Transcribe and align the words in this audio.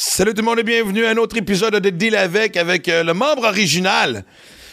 Salut 0.00 0.32
tout 0.32 0.42
le 0.42 0.46
monde 0.46 0.60
et 0.60 0.62
bienvenue 0.62 1.04
à 1.06 1.10
un 1.10 1.16
autre 1.16 1.36
épisode 1.36 1.74
de 1.74 1.90
Deal 1.90 2.14
avec 2.14 2.56
avec 2.56 2.88
euh, 2.88 3.02
le 3.02 3.14
membre 3.14 3.42
original. 3.48 4.24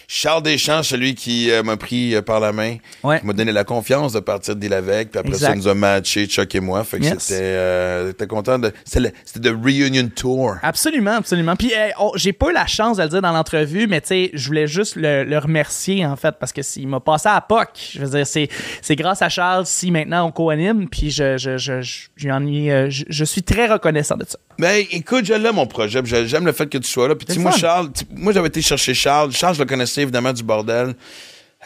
Charles 0.08 0.44
Deschamps, 0.44 0.84
celui 0.84 1.16
qui 1.16 1.50
euh, 1.50 1.64
m'a 1.64 1.78
pris 1.78 2.14
euh, 2.14 2.22
par 2.22 2.40
la 2.40 2.52
main, 2.52 2.76
Ouais. 3.04 3.20
qui 3.20 3.26
m'a 3.26 3.34
donné 3.34 3.52
la 3.52 3.64
confiance 3.64 4.14
de 4.14 4.20
partir 4.20 4.56
de 4.56 4.60
Deal 4.60 4.72
avec, 4.76 5.10
puis 5.10 5.18
après 5.20 5.32
Exact. 5.34 5.48
ça, 5.48 5.54
il 5.56 5.58
nous 5.58 5.68
a 5.68 5.74
matché, 5.74 6.28
Chuck 6.28 6.54
et 6.54 6.60
moi. 6.60 6.84
Fait 6.84 7.00
que 7.00 7.06
Yes. 7.06 7.16
c'était, 7.24 7.40
euh, 7.42 8.12
t'es 8.14 8.28
content 8.28 8.60
de, 8.60 8.72
c'était 8.84 9.00
le, 9.00 9.12
c'était 9.26 9.50
le 9.50 9.56
reunion 9.56 10.08
tour. 10.16 10.58
Absolument, 10.62 11.14
absolument. 11.16 11.56
Puis 11.56 11.72
oh, 12.00 12.12
j'ai 12.18 12.34
pas 12.34 12.52
eu 12.52 12.54
la 12.54 12.68
chance 12.68 12.98
de 12.98 13.02
le 13.02 13.10
dire 13.10 13.24
dans 13.24 13.32
l'entrevue, 13.32 13.88
mais 13.88 14.02
tu 14.02 14.10
sais, 14.10 14.30
je 14.32 14.46
voulais 14.46 14.68
juste 14.68 14.96
le, 14.96 15.24
le 15.24 15.40
remercier 15.40 16.06
en 16.06 16.18
fait 16.18 16.36
parce 16.40 16.54
que 16.54 16.62
s'il 16.62 16.88
m'a 16.88 17.00
passé 17.00 17.30
à 17.30 17.42
POC. 17.42 17.70
Je 17.94 18.00
veux 18.06 18.10
dire, 18.16 18.28
c'est 18.28 18.48
c'est 18.84 18.96
grâce 18.96 19.24
à 19.24 19.30
Charles 19.30 19.66
si 19.66 19.90
maintenant 19.90 20.28
on 20.28 20.32
co-anime. 20.32 20.88
Puis 20.88 21.10
je 21.10 21.36
je 21.40 21.58
je 21.58 21.82
je, 21.82 22.02
j'y 22.16 22.32
en 22.32 22.46
ai, 22.46 22.72
euh, 22.72 22.90
je, 22.92 23.06
je 23.10 23.26
suis 23.26 23.42
très 23.42 23.66
reconnaissant 23.66 24.18
de 24.18 24.26
ça. 24.28 24.38
Ben, 24.58 24.86
écoute, 24.92 25.26
je 25.26 25.34
l'aime 25.34 25.56
mon 25.56 25.68
projet, 25.68 26.02
j'aime 26.06 26.46
le 26.46 26.52
fait 26.54 26.68
que 26.68 26.78
tu 26.78 26.88
sois 26.90 27.08
là. 27.08 27.16
Puis 27.16 27.26
tu 27.26 27.34
sais, 27.34 27.38
C'est 27.40 27.44
moi, 27.44 27.52
fun. 27.52 27.58
Charles, 27.58 27.90
moi, 28.12 28.32
j'avais 28.34 28.48
été 28.48 28.62
chercher 28.62 28.94
Charles. 28.94 29.32
Charles, 29.34 29.56
je 29.56 29.60
le 29.60 29.66
connaissais 29.66 30.02
évidemment 30.02 30.32
du 30.34 30.44
bordel. 30.44 30.96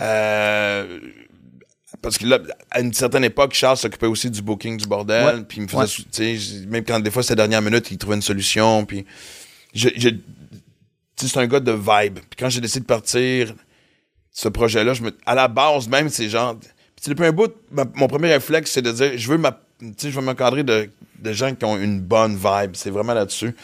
Euh, 0.01 0.99
parce 2.01 2.17
que 2.17 2.25
là, 2.25 2.39
à 2.71 2.79
une 2.81 2.93
certaine 2.93 3.23
époque, 3.23 3.53
Charles 3.53 3.77
s'occupait 3.77 4.05
aussi 4.07 4.29
du 4.29 4.41
booking 4.41 4.77
du 4.77 4.87
bordel. 4.87 5.25
Ouais. 5.37 5.43
Puis 5.47 5.57
il 5.57 5.63
me 5.63 5.67
faisait, 5.67 6.01
Ouais. 6.19 6.65
même 6.67 6.83
quand 6.85 6.99
des 6.99 7.11
fois 7.11 7.21
c'était 7.23 7.33
la 7.35 7.47
dernière 7.47 7.61
minute, 7.61 7.89
il 7.91 7.97
trouvait 7.97 8.15
une 8.15 8.21
solution. 8.21 8.85
Puis 8.85 9.05
je, 9.73 9.89
je- 9.95 10.09
c'est 11.17 11.37
un 11.37 11.47
gars 11.47 11.59
de 11.59 11.71
vibe. 11.73 12.19
Puis 12.19 12.37
quand 12.39 12.49
j'ai 12.49 12.61
décidé 12.61 12.79
de 12.81 12.85
partir, 12.85 13.53
ce 14.31 14.47
projet-là, 14.47 14.93
je 14.93 15.03
me, 15.03 15.11
à 15.25 15.35
la 15.35 15.47
base 15.49 15.87
même, 15.89 16.07
c'est 16.09 16.29
genre. 16.29 16.55
Puis 16.57 17.13
depuis 17.13 17.25
un 17.25 17.31
bout, 17.33 17.51
ma- 17.71 17.85
mon 17.95 18.07
premier 18.07 18.31
réflexe, 18.33 18.71
c'est 18.71 18.81
de 18.81 18.91
dire, 18.91 19.11
je 19.17 19.27
veux 19.29 19.37
ma, 19.37 19.51
tu 19.79 19.87
sais, 19.97 20.11
je 20.11 20.15
veux 20.19 20.25
m'encadrer 20.25 20.63
de, 20.63 20.89
de 21.21 21.33
gens 21.33 21.53
qui 21.55 21.65
ont 21.65 21.77
une 21.77 21.99
bonne 22.01 22.35
vibe. 22.35 22.71
C'est 22.73 22.89
vraiment 22.89 23.13
là-dessus. 23.13 23.55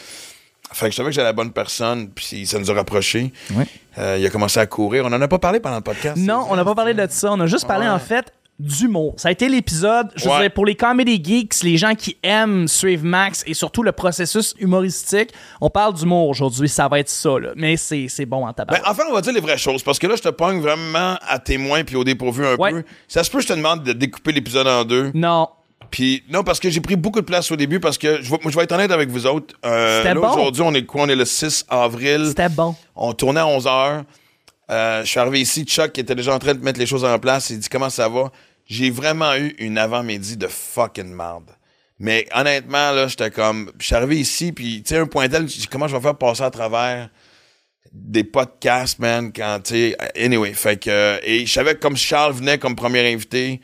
Fait 0.72 0.86
que 0.86 0.90
je 0.92 0.96
savais 0.96 1.10
que 1.10 1.14
j'avais 1.14 1.28
la 1.28 1.32
bonne 1.32 1.52
personne, 1.52 2.08
puis 2.10 2.44
ça 2.46 2.58
nous 2.58 2.70
a 2.70 2.74
rapprochés. 2.74 3.32
Ouais. 3.54 3.66
Euh, 3.98 4.16
il 4.18 4.26
a 4.26 4.30
commencé 4.30 4.58
à 4.58 4.66
courir. 4.66 5.04
On 5.06 5.12
en 5.12 5.20
a 5.22 5.28
pas 5.28 5.38
parlé 5.38 5.60
pendant 5.60 5.76
le 5.76 5.82
podcast. 5.82 6.16
Non, 6.16 6.46
on 6.50 6.56
n'a 6.56 6.64
pas 6.64 6.74
parlé 6.74 6.92
de 6.92 7.06
ça. 7.08 7.32
On 7.32 7.40
a 7.40 7.46
juste 7.46 7.66
parlé 7.66 7.86
Ouais. 7.86 7.92
en 7.92 7.98
fait 8.00 8.32
d'humour. 8.58 9.12
Ça 9.18 9.28
a 9.28 9.32
été 9.32 9.50
l'épisode, 9.50 10.08
je 10.16 10.26
Ouais. 10.28 10.48
pour 10.48 10.64
les 10.64 10.74
comedy 10.74 11.22
geeks, 11.22 11.62
les 11.62 11.76
gens 11.76 11.94
qui 11.94 12.16
aiment 12.22 12.66
suivre 12.68 13.04
Max 13.04 13.44
et 13.46 13.52
surtout 13.52 13.82
le 13.82 13.92
processus 13.92 14.54
humoristique. 14.58 15.28
On 15.60 15.68
parle 15.68 15.92
d'humour 15.92 16.28
aujourd'hui, 16.30 16.66
ça 16.68 16.88
va 16.88 16.98
être 17.00 17.10
ça, 17.10 17.38
là. 17.38 17.50
Mais 17.54 17.76
c'est 17.76 18.06
c'est 18.08 18.24
bon 18.24 18.46
en 18.46 18.52
tabac. 18.54 18.74
Ben, 18.76 18.82
enfin, 18.86 19.02
on 19.10 19.12
va 19.12 19.20
dire 19.20 19.34
les 19.34 19.40
vraies 19.40 19.58
choses, 19.58 19.82
parce 19.82 19.98
que 19.98 20.06
là, 20.06 20.16
je 20.16 20.22
te 20.22 20.30
pogne 20.30 20.60
vraiment 20.62 21.16
à 21.28 21.38
témoin 21.38 21.84
puis 21.84 21.96
au 21.96 22.04
dépourvu 22.04 22.46
un 22.46 22.56
Ouais. 22.56 22.70
peu. 22.72 22.84
Ça 23.08 23.22
se 23.24 23.30
peut, 23.30 23.40
je 23.40 23.46
te 23.46 23.52
demande 23.52 23.84
de 23.84 23.92
découper 23.92 24.32
l'épisode 24.32 24.66
en 24.66 24.84
deux. 24.84 25.10
non. 25.14 25.48
Puis 25.90 26.24
non, 26.28 26.42
parce 26.44 26.60
que 26.60 26.70
j'ai 26.70 26.80
pris 26.80 26.96
beaucoup 26.96 27.20
de 27.20 27.26
place 27.26 27.50
au 27.50 27.56
début, 27.56 27.80
parce 27.80 27.98
que 27.98 28.22
je 28.22 28.30
vais, 28.30 28.38
moi, 28.42 28.50
je 28.50 28.56
vais 28.56 28.64
être 28.64 28.72
honnête 28.72 28.90
avec 28.90 29.08
vous 29.08 29.26
autres. 29.26 29.54
Euh, 29.64 30.02
C'était 30.02 30.14
bon. 30.14 30.28
Aujourd'hui, 30.28 30.62
on 30.62 30.74
est 30.74 30.84
quoi? 30.84 31.02
On 31.02 31.08
est 31.08 31.16
le 31.16 31.24
6 31.24 31.66
avril. 31.68 32.26
C'était 32.28 32.48
bon. 32.48 32.74
On 32.94 33.12
tournait 33.12 33.40
à 33.40 33.46
11 33.46 33.66
heures. 33.66 34.04
Euh, 34.70 35.04
je 35.04 35.08
suis 35.08 35.20
arrivé 35.20 35.40
ici, 35.40 35.64
Chuck 35.64 35.92
qui 35.92 36.00
était 36.00 36.14
déjà 36.14 36.34
en 36.34 36.38
train 36.38 36.54
de 36.54 36.62
mettre 36.62 36.78
les 36.78 36.86
choses 36.86 37.04
en 37.04 37.18
place. 37.18 37.50
Il 37.50 37.58
dit 37.58 37.68
comment 37.68 37.90
ça 37.90 38.08
va? 38.08 38.32
J'ai 38.66 38.90
vraiment 38.90 39.34
eu 39.36 39.54
une 39.58 39.78
avant-midi 39.78 40.36
de 40.36 40.48
fucking 40.48 41.14
merde. 41.14 41.50
Mais 41.98 42.26
honnêtement, 42.34 42.90
là, 42.92 43.06
j'étais 43.06 43.30
comme. 43.30 43.70
Je 43.78 43.86
suis 43.86 43.94
arrivé 43.94 44.18
ici, 44.18 44.52
puis 44.52 44.82
tu 44.82 44.94
sais, 44.94 44.98
un 44.98 45.06
point 45.06 45.28
tel, 45.28 45.46
comment 45.70 45.88
je 45.88 45.96
vais 45.96 46.02
faire 46.02 46.16
passer 46.16 46.42
à 46.42 46.50
travers 46.50 47.08
des 47.92 48.24
podcasts, 48.24 48.98
man, 48.98 49.32
quand 49.32 49.60
tu 49.64 49.74
sais. 49.74 49.96
Anyway, 50.16 50.52
fait 50.52 50.76
que. 50.76 51.18
et 51.22 51.46
je 51.46 51.52
savais 51.52 51.74
que 51.74 51.80
comme 51.80 51.96
Charles 51.96 52.34
venait 52.34 52.58
comme 52.58 52.76
premier 52.76 53.12
invité, 53.12 53.60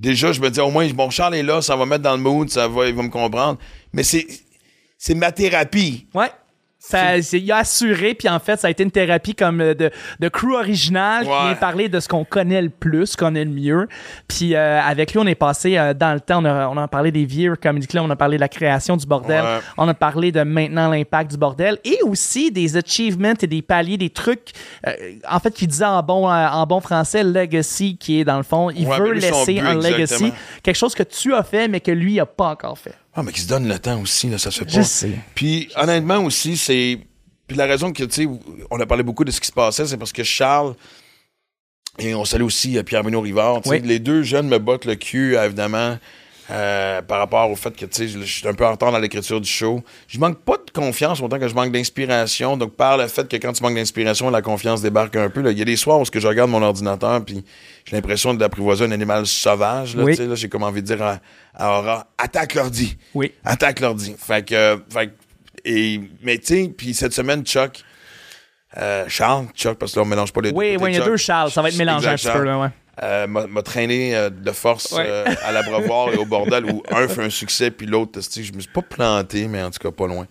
déjà, 0.00 0.32
je 0.32 0.40
me 0.40 0.48
disais 0.48 0.62
au 0.62 0.70
moins, 0.70 0.88
bon, 0.90 1.10
Charles 1.10 1.36
est 1.36 1.42
là, 1.42 1.62
ça 1.62 1.76
va 1.76 1.86
mettre 1.86 2.02
dans 2.02 2.16
le 2.16 2.22
mood, 2.22 2.48
ça 2.50 2.66
va, 2.66 2.88
il 2.88 2.94
va 2.94 3.02
me 3.02 3.08
comprendre. 3.08 3.58
Mais 3.92 4.02
c'est. 4.02 4.26
C'est 5.02 5.14
ma 5.14 5.32
thérapie. 5.32 6.06
Ouais. 6.12 6.30
Ça, 6.82 7.18
il 7.18 7.52
a 7.52 7.58
assuré, 7.58 8.14
puis 8.14 8.26
en 8.28 8.38
fait, 8.38 8.58
ça 8.58 8.68
a 8.68 8.70
été 8.70 8.82
une 8.82 8.90
thérapie 8.90 9.34
comme 9.34 9.60
euh, 9.60 9.74
de, 9.74 9.90
de 10.18 10.28
crew 10.30 10.54
original 10.54 11.24
qui 11.24 11.30
Ouais. 11.30 11.44
vient 11.48 11.54
parler 11.54 11.88
de 11.90 12.00
ce 12.00 12.08
qu'on 12.08 12.24
connaît 12.24 12.62
le 12.62 12.70
plus, 12.70 13.16
qu'on 13.16 13.26
connaît 13.26 13.44
le 13.44 13.50
mieux. 13.50 13.86
Puis 14.26 14.54
euh, 14.54 14.80
avec 14.80 15.12
lui, 15.12 15.18
on 15.20 15.26
est 15.26 15.34
passé 15.34 15.76
euh, 15.76 15.92
dans 15.92 16.14
le 16.14 16.20
temps, 16.20 16.40
on 16.42 16.46
a, 16.46 16.68
on 16.68 16.76
a 16.78 16.88
parlé 16.88 17.12
des 17.12 17.26
vieux 17.26 17.54
Comedy 17.56 17.86
Club, 17.86 18.04
on 18.06 18.10
a 18.10 18.16
parlé 18.16 18.38
de 18.38 18.40
la 18.40 18.48
création 18.48 18.96
du 18.96 19.06
bordel, 19.06 19.42
Ouais. 19.44 19.58
on 19.76 19.86
a 19.88 19.94
parlé 19.94 20.32
de 20.32 20.42
maintenant 20.42 20.88
l'impact 20.88 21.32
du 21.32 21.36
bordel 21.36 21.78
et 21.84 21.98
aussi 22.02 22.50
des 22.50 22.76
achievements 22.78 23.34
et 23.40 23.46
des 23.46 23.60
paliers, 23.62 23.98
des 23.98 24.10
trucs, 24.10 24.52
euh, 24.86 24.92
en 25.30 25.38
fait, 25.38 25.52
qui 25.52 25.66
disait 25.66 25.84
en 25.84 26.02
bon, 26.02 26.28
en 26.30 26.66
bon 26.66 26.80
français, 26.80 27.22
legacy, 27.22 27.98
qui 27.98 28.20
est 28.20 28.24
dans 28.24 28.38
le 28.38 28.42
fond, 28.42 28.70
il 28.70 28.86
Ouais, 28.88 28.98
veut 28.98 29.12
lui, 29.12 29.20
laisser 29.20 29.52
but, 29.54 29.60
un 29.60 29.74
legacy, 29.74 30.00
exactement. 30.00 30.30
quelque 30.62 30.76
chose 30.76 30.94
que 30.94 31.02
tu 31.02 31.34
as 31.34 31.42
fait, 31.42 31.68
mais 31.68 31.80
que 31.80 31.90
lui 31.92 32.18
a 32.18 32.24
pas 32.26 32.46
encore 32.48 32.78
fait. 32.78 32.94
Ah, 33.20 33.22
mais 33.24 33.32
qui 33.32 33.40
se 33.42 33.48
donne 33.48 33.68
le 33.68 33.78
temps 33.78 34.00
aussi, 34.00 34.28
là, 34.28 34.38
ça 34.38 34.50
se 34.50 34.60
fait 34.64 34.70
Je 34.70 34.76
pas. 34.78 34.82
sais. 34.84 35.12
Puis, 35.34 35.68
honnêtement 35.76 36.18
aussi, 36.24 36.56
c'est. 36.56 36.98
Puis 37.46 37.56
la 37.56 37.66
raison 37.66 37.92
que, 37.92 38.04
tu 38.04 38.24
sais, 38.24 38.28
on 38.70 38.80
a 38.80 38.86
parlé 38.86 39.02
beaucoup 39.02 39.24
de 39.24 39.30
ce 39.30 39.40
qui 39.40 39.46
se 39.48 39.52
passait, 39.52 39.86
c'est 39.86 39.96
parce 39.96 40.12
que 40.12 40.22
Charles, 40.24 40.74
et 41.98 42.14
on 42.14 42.24
salue 42.24 42.42
aussi 42.44 42.78
euh, 42.78 42.82
Pierre-Benoît 42.82 43.22
Rivard, 43.22 43.60
tu 43.62 43.68
sais, 43.70 43.80
Oui. 43.80 43.86
les 43.86 43.98
deux 43.98 44.22
jeunes 44.22 44.48
me 44.48 44.58
bottent 44.58 44.84
le 44.84 44.94
cul, 44.94 45.36
euh, 45.36 45.44
évidemment, 45.46 45.98
euh, 46.50 47.00
par 47.02 47.18
rapport 47.18 47.48
au 47.50 47.54
fait 47.54 47.70
que, 47.76 47.84
tu 47.86 47.96
sais, 47.96 48.08
je 48.08 48.20
suis 48.24 48.48
un 48.48 48.54
peu 48.54 48.66
en 48.66 48.72
retard 48.72 48.90
dans 48.90 48.98
l'écriture 48.98 49.40
du 49.40 49.48
show. 49.48 49.82
Je 50.08 50.18
manque 50.18 50.38
pas 50.40 50.56
de 50.56 50.70
confiance 50.72 51.20
autant 51.22 51.38
que 51.38 51.46
je 51.46 51.54
manque 51.54 51.70
d'inspiration. 51.72 52.56
Donc, 52.56 52.74
par 52.74 52.96
le 52.96 53.06
fait 53.06 53.28
que 53.28 53.36
quand 53.36 53.52
tu 53.52 53.62
manques 53.62 53.76
d'inspiration, 53.76 54.30
la 54.30 54.42
confiance 54.42 54.82
débarque 54.82 55.14
un 55.16 55.30
peu. 55.30 55.48
Il 55.50 55.58
y 55.58 55.62
a 55.62 55.64
des 55.64 55.76
soirs 55.76 56.00
où 56.00 56.04
je 56.12 56.26
regarde 56.26 56.50
mon 56.50 56.62
ordinateur, 56.62 57.24
puis 57.24 57.44
j'ai 57.84 57.94
l'impression 57.96 58.34
d'apprivoiser 58.34 58.84
un 58.84 58.90
animal 58.90 59.26
sauvage. 59.26 59.94
Là, 59.94 60.02
Oui. 60.04 60.16
j'ai 60.34 60.48
comme 60.48 60.64
envie 60.64 60.82
de 60.82 60.86
dire 60.86 61.02
à, 61.02 61.18
à 61.54 61.78
Aura, 61.78 62.06
attaque 62.18 62.54
l'ordi. 62.54 62.96
Oui. 63.14 63.32
Attaque 63.44 63.78
l'ordi. 63.80 64.14
Fait 64.18 64.44
que, 64.44 64.54
euh, 64.54 64.76
fait 64.92 65.06
que- 65.06 65.12
et, 65.64 66.00
mais 66.22 66.38
tu 66.38 66.46
sais, 66.46 66.74
puis 66.76 66.94
cette 66.94 67.12
semaine, 67.12 67.44
Chuck, 67.44 67.84
euh, 68.78 69.04
Charles, 69.08 69.46
Chuck, 69.54 69.78
parce 69.78 69.92
que 69.92 69.98
là, 69.98 70.04
on 70.04 70.08
mélange 70.08 70.32
pas 70.32 70.40
les 70.40 70.52
deux. 70.52 70.56
Oui, 70.56 70.76
il 70.80 70.92
y 70.94 70.96
a 70.96 71.04
deux 71.04 71.16
Charles, 71.16 71.50
ça 71.50 71.60
va 71.62 71.68
être 71.68 71.76
mélangé 71.78 72.08
un 72.08 72.14
petit 72.14 72.26
peu, 72.26 72.32
Charles. 72.32 72.44
là, 72.46 72.58
ouais. 72.58 72.68
Euh, 73.02 73.26
m'a 73.26 73.62
traîné 73.62 74.14
euh, 74.14 74.28
de 74.28 74.50
force 74.52 74.92
Ouais. 74.92 75.04
euh, 75.06 75.24
à 75.42 75.52
l'abreuvoir 75.52 76.12
et 76.12 76.16
au 76.16 76.26
bordel 76.26 76.66
où 76.66 76.82
un 76.90 77.08
fait 77.08 77.22
un 77.22 77.30
succès 77.30 77.70
puis 77.70 77.86
l'autre, 77.86 78.20
je 78.20 78.52
me 78.52 78.60
suis 78.60 78.70
pas 78.70 78.82
planté, 78.82 79.48
mais 79.48 79.62
en 79.62 79.70
tout 79.70 79.78
cas 79.78 79.90
pas 79.90 80.06
loin. 80.06 80.26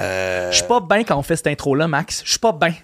Euh, 0.00 0.50
Je 0.50 0.56
suis 0.56 0.66
pas 0.66 0.80
bien 0.80 1.04
quand 1.04 1.16
on 1.16 1.22
fait 1.22 1.36
cette 1.36 1.48
intro-là, 1.48 1.86
Max. 1.88 2.22
Je 2.24 2.30
suis 2.30 2.38
pas 2.38 2.52
bien. 2.52 2.74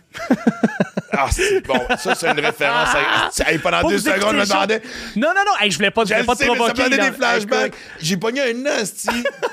Ah, 1.19 1.29
c'est- 1.31 1.61
bon, 1.67 1.81
ça 1.99 2.15
c'est 2.15 2.27
une 2.29 2.41
référence. 2.41 2.89
À, 2.95 3.51
Hey, 3.51 3.59
pendant 3.59 3.89
deux 3.89 3.99
secondes, 3.99 4.33
je 4.35 4.37
me 4.41 4.45
demandais. 4.47 4.83
Non, 5.15 5.29
non, 5.29 5.43
non. 5.47 5.53
Hey, 5.61 5.71
je 5.71 5.77
voulais 5.77 5.91
pas, 5.91 6.05
je 6.05 6.13
voulais 6.13 6.25
pas 6.27 6.35
te 6.35 6.41
ça 6.41 6.47
provoquer. 6.47 6.83
me 6.83 6.89
donnait 6.91 6.97
là. 6.99 7.11
des 7.11 7.17
flashbacks. 7.17 7.73
J'ai 8.01 8.17
pogné 8.19 8.43
un 8.43 8.67
asti. 8.67 9.09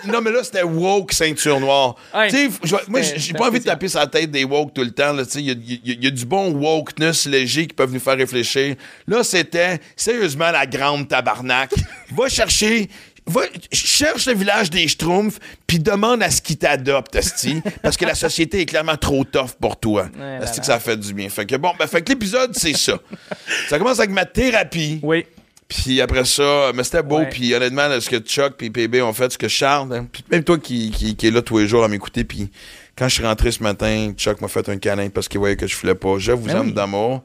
non, 0.08 0.20
mais 0.22 0.32
là, 0.32 0.44
c'était 0.44 0.64
woke 0.64 1.14
ceinture 1.14 1.60
noire. 1.62 1.96
Ouais. 2.14 2.30
Tu 2.30 2.50
sais, 2.50 2.80
moi, 2.90 3.02
j'ai 3.02 3.34
pas 3.34 3.48
envie 3.48 3.60
de 3.60 3.66
taper 3.66 3.88
sur 3.88 4.00
la 4.00 4.08
tête 4.08 4.30
des 4.32 4.44
woke 4.44 4.74
tout 4.74 4.84
le 4.84 4.92
temps. 4.92 5.16
Il 5.36 5.42
y 5.42 6.04
y 6.04 6.08
a 6.08 6.12
du 6.12 6.26
bon 6.26 6.52
wokeness 6.52 7.28
léger 7.28 7.68
qui 7.68 7.74
peuvent 7.74 7.94
nous 7.94 8.00
faire 8.02 8.18
réfléchir. 8.18 8.76
Là, 9.08 9.24
c'était 9.24 9.80
sérieusement 9.96 10.52
la 10.52 10.66
grande 10.66 11.08
tabarnak. 11.08 11.72
Va 12.14 12.28
chercher. 12.28 12.90
Va, 13.26 13.42
cherche 13.72 14.26
le 14.26 14.34
village 14.34 14.70
des 14.70 14.88
Schtroumpfs, 14.88 15.40
puis 15.66 15.80
demande 15.80 16.22
à 16.22 16.30
ce 16.30 16.42
qu'ils 16.42 16.58
t'adoptent, 16.58 17.16
Asti, 17.16 17.62
parce 17.82 17.96
que 17.96 18.06
la 18.06 18.16
société 18.16 18.62
est 18.62 18.66
clairement 18.66 18.98
trop 18.98 19.24
tough 19.24 19.52
pour 19.62 19.80
toi. 19.80 20.10
Ouais, 20.20 20.38
Asti, 20.42 20.58
là, 20.58 20.62
que 20.62 20.66
ça 20.66 20.80
fait 20.80 20.98
du 20.98 21.14
bien. 21.14 21.30
Fait 21.30 21.46
que 21.46 21.56
bon, 21.56 21.72
ben, 21.80 21.88
fait 21.88 22.02
que 22.02 22.10
l'épisode, 22.12 22.52
c'est 22.54 22.76
ça. 22.76 23.00
ça 23.70 23.78
commence 23.78 24.00
avec 24.00 24.12
ma 24.12 24.26
thérapie. 24.26 25.00
Oui. 25.04 25.26
Puis 25.70 26.02
après 26.02 26.26
ça, 26.26 26.72
mais 26.76 26.84
c'était 26.84 27.02
beau. 27.02 27.22
Puis 27.32 27.54
honnêtement, 27.56 27.88
là, 27.88 28.00
ce 28.02 28.10
que 28.10 28.20
Chuck 28.20 28.56
puis 28.58 28.70
PB 28.70 29.02
ont 29.02 29.14
fait, 29.14 29.32
ce 29.32 29.38
que 29.38 29.48
Charles, 29.48 29.94
hein, 29.94 30.08
puis 30.12 30.24
même 30.30 30.44
toi 30.44 30.60
qui, 30.60 30.92
qui, 30.92 31.16
qui 31.16 31.28
est 31.28 31.32
là 31.32 31.42
tous 31.42 31.58
les 31.60 31.68
jours 31.68 31.84
à 31.84 31.88
m'écouter, 31.88 32.26
puis 32.26 32.52
quand 32.96 33.08
je 33.08 33.16
suis 33.16 33.26
rentré 33.26 33.52
ce 33.52 33.64
matin, 33.64 34.12
Chuck 34.16 34.42
m'a 34.42 34.48
fait 34.50 34.68
un 34.70 34.78
câlin 34.78 35.10
parce 35.10 35.28
qu'il 35.28 35.40
voyait 35.40 35.56
que 35.56 35.66
je 35.66 35.76
filais 35.76 35.96
pas. 35.96 36.18
Je 36.20 36.32
vous 36.34 36.48
Ben 36.48 36.58
aime 36.58 36.66
oui. 36.68 36.74
d'amour. 36.74 37.24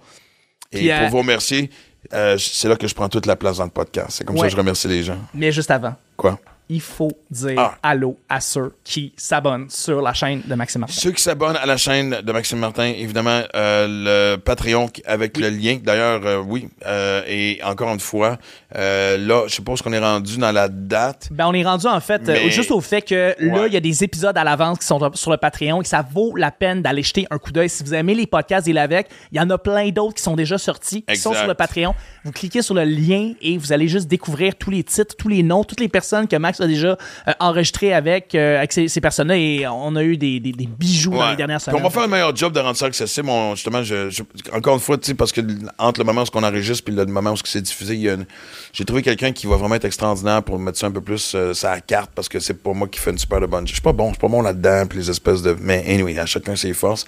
Et 0.73 0.79
Puis, 0.79 0.89
pour 0.89 0.97
euh, 0.99 1.09
vous 1.09 1.19
remercier, 1.19 1.71
euh, 2.13 2.37
c'est 2.39 2.69
là 2.69 2.77
que 2.77 2.87
je 2.89 2.95
prends 2.95 3.09
toute 3.09 3.27
la 3.27 3.37
place 3.37 3.59
dans 3.59 3.65
le 3.65 3.71
podcast. 3.71 4.11
C'est 4.13 4.25
comme 4.25 4.37
ça 4.37 4.45
que 4.45 4.51
je 4.51 4.57
remercie 4.57 4.89
les 4.89 5.03
gens. 5.03 5.19
Mais 5.35 5.53
juste 5.53 5.71
avant, 5.71 5.95
Quoi? 6.17 6.39
Il 6.69 6.81
faut 6.81 7.13
dire 7.31 7.55
Ah. 7.59 7.75
allô 7.83 8.17
à 8.29 8.41
ceux 8.41 8.75
qui 8.85 9.13
s'abonnent 9.17 9.71
sur 9.71 10.03
la 10.03 10.13
chaîne 10.13 10.43
de 10.47 10.55
Maxime 10.55 10.81
Martin. 10.83 10.95
Ceux 11.01 11.13
qui 11.13 11.23
s'abonnent 11.23 11.57
à 11.57 11.67
la 11.67 11.77
chaîne 11.77 12.21
de 12.23 12.33
Maxime 12.33 12.59
Martin, 12.59 12.85
évidemment, 12.97 13.43
euh, 13.55 13.87
le 14.35 14.37
Patreon 14.37 14.91
avec 15.07 15.37
le 15.39 15.49
lien. 15.51 15.79
D'ailleurs, 15.83 16.21
euh, 16.27 16.39
oui. 16.47 16.69
euh, 16.87 17.23
et 17.27 17.59
encore 17.65 17.93
une 17.93 18.01
fois, 18.01 18.39
là, 18.75 19.43
je 19.47 19.53
suppose 19.55 19.83
qu'on 19.83 19.93
est 19.93 19.99
rendu 19.99 20.37
dans 20.39 20.53
la 20.53 20.69
date. 20.69 21.29
Ben, 21.31 21.47
on 21.47 21.55
est 21.55 21.65
rendu 21.65 21.87
en 21.87 22.01
fait 22.01 22.23
Mais- 22.27 22.51
juste 22.51 22.71
au 22.71 22.81
fait 22.81 23.03
que 23.03 23.35
là, 23.39 23.55
Ouais. 23.63 23.67
il 23.69 23.73
y 23.75 23.77
a 23.77 23.81
des 23.81 24.05
épisodes 24.05 24.37
à 24.37 24.45
l'avance 24.45 24.79
qui 24.79 24.87
sont 24.87 24.99
sur 25.15 25.31
le 25.31 25.37
Patreon 25.37 25.81
et 25.81 25.83
que 25.83 25.89
ça 25.89 26.03
vaut 26.13 26.37
la 26.37 26.51
peine 26.51 26.83
d'aller 26.83 27.03
jeter 27.03 27.27
un 27.31 27.39
coup 27.39 27.53
d'œil. 27.53 27.69
Si 27.69 27.83
vous 27.83 27.95
aimez 27.95 28.15
les 28.15 28.27
podcasts 28.27 28.69
et 28.69 28.73
l'avec, 28.73 29.09
il 29.33 29.39
y 29.39 29.41
en 29.41 29.49
a 29.51 29.59
plein 29.59 29.89
d'autres 29.91 30.15
qui 30.15 30.23
sont 30.23 30.37
déjà 30.37 30.59
sortis, 30.59 31.03
qui 31.03 31.17
sont 31.17 31.31
Exact. 31.31 31.41
sur 31.43 31.49
le 31.49 31.55
Patreon. 31.55 31.95
Vous 32.25 32.33
cliquez 32.33 32.63
sur 32.63 32.75
le 32.75 32.85
lien 32.85 33.33
et 33.41 33.57
vous 33.59 33.73
allez 33.73 33.89
juste 33.89 34.09
découvrir 34.09 34.55
tous 34.57 34.71
les 34.71 34.85
titres, 34.85 35.15
tous 35.17 35.29
les 35.29 35.43
noms, 35.43 35.65
toutes 35.65 35.81
les 35.81 35.89
personnes 35.89 36.29
que 36.29 36.37
Max 36.37 36.58
Max 36.59 36.61
a 36.61 36.67
déjà 36.67 36.89
euh, 37.29 37.33
enregistré 37.41 37.93
avec, 37.93 38.35
euh, 38.35 38.59
avec 38.59 38.73
ces, 38.73 38.89
ces 38.89 39.01
personnes-là 39.01 39.37
et 39.37 39.67
on 39.67 39.95
a 39.97 40.03
eu 40.03 40.17
des, 40.17 40.41
des, 40.41 40.53
des 40.53 40.67
bijoux 40.67 41.13
dans 41.13 41.19
Ouais. 41.19 41.31
les 41.31 41.37
dernières 41.37 41.59
Puis 41.59 41.65
semaines. 41.67 41.81
on 41.81 41.85
va 41.85 41.91
faire 41.91 42.03
un 42.03 42.07
meilleur 42.09 42.35
job 42.35 42.53
de 42.53 42.61
rendre 42.61 42.77
ça 42.77 42.87
accessible. 42.87 43.29
On- 43.29 43.55
justement, 43.55 43.83
je, 43.83 44.11
je- 44.11 44.23
encore 44.53 44.75
une 44.75 44.81
fois, 44.81 44.99
tu 44.99 45.07
sais, 45.07 45.15
parce 45.15 45.33
que 45.33 45.41
entre 45.79 46.01
le 46.01 46.05
moment 46.05 46.23
où 46.23 46.27
on 46.35 46.43
enregistre 46.43 46.85
puis 46.85 46.95
le 46.95 47.05
moment 47.07 47.33
où 47.33 47.37
c'est 47.45 47.63
diffusé, 47.63 47.95
il 47.95 48.01
y 48.03 48.09
a 48.09 48.15
une- 48.15 48.27
j'ai 48.73 48.85
trouvé 48.85 49.03
quelqu'un 49.03 49.33
qui 49.33 49.47
va 49.47 49.57
vraiment 49.57 49.75
être 49.77 49.85
extraordinaire 49.85 50.43
pour 50.43 50.59
mettre 50.59 50.79
ça 50.79 50.87
un 50.87 50.91
peu 50.91 51.01
plus 51.01 51.33
euh, 51.35 51.55
sa 51.55 51.81
carte 51.81 52.11
parce 52.15 52.29
que 52.29 52.39
c'est 52.41 52.55
pas 52.63 52.73
moi 52.73 52.89
qui 52.89 52.99
fais 53.01 53.11
une 53.11 53.19
super 53.19 53.41
de 53.41 53.47
bonne. 53.47 53.67
Je 53.67 53.73
suis 53.73 53.83
pas 53.83 53.93
bon, 53.93 54.09
je 54.09 54.13
suis 54.15 54.21
pas 54.21 54.29
bon 54.29 54.43
là-dedans 54.43 54.85
puis 54.89 54.99
les 54.99 55.11
espèces 55.11 55.43
de. 55.43 55.57
Mais 55.61 55.85
anyway, 55.89 56.19
à 56.19 56.27
chacun 56.27 56.57
ses 56.57 56.73
forces. 56.75 57.07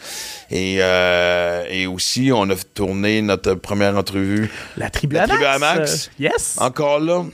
Et 0.50 0.78
euh, 0.80 1.64
et 1.68 1.86
aussi, 1.86 2.30
on 2.34 2.48
a 2.50 2.54
tourné 2.74 3.22
notre 3.22 3.54
première 3.54 3.96
entrevue. 3.96 4.50
La 4.76 4.90
tribu 4.90 5.16
La 5.16 5.22
à 5.24 5.26
tribu 5.28 5.42
Max. 5.42 5.54
à 5.54 5.58
Max. 5.58 6.10
euh, 6.20 6.24
yes. 6.24 6.56
Encore 6.58 7.00
là. 7.00 7.24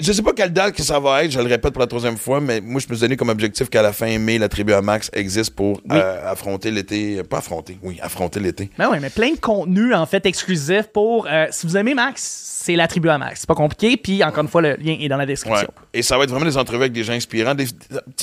Je 0.00 0.12
sais 0.12 0.22
pas 0.22 0.32
quelle 0.32 0.52
date 0.52 0.74
que 0.74 0.82
ça 0.82 0.98
va 0.98 1.24
être, 1.24 1.30
je 1.30 1.38
le 1.38 1.46
répète 1.46 1.72
pour 1.72 1.80
la 1.80 1.86
troisième 1.86 2.16
fois, 2.16 2.40
mais 2.40 2.60
moi, 2.60 2.80
je 2.80 2.86
me 2.88 2.94
suis 2.94 3.00
donné 3.02 3.16
comme 3.16 3.28
objectif 3.28 3.68
qu'à 3.68 3.82
la 3.82 3.92
fin 3.92 4.18
mai, 4.18 4.38
la 4.38 4.48
tribu 4.48 4.72
à 4.72 4.80
Max 4.82 5.10
existe 5.12 5.50
pour 5.54 5.80
euh, 5.92 6.30
affronter 6.32 6.70
l'été. 6.70 7.22
Pas 7.22 7.38
affronter, 7.38 7.78
oui, 7.82 7.98
affronter 8.02 8.40
l'été. 8.40 8.70
Ben 8.78 8.88
oui, 8.90 8.98
mais 9.00 9.10
plein 9.10 9.32
de 9.32 9.38
contenu 9.38 9.92
en 9.94 10.06
fait 10.06 10.24
exclusif 10.26 10.84
pour. 10.92 11.26
euh, 11.30 11.46
si 11.50 11.66
vous 11.66 11.76
aimez 11.76 11.94
Max, 11.94 12.22
c'est 12.62 12.76
la 12.76 12.86
tribu 12.88 13.08
à 13.08 13.18
Max. 13.18 13.40
C'est 13.40 13.46
pas 13.48 13.54
compliqué. 13.54 13.96
Puis 13.96 14.22
encore 14.24 14.42
une 14.44 14.48
fois, 14.48 14.62
le 14.62 14.76
lien 14.76 14.96
est 15.00 15.08
dans 15.08 15.16
la 15.16 15.22
Ouais. 15.24 15.26
description. 15.26 15.68
Et 15.92 16.02
ça 16.02 16.16
va 16.18 16.24
être 16.24 16.30
vraiment 16.30 16.46
des 16.46 16.56
entrevues 16.56 16.80
avec 16.82 16.92
des 16.92 17.04
gens 17.04 17.12
inspirants, 17.12 17.54
des, 17.54 17.66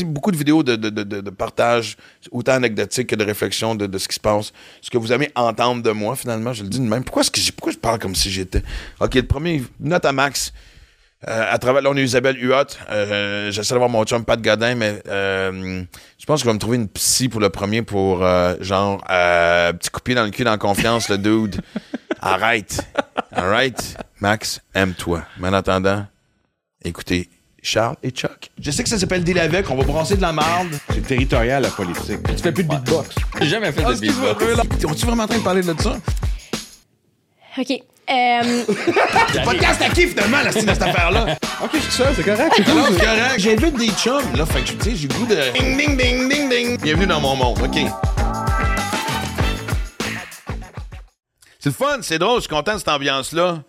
beaucoup 0.06 0.31
de 0.31 0.38
vidéos 0.38 0.63
de, 0.63 0.75
de, 0.75 0.89
de, 0.89 1.30
partage, 1.30 1.95
autant 2.31 2.53
anecdotiques 2.53 3.07
que 3.07 3.15
de 3.15 3.23
réflexion 3.23 3.75
de, 3.75 3.85
de 3.88 3.97
ce 3.97 4.07
qui 4.07 4.15
se 4.15 4.19
passe. 4.19 4.51
Ce 4.81 4.89
que 4.89 4.97
vous 4.97 5.12
aimez 5.13 5.30
entendre 5.35 5.83
de 5.83 5.91
moi, 5.91 6.15
finalement, 6.15 6.53
je 6.53 6.63
le 6.63 6.69
dis 6.69 6.80
de 6.80 6.85
même. 6.85 7.03
Pourquoi, 7.03 7.21
est-ce 7.21 7.31
que 7.31 7.39
j'ai- 7.39 7.51
pourquoi 7.51 7.71
je 7.73 7.77
parle 7.77 8.00
comme 8.00 8.15
si 8.15 8.31
j'étais? 8.31 8.63
OK, 9.00 9.15
le 9.15 9.23
premier, 9.23 9.63
note 9.80 10.06
à 10.06 10.12
Max. 10.12 10.53
Euh, 11.28 11.46
à 11.52 11.58
travers, 11.58 11.81
là, 11.81 11.90
on 11.92 11.98
a 11.98 12.02
Isabelle 12.02 12.38
Huot. 12.40 12.78
Euh, 12.92 13.50
J'essaie 13.50 13.74
d'avoir 13.74 13.90
mon 13.90 14.04
chum 14.04 14.24
Pat 14.24 14.40
Godin, 14.40 14.75
mais 14.75 15.02
euh, 15.08 15.81
je 16.19 16.25
pense 16.28 16.42
que 16.42 16.44
je 16.46 16.50
vais 16.50 16.54
me 16.54 16.60
trouver 16.60 16.78
une 16.78 16.88
psy 16.90 17.28
pour 17.28 17.42
le 17.42 17.50
premier 17.50 17.81
pour, 17.81 18.24
euh, 18.24 18.54
genre, 18.60 19.04
euh, 19.10 19.74
petit 19.74 19.90
coup 19.90 20.00
de 20.00 20.04
pied 20.04 20.16
dans 20.16 20.25
le 20.25 20.30
cul, 20.30 20.44
dans 20.44 20.58
confiance, 20.60 21.10
le 21.10 21.18
dude. 21.18 21.60
Arrête. 22.22 22.86
Alright? 23.31 23.98
Max, 24.19 24.62
aime-toi. 24.75 25.24
Mais 25.40 25.48
en 25.48 25.54
attendant, 25.54 26.06
écoutez, 26.84 27.30
Charles 27.64 27.96
et 28.04 28.12
Chuck. 28.12 28.52
Je 28.60 28.69
sais 28.69 28.84
que 28.84 28.90
ça 28.90 29.00
s'appelle 29.00 29.24
Deal 29.24 29.40
avec, 29.40 29.69
on 29.72 29.75
va 29.75 29.84
brasser 29.84 30.18
de 30.18 30.22
la 30.22 30.31
marde. 30.34 30.69
C'est 30.94 31.02
territorial, 31.06 31.64
la 31.64 31.69
politique. 31.69 32.19
Tu 32.36 32.44
fais 32.44 32.52
plus 32.52 32.64
de 32.64 32.69
beatbox. 32.69 33.16
J'ai 33.42 33.48
jamais 33.48 33.72
fait 33.72 33.84
de 33.84 34.00
beatbox. 34.00 34.86
On-tu 34.86 35.06
vraiment 35.06 35.24
en 35.24 35.28
train 35.28 35.40
de 35.40 35.44
parler 35.44 35.62
de 35.64 35.74
ça? 35.81 35.98
OK. 37.58 37.81
Euh, 38.09 38.63
Podcast 39.44 39.81
à 39.81 39.89
qui 39.89 40.07
finalement, 40.07 40.42
la 40.42 40.51
style 40.51 40.65
de 40.65 40.74
cette 40.74 40.81
affaire-là? 40.81 41.36
OK, 41.62 41.71
je 41.74 41.80
suis 41.80 41.92
seul, 41.92 42.13
c'est 42.15 42.24
correct. 42.24 42.54
c'est 42.56 42.63
cool. 42.63 42.83
c'est 42.98 43.06
correct. 43.06 43.33
J'invite 43.38 43.77
des 43.77 43.89
chums, 43.89 44.33
là, 44.38 44.45
fait 44.45 44.62
que, 44.62 44.81
tu 44.81 44.92
sais, 44.92 44.95
j'ai 44.95 45.07
le 45.09 45.13
goût 45.13 45.25
de... 45.25 45.36
Ding, 45.54 45.77
ding, 45.77 45.98
ding, 45.98 46.30
ding, 46.30 46.50
ding. 46.50 46.81
Bienvenue 46.81 47.07
dans 47.07 47.19
mon 47.19 47.36
monde, 47.36 47.59
OK. 47.62 47.77
C'est 51.59 51.69
le 51.69 51.75
fun, 51.75 51.98
c'est 52.01 52.18
drôle, 52.18 52.38
je 52.38 52.42
suis 52.42 52.50
content 52.50 52.75
de 52.75 52.77
cette 52.77 52.88
ambiance-là. 52.88 53.63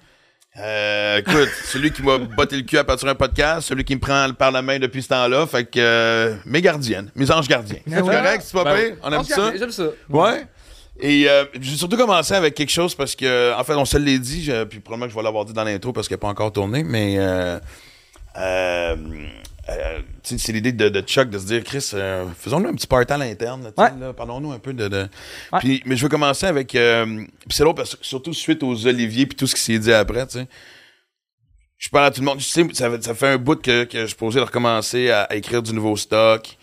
Euh, 0.56 1.18
écoute, 1.18 1.48
celui 1.64 1.90
qui 1.90 2.02
m'a 2.02 2.18
botté 2.18 2.56
le 2.56 2.62
cul 2.62 2.78
à 2.78 2.84
partir 2.84 3.06
d'un 3.06 3.16
podcast, 3.16 3.68
celui 3.68 3.82
qui 3.82 3.96
me 3.96 4.00
prend 4.00 4.32
par 4.34 4.52
la 4.52 4.62
main 4.62 4.78
depuis 4.78 5.02
ce 5.02 5.08
temps-là, 5.08 5.48
fait 5.48 5.64
que 5.64 5.80
euh, 5.80 6.34
mes 6.44 6.62
gardiennes, 6.62 7.10
mes 7.16 7.28
anges 7.32 7.48
gardiens. 7.48 7.80
C'est 7.88 8.00
correct, 8.00 8.42
c'est 8.44 8.52
pas 8.52 8.64
Ben 8.64 8.76
pire? 8.76 8.96
On 9.02 9.12
aime 9.12 9.24
ça? 9.24 9.52
J'aime 9.56 9.72
ça. 9.72 9.84
Ouais? 10.08 10.46
Et 11.00 11.28
euh, 11.28 11.44
j'ai 11.60 11.76
surtout 11.76 11.96
commencé 11.96 12.34
avec 12.34 12.54
quelque 12.54 12.70
chose 12.72 12.94
parce 12.94 13.14
que, 13.14 13.54
en 13.54 13.62
fait, 13.64 13.74
on 13.74 13.84
se 13.84 13.96
l'est 13.98 14.18
dit, 14.18 14.42
je- 14.44 14.64
puis 14.64 14.80
probablement 14.80 15.06
que 15.06 15.12
je 15.12 15.16
vais 15.16 15.22
l'avoir 15.22 15.44
dit 15.44 15.52
dans 15.52 15.64
l'intro 15.64 15.92
parce 15.92 16.08
qu'elle 16.08 16.16
n'est 16.16 16.20
pas 16.20 16.28
encore 16.28 16.52
tournée, 16.52 16.82
mais 16.82 17.16
euh, 17.18 17.58
euh, 18.36 18.96
euh, 19.68 19.98
c'est 20.24 20.52
l'idée 20.52 20.72
de, 20.72 20.88
de 20.88 21.00
Chuck 21.02 21.30
de 21.30 21.38
se 21.38 21.46
dire, 21.46 21.62
Chris, 21.62 21.90
euh, 21.94 22.26
faisons-nous 22.38 22.68
un 22.70 22.74
petit 22.74 22.86
party 22.86 23.12
à 23.12 23.16
l'interne, 23.18 23.72
Ouais. 23.76 23.90
parlons-nous 24.16 24.52
un 24.52 24.58
peu 24.58 24.72
de. 24.72 24.88
de- 24.88 25.08
Ouais. 25.52 25.58
Puis, 25.60 25.82
mais 25.86 25.96
je 25.96 26.02
veux 26.02 26.08
commencer 26.08 26.46
avec, 26.46 26.74
euh, 26.74 27.04
puis 27.06 27.50
c'est 27.56 27.62
l'autre 27.64 27.76
parce 27.76 27.94
que 27.94 28.04
surtout 28.04 28.32
suite 28.32 28.62
aux 28.62 28.86
Oliviers 28.86 29.26
puis 29.26 29.36
tout 29.36 29.46
ce 29.46 29.54
qui 29.54 29.60
s'est 29.60 29.78
dit 29.78 29.92
après, 29.92 30.26
tu 30.26 30.38
sais. 30.40 30.46
Je 31.76 31.88
parle 31.90 32.06
à 32.06 32.10
tout 32.10 32.20
le 32.20 32.26
monde. 32.26 32.38
Tu 32.38 32.44
sais, 32.44 32.66
ça, 32.72 32.90
ça 33.00 33.14
fait 33.14 33.28
un 33.28 33.36
bout 33.38 33.62
que, 33.62 33.84
que 33.84 34.04
je 34.06 34.16
posais 34.16 34.40
de 34.40 34.44
recommencer 34.44 35.10
à, 35.10 35.22
à 35.22 35.36
écrire 35.36 35.62
du 35.62 35.72
nouveau 35.72 35.96
stock 35.96 36.57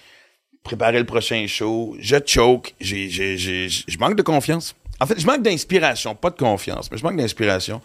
préparer 0.65 0.99
le 0.99 1.05
prochain 1.05 1.45
show. 1.47 1.95
Je 1.99 2.17
choke. 2.25 2.73
J'ai, 2.81 3.07
j'ai, 3.09 3.37
j'ai, 3.37 3.69
je 3.69 3.97
manque 3.97 4.15
de 4.17 4.21
confiance. 4.21 4.75
En 4.99 5.05
fait, 5.05 5.17
je 5.19 5.25
manque 5.25 5.41
d'inspiration, 5.41 6.13
pas 6.15 6.29
de 6.29 6.37
confiance, 6.37 6.89
mais 6.91 6.97
je 6.97 7.03
manque 7.03 7.15
d'inspiration. 7.17 7.81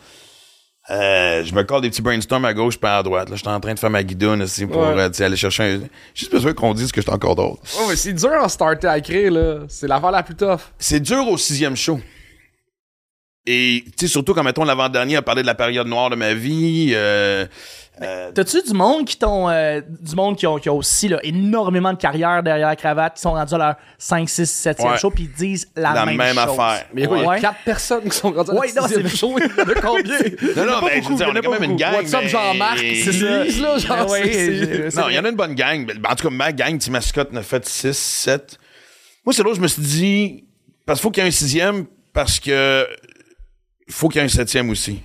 Euh, 0.89 1.45
je 1.45 1.55
me 1.55 1.63
colle 1.63 1.83
des 1.83 1.91
petits 1.91 2.03
brainstorms 2.03 2.45
à 2.47 2.55
gauche 2.55 2.79
pas 2.79 2.99
à 2.99 3.03
droite. 3.03 3.29
Là, 3.29 3.37
je 3.37 3.41
suis 3.41 3.49
en 3.49 3.61
train 3.61 3.75
de 3.75 3.79
faire 3.79 3.91
ma 3.91 4.03
guidoune 4.03 4.43
aussi 4.43 4.67
pour 4.67 4.81
Ouais. 4.81 4.99
euh, 4.99 5.25
aller 5.25 5.37
chercher 5.37 5.63
un. 5.63 5.79
J'ai 5.81 5.89
juste 6.15 6.33
besoin 6.33 6.53
qu'on 6.53 6.75
dise 6.75 6.91
que 6.91 7.01
je 7.01 7.07
suis 7.07 7.15
encore 7.15 7.37
drôle. 7.37 7.57
Oh, 7.79 7.87
mais 7.89 7.95
c'est 7.97 8.13
dur 8.15 8.31
en 8.43 8.49
starter 8.49 8.89
à 8.89 8.99
écrire, 8.99 9.31
là. 9.31 9.59
C'est 9.69 9.87
l'affaire 9.87 10.11
la 10.11 10.23
plus 10.23 10.35
tough. 10.35 10.59
C'est 10.79 10.99
dur 11.01 11.29
au 11.29 11.37
sixième 11.37 11.77
show. 11.77 12.01
Et 13.47 13.85
tu 13.97 14.07
sais, 14.07 14.07
surtout 14.09 14.35
quand 14.35 14.43
mettons 14.43 14.65
l'avant-dernier 14.65 15.17
a 15.17 15.23
parlé 15.23 15.43
de 15.43 15.47
la 15.47 15.55
période 15.55 15.87
noire 15.87 16.11
de 16.11 16.17
ma 16.17 16.35
vie. 16.35 16.93
Euh, 16.95 17.47
euh, 18.03 18.33
T'as-tu 18.33 18.63
du 18.63 18.73
monde 18.73 19.05
qui 19.07 19.17
t'ont. 19.19 19.49
euh, 19.49 19.81
du 20.01 20.15
monde 20.15 20.37
qui 20.37 20.47
ont, 20.47 20.59
qui 20.59 20.69
ont 20.71 20.77
aussi 20.77 21.09
là, 21.09 21.19
énormément 21.23 21.93
de 21.93 21.99
carrière 21.99 22.43
derrière 22.43 22.69
la 22.69 22.77
cravate, 22.77 23.15
qui 23.17 23.21
sont 23.23 23.33
rendus 23.33 23.55
à 23.55 23.59
leur 23.59 23.75
5, 23.99 24.29
6, 24.29 24.45
7e 24.67 24.91
Ouais. 24.93 24.99
show, 24.99 25.11
puis 25.11 25.25
ils 25.25 25.33
disent 25.33 25.69
la, 25.77 25.93
La 25.93 26.07
même, 26.07 26.17
même 26.17 26.35
chose. 26.37 26.59
affaire. 26.59 26.87
Mais 26.95 27.03
il 27.03 27.05
y 27.05 27.05
a 27.05 27.09
quoi, 27.09 27.19
il 27.19 27.23
y 27.23 27.27
a 27.27 27.29
Ouais. 27.29 27.41
quatre 27.41 27.65
personnes 27.65 28.05
qui 28.05 28.17
sont 28.17 28.33
rendues 28.33 28.51
à 28.51 28.55
Ouais, 28.55 28.69
la 28.75 28.81
non, 28.83 28.89
sixième 28.89 29.09
c'est- 29.09 29.17
show. 29.17 29.37
A 29.37 29.81
combien? 29.81 30.19
non, 30.57 30.65
non, 30.67 30.81
mais 30.87 31.03
je 31.03 31.09
veux 31.09 31.15
dire, 31.15 31.29
on 31.31 31.37
est 31.37 31.41
quand 31.43 31.51
même 31.61 31.71
une 31.71 31.77
gang. 31.77 31.95
What's 31.95 32.15
up, 32.15 32.21
mais- 32.23 32.29
Jean-Marc? 32.29 32.79
C'est 33.05 33.13
Louise, 33.13 33.61
là, 33.61 33.79
genre, 33.79 34.11
ouais, 34.11 34.89
Non, 34.97 35.09
il 35.09 35.15
y 35.15 35.19
en 35.19 35.25
a 35.25 35.29
une 35.29 35.37
bonne 35.37 35.55
gang. 35.55 35.87
En 36.09 36.15
tout 36.15 36.29
cas, 36.29 36.35
ma 36.35 36.53
gang, 36.53 36.79
Tim 36.79 36.93
Mascotte, 36.93 37.31
en 37.33 37.37
a 37.37 37.43
fait 37.43 37.69
6, 37.69 37.97
7. 37.99 38.59
Moi, 39.27 39.35
c'est 39.35 39.43
là 39.43 39.51
où 39.51 39.55
je 39.55 39.61
me 39.61 39.69
suis 39.69 39.83
dit, 39.83 40.45
parce 40.87 40.99
qu'il 41.01 41.03
faut 41.03 41.11
qu'il 41.11 41.23
y 41.23 41.27
ait 41.27 41.29
un 41.29 41.33
sixième, 41.33 41.87
parce 42.13 42.41
que 42.41 42.87
il 43.87 43.93
faut 43.93 44.09
qu'il 44.09 44.21
y 44.21 44.23
ait 44.23 44.27
un 44.27 44.29
septième 44.29 44.71
aussi. 44.71 45.01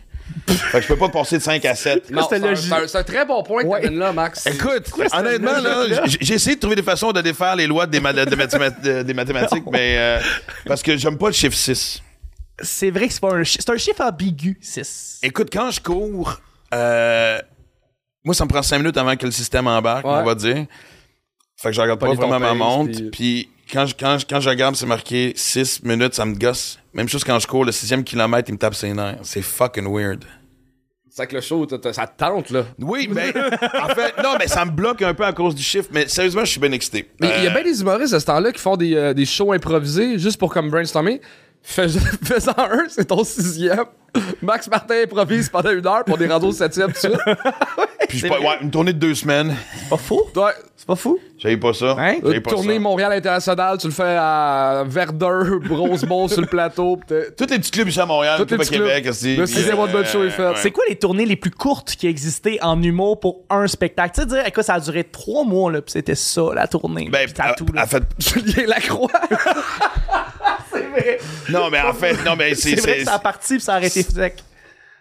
Fait 0.48 0.78
que 0.80 0.82
je 0.82 0.88
peux 0.88 0.98
pas 0.98 1.10
passer 1.10 1.38
de 1.38 1.44
5 1.44 1.64
à 1.66 1.76
7. 1.76 2.10
Non, 2.12 2.24
C'était 2.24 2.40
c'est 2.40 2.46
un- 2.46 2.50
logique. 2.50 2.66
c'est 2.70 2.84
un, 2.84 2.88
c'est 2.88 2.98
un 2.98 3.04
très 3.04 3.26
bon 3.26 3.44
point 3.44 3.64
que 3.64 3.68
Ouais. 3.68 3.82
t'amènes 3.82 4.00
là, 4.00 4.12
Max. 4.14 4.46
Écoute, 4.48 4.92
honnêtement, 5.14 5.58
là, 5.60 5.86
j'ai 6.06 6.34
essayé 6.36 6.56
de 6.56 6.60
trouver 6.62 6.76
des 6.76 6.84
façons 6.84 7.12
de 7.12 7.22
défaire 7.22 7.56
les 7.56 7.68
lois 7.68 7.88
des, 7.88 8.00
ma- 8.00 8.14
de 8.14 8.36
mathéma- 8.36 8.82
de- 8.82 9.04
des 9.04 9.14
mathématiques, 9.16 9.66
mais 9.72 9.98
euh, 9.98 10.20
parce 10.66 10.82
que 10.84 10.96
j'aime 10.98 11.18
pas 11.18 11.28
le 11.28 11.34
chiffre 11.34 11.56
6. 11.56 12.02
C'est 12.62 12.90
vrai 12.92 13.08
que 13.08 13.14
c'est 13.14 13.20
pas 13.22 13.34
un, 13.36 13.44
c'est 13.44 13.70
un 13.70 13.78
chiffre 13.78 14.02
ambigu, 14.02 14.58
6. 14.62 15.20
Écoute, 15.24 15.50
quand 15.52 15.72
je 15.72 15.80
cours, 15.82 16.40
euh, 16.74 17.40
moi, 18.24 18.34
ça 18.34 18.46
me 18.46 18.50
prend 18.50 18.62
5 18.64 18.78
minutes 18.80 18.98
avant 18.98 19.16
que 19.16 19.26
le 19.26 19.32
système 19.32 19.68
embarque, 19.68 20.06
Ouais. 20.06 20.14
on 20.14 20.24
va 20.24 20.36
dire. 20.36 20.66
Fait 21.66 21.72
que 21.72 21.76
je 21.76 21.82
regarde 21.82 22.00
pas 22.00 22.14
vraiment 22.14 22.40
ma 22.40 22.54
montre. 22.54 23.10
puis- 23.12 23.50
quand 23.74 23.88
je, 23.88 23.96
quand, 24.00 24.20
je- 24.20 24.28
quand 24.30 24.40
je 24.40 24.48
regarde, 24.50 24.76
c'est 24.76 24.86
marqué 24.86 25.34
6 25.36 25.82
minutes, 25.84 26.14
ça 26.14 26.24
me 26.24 26.36
gosse. 26.36 26.78
Même 26.94 27.10
chose 27.10 27.24
quand 27.24 27.40
je 27.40 27.48
cours, 27.48 27.66
le 27.66 27.72
sixième 27.72 28.04
kilomètre, 28.04 28.48
il 28.50 28.54
me 28.54 28.58
tape 28.60 28.76
ses 28.76 28.94
nerfs. 28.94 29.18
C'est 29.24 29.42
fucking 29.42 29.92
weird. 29.92 30.24
C'est 31.10 31.26
que 31.28 31.34
le 31.36 31.42
show, 31.42 31.66
t'as- 31.66 31.80
t'as- 31.80 31.94
ça 31.94 32.06
te 32.06 32.16
tente, 32.20 32.52
là. 32.52 32.66
Oui, 32.78 33.10
mais 33.12 33.30
en 33.82 33.88
fait, 33.96 34.14
non, 34.22 34.36
mais 34.38 34.48
ça 34.48 34.66
me 34.66 34.72
bloque 34.72 35.02
un 35.02 35.14
peu 35.16 35.24
à 35.26 35.32
cause 35.34 35.56
du 35.56 35.64
chiffre. 35.64 35.88
Mais 35.92 36.08
sérieusement, 36.10 36.44
je 36.46 36.52
suis 36.52 36.60
bien 36.60 36.74
excité. 36.74 37.10
Mais 37.20 37.28
il 37.38 37.44
y 37.46 37.48
a 37.48 37.52
Euh, 37.52 37.54
bien 37.54 37.64
des 37.64 37.82
humoristes 37.82 38.14
à 38.14 38.20
ce 38.20 38.26
temps-là 38.28 38.52
qui 38.52 38.62
font 38.62 38.76
des, 38.78 38.94
euh, 38.96 39.14
des 39.16 39.26
shows 39.26 39.52
improvisés 39.54 40.20
juste 40.20 40.38
pour 40.38 40.54
comme 40.54 40.70
brainstormer. 40.70 41.22
Fais- 41.68 41.88
Fais-en 42.24 42.54
un, 42.58 42.86
c'est 42.90 43.06
ton 43.06 43.24
sixième. 43.24 43.86
Max 44.42 44.70
Martin 44.70 45.02
improvise 45.04 45.50
pendant 45.50 45.72
une 45.72 45.86
heure 45.86 46.06
pour 46.06 46.18
des 46.18 46.28
randos 46.28 46.52
septième 46.54 46.88
tout 46.94 47.08
de 47.08 47.14
suite. 47.14 47.20
puis 48.08 48.20
je 48.20 48.28
pas- 48.28 48.40
ouais, 48.40 48.58
une 48.62 48.72
tournée 48.72 48.94
de 48.94 49.00
deux 49.00 49.16
semaines. 49.16 49.54
C'est 49.82 49.90
pas 49.90 49.98
fou? 49.98 50.22
Ouais. 50.36 50.52
C'est 50.78 50.86
pas 50.88 50.96
fou? 50.96 51.18
J'avais 51.38 51.58
pas 51.58 51.74
ça. 51.74 51.96
Hein? 51.98 52.18
J'avais 52.24 52.38
Euh, 52.38 52.42
pas 52.42 52.52
tournée 52.52 52.76
ça. 52.76 52.80
Montréal 52.80 53.12
International, 53.12 53.78
tu 53.78 53.88
le 53.88 53.94
fais 53.94 54.16
à 54.18 54.84
Verdun, 54.88 55.60
Rosemont 55.70 56.28
sur 56.30 56.40
le 56.42 56.48
plateau. 56.48 56.96
pis 56.98 57.08
t'es- 57.08 57.32
Tous 57.32 57.48
les 57.52 57.58
petits 57.60 57.72
clubs 57.72 57.90
ici 57.90 58.00
à 58.00 58.06
Montréal, 58.06 58.38
Tous 58.38 58.46
tout 58.46 58.50
les 58.56 58.56
à 58.56 58.58
petits 58.60 58.70
Québec 58.72 59.02
clubs. 59.04 59.12
aussi. 59.14 59.36
Le 59.36 59.44
puis, 59.46 59.54
sixième 59.54 59.76
mois 59.76 59.88
de 59.88 59.92
bonne 59.94 60.06
show 60.06 60.24
est 60.24 60.30
fait. 60.30 60.46
ouais. 60.48 60.54
C'est 60.58 60.72
quoi 60.72 60.84
les 60.88 60.96
tournées 60.96 61.26
les 61.26 61.36
plus 61.36 61.52
courtes 61.52 61.96
qui 61.98 62.08
existaient 62.08 62.60
en 62.62 62.82
humour 62.82 63.20
pour 63.20 63.42
un 63.50 63.68
spectacle? 63.68 64.14
Tu 64.16 64.22
sais, 64.22 64.28
dire, 64.28 64.46
écoute, 64.48 64.64
ça 64.64 64.76
a 64.76 64.80
duré 64.80 65.04
trois 65.04 65.44
mois, 65.44 65.72
là, 65.72 65.82
puis 65.82 65.92
c'était 65.92 66.16
ça, 66.16 66.42
la 66.54 66.68
tournée. 66.68 67.10
Ben, 67.12 67.26
Puis 67.26 67.34
t'as 67.34 67.50
à- 67.50 67.54
tout, 67.54 67.66
là. 67.74 67.84
en 67.84 67.88
fait, 67.88 68.04
Julien 68.20 68.68
Lacroix. 68.68 69.10
Non, 71.50 71.70
mais 71.72 71.82
en 71.82 71.94
fait, 71.94 72.24
non, 72.26 72.36
mais 72.38 72.56
c'est, 72.56 72.76
C'est 72.76 72.82
vrai 72.82 72.92
c'est- 72.94 72.98
que 73.00 73.06
ça 73.06 73.16
a 73.16 73.20
parti, 73.20 73.54
puis 73.56 73.62
ça 73.62 73.74
a 73.74 73.76
arrêté 73.78 74.02
sec. 74.04 74.44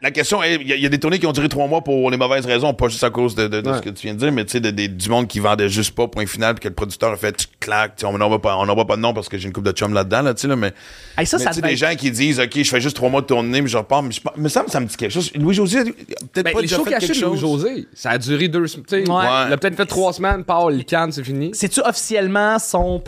la 0.03 0.11
question 0.11 0.43
est, 0.43 0.57
il 0.57 0.69
y, 0.69 0.73
a- 0.73 0.77
il 0.77 0.83
y 0.83 0.87
a 0.87 0.91
des 0.91 0.99
tournées 1.01 1.19
qui 1.19 1.27
ont 1.27 1.33
duré 1.33 1.49
trois 1.49 1.67
mois 1.67 1.81
pour 1.81 2.11
les 2.11 2.19
mauvaises 2.19 2.45
raisons, 2.45 2.75
pas 2.75 2.89
juste 2.89 3.05
à 3.05 3.09
cause 3.11 3.35
de, 3.35 3.49
de- 3.49 3.63
de 3.63 3.71
Ouais. 3.71 3.77
ce 3.79 3.83
que 3.83 3.89
tu 3.89 4.03
viens 4.03 4.13
de 4.13 4.19
dire, 4.19 4.31
mais 4.33 4.45
tu 4.45 4.51
sais, 4.61 4.61
du 4.61 5.09
monde 5.09 5.27
qui 5.27 5.39
vendait 5.41 5.71
juste 5.71 5.95
pas, 5.95 6.09
point 6.09 6.27
final, 6.27 6.55
puis 6.57 6.65
que 6.65 6.69
le 6.69 6.75
producteur 6.75 7.11
a 7.13 7.17
fait, 7.17 7.33
tu 7.35 7.47
claques, 7.59 7.97
tu 7.97 8.01
sais, 8.03 8.07
on 8.07 8.19
n'en 8.19 8.29
va 8.29 8.39
pas, 8.39 8.55
on 8.59 8.67
n'en 8.67 8.75
va 8.77 8.85
pas 8.85 8.97
de 8.97 9.01
nom 9.01 9.15
parce 9.15 9.31
que 9.31 9.39
j'ai 9.39 9.47
une 9.47 9.55
coupe 9.55 9.65
de 9.65 9.73
chum 9.73 9.95
là-dedans, 9.95 10.21
là, 10.21 10.35
tu 10.35 10.43
sais, 10.43 10.49
là, 10.49 10.57
mais, 10.57 10.75
Hey, 11.17 11.25
ça, 11.27 11.39
mais 11.39 11.45
ça 11.45 11.51
tu 11.51 11.55
sais, 11.57 11.61
devait 11.63 11.73
des 11.73 11.77
gens 11.79 11.95
qui 11.97 12.11
disent, 12.11 12.39
OK, 12.39 12.51
je 12.55 12.69
fais 12.69 12.83
juste 12.83 12.97
trois 12.97 13.09
mois 13.09 13.23
de 13.23 13.27
tournée, 13.27 13.63
mais 13.63 13.69
je 13.69 13.79
repars, 13.79 14.03
mais 14.03 14.11
je, 14.13 14.21
me 14.37 14.49
semble 14.51 14.69
ça 14.69 14.81
me 14.81 14.87
dit 14.87 14.97
quelque 14.97 15.13
chose. 15.13 15.31
Louis-José, 15.35 15.85
peut-être 15.85 16.35
Ben, 16.45 16.53
pas 16.53 16.61
les 16.61 16.67
déjà 16.67 16.77
fait 16.85 16.91
quelque 16.91 17.15
chose. 17.15 17.41
Louis-José, 17.41 17.87
ça 17.95 18.11
a 18.11 18.19
duré 18.19 18.49
deux 18.49 18.67
semaines. 18.67 18.85
tu 18.87 19.05
sais. 19.07 19.11
Ouais. 19.11 19.25
Il 19.49 19.53
a 19.55 19.57
peut-être 19.57 19.77
fait 19.77 19.87
trois 19.87 20.13
semaines, 20.13 20.45
Paul, 20.45 20.75
il 20.75 20.85
canne, 20.85 21.13
c'est 21.13 21.25
fini. 21.25 21.53
C'est-tu 21.55 21.81
officiellement 21.81 22.59
son 22.59 22.99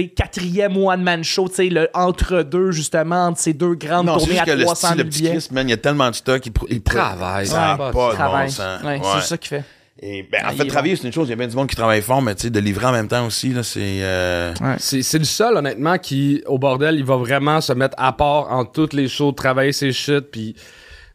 sais, 0.00 0.08
quatrième 0.08 0.76
one-man 0.76 1.22
show, 1.24 1.48
tu 1.48 1.54
sais, 1.56 1.68
le 1.68 1.88
entre-deux, 1.94 2.70
justement, 2.72 3.26
entre 3.26 3.38
ces 3.40 3.52
deux 3.52 3.74
grandes 3.74 4.06
Non, 4.06 4.14
tournées 4.14 4.32
juste 4.32 4.42
à 4.42 4.44
que 4.46 4.50
le 4.52 4.62
300 4.64 4.86
style, 4.88 4.96
000 4.96 4.98
le 4.98 5.04
petit 5.10 5.18
billets? 5.20 5.30
Christ, 5.32 5.50
man, 5.52 5.66
il 5.68 5.70
y 5.70 5.74
a 5.74 5.76
tellement 5.78 6.10
de 6.10 6.14
stock, 6.14 6.44
il, 6.46 6.52
pr- 6.52 6.66
il 6.70 6.78
pr- 6.80 6.82
Travaille, 6.92 7.46
Ça 7.46 7.74
pas 7.78 7.88
de 7.88 7.92
bon 7.94 8.48
sens. 8.48 8.82
Ouais, 8.82 8.88
Ouais. 8.98 9.00
C'est 9.20 9.26
ça 9.28 9.36
qu'il 9.38 9.48
fait. 9.48 9.64
Et, 10.04 10.22
ben, 10.30 10.40
en 10.44 10.48
Ah, 10.48 10.52
fait, 10.52 10.66
travailler, 10.66 10.96
c'est 10.96 11.06
une 11.06 11.12
chose. 11.12 11.28
Il 11.28 11.30
y 11.30 11.32
a 11.34 11.36
bien 11.36 11.46
du 11.46 11.54
monde 11.54 11.68
qui 11.68 11.76
travaille 11.76 12.02
fort, 12.02 12.20
mais 12.22 12.34
tu 12.34 12.42
sais, 12.42 12.50
de 12.50 12.58
livrer 12.58 12.86
en 12.86 12.92
même 12.92 13.06
temps 13.06 13.24
aussi, 13.26 13.50
là, 13.50 13.62
c'est. 13.62 14.02
euh, 14.02 14.52
C'est, 14.78 15.02
c'est 15.02 15.18
le 15.18 15.24
seul, 15.24 15.56
honnêtement, 15.56 15.96
qui, 15.98 16.42
au 16.46 16.58
bordel, 16.58 16.96
il 16.96 17.04
va 17.04 17.16
vraiment 17.16 17.60
se 17.60 17.72
mettre 17.72 17.94
à 17.98 18.12
part 18.12 18.50
en 18.50 18.64
toutes 18.64 18.94
les 18.94 19.06
shows, 19.08 19.30
travailler 19.32 19.70
ses 19.72 19.92
shit, 19.92 20.22
puis 20.32 20.56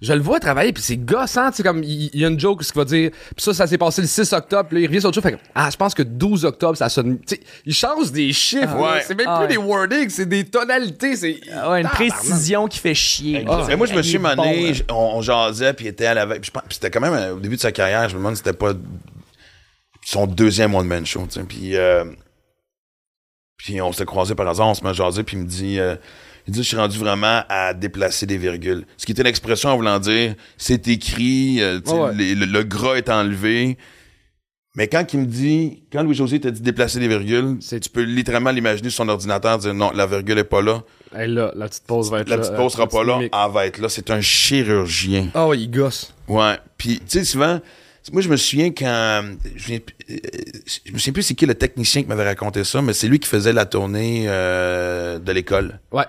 je 0.02 0.14
le 0.14 0.20
vois 0.22 0.40
travailler, 0.40 0.74
puis 0.74 0.84
c'est 0.84 0.98
gossant, 0.98 1.50
tu 1.52 1.58
sais, 1.58 1.64
comme, 1.64 1.84
il 1.84 2.16
y, 2.16 2.24
a 2.24 2.28
une 2.28 2.40
joke, 2.40 2.64
ce 2.64 2.72
qu'il 2.72 2.80
va 2.80 2.86
dire, 2.86 3.12
puis 3.12 3.44
ça, 3.44 3.54
ça 3.54 3.68
s'est 3.68 3.78
passé 3.78 4.02
le 4.02 4.08
6 4.08 4.32
octobre, 4.34 4.70
puis 4.70 4.78
là, 4.78 4.82
il 4.84 4.88
revient 4.88 5.00
sur 5.00 5.10
autre 5.10 5.16
chose, 5.16 5.24
fait 5.24 5.38
que, 5.38 5.42
ah, 5.56 5.70
je 5.72 5.78
pense 5.78 5.94
que 5.94 6.04
12 6.04 6.46
octobre, 6.46 6.78
ça 6.78 6.90
sonne, 6.90 7.18
tu 7.20 7.36
sais, 7.36 7.42
il 7.66 7.74
change 7.74 8.12
des 8.12 8.32
chiffres, 8.34 8.76
Ah, 8.78 8.94
ouais. 8.96 9.04
c'est 9.06 9.16
même 9.16 9.28
Ah, 9.30 9.38
plus 9.40 9.44
ouais. 9.44 9.52
des 9.52 9.58
wordings, 9.58 10.10
c'est 10.10 10.26
des 10.28 10.44
tonalités, 10.46 11.16
c'est... 11.16 11.40
Ah 11.54 11.72
ouais, 11.72 11.82
une 11.82 11.88
précision 11.88 12.68
qui 12.68 12.80
fait 12.80 12.94
chier. 12.94 13.46
Mais 13.68 13.76
moi, 13.76 13.88
je 13.88 13.94
me 13.96 14.02
suis 14.02 14.18
bon, 14.18 14.36
mané, 14.36 14.74
on, 14.90 14.94
on 15.18 15.22
jasait, 15.22 15.74
puis 15.74 15.86
il 15.86 15.90
était 15.90 16.06
à 16.06 16.14
la 16.14 16.26
veille. 16.26 16.40
Puis 16.40 16.52
c'était 16.70 16.92
quand 16.92 17.02
même 17.02 17.14
euh, 17.14 17.34
au 17.36 17.40
début 17.40 17.56
de 17.56 17.62
sa 17.62 17.72
carrière, 17.72 18.08
je 18.10 18.14
me 18.16 18.20
demande 18.20 18.36
si 18.36 18.44
c'était 18.44 18.58
pas 18.58 18.74
son 20.06 20.26
deuxième 20.28 20.74
One 20.76 20.88
Man 20.88 21.06
Show. 21.06 21.26
tu 21.28 21.40
sais. 21.40 21.46
Puis, 21.46 21.76
euh, 21.76 22.06
puis 23.58 23.82
on 23.82 23.92
s'était 23.92 24.06
croisés 24.06 24.36
par 24.36 24.48
hasard, 24.48 24.68
on 24.68 24.74
se 24.74 24.84
met 24.84 24.92
à 24.92 24.94
jaser, 24.94 25.24
puis 25.24 25.36
il 25.38 25.44
me 25.44 25.48
dit, 25.48 25.80
euh, 25.80 25.96
il 26.48 26.54
dit, 26.54 26.64
je 26.64 26.68
suis 26.68 26.78
rendu 26.78 26.98
vraiment 26.98 27.44
à 27.50 27.74
déplacer 27.74 28.26
des 28.26 28.38
virgules. 28.38 28.86
Ce 28.98 29.06
qui 29.06 29.12
était 29.12 29.24
l'expression 29.24 29.70
en 29.70 29.76
voulant 29.78 30.00
dire, 30.00 30.36
c'est 30.58 30.88
écrit, 30.88 31.62
euh, 31.62 31.80
Ouais, 31.88 32.14
le, 32.14 32.46
le 32.46 32.64
gras 32.64 32.96
est 32.96 33.10
enlevé. 33.10 33.78
Mais 34.76 34.88
quand 34.88 35.12
il 35.14 35.22
me 35.22 35.26
dit, 35.26 35.84
quand 35.92 36.04
Louis-José 36.04 36.40
t'a 36.40 36.52
dit 36.52 36.62
déplacer 36.62 37.00
des 37.00 37.08
virgules, 37.08 37.58
tu 37.60 37.90
peux 37.90 38.04
littéralement 38.04 38.52
l'imaginer 38.52 38.90
sur 38.92 38.98
son 39.04 39.10
ordinateur, 39.10 39.58
dire 39.58 39.74
non, 39.74 39.92
la 39.92 40.06
virgule 40.06 40.38
est 40.38 40.44
pas 40.44 40.62
là. 40.62 40.84
Hey, 41.16 41.28
là, 41.28 41.52
la 41.56 41.68
petite 41.68 41.86
pause 41.86 42.12
va 42.12 42.20
être 42.20 42.30
La 42.30 42.36
là. 42.36 42.42
petite 42.44 42.54
euh, 42.54 42.58
pause 42.58 42.74
sera 42.74 42.84
la 42.84 42.88
pas 42.90 43.04
là, 43.04 43.20
elle 43.24 43.52
va 43.54 43.66
être 43.66 43.80
là. 43.80 43.90
C'est 43.90 44.12
un 44.12 44.22
chirurgien. 44.22 45.30
Ah 45.34 45.48
ouais, 45.48 45.58
il 45.60 45.72
gosse. 45.72 46.14
Ouais. 46.28 46.58
Puis, 46.78 47.00
tu 47.00 47.06
sais, 47.08 47.24
souvent, 47.24 47.60
moi, 48.14 48.22
je 48.22 48.30
me 48.30 48.38
souviens 48.38 48.70
quand. 48.70 49.24
Je, 49.56 49.66
viens- 49.68 49.80
euh, 50.12 50.16
je 50.86 50.92
me 50.92 50.98
souviens 51.00 51.14
plus 51.14 51.24
c'est 51.24 51.34
qui 51.34 51.46
le 51.48 51.56
technicien 51.56 52.04
qui 52.04 52.08
m'avait 52.08 52.24
raconté 52.26 52.64
ça, 52.64 52.82
mais 52.84 52.94
c'est 52.94 53.08
lui 53.08 53.20
qui 53.20 53.28
faisait 53.28 53.54
la 53.54 53.66
tournée 53.66 54.26
euh, 54.28 55.18
de 55.18 55.32
l'école. 55.32 55.80
Ouais. 55.92 56.04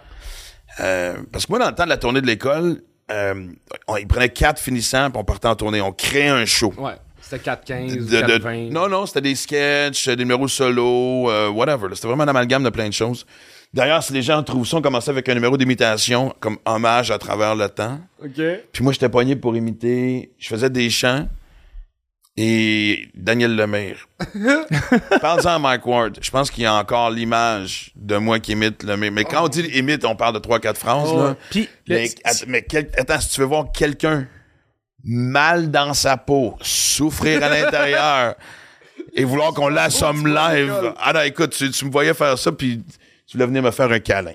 Euh, 0.81 1.15
parce 1.33 1.47
que 1.47 1.53
moi, 1.53 1.59
dans 1.59 1.69
le 1.69 1.75
temps 1.75 1.85
de 1.85 1.89
la 1.89 1.97
tournée 1.97 2.21
de 2.21 2.27
l'école, 2.27 2.83
euh, 3.11 3.47
on, 3.87 3.97
il 3.97 4.07
prenait 4.07 4.29
quatre 4.29 4.61
finissants, 4.61 5.11
puis 5.11 5.19
on 5.21 5.25
partait 5.25 5.49
en 5.49 5.57
tournée. 5.57 5.81
On 5.81 5.93
créait 5.93 6.29
un 6.29 6.45
show. 6.45 6.73
Ouais. 6.79 6.93
C'était 7.21 7.51
4-15, 7.51 7.97
De- 7.97 7.99
de- 8.39 8.39
4-20. 8.39 8.71
non, 8.71 8.89
non, 8.89 9.05
c'était 9.07 9.21
des 9.21 9.35
sketchs, 9.35 10.09
des 10.09 10.17
numéros 10.17 10.49
solo, 10.49 11.31
euh, 11.31 11.49
whatever. 11.51 11.89
C'était 11.95 12.09
vraiment 12.09 12.23
un 12.25 12.29
amalgame 12.29 12.63
de 12.63 12.71
plein 12.71 12.89
de 12.89 12.93
choses. 12.95 13.27
D'ailleurs, 13.75 14.03
si 14.03 14.15
les 14.15 14.23
gens 14.23 14.43
trouvent 14.43 14.67
ça, 14.67 14.79
on 14.79 14.83
commençait 14.83 15.11
avec 15.11 15.29
un 15.29 15.35
numéro 15.35 15.59
d'imitation 15.59 16.35
comme 16.41 16.57
hommage 16.65 17.11
à 17.11 17.19
travers 17.19 17.55
le 17.55 17.69
temps. 17.69 18.01
OK. 18.25 18.41
Puis 18.73 18.83
moi, 18.83 18.95
j'étais 18.95 19.11
pogné 19.11 19.37
pour 19.37 19.55
imiter. 19.57 20.33
Je 20.39 20.49
faisais 20.49 20.71
des 20.71 20.89
chants. 20.89 21.29
Et 22.41 23.09
Daniel 23.17 23.57
Lemire. 23.57 24.07
Parle-en 25.21 25.55
à 25.57 25.59
Mike 25.59 25.85
Ward. 25.87 26.19
Je 26.23 26.31
pense 26.31 26.53
qu'il 26.53 26.63
y 26.63 26.67
a 26.67 26.75
encore 26.75 27.11
l'image 27.11 27.91
de 27.97 28.17
moi 28.17 28.39
qui 28.39 28.53
imite 28.53 28.85
Lemire. 28.85 29.11
Mais 29.11 29.25
quand 29.25 29.45
on 29.45 29.49
dit 29.49 29.63
imite, 29.75 30.05
on 30.05 30.15
parle 30.15 30.35
de 30.35 30.39
trois, 30.39 30.61
quatre 30.61 30.79
phrases. 30.79 31.09
Oh, 31.13 31.19
là. 31.19 31.37
Mais, 31.89 32.09
att- 32.25 32.45
mais 32.47 32.63
quel- 32.63 32.91
attends, 32.97 33.19
si 33.21 33.31
tu 33.31 33.41
veux 33.41 33.47
voir 33.47 33.73
quelqu'un 33.73 34.29
mal 35.03 35.71
dans 35.73 35.95
sa 35.95 36.17
peau, 36.17 36.55
souffrir 36.61 37.43
à 37.43 37.49
l'intérieur 37.49 38.35
et 39.15 39.25
vouloir 39.25 39.53
qu'on 39.53 39.69
l'assomme 39.69 40.27
live. 40.29 40.93
Ah 41.01 41.13
non, 41.13 41.23
écoute, 41.23 41.51
tu, 41.57 41.71
tu 41.73 41.85
me 41.87 41.91
voyais 41.91 42.15
faire 42.15 42.39
ça, 42.39 42.53
puis 42.53 42.85
tu 43.27 43.37
voulais 43.37 43.47
venir 43.47 43.63
me 43.65 43.71
faire 43.73 43.91
un 43.91 43.99
câlin. 44.01 44.35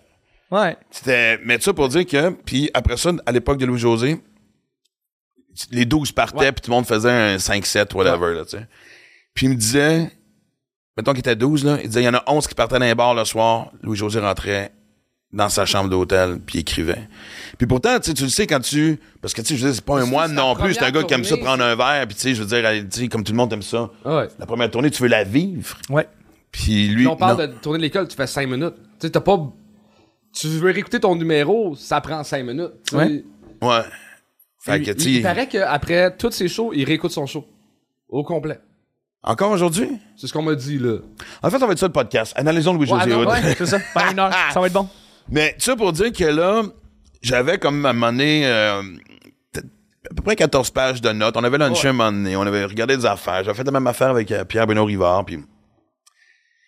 ouais. 0.51 0.75
C'était, 0.91 1.39
mais 1.45 1.57
ça 1.61 1.71
pour 1.73 1.87
dire 1.87 2.05
que, 2.05 2.31
puis 2.31 2.69
après 2.73 2.97
ça, 2.97 3.11
à 3.25 3.31
l'époque 3.31 3.59
de 3.59 3.65
Louis-José, 3.65 4.19
les 5.71 5.85
12 5.85 6.11
partaient, 6.11 6.51
puis 6.51 6.61
tout 6.61 6.71
le 6.71 6.75
monde 6.75 6.85
faisait 6.85 7.11
un 7.11 7.37
5-7, 7.37 7.93
whatever, 7.93 8.33
là, 8.33 8.45
tu 8.45 8.57
sais. 8.57 8.67
Puis 9.33 9.47
il 9.47 9.49
me 9.49 9.55
disait, 9.55 10.11
mettons 10.97 11.11
qu'il 11.11 11.19
était 11.19 11.35
12, 11.35 11.65
là, 11.65 11.77
il 11.81 11.87
disait, 11.87 12.01
il 12.01 12.05
y 12.05 12.09
en 12.09 12.13
a 12.13 12.23
11 12.27 12.47
qui 12.47 12.55
partaient 12.55 12.79
dans 12.79 12.85
les 12.85 12.95
bars 12.95 13.13
le 13.13 13.25
soir, 13.25 13.71
Louis-José 13.81 14.19
rentrait 14.19 14.71
dans 15.31 15.49
sa 15.49 15.65
chambre 15.65 15.89
d'hôtel, 15.89 16.39
puis 16.45 16.59
il 16.59 16.61
écrivait. 16.61 17.07
Puis 17.57 17.65
pourtant, 17.65 17.99
tu 17.99 18.11
sais, 18.11 18.13
tu 18.13 18.23
le 18.23 18.29
sais 18.29 18.45
quand 18.45 18.59
tu... 18.59 18.99
Parce 19.19 19.33
que, 19.33 19.41
tu 19.41 19.47
sais, 19.47 19.55
je 19.55 19.63
veux 19.63 19.71
dire, 19.71 19.75
c'est 19.75 19.85
pas 19.85 19.99
un 19.99 20.05
moine 20.05 20.33
non 20.33 20.55
plus, 20.55 20.75
c'est 20.75 20.83
un 20.83 20.91
gars 20.91 21.03
qui 21.03 21.13
aime 21.13 21.23
ça 21.23 21.29
tournée, 21.31 21.43
prendre 21.43 21.63
un 21.63 21.75
verre, 21.75 22.05
puis 22.07 22.15
tu 22.15 22.21
sais, 22.21 22.35
je 22.35 22.43
veux 22.43 22.47
dire, 22.47 22.85
sais, 22.91 23.07
comme 23.07 23.23
tout 23.23 23.31
le 23.31 23.37
monde 23.37 23.51
aime 23.51 23.63
ça. 23.63 23.89
Ah 24.05 24.17
ouais. 24.17 24.27
La 24.37 24.45
première 24.45 24.69
tournée, 24.69 24.91
tu 24.91 25.01
veux 25.01 25.09
la 25.09 25.23
vivre. 25.23 25.77
Ouais. 25.89 26.07
Puis 26.51 26.87
lui, 26.87 26.97
Puis 26.97 27.07
on 27.07 27.15
parle 27.15 27.41
non. 27.41 27.47
de 27.47 27.53
tourner 27.53 27.79
de 27.79 27.83
l'école, 27.83 28.07
tu 28.07 28.15
fais 28.15 28.27
5 28.27 28.47
minutes. 28.47 28.75
Tu 28.99 29.07
sais, 29.07 29.09
t'as 29.09 29.21
pas. 29.21 29.39
Tu 30.33 30.47
veux 30.47 30.71
réécouter 30.71 30.99
ton 30.99 31.15
numéro, 31.15 31.75
ça 31.75 31.99
prend 31.99 32.23
5 32.23 32.45
minutes. 32.45 32.73
Ouais. 32.91 33.23
Ouais. 33.59 33.81
Fait 34.63 34.79
Il, 34.79 34.85
que, 34.95 35.01
il- 35.03 35.21
paraît 35.21 35.47
qu'après 35.47 36.15
tous 36.15 36.31
ses 36.31 36.47
shows, 36.47 36.71
il 36.73 36.85
réécoute 36.85 37.11
son 37.11 37.25
show. 37.25 37.45
Au 38.07 38.23
complet. 38.23 38.59
encore 39.23 39.51
aujourd'hui? 39.51 39.89
C'est 40.15 40.27
ce 40.27 40.33
qu'on 40.33 40.41
m'a 40.43 40.55
dit, 40.55 40.77
là. 40.79 40.97
En 41.41 41.49
fait, 41.49 41.59
ça 41.59 41.65
va 41.65 41.73
être 41.73 41.79
ça 41.79 41.87
le 41.87 41.91
podcast. 41.93 42.33
Analysons 42.35 42.73
Louis-José 42.73 43.01
Ouais, 43.03 43.07
non, 43.09 43.19
Hood. 43.21 43.27
Ouais, 43.27 43.55
c'est 43.57 43.65
ça. 43.65 43.77
Une 44.11 44.19
heure. 44.19 44.31
Ça 44.53 44.59
va 44.61 44.67
être 44.67 44.73
bon. 44.73 44.87
Mais 45.29 45.55
ça 45.57 45.75
pour 45.75 45.91
dire 45.91 46.11
que 46.13 46.23
là, 46.25 46.63
j'avais 47.21 47.57
comme 47.57 47.85
à 47.85 47.89
un 47.89 47.93
moment 47.93 48.11
donné, 48.11 48.45
euh, 48.45 48.81
peut-être 49.51 49.67
à 50.11 50.13
peu 50.15 50.21
près 50.23 50.35
14 50.35 50.69
pages 50.71 51.01
de 51.01 51.09
notes. 51.11 51.35
On 51.37 51.43
avait 51.43 51.57
lunché 51.57 51.87
un 51.89 51.93
moment 51.93 52.11
donné, 52.11 52.35
on 52.35 52.41
avait 52.43 52.65
regardé 52.65 52.95
des 52.97 53.05
affaires. 53.05 53.43
J'avais 53.43 53.57
fait 53.57 53.63
la 53.63 53.71
même 53.71 53.87
affaire 53.87 54.09
avec 54.09 54.31
euh, 54.31 54.43
Pierre 54.45 54.67
Benoît 54.67 54.85
Rivard. 54.85 55.25
Puis, 55.25 55.39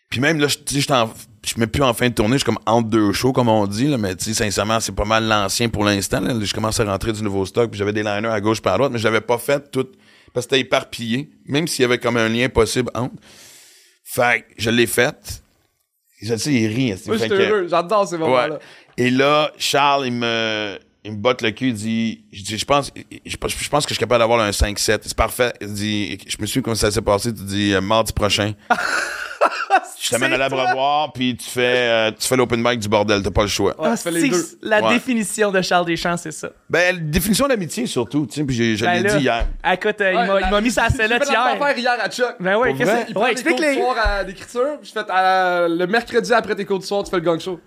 puis 0.10 0.20
même 0.20 0.40
là, 0.40 0.48
je- 0.48 0.58
tu 0.58 0.76
sais, 0.76 0.82
j'étais 0.82 0.94
en- 0.94 1.12
je 1.46 1.52
suis 1.52 1.60
même 1.60 1.70
plus 1.70 1.84
en 1.84 1.94
fin 1.94 2.10
de 2.10 2.14
tournée, 2.14 2.34
je 2.34 2.38
suis 2.40 2.46
comme 2.46 2.60
entre 2.66 2.90
deux 2.90 3.14
shows, 3.14 3.32
comme 3.32 3.50
on 3.50 3.68
dit. 3.68 3.88
Là, 3.88 3.98
mais 3.98 4.16
tu 4.16 4.26
sais, 4.26 4.34
sincèrement, 4.34 4.80
c'est 4.80 4.96
pas 4.96 5.06
mal 5.06 5.28
l'ancien 5.28 5.70
pour 5.70 5.84
l'instant. 5.86 6.22
Je 6.42 6.54
commence 6.54 6.80
à 6.80 6.86
rentrer 6.86 7.14
du 7.14 7.22
nouveau 7.22 7.46
stock, 7.46 7.70
puis 7.70 7.78
j'avais 7.78 7.94
des 7.94 8.04
liners 8.04 8.30
à 8.30 8.42
gauche 8.42 8.62
par 8.62 8.74
à 8.74 8.78
droite, 8.78 8.92
mais 8.92 9.00
je 9.00 9.04
l'avais 9.04 9.22
pas 9.22 9.38
fait 9.38 9.72
tout 9.72 9.88
parce 10.34 10.48
que 10.48 10.56
c'était 10.56 10.62
éparpillé, 10.62 11.30
même 11.46 11.68
s'il 11.68 11.84
y 11.84 11.86
avait 11.86 12.00
comme 12.00 12.18
un 12.18 12.28
lien 12.28 12.50
possible 12.50 12.90
entre. 12.94 13.16
Fait 14.04 14.42
que 14.42 14.54
je 14.58 14.70
l'ai 14.70 14.88
fait. 14.88 15.44
Je 16.22 16.36
sais, 16.36 16.52
il 16.52 16.68
rit. 16.68 16.96
Moi, 17.06 17.18
j'étais 17.18 17.36
heureux. 17.36 17.68
J'adore 17.68 18.08
ces 18.08 18.18
moments-là. 18.18 18.56
Ouais. 18.56 18.60
Et 18.98 19.10
là, 19.12 19.52
Charles, 19.58 20.08
il 20.08 20.14
me, 20.14 20.78
il 21.06 21.12
me 21.14 21.18
botte 21.18 21.42
le 21.42 21.52
cul, 21.52 21.68
il 21.70 21.74
dit, 21.74 22.24
je 22.34 22.42
dis, 22.44 22.58
je 22.58 22.66
pense, 22.66 22.92
je, 23.26 23.38
pense- 23.38 23.56
je 23.58 23.70
pense 23.70 23.86
que 23.86 23.90
je 23.90 23.94
suis 23.96 24.00
capable 24.00 24.20
d'avoir 24.20 24.40
un 24.42 24.50
5-7. 24.50 25.00
C'est 25.04 25.16
parfait. 25.16 25.54
Il 25.62 25.74
dit, 25.74 26.18
je 26.28 26.36
me 26.42 26.46
suis 26.46 26.62
comment 26.62 26.76
ça 26.76 26.92
s'est 26.92 27.02
passé. 27.02 27.34
Tu 27.34 27.44
dis, 27.44 27.74
euh, 27.74 27.80
mardi 27.82 28.12
prochain. 28.12 28.54
je 30.02 30.10
t'amène 30.10 30.34
à 30.34 30.38
l'abreuvoir, 30.38 31.12
puis 31.14 31.36
tu 31.36 31.50
fais, 31.50 31.62
euh, 31.90 32.12
tu 32.18 32.28
fais 32.28 32.36
l'open 32.36 32.62
mic 32.64 32.80
du 32.80 32.88
bordel. 32.88 33.22
T'as 33.24 33.32
pas 33.32 33.42
le 33.44 33.48
choix. 33.48 33.80
Ouais, 33.80 33.90
Ah, 33.92 33.98
tu 33.98 34.04
fais 34.04 34.12
les 34.12 34.22
c'est- 34.22 34.30
deux. 34.30 34.46
La 34.62 34.82
Ouais. 34.84 34.94
définition 34.94 35.52
de 35.52 35.62
Charles 35.62 35.86
Deschamps, 35.86 36.18
c'est 36.18 36.32
ça. 36.32 36.50
Ben, 36.70 37.10
définition 37.10 37.48
d'amitié, 37.48 37.86
surtout, 37.88 38.26
tu 38.26 38.34
sais, 38.40 38.44
puis 38.44 38.56
j'ai- 38.56 38.76
je 38.78 38.86
Ben 38.86 38.94
l'ai 38.96 39.02
là, 39.10 39.16
dit 39.18 39.24
hier. 39.24 39.48
ah, 39.64 39.74
Écoute, 39.74 40.02
euh, 40.02 40.12
il 40.12 40.18
Ouais, 40.18 40.28
m'a- 40.28 40.40
il 40.40 40.42
la- 40.42 40.50
m'a 40.52 40.62
mis 40.62 40.72
sa 40.72 40.90
sellette 40.90 41.22
J'ai 41.24 41.28
fait 41.28 41.32
hier. 41.34 41.78
hier 41.78 41.98
à 42.02 42.10
Chuck. 42.10 42.36
Ben 42.40 42.58
ouais, 42.58 42.74
qu'est-ce 42.76 42.92
que 42.92 43.10
Il 43.10 43.14
prend 43.14 43.28
des 43.34 43.44
cours 43.44 43.60
les. 43.60 43.74
soir 43.76 43.96
à- 44.04 44.24
d'écriture, 44.24 44.78
puis 44.82 44.90
je 44.90 45.00
fais 45.00 45.06
le 45.70 45.86
mercredi 45.86 46.34
après 46.34 46.56
tes 46.56 46.66
cours 46.66 46.80
du 46.80 46.86
soir, 46.86 47.04
tu 47.04 47.10
fais 47.10 47.18
le 47.18 47.22
gang 47.24 47.40
show. 47.40 47.60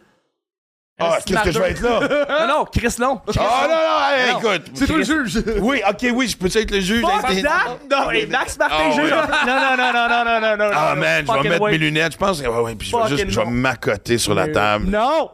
Ah, 1.00 1.18
qu'est-ce 1.24 1.42
que 1.44 1.52
je 1.52 1.58
vais 1.60 1.70
être 1.70 1.80
là? 1.80 2.00
Non, 2.40 2.58
non, 2.58 2.64
Chris 2.64 2.94
Long. 2.98 3.20
Oh 3.26 3.32
non, 3.36 3.68
non, 3.68 4.16
hey, 4.16 4.30
écoute. 4.32 4.70
C'est 4.74 4.86
toi 4.86 4.96
le 4.96 5.04
juge. 5.04 5.42
Oui, 5.60 5.80
ok, 5.88 6.06
oui, 6.12 6.28
je 6.28 6.36
peux 6.36 6.46
être 6.46 6.70
le 6.72 6.80
juge. 6.80 7.02
Fuck 7.02 7.42
that! 7.42 7.78
Non, 7.90 8.10
et 8.10 8.26
Max 8.26 8.58
Martin, 8.58 8.74
Ah, 8.78 8.90
juge. 8.90 9.10
Non, 9.10 9.16
non, 9.16 9.76
non, 9.76 9.92
non, 9.92 10.08
non, 10.08 10.24
non, 10.24 10.40
non, 10.40 10.56
non. 10.56 10.70
Ah, 10.74 10.92
non, 10.94 11.00
man, 11.00 11.24
je 11.26 11.32
vais 11.42 11.48
mettre 11.50 11.62
way. 11.62 11.70
mes 11.72 11.78
lunettes, 11.78 12.12
je 12.14 12.18
pense. 12.18 12.40
Ouais, 12.40 12.48
ouais, 12.48 12.74
puis 12.74 12.88
je 12.88 12.96
vais 12.96 13.08
juste, 13.16 13.30
je 13.30 13.38
vais 13.40 13.44
non. 13.44 13.50
m'accoter 13.52 14.18
sur 14.18 14.34
la 14.34 14.48
table. 14.48 14.86
Non! 14.90 15.30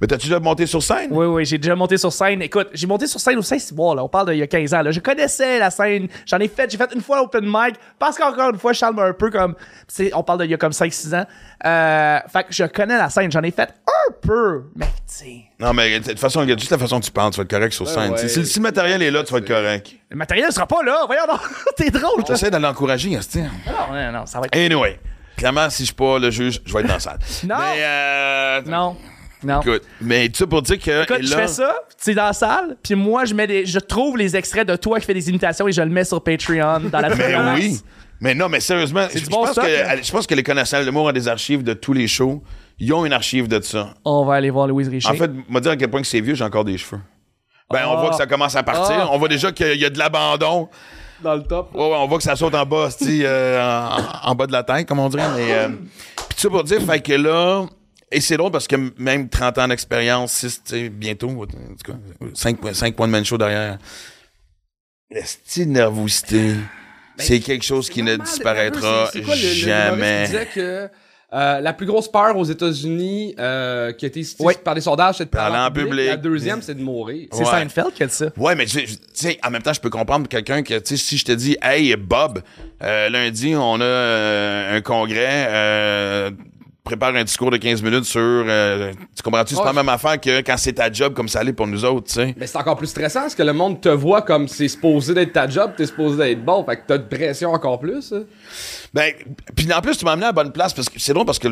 Mais 0.00 0.06
t'as-tu 0.06 0.26
déjà 0.26 0.40
monté 0.40 0.66
sur 0.66 0.82
scène? 0.82 1.08
Oui, 1.10 1.26
oui, 1.26 1.44
j'ai 1.44 1.58
déjà 1.58 1.74
monté 1.76 1.96
sur 1.96 2.12
scène. 2.12 2.42
Écoute, 2.42 2.68
j'ai 2.72 2.86
monté 2.86 3.06
sur 3.06 3.20
scène 3.20 3.38
au 3.38 3.42
Saint-Cyboire, 3.42 3.94
là. 3.94 4.04
On 4.04 4.08
parle 4.08 4.30
d'il 4.30 4.38
y 4.38 4.42
a 4.42 4.46
15 4.46 4.74
ans, 4.74 4.82
là. 4.82 4.90
Je 4.90 5.00
connaissais 5.00 5.58
la 5.58 5.70
scène. 5.70 6.08
J'en 6.26 6.38
ai 6.40 6.48
fait, 6.48 6.70
j'ai 6.70 6.76
fait 6.76 6.90
une 6.94 7.00
fois 7.00 7.22
open 7.22 7.44
mic. 7.46 7.76
Parce 7.98 8.16
qu'encore 8.18 8.50
une 8.50 8.58
fois, 8.58 8.72
Charles 8.72 8.94
m'a 8.96 9.04
un 9.04 9.12
peu 9.12 9.30
comme, 9.30 9.54
on 10.14 10.22
parle 10.22 10.40
d'il 10.40 10.50
y 10.50 10.54
a 10.54 10.56
comme 10.56 10.72
5-6 10.72 11.14
ans. 11.16 11.26
Euh, 11.64 12.18
fait 12.32 12.42
que 12.44 12.52
je 12.52 12.64
connais 12.64 12.96
la 12.98 13.08
scène. 13.10 13.30
J'en 13.30 13.42
ai 13.42 13.50
fait 13.50 13.70
un 13.86 14.12
peu. 14.20 14.64
Mais, 14.74 14.86
tu 14.86 14.90
sais, 15.06 15.36
Non, 15.60 15.72
mais 15.72 16.00
de 16.00 16.04
toute 16.10 16.18
façon, 16.18 16.40
regarde, 16.40 16.58
juste 16.58 16.72
la 16.72 16.78
façon 16.78 16.96
dont 16.96 17.00
tu 17.00 17.10
parles, 17.12 17.30
tu 17.30 17.36
vas 17.38 17.44
être 17.44 17.50
correct 17.50 17.72
sur 17.72 17.88
scène. 17.88 18.12
ouais. 18.12 18.20
Tu 18.20 18.28
sais, 18.28 18.44
Si, 18.44 18.46
si 18.46 18.58
le 18.58 18.64
matériel 18.64 19.00
est 19.02 19.10
là, 19.10 19.22
tu 19.22 19.32
vas 19.32 19.38
être 19.38 19.46
correct. 19.48 19.92
le 20.10 20.16
matériel 20.16 20.50
sera 20.52 20.66
pas 20.66 20.82
là. 20.84 21.04
Voyons, 21.06 21.22
non. 21.30 21.38
T'es 21.76 21.90
drôle, 21.90 22.24
toi. 22.24 22.34
J'essaie 22.34 22.50
de 22.50 22.56
l'encourager, 22.56 23.16
Asti. 23.16 23.40
Non, 23.42 23.48
non, 23.92 24.12
non, 24.12 24.26
ça 24.26 24.40
va 24.40 24.46
être. 24.46 24.56
Anyway, 24.56 24.98
clairement, 25.36 25.70
si 25.70 25.82
je 25.82 25.86
suis 25.86 25.94
pas 25.94 26.18
le 26.18 26.30
juge, 26.30 26.60
je 26.66 26.72
vais 26.72 26.80
être 26.80 26.88
dans 26.88 26.94
la 26.94 27.00
salle. 27.00 27.18
Non. 27.46 27.56
Mais, 27.58 27.76
euh, 27.82 28.62
Non. 28.66 28.96
Non. 29.44 29.60
Écoute, 29.60 29.82
mais 30.00 30.30
ça 30.32 30.46
pour 30.46 30.62
dire 30.62 30.78
que. 30.78 31.02
Écoute, 31.04 31.18
je 31.22 31.30
là- 31.30 31.42
fais 31.42 31.48
ça, 31.48 31.74
c'est 31.96 32.14
dans 32.14 32.24
la 32.26 32.32
salle, 32.32 32.76
puis 32.82 32.94
moi, 32.94 33.24
je 33.24 33.34
mets 33.34 33.46
des, 33.46 33.66
je 33.66 33.78
trouve 33.78 34.16
les 34.16 34.36
extraits 34.36 34.66
de 34.66 34.76
toi 34.76 34.98
qui 35.00 35.06
fais 35.06 35.14
des 35.14 35.28
imitations 35.28 35.68
et 35.68 35.72
je 35.72 35.82
le 35.82 35.90
mets 35.90 36.04
sur 36.04 36.22
Patreon 36.22 36.80
dans 36.90 37.00
la 37.00 37.08
Mais 37.14 37.36
oui. 37.56 37.80
Mais 38.20 38.34
non, 38.34 38.48
mais 38.48 38.60
sérieusement, 38.60 39.06
je, 39.14 39.26
bon 39.28 39.42
pense 39.44 39.52
stock, 39.52 39.64
que, 39.64 39.86
hein? 39.88 39.96
je 40.02 40.10
pense 40.10 40.26
que 40.26 40.34
les 40.34 40.42
connaisseurs 40.42 40.80
de 40.80 40.86
l'humour 40.86 41.04
ont 41.06 41.12
des 41.12 41.28
archives 41.28 41.62
de 41.62 41.74
tous 41.74 41.92
les 41.92 42.06
shows. 42.06 42.42
Ils 42.78 42.92
ont 42.94 43.04
une 43.04 43.12
archive 43.12 43.48
de 43.48 43.60
ça. 43.60 43.94
On 44.04 44.24
va 44.24 44.34
aller 44.34 44.50
voir 44.50 44.66
Louise 44.66 44.88
Richer. 44.88 45.08
En 45.08 45.14
fait, 45.14 45.30
me 45.48 45.60
dire 45.60 45.72
à 45.72 45.76
quel 45.76 45.90
point 45.90 46.00
que 46.00 46.06
c'est 46.06 46.20
vieux, 46.20 46.34
j'ai 46.34 46.44
encore 46.44 46.64
des 46.64 46.78
cheveux. 46.78 47.00
Ben, 47.70 47.80
on 47.86 47.92
Ah. 47.92 48.00
voit 48.00 48.10
que 48.10 48.16
ça 48.16 48.26
commence 48.26 48.54
à 48.56 48.62
partir. 48.62 48.96
Ah. 49.00 49.08
On 49.12 49.18
voit 49.18 49.28
déjà 49.28 49.52
qu'il 49.52 49.76
y 49.76 49.84
a 49.84 49.90
de 49.90 49.98
l'abandon. 49.98 50.68
Dans 51.22 51.34
le 51.34 51.42
top. 51.42 51.74
Ouais, 51.74 51.80
ouais, 51.80 51.96
on 51.98 52.06
voit 52.06 52.18
que 52.18 52.24
ça 52.24 52.36
saute 52.36 52.54
en 52.54 52.64
bas, 52.66 52.88
euh, 53.02 53.60
en, 54.24 54.30
en 54.30 54.34
bas 54.34 54.46
de 54.46 54.52
la 54.52 54.62
tête, 54.62 54.86
comme 54.88 54.98
on 55.00 55.08
dirait. 55.08 55.28
Mais, 55.36 55.52
euh, 55.52 55.68
puis 56.28 56.38
ça 56.38 56.48
pour 56.48 56.64
dire, 56.64 56.80
fait 56.82 57.00
que 57.00 57.12
là, 57.14 57.64
et 58.16 58.20
c'est 58.20 58.36
drôle 58.36 58.50
parce 58.52 58.66
que 58.68 58.76
même 58.98 59.28
30 59.28 59.58
ans 59.58 59.68
d'expérience, 59.68 60.32
6, 60.32 60.62
tu 60.64 60.70
sais, 60.70 60.88
bientôt, 60.88 61.28
en 61.30 61.46
tout 61.46 61.92
cas, 61.92 61.98
5, 62.34 62.94
points 62.94 63.06
de 63.06 63.12
man 63.12 63.24
show 63.24 63.38
derrière. 63.38 63.78
La 65.10 65.24
style 65.24 65.70
nervosité. 65.70 66.54
c'est 67.16 67.38
quelque 67.38 67.64
chose 67.64 67.88
qui 67.90 68.02
ne 68.02 68.16
disparaîtra 68.16 69.06
c'est- 69.12 69.18
c'est 69.20 69.24
quoi 69.24 69.36
le- 69.36 69.40
le 69.40 69.46
humoriste 69.46 69.64
jamais. 69.66 70.22
qui 70.24 70.30
disait 70.32 70.48
que 70.52 70.88
euh, 71.32 71.60
la 71.60 71.72
plus 71.72 71.86
grosse 71.86 72.10
peur 72.10 72.36
aux 72.36 72.44
États-Unis 72.44 73.34
euh, 73.38 73.92
qui 73.92 74.04
a 74.04 74.08
été 74.08 74.22
Oui. 74.40 74.54
par 74.64 74.74
des 74.74 74.80
sondages, 74.80 75.16
c'est 75.18 75.24
de 75.24 75.30
Parler 75.30 75.58
en 75.58 75.70
public. 75.70 76.06
La 76.08 76.16
deuxième, 76.16 76.60
c'est 76.62 76.74
de 76.74 76.82
mourir. 76.82 77.28
C'est 77.32 77.38
Ouais. 77.40 77.44
Seinfeld 77.44 77.92
qui 77.94 78.02
a 78.04 78.06
dit 78.06 78.14
ça. 78.14 78.26
Ouais, 78.36 78.54
mais 78.56 78.66
tu 78.66 78.80
sais, 78.80 78.84
tu 78.86 78.96
sais, 79.14 79.38
en 79.44 79.50
même 79.50 79.62
temps, 79.62 79.72
je 79.72 79.80
peux 79.80 79.90
comprendre 79.90 80.28
quelqu'un 80.28 80.62
que, 80.62 80.74
tu 80.78 80.96
sais, 80.96 80.96
si 80.96 81.16
je 81.18 81.24
te 81.24 81.32
dis, 81.32 81.56
hey, 81.62 81.94
Bob, 81.96 82.42
euh, 82.82 83.08
lundi, 83.08 83.54
on 83.56 83.80
a 83.80 83.84
euh, 83.84 84.76
un 84.76 84.80
congrès, 84.80 85.46
euh, 85.48 86.30
prépare 86.84 87.14
un 87.16 87.24
discours 87.24 87.50
de 87.50 87.56
15 87.56 87.82
minutes 87.82 88.04
sur, 88.04 88.20
euh, 88.20 88.92
tu 89.16 89.22
comprends-tu, 89.22 89.54
c'est 89.54 89.60
Ouais, 89.60 89.64
pas 89.66 89.72
la 89.72 89.82
même 89.82 89.88
affaire 89.88 90.20
que 90.20 90.42
quand 90.42 90.56
c'est 90.58 90.74
ta 90.74 90.92
job 90.92 91.14
comme 91.14 91.28
ça 91.28 91.40
allait 91.40 91.54
pour 91.54 91.66
nous 91.66 91.82
autres, 91.84 92.08
tu 92.08 92.12
sais. 92.12 92.34
Mais 92.36 92.46
c'est 92.46 92.58
encore 92.58 92.76
plus 92.76 92.88
stressant 92.88 93.22
parce 93.22 93.34
que 93.34 93.42
le 93.42 93.54
monde 93.54 93.80
te 93.80 93.88
voit 93.88 94.20
comme 94.20 94.46
c'est 94.48 94.68
supposé 94.68 95.14
d'être 95.14 95.32
ta 95.32 95.48
job, 95.48 95.72
t'es 95.76 95.86
supposé 95.86 96.18
d'être 96.18 96.44
bon, 96.44 96.62
fait 96.64 96.76
que 96.76 96.82
t'as 96.86 96.98
de 96.98 97.04
pression 97.08 97.52
encore 97.52 97.78
plus. 97.80 98.12
hein. 98.12 98.24
Ben, 98.92 99.14
puis 99.56 99.72
en 99.72 99.80
plus, 99.80 99.96
tu 99.96 100.04
m'as 100.04 100.12
amené 100.12 100.26
à 100.26 100.28
la 100.28 100.32
bonne 100.34 100.52
place 100.52 100.74
parce 100.74 100.90
que 100.90 101.00
c'est 101.00 101.14
drôle 101.14 101.24
parce 101.26 101.38
que 101.38 101.48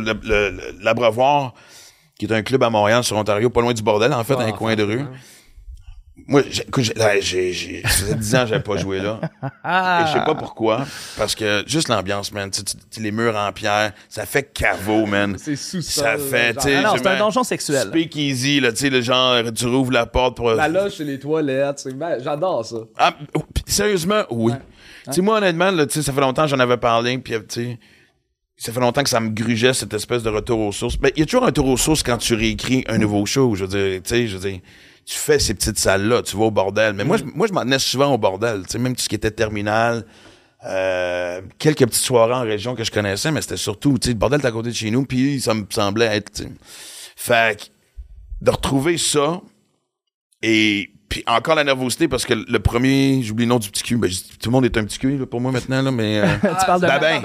l'Abreuvoir, 0.82 1.54
qui 2.18 2.26
est 2.26 2.32
un 2.32 2.42
club 2.42 2.62
à 2.62 2.70
Montréal, 2.70 3.02
sur 3.02 3.16
Ontario, 3.16 3.48
pas 3.50 3.62
loin 3.62 3.72
du 3.72 3.82
bordel, 3.82 4.12
en 4.12 4.22
fait, 4.24 4.34
dans 4.34 4.40
Ah, 4.40 4.44
un 4.46 4.52
coin 4.52 4.74
de 4.76 4.82
rue. 4.82 5.00
Moi, 6.26 6.42
j'ai, 6.50 6.62
écoute, 6.62 6.85
j'ai, 7.21 7.52
j'ai, 7.52 7.83
ça 7.83 7.88
faisait 7.88 8.14
10 8.14 8.35
ans 8.35 8.42
que 8.42 8.47
j'avais 8.50 8.62
pas 8.62 8.76
joué 8.76 9.00
là. 9.00 9.19
Et 9.42 10.07
je 10.07 10.12
sais 10.12 10.25
pas 10.25 10.35
pourquoi. 10.35 10.87
Parce 11.16 11.35
que 11.35 11.64
juste 11.66 11.88
l'ambiance, 11.88 12.31
man. 12.33 12.50
Tu 12.50 12.61
sais, 12.61 12.76
tu- 12.90 13.00
les 13.02 13.11
murs 13.11 13.35
en 13.35 13.50
pierre, 13.52 13.92
ça 14.11 14.26
fait 14.26 14.52
caveau, 14.52 15.07
man. 15.07 15.37
C'est 15.38 15.57
sous 15.57 15.81
Ça 15.81 16.19
fait, 16.19 16.54
tu 16.54 16.61
sais, 16.62 16.76
Ah 16.85 16.95
c'est 16.97 17.07
un 17.07 17.19
donjon 17.19 17.42
sexuel. 17.45 17.88
Speak 17.88 18.14
easy, 18.16 18.61
là, 18.61 18.73
tu 18.73 18.78
sais, 18.78 18.90
le 18.90 19.00
genre, 19.00 19.42
tu 19.54 19.66
rouvres 19.66 19.90
la 19.92 20.04
porte 20.07 20.37
pour. 20.37 20.50
La 20.52 20.69
loge 20.69 20.92
chez 20.97 21.04
les 21.04 21.19
toilettes, 21.19 21.78
c'est- 21.78 21.95
ben, 21.95 22.19
j'adore 22.23 22.64
ça. 22.66 22.76
Ah, 22.99 23.14
oh, 23.35 23.42
sérieusement, 23.66 24.23
oui. 24.31 24.52
Tu 25.07 25.14
sais, 25.14 25.23
moi, 25.23 25.38
honnêtement, 25.38 25.71
là, 25.71 25.87
tu 25.87 25.95
sais, 25.95 26.02
ça 26.02 26.12
fait 26.12 26.21
longtemps 26.21 26.42
que 26.42 26.49
j'en 26.49 26.61
avais 26.61 26.76
parlé, 26.76 27.16
puis 27.19 27.33
tu 27.49 27.62
sais, 27.64 27.78
ça 28.57 28.71
fait 28.71 28.81
longtemps 28.81 29.02
que 29.02 29.09
ça 29.11 29.19
me 29.19 29.31
grugeait, 29.31 29.73
cette 29.73 29.95
espèce 29.95 30.23
de 30.23 30.28
retour 30.28 30.61
aux 30.61 30.73
sources. 30.73 30.99
Mais 31.02 31.11
il 31.16 31.21
y 31.21 31.23
a 31.23 31.26
toujours 31.26 31.42
un 31.45 31.47
retour 31.47 31.66
aux 31.69 31.78
sources 31.78 32.02
quand 32.02 32.19
tu 32.19 32.35
réécris 32.35 32.85
un 32.87 32.99
nouveau 32.99 33.25
show, 33.26 33.54
je 33.57 33.64
veux 33.64 33.69
dire, 33.69 34.02
tu 34.02 34.11
sais, 34.11 34.28
je 34.28 34.37
veux 34.37 34.50
dire, 34.50 34.61
tu 35.04 35.16
fais 35.16 35.38
ces 35.38 35.54
petites 35.54 35.78
salles-là, 35.78 36.23
tu 36.23 36.37
vas 36.37 36.44
au 36.44 36.50
bordel. 36.50 36.92
Mais 36.94 37.04
moi, 37.04 37.16
je, 37.16 37.25
moi, 37.25 37.47
je 37.47 37.52
m'en 37.52 37.62
tenais 37.62 37.78
souvent 37.78 38.12
au 38.14 38.18
bordel, 38.18 38.62
tu 38.66 38.73
sais, 38.73 38.78
même 38.78 38.94
tout 38.94 39.02
ce 39.02 39.09
qui 39.09 39.14
était 39.16 39.30
terminal, 39.30 40.04
euh, 40.64 41.40
quelques 41.59 41.80
petites 41.87 41.94
soirées 42.04 42.35
en 42.35 42.42
région 42.42 42.75
que 42.76 42.85
je 42.85 42.90
connaissais, 42.90 43.30
mais 43.32 43.42
c'était 43.42 43.56
surtout, 43.56 43.99
tu 43.99 44.06
sais, 44.06 44.12
le 44.12 44.18
bordel 44.18 44.40
est 44.40 44.47
à 44.47 44.52
côté 44.52 44.68
de 44.71 44.75
chez 44.75 44.90
nous, 44.90 45.04
puis 45.04 45.40
ça 45.40 45.54
me 45.54 45.64
semblait 45.71 46.06
être. 46.16 46.42
Fait 47.16 47.59
que, 47.61 47.64
de 48.44 48.50
retrouver 48.50 48.97
ça, 48.99 49.40
et 50.42 50.90
puis 51.09 51.23
encore 51.26 51.54
la 51.56 51.64
nervosité 51.64 52.09
parce 52.09 52.25
que 52.25 52.32
le 52.35 52.59
premier, 52.61 53.23
j'oublie 53.23 53.44
le 53.44 53.50
nom 53.50 53.59
du 53.59 53.71
petit 53.71 53.82
cul, 53.82 53.97
ben, 53.97 54.09
tout 54.11 54.49
le 54.49 54.52
monde 54.52 54.64
est 54.64 54.76
un 54.78 54.85
petit 54.85 54.99
cul 54.99 55.18
là, 55.18 55.26
pour 55.26 55.40
moi 55.40 55.52
maintenant, 55.52 55.82
là, 55.82 55.90
mais... 55.90 56.21
euh, 56.21 56.26
tu 56.61 56.66
parles 56.66 56.80
de 56.80 56.87
Babin. 56.87 57.23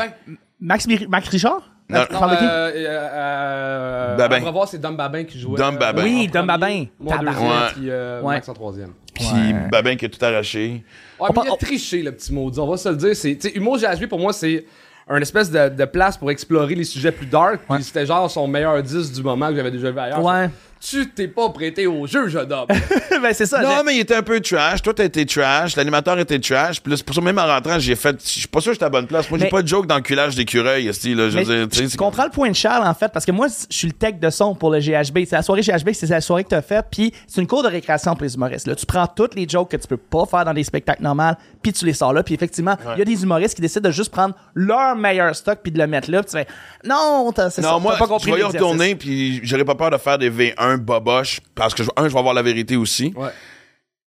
Max, 0.59 0.87
Mir- 0.87 1.07
Max 1.07 1.27
Richard? 1.29 1.61
Non, 1.89 2.01
Tu 2.05 2.13
parles 2.13 2.31
de 2.31 2.37
qui? 2.37 2.43
euh, 2.45 2.71
euh, 2.75 3.09
euh, 3.13 4.15
Babin. 4.17 4.39
On 4.41 4.45
va 4.45 4.51
voir, 4.51 4.67
c'est 4.67 4.77
Dom 4.77 4.95
Babin 4.97 5.23
qui 5.23 5.39
jouait. 5.39 5.57
Dom 5.57 5.77
Babin. 5.77 6.03
Oui, 6.03 6.27
Dom 6.27 6.45
Babin. 6.45 6.85
Moi, 6.99 7.17
deuxième, 7.17 7.51
puis 7.75 7.89
euh, 7.89 8.21
Ouais. 8.21 8.35
Max 8.35 8.49
en 8.49 8.53
troisième. 8.53 8.93
Puis 9.13 9.25
Ouais. 9.25 9.53
Babin 9.71 9.95
qui 9.95 10.05
a 10.05 10.09
tout 10.09 10.23
arraché. 10.23 10.83
Ouais, 11.19 11.29
mais 11.35 11.41
il 11.45 11.51
a 11.51 11.55
triché, 11.57 12.03
le 12.03 12.11
petit 12.11 12.33
maudit. 12.33 12.59
On 12.59 12.67
va 12.67 12.77
se 12.77 12.89
le 12.89 12.95
dire. 12.95 13.15
C'est, 13.15 13.35
tu 13.35 13.49
sais, 13.49 13.55
Humour 13.55 13.77
GHB, 13.77 14.07
pour 14.07 14.19
moi, 14.19 14.33
c'est 14.33 14.65
un 15.09 15.21
espèce 15.21 15.49
de, 15.49 15.69
de 15.69 15.85
place 15.85 16.17
pour 16.17 16.29
explorer 16.29 16.75
les 16.75 16.83
sujets 16.83 17.11
plus 17.13 17.25
dark. 17.25 17.61
Puis 17.69 17.83
c'était 17.83 18.05
genre 18.05 18.29
son 18.29 18.47
meilleur 18.47 18.83
10 18.83 19.13
du 19.13 19.23
moment 19.23 19.47
que 19.49 19.55
j'avais 19.55 19.71
déjà 19.71 19.89
vu 19.89 19.97
ailleurs. 19.99 20.21
Ouais. 20.23 20.49
Tu 20.79 21.09
t'es 21.09 21.27
pas 21.27 21.49
prêté 21.49 21.87
au 21.87 22.05
jeu, 22.07 22.27
jeune 22.27 22.51
homme. 22.51 22.67
ben, 23.21 23.33
c'est 23.33 23.45
ça. 23.45 23.61
Non, 23.61 23.83
mais 23.85 23.95
il 23.95 23.99
était 24.01 24.15
un 24.15 24.21
peu 24.21 24.39
trash. 24.39 24.81
Toi, 24.81 24.93
t'as 24.93 25.05
été 25.05 25.25
trash. 25.25 25.75
L'animateur 25.75 26.17
était 26.19 26.39
trash. 26.39 26.81
Puis 26.81 26.91
là, 26.91 26.97
c'est 26.97 27.05
pour 27.05 27.15
ça, 27.15 27.21
même 27.21 27.37
en 27.39 27.45
rentrant, 27.45 27.79
j'ai 27.79 27.95
fait. 27.95 28.15
Je 28.23 28.39
suis 28.39 28.47
pas 28.47 28.61
sûr 28.61 28.71
que 28.71 28.75
j'étais 28.75 28.85
à 28.85 28.87
la 28.87 28.91
bonne 28.91 29.07
place. 29.07 29.29
Moi, 29.29 29.39
j'ai 29.39 29.45
Mais- 29.45 29.49
pas 29.51 29.61
de 29.61 29.67
joke 29.67 29.87
d'enculage 29.87 30.35
d'écureuil, 30.35 30.87
esti, 30.87 31.15
là. 31.15 31.29
Je 31.29 31.97
comprends 31.97 32.25
le 32.25 32.29
point 32.29 32.49
de 32.49 32.55
Charles, 32.55 32.87
en 32.87 32.93
fait, 32.93 33.11
parce 33.11 33.25
que 33.25 33.31
moi, 33.31 33.47
je 33.47 33.75
suis 33.75 33.87
le 33.87 33.93
tech 33.93 34.15
de 34.19 34.29
son 34.29 34.55
pour 34.55 34.71
le 34.71 34.79
GHB. 34.79 35.25
C'est 35.25 35.35
la 35.35 35.41
soirée 35.41 35.61
GHB, 35.61 35.93
c'est 35.93 36.07
la 36.09 36.21
soirée 36.21 36.43
que 36.43 36.49
tu 36.49 36.55
as 36.55 36.61
faite, 36.61 36.85
puis 36.91 37.13
c'est 37.27 37.41
une 37.41 37.47
cour 37.47 37.63
de 37.63 37.69
récréation 37.69 38.13
pour 38.15 38.23
les 38.23 38.35
humoristes. 38.35 38.67
Là. 38.67 38.75
Tu 38.75 38.85
prends 38.85 39.07
toutes 39.07 39.35
les 39.35 39.47
jokes 39.47 39.71
que 39.71 39.77
tu 39.77 39.87
peux 39.87 39.97
pas 39.97 40.25
faire 40.25 40.45
dans 40.45 40.53
des 40.53 40.63
spectacles 40.63 41.03
normaux, 41.03 41.33
puis 41.61 41.73
tu 41.73 41.85
les 41.85 41.93
sors 41.93 42.13
là. 42.13 42.23
Puis 42.23 42.33
effectivement, 42.33 42.75
il 42.95 42.99
y 42.99 43.01
a 43.01 43.05
des 43.05 43.23
humoristes 43.23 43.55
qui 43.55 43.61
décident 43.61 43.89
de 43.89 43.93
juste 43.93 44.11
prendre 44.11 44.35
leur 44.53 44.95
meilleur 44.95 45.35
stock 45.35 45.59
puis 45.63 45.71
de 45.71 45.79
le 45.79 45.87
mettre 45.87 46.11
là. 46.11 46.21
Puis 46.21 46.31
tu 46.31 46.37
fais, 46.37 46.47
non, 46.83 47.31
t'as, 47.33 47.49
c'est 47.49 47.61
ça, 47.61 47.69
Non, 47.69 47.77
t'as 47.77 47.83
moi, 47.83 47.95
pas 47.97 48.07
compris 48.07 48.31
je 48.31 48.35
vais 48.35 48.41
y 48.41 48.43
retourner, 48.43 48.95
puis 48.95 49.39
j'aurais 49.43 49.65
pas 49.65 49.75
peur 49.75 49.89
de 49.89 49.97
faire 49.97 50.17
des 50.17 50.29
V1 50.29 50.66
boboches, 50.75 51.39
parce 51.55 51.73
que, 51.73 51.83
je- 51.83 51.89
un, 51.95 52.09
je 52.09 52.13
vais 52.13 52.19
avoir 52.19 52.33
la 52.33 52.41
vérité 52.41 52.75
aussi. 52.75 53.13
Ouais. 53.15 53.29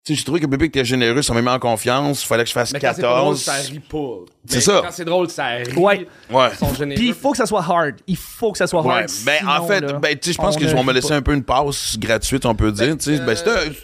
Tu 0.05 0.15
sais, 0.15 0.21
j'ai 0.21 0.25
trouvé 0.25 0.41
que 0.41 0.47
Bébé 0.47 0.67
était 0.67 0.87
généreux, 0.87 1.21
ça 1.21 1.35
m'a 1.35 1.43
mis 1.43 1.49
en 1.49 1.59
confiance. 1.59 2.23
Fallait 2.25 2.45
que 2.45 2.49
je 2.49 2.55
fasse 2.55 2.73
Mais 2.73 2.81
quand 2.81 2.93
c'est 2.97 3.03
pas 3.03 3.19
drôle, 3.21 3.37
14. 3.37 3.43
ça 3.43 3.53
rit 3.71 3.81
pas. 3.81 4.15
C'est 4.47 4.61
ça. 4.63 4.81
Quand 4.83 4.91
c'est 4.91 5.05
drôle, 5.05 5.29
ça 5.29 5.47
rit. 5.49 5.75
Ouais. 5.77 6.07
Ouais. 6.31 6.49
Puis 6.97 7.09
il 7.09 7.13
faut 7.15 7.33
que 7.33 7.37
ça 7.37 7.45
soit 7.45 7.61
hard. 7.69 7.97
Il 8.07 8.17
faut 8.17 8.53
que 8.53 8.57
ça 8.57 8.67
soit 8.67 8.81
Ouais, 8.81 9.01
hard. 9.03 9.11
ben 9.27 9.47
en 9.47 9.67
fait, 9.67 9.81
là, 9.83 9.93
ben 9.95 10.17
tu 10.17 10.29
sais, 10.29 10.33
je 10.33 10.39
pense 10.39 10.57
qu'ils 10.57 10.69
vont 10.71 10.83
me 10.85 10.95
laisser 10.95 11.13
un 11.13 11.21
peu 11.21 11.35
une 11.35 11.43
passe 11.43 11.99
gratuite, 11.99 12.47
on 12.47 12.55
peut 12.55 12.73
dire. 12.73 12.97
tu 12.97 13.17
sais. 13.17 13.23
Ben, 13.23 13.37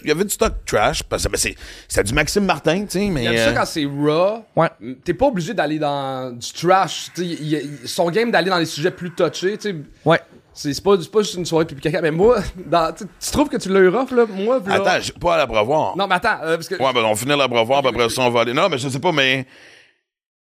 il 0.02 0.08
y 0.08 0.12
avait 0.12 0.24
du 0.24 0.30
stock 0.30 0.54
trash, 0.64 1.02
parce 1.02 1.24
que 1.24 1.28
ben, 1.28 1.36
c'est, 1.36 1.56
c'était 1.88 2.04
du 2.04 2.14
Maxime 2.14 2.44
Martin, 2.46 2.84
tu 2.86 3.00
sais, 3.00 3.06
mais. 3.10 3.24
J'aime 3.24 3.34
euh, 3.36 3.44
ça 3.46 3.52
quand 3.52 3.66
c'est 3.66 3.84
raw. 3.84 4.44
Ouais. 4.56 4.70
T'es 5.04 5.12
pas 5.12 5.26
obligé 5.26 5.52
d'aller 5.52 5.78
dans 5.78 6.30
du 6.34 6.52
trash. 6.52 7.08
Tu 7.14 7.36
sais, 7.36 7.62
son 7.84 8.08
game 8.10 8.30
d'aller 8.30 8.48
dans 8.48 8.58
les 8.58 8.64
sujets 8.66 8.92
plus 8.92 9.10
touchés. 9.10 9.58
tu 9.58 9.70
sais, 9.72 9.76
Ouais. 10.06 10.20
C'est 10.54 10.82
pas, 10.82 10.96
pas 10.96 11.22
juste 11.22 11.34
une 11.34 11.44
soirée 11.44 11.66
pipi 11.66 11.80
caca. 11.80 12.00
Mais 12.00 12.12
moi, 12.12 12.38
dans, 12.64 12.92
tu 12.94 13.04
tu 13.04 13.30
trouves 13.32 13.48
que 13.48 13.56
tu 13.56 13.68
l'as 13.68 13.80
eu 13.80 13.88
rough, 13.88 14.12
là? 14.12 14.24
Moi, 14.26 14.60
là. 14.64 14.74
Attends, 14.74 15.00
j'ai 15.00 15.12
pas 15.12 15.34
à 15.34 15.38
la 15.38 15.46
brevoir. 15.46 15.96
Non, 15.96 16.06
mais 16.06 16.14
attends, 16.14 16.38
euh, 16.44 16.56
parce 16.56 16.68
que. 16.68 16.76
Ouais, 16.76 16.92
ben 16.92 17.04
on 17.04 17.16
finit 17.16 17.36
la 17.36 17.48
brevoir, 17.48 17.80
puis 17.80 17.90
après 17.90 18.08
ça, 18.08 18.22
on 18.22 18.30
va 18.30 18.42
aller. 18.42 18.52
Non, 18.52 18.68
mais 18.68 18.78
je 18.78 18.88
sais 18.88 19.00
pas, 19.00 19.12
mais. 19.12 19.46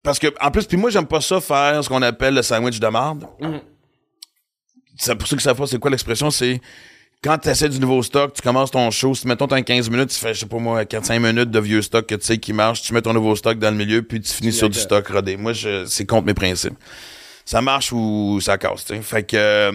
Parce 0.03 0.18
que, 0.18 0.27
en 0.40 0.51
plus, 0.51 0.66
puis 0.66 0.77
moi, 0.77 0.90
j'aime 0.90 1.07
pas 1.07 1.20
ça 1.20 1.40
faire 1.40 1.83
ce 1.83 1.88
qu'on 1.88 2.03
appelle 2.03 2.35
le 2.35 2.42
sandwich 2.42 2.79
de 2.79 2.88
marde. 2.88 3.27
Mhm. 3.40 3.61
C'est 4.98 5.14
pour 5.14 5.27
ceux 5.27 5.37
qui 5.37 5.42
savent 5.42 5.57
pas 5.57 5.66
c'est 5.66 5.79
quoi 5.79 5.90
l'expression, 5.90 6.31
c'est 6.31 6.61
quand 7.25 7.38
tu 7.38 7.48
essaies 7.48 7.68
du 7.68 7.79
nouveau 7.79 8.03
stock, 8.03 8.35
tu 8.35 8.42
commences 8.42 8.72
ton 8.72 8.90
show, 8.90 9.14
si 9.14 9.27
mettons 9.27 9.46
t'as 9.46 9.62
15 9.62 9.88
minutes, 9.90 10.11
tu 10.11 10.18
fais, 10.18 10.35
je 10.35 10.40
sais 10.40 10.46
pas 10.46 10.59
moi, 10.59 10.83
4-5 10.83 11.20
minutes 11.20 11.51
de 11.51 11.61
vieux 11.61 11.81
stock 11.81 12.05
que 12.05 12.16
tu 12.16 12.27
sais 12.27 12.38
qui 12.38 12.53
marche, 12.53 12.83
tu 12.83 12.92
mets 12.92 13.03
ton 13.03 13.12
nouveau 13.12 13.37
stock 13.37 13.59
dans 13.59 13.70
le 13.70 13.77
milieu, 13.77 14.03
puis 14.03 14.20
tu 14.20 14.33
finis 14.33 14.53
sur 14.53 14.68
du 14.68 14.79
stock 14.79 15.07
rodé. 15.09 15.37
Moi, 15.37 15.53
je, 15.53 15.87
c'est 15.87 16.05
contre 16.05 16.27
mes 16.27 16.35
principes. 16.35 16.75
Ça 17.44 17.61
marche 17.61 17.92
ou 17.92 18.38
ça 18.40 18.57
casse. 18.59 18.85
Fait 19.02 19.22
que, 19.24 19.37
euh, 19.37 19.72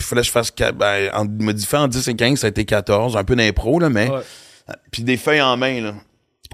il 0.00 0.04
fallait 0.04 0.22
que 0.22 0.26
je 0.26 0.32
fasse, 0.32 0.52
ben, 0.74 1.10
en, 1.14 1.26
faire 1.58 1.80
en 1.80 1.88
10 1.88 2.08
et 2.08 2.14
15, 2.14 2.38
ça 2.38 2.46
a 2.46 2.50
été 2.50 2.64
14, 2.64 3.16
un 3.16 3.24
peu 3.24 3.36
d'impro, 3.36 3.78
là, 3.78 3.88
mais, 3.90 4.08
Ouais. 4.10 4.20
puis 4.90 5.02
des 5.02 5.16
feuilles 5.16 5.42
en 5.42 5.56
main, 5.56 5.80
là. 5.82 5.94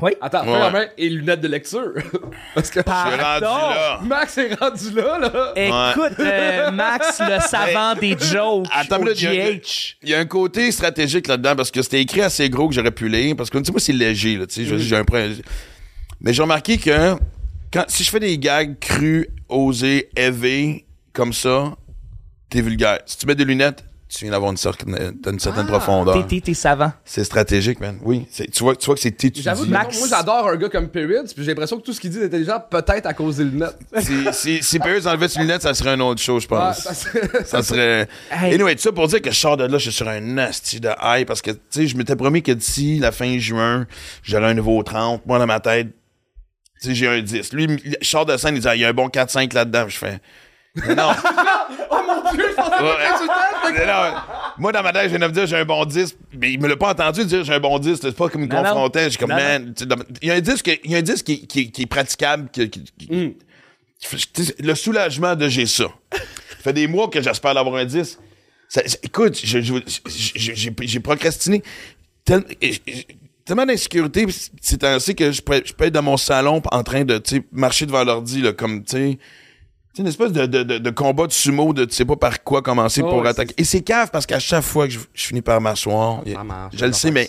Oui. 0.02 0.10
Attends, 0.20 0.40
Ouais. 0.44 0.52
fais 0.54 0.58
la 0.58 0.70
main 0.70 0.86
et 0.98 1.08
lunettes 1.08 1.40
de 1.40 1.46
lecture. 1.46 1.92
parce 2.54 2.68
que 2.68 2.80
Je 2.80 2.84
suis 2.84 3.22
rendu 3.22 3.44
là. 3.44 4.00
Max 4.02 4.38
est 4.38 4.54
rendu 4.54 4.90
là, 4.90 5.18
là. 5.20 5.52
Écoute, 5.92 6.18
euh, 6.18 6.70
Max, 6.72 7.20
le 7.20 7.38
savant 7.38 7.94
des 7.94 8.16
jokes 8.18 8.66
Attends, 8.72 9.00
au 9.00 9.04
là, 9.04 9.12
il 9.14 9.22
y 9.22 9.26
a- 9.40 9.52
GH. 9.52 9.96
Il 10.02 10.08
y 10.08 10.14
a 10.14 10.18
un 10.18 10.24
côté 10.26 10.72
stratégique 10.72 11.28
là-dedans 11.28 11.54
parce 11.54 11.70
que 11.70 11.80
c'était 11.80 12.00
écrit 12.00 12.22
assez 12.22 12.50
gros 12.50 12.68
que 12.68 12.74
j'aurais 12.74 12.90
pu 12.90 13.08
lire 13.08 13.36
parce 13.36 13.50
que 13.50 13.58
tu 13.58 13.66
sais 13.66 13.70
moi 13.70 13.80
c'est 13.80 13.92
léger 13.92 14.36
là, 14.36 14.46
tu 14.48 14.54
sais, 14.54 14.64
je 14.64 14.70
veux 14.74 14.78
dire, 14.78 14.86
j'ai 14.88 14.96
un 14.96 15.02
pre- 15.04 15.40
mais 16.20 16.32
j'ai 16.32 16.42
remarqué 16.42 16.76
que 16.76 17.14
quand 17.74 17.84
si 17.88 18.04
je 18.04 18.10
fais 18.10 18.20
des 18.20 18.38
gags 18.38 18.78
crus, 18.78 19.26
osés, 19.48 20.08
élevés 20.16 20.86
comme 21.12 21.32
ça, 21.32 21.74
t'es 22.48 22.60
vulgaire. 22.62 23.00
Si 23.06 23.18
tu 23.18 23.26
mets 23.26 23.34
des 23.34 23.44
lunettes, 23.44 23.84
tu 24.08 24.24
viens 24.26 24.30
d'avoir 24.32 24.52
une, 24.52 24.56
cer- 24.56 24.76
t'as 25.22 25.30
une 25.32 25.40
certaine 25.40 25.64
T'es, 25.66 25.72
profondeur. 25.72 26.24
t'es- 26.28 26.40
t'es 26.40 26.54
savant. 26.54 26.92
C'est 27.04 27.24
stratégique, 27.24 27.80
man. 27.80 27.98
Oui, 28.02 28.26
tu 28.52 28.62
vois 28.62 28.76
tu 28.76 28.86
vois 28.86 28.94
que 28.94 29.00
c'est 29.00 29.08
étudié. 29.08 29.42
J'avoue 29.42 29.64
que 29.64 29.70
Max- 29.70 29.98
moi, 29.98 30.06
j'adore 30.08 30.46
un 30.48 30.56
gars 30.56 30.68
comme 30.68 30.88
Periods, 30.88 31.24
puis 31.34 31.42
j'ai 31.42 31.50
l'impression 31.50 31.78
que 31.78 31.82
tout 31.82 31.92
ce 31.92 32.00
qu'il 32.00 32.10
dit 32.10 32.18
est 32.20 32.26
intelligent, 32.26 32.62
peut-être 32.70 33.06
à 33.06 33.12
cause 33.14 33.38
des 33.38 33.44
lunettes. 33.44 33.76
Si 34.00 34.12
si 34.32 34.62
si 34.62 34.78
Perez 34.78 35.04
enlevait 35.08 35.26
ses 35.26 35.40
lunettes, 35.40 35.62
ça 35.62 35.74
serait 35.74 35.90
un 35.90 36.00
autre 36.00 36.20
chose, 36.22 36.44
je 36.48 36.54
Ouais, 36.54 36.60
pense. 36.60 36.78
ça 36.78 36.94
serait- 36.94 37.44
ça 37.44 37.62
serait. 37.62 38.06
Hey. 38.30 38.54
Anyway, 38.54 38.76
tout 38.76 38.82
ça 38.82 38.92
pour 38.92 39.08
dire 39.08 39.20
que 39.20 39.32
je 39.32 39.36
sors 39.38 39.56
de 39.56 39.64
là, 39.64 39.78
je 39.78 39.90
suis 39.90 39.92
sur 39.92 40.06
un 40.08 40.20
nasty 40.20 40.78
de 40.78 40.90
high 41.02 41.26
parce 41.26 41.42
que, 41.42 41.50
tu 41.50 41.58
sais, 41.70 41.86
je 41.88 41.96
m'étais 41.96 42.14
promis 42.14 42.42
que 42.42 42.52
d'ici 42.52 43.00
la 43.00 43.10
fin 43.10 43.36
juin, 43.38 43.86
j'aurais 44.22 44.46
un 44.50 44.54
nouveau 44.54 44.80
30. 44.84 45.26
Moi, 45.26 45.40
dans 45.40 45.46
ma 45.46 45.58
tête, 45.58 45.88
j'ai 46.92 47.08
un 47.08 47.20
10. 47.22 47.52
Lui, 47.52 47.64
il- 47.84 47.96
je 48.00 48.06
sors 48.08 48.26
de 48.26 48.36
scène, 48.36 48.56
il 48.56 48.60
dit, 48.60 48.68
Ah, 48.68 48.74
il 48.76 48.80
y 48.82 48.84
a 48.84 48.88
un 48.88 48.92
bon 48.92 49.08
4-5 49.08 49.52
là-dedans. 49.54 49.88
Je 49.88 49.96
fais, 49.96 50.18
mais 50.74 50.94
non. 50.94 51.10
oh 51.90 51.96
mon 52.06 52.30
dieu, 52.32 52.44
je 52.50 52.54
pensais 52.54 52.82
Ouais. 52.82 53.72
que 53.72 53.78
Mais 53.78 53.86
non. 53.86 54.14
Moi, 54.58 54.72
dans 54.72 54.82
ma 54.82 54.92
tête, 54.92 55.04
je 55.04 55.08
viens 55.08 55.18
de 55.18 55.26
me 55.26 55.32
dire, 55.32 55.46
j'ai 55.46 55.56
un 55.56 55.64
bon 55.64 55.84
10. 55.84 56.16
Mais 56.38 56.52
il 56.52 56.60
me 56.60 56.68
l'a 56.68 56.76
pas 56.76 56.90
entendu 56.90 57.24
dire, 57.24 57.42
j'ai 57.44 57.54
un 57.54 57.60
bon 57.60 57.78
10. 57.78 57.98
C'est 58.02 58.14
pas 58.16 58.28
comme 58.28 58.42
il 58.42 58.48
me 58.48 58.54
Non, 58.54 58.62
confrontait. 58.62 59.10
J'ai 59.10 59.18
comme, 59.18 59.30
Non, 59.30 59.36
man, 59.36 59.74
il 60.22 60.28
y 60.28 60.30
a 60.30 60.34
un 60.34 60.40
10, 60.40 60.62
que- 60.62 60.70
il 60.84 60.90
y 60.90 60.94
a 60.94 60.98
un 60.98 61.02
10 61.02 61.22
qui, 61.22 61.46
qui, 61.46 61.70
qui 61.70 61.82
est 61.82 61.86
praticable, 61.86 62.48
qui- 62.50 62.68
qui- 62.70 62.84
qui- 62.98 63.12
Mm. 63.12 63.34
le 64.60 64.74
soulagement 64.74 65.34
de 65.34 65.48
j'ai 65.48 65.66
ça. 65.66 65.84
Ça 66.12 66.18
fait 66.62 66.72
des 66.72 66.86
mois 66.86 67.08
que 67.08 67.20
j'espère 67.22 67.54
d'avoir 67.54 67.76
un 67.76 67.84
10. 67.84 68.18
Ça- 68.68 68.82
ça- 68.86 68.98
écoute, 69.02 69.38
j'ai 69.42 69.62
j'ai 69.62 71.00
procrastiné 71.00 71.62
tel- 72.24 72.44
tellement 73.44 73.66
d'insécurité 73.66 74.26
c'est 74.60 74.84
ainsi 74.84 75.14
que 75.14 75.30
je 75.32 75.42
peux, 75.42 75.60
je 75.64 75.72
peux 75.72 75.84
être 75.84 75.92
dans 75.92 76.02
mon 76.02 76.16
salon 76.16 76.62
en 76.70 76.82
train 76.82 77.04
de 77.04 77.18
tu 77.18 77.36
sais, 77.36 77.42
marcher 77.52 77.86
devant 77.86 78.04
l'ordi 78.04 78.40
là, 78.42 78.52
comme 78.52 78.82
tu 78.84 78.90
sais 78.96 79.18
tu 79.18 79.96
sais, 79.96 80.02
une 80.02 80.08
espèce 80.08 80.32
de, 80.32 80.46
de, 80.46 80.62
de, 80.64 80.78
de 80.78 80.90
combat 80.90 81.26
de 81.28 81.32
sumo 81.32 81.72
de 81.72 81.84
tu 81.84 81.94
sais 81.94 82.04
pas 82.04 82.16
par 82.16 82.42
quoi 82.42 82.62
commencer 82.62 83.00
Oh, 83.04 83.08
pour 83.08 83.22
ouais, 83.22 83.28
attaquer. 83.28 83.54
Et 83.58 83.64
c'est 83.64 83.80
cave 83.82 84.10
parce 84.10 84.26
qu'à 84.26 84.40
chaque 84.40 84.64
fois 84.64 84.86
que 84.88 84.92
je, 84.94 84.98
je 85.14 85.26
finis 85.26 85.40
par 85.42 85.60
m'asseoir, 85.60 86.22
marche, 86.44 86.74
je 86.76 86.84
le 86.84 86.92
sais, 86.92 87.12
mais 87.12 87.28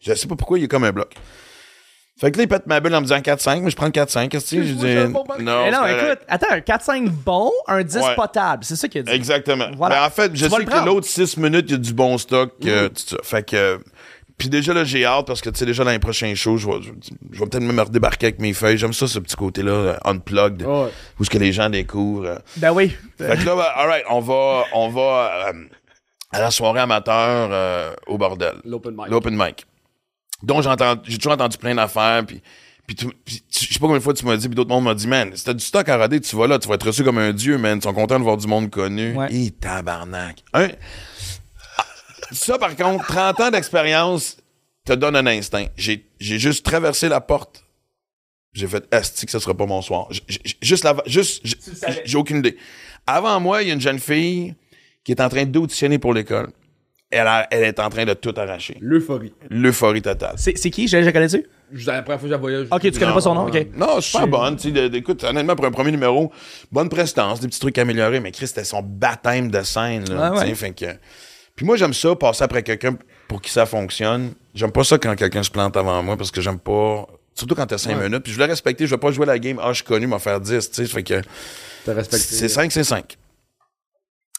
je 0.00 0.12
sais 0.12 0.26
pas 0.28 0.36
pourquoi 0.36 0.58
il 0.58 0.62
y 0.62 0.64
a 0.64 0.68
comme 0.68 0.84
un 0.84 0.92
bloc. 0.92 1.14
Fait 2.20 2.30
que 2.30 2.36
là, 2.36 2.44
il 2.44 2.48
pète 2.48 2.66
ma 2.66 2.78
bulle 2.80 2.94
en 2.94 3.00
me 3.00 3.06
disant 3.06 3.16
4-5, 3.18 3.62
mais 3.62 3.70
je 3.70 3.76
prends 3.76 3.86
le 3.86 3.92
4-5. 3.92 4.28
Qu'est-ce 4.28 4.54
que 4.54 4.60
tu 4.60 4.74
dis? 4.74 4.94
Non, 4.94 5.24
Mais 5.38 5.70
non, 5.72 5.86
écoute, 5.86 6.18
attends, 6.28 6.50
un 6.52 6.58
4-5 6.58 7.08
bon, 7.08 7.50
un 7.66 7.82
10 7.82 7.96
Ouais. 7.96 8.14
potable. 8.14 8.62
C'est 8.64 8.76
ça 8.76 8.86
qu'il 8.88 9.00
a 9.00 9.04
dit. 9.04 9.10
Exactement. 9.10 9.70
Voilà. 9.76 9.96
Ben, 9.96 10.06
en 10.06 10.10
fait, 10.10 10.30
je 10.36 10.44
Tu 10.46 10.50
sais 10.52 10.64
que 10.64 10.84
l'autre 10.86 11.06
6 11.08 11.38
minutes, 11.38 11.64
il 11.68 11.72
y 11.72 11.74
a 11.74 11.78
du 11.78 11.94
bon 11.94 12.18
stock. 12.18 12.52
euh, 12.66 12.90
tout 12.90 13.02
ça. 13.06 13.16
Fait 13.24 13.42
que. 13.48 13.80
Puis 14.42 14.48
déjà, 14.48 14.74
là, 14.74 14.82
j'ai 14.82 15.04
hâte 15.04 15.28
parce 15.28 15.40
que, 15.40 15.50
tu 15.50 15.58
sais, 15.60 15.64
déjà, 15.66 15.84
dans 15.84 15.92
les 15.92 16.00
prochains 16.00 16.34
shows, 16.34 16.56
je 16.56 16.66
vais, 16.66 16.82
je, 16.82 16.90
je 17.30 17.38
vais 17.38 17.46
peut-être 17.46 17.62
même 17.62 17.76
me 17.76 17.82
redébarquer 17.82 18.26
avec 18.26 18.40
mes 18.40 18.52
feuilles. 18.52 18.76
J'aime 18.76 18.92
ça, 18.92 19.06
ce 19.06 19.20
petit 19.20 19.36
côté-là, 19.36 19.70
euh, 19.70 19.96
unplugged, 20.04 20.62
Ouais. 20.66 20.88
où 21.20 21.24
ce 21.24 21.30
que 21.30 21.38
les 21.38 21.52
gens 21.52 21.70
découvrent. 21.70 22.26
euh. 22.26 22.38
Ben 22.56 22.72
oui. 22.72 22.90
Fait 23.18 23.36
que 23.38 23.44
là, 23.46 23.54
ben, 23.54 23.64
alright, 23.76 24.02
on 24.10 24.18
va, 24.18 24.64
on 24.74 24.88
va 24.88 25.46
euh, 25.50 25.52
à 26.32 26.40
la 26.40 26.50
soirée 26.50 26.80
amateur 26.80 27.50
euh, 27.52 27.92
au 28.08 28.18
bordel. 28.18 28.54
L'open 28.64 28.96
mic. 28.96 29.06
L'open 29.10 29.36
mic. 29.36 29.64
Donc, 30.42 30.64
j'ai 31.04 31.18
toujours 31.18 31.34
entendu 31.34 31.56
plein 31.56 31.76
d'affaires, 31.76 32.24
puis, 32.26 32.42
puis, 32.84 32.96
je 33.48 33.58
sais 33.58 33.78
pas 33.78 33.86
combien 33.86 33.98
de 33.98 34.02
fois 34.02 34.12
tu 34.12 34.26
m'as 34.26 34.36
dit, 34.36 34.48
puis 34.48 34.56
d'autres 34.56 34.70
monde 34.70 34.82
m'ont 34.82 34.92
dit, 34.94 35.06
man, 35.06 35.30
si 35.36 35.44
t'as 35.44 35.52
du 35.54 35.64
stock 35.64 35.88
à 35.88 35.96
roder, 35.96 36.20
tu 36.20 36.34
vas 36.34 36.48
là, 36.48 36.58
tu 36.58 36.66
vas 36.66 36.74
être 36.74 36.86
reçu 36.88 37.04
comme 37.04 37.18
un 37.18 37.32
dieu, 37.32 37.58
man. 37.58 37.78
Ils 37.78 37.82
sont 37.84 37.94
contents 37.94 38.18
de 38.18 38.24
voir 38.24 38.36
du 38.38 38.48
monde 38.48 38.70
connu. 38.70 39.14
Ouais. 39.16 39.32
Et 39.32 39.52
tabarnak. 39.52 40.42
Un- 40.52 40.66
Ah, 40.66 40.72
Ça, 42.32 42.58
par 42.58 42.74
contre, 42.76 43.06
30 43.06 43.40
ans 43.40 43.50
d'expérience 43.50 44.36
te 44.84 44.92
donne 44.92 45.16
un 45.16 45.26
instinct. 45.26 45.66
J'ai, 45.76 46.06
j'ai 46.18 46.38
juste 46.38 46.64
traversé 46.64 47.08
la 47.08 47.20
porte. 47.20 47.64
J'ai 48.52 48.66
fait, 48.66 48.84
asti 48.94 49.24
que 49.26 49.32
ce 49.32 49.38
sera 49.38 49.54
pas 49.56 49.66
mon 49.66 49.80
soir. 49.80 50.08
J- 50.10 50.22
j- 50.28 50.56
Juste, 50.60 50.84
la, 50.84 50.94
juste, 51.06 51.42
j'ai 52.04 52.16
aucune 52.18 52.38
idée. 52.38 52.56
Avant 53.06 53.40
moi, 53.40 53.62
il 53.62 53.68
y 53.68 53.70
a 53.70 53.74
une 53.74 53.80
jeune 53.80 53.98
fille 53.98 54.54
qui 55.04 55.12
est 55.12 55.20
en 55.20 55.28
train 55.28 55.44
d'auditionner 55.46 55.98
pour 55.98 56.12
l'école. 56.12 56.50
Elle, 57.10 57.26
a- 57.26 57.46
elle 57.50 57.64
est 57.64 57.78
en 57.80 57.88
train 57.90 58.04
de 58.04 58.14
tout 58.14 58.34
arracher. 58.36 58.76
L'euphorie. 58.80 59.32
L'euphorie 59.50 60.02
totale. 60.02 60.34
C'est 60.38 60.56
c'est 60.56 60.70
qui? 60.70 60.88
Je, 60.88 61.02
je 61.02 61.10
connais-tu? 61.10 61.44
Je- 61.72 61.86
La 61.90 62.02
première 62.02 62.18
fois 62.20 62.22
que 62.22 62.28
je 62.28 62.32
la 62.32 62.36
voyais. 62.38 62.64
je- 62.66 62.74
Ok, 62.74 62.80
tu 62.82 62.98
connais 62.98 63.12
pas 63.12 63.20
son 63.20 63.34
nom? 63.34 63.46
Ok. 63.46 63.66
Non, 63.74 64.00
super 64.00 64.26
bonne. 64.28 64.56
Tu 64.56 64.72
sais, 64.74 64.86
écoute, 64.94 65.22
honnêtement, 65.24 65.54
pour 65.56 65.64
un 65.66 65.70
premier 65.70 65.90
numéro, 65.90 66.30
bonne 66.70 66.88
prestance, 66.88 67.40
des 67.40 67.48
petits 67.48 67.60
trucs 67.60 67.78
améliorés, 67.78 68.20
mais 68.20 68.32
Chris, 68.32 68.46
c'était 68.48 68.64
son 68.64 68.82
baptême 68.82 69.50
de 69.50 69.62
scène. 69.62 70.04
Là, 70.10 70.32
ouais. 70.32 70.54
fait 70.54 70.72
que- 70.72 70.96
Puis 71.56 71.66
moi, 71.66 71.76
j'aime 71.76 71.92
ça, 71.92 72.14
passer 72.16 72.44
après 72.44 72.62
quelqu'un 72.62 72.96
pour 73.28 73.40
qui 73.40 73.50
ça 73.50 73.66
fonctionne. 73.66 74.34
J'aime 74.54 74.72
pas 74.72 74.84
ça 74.84 74.98
quand 74.98 75.14
quelqu'un 75.16 75.42
se 75.42 75.50
plante 75.50 75.76
avant 75.76 76.02
moi 76.02 76.16
parce 76.16 76.30
que 76.30 76.40
j'aime 76.40 76.58
pas. 76.58 77.06
Surtout 77.34 77.54
quand 77.54 77.66
t'as 77.66 77.78
5 77.78 77.96
minutes. 77.96 78.22
Puis 78.22 78.32
je 78.32 78.36
voulais 78.36 78.50
respecter, 78.50 78.86
je 78.86 78.94
vais 78.94 79.00
pas 79.00 79.10
jouer 79.10 79.26
la 79.26 79.38
game. 79.38 79.58
Ah, 79.62 79.68
je 79.68 79.76
suis 79.76 79.84
connu, 79.84 80.06
m'en 80.06 80.18
faire 80.18 80.40
10. 80.40 80.70
Tu 80.70 80.76
sais, 80.76 80.86
fait 80.86 81.02
que. 81.02 81.22
T'as 81.84 81.94
respecté. 81.94 82.24
C'est 82.24 82.48
5, 82.48 82.70
c'est 82.70 82.84
5. 82.84 83.16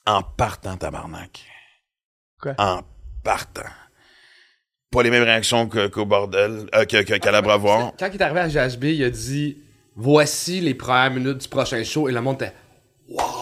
En 0.06 0.22
partant, 0.22 0.76
tabarnak. 0.78 1.44
Quoi? 2.42 2.54
En 2.58 2.82
partant. 3.24 3.62
Pas 4.92 5.02
les 5.02 5.10
mêmes 5.10 5.24
réactions 5.24 5.68
qu'au 5.68 6.06
bordel, 6.06 6.68
euh, 6.76 6.86
qu'à 6.86 7.32
la 7.32 7.42
Bravoir. 7.42 7.94
Quand 7.98 8.10
il 8.14 8.22
est 8.22 8.22
arrivé 8.22 8.42
à 8.42 8.68
GHB, 8.68 8.84
il 8.84 9.04
a 9.06 9.10
dit 9.10 9.58
Voici 9.96 10.60
les 10.60 10.74
premières 10.74 11.12
minutes 11.12 11.40
du 11.40 11.48
prochain 11.48 11.84
show. 11.84 12.10
Et 12.10 12.12
le 12.12 12.22
monde 12.22 12.36
était. 12.36 12.54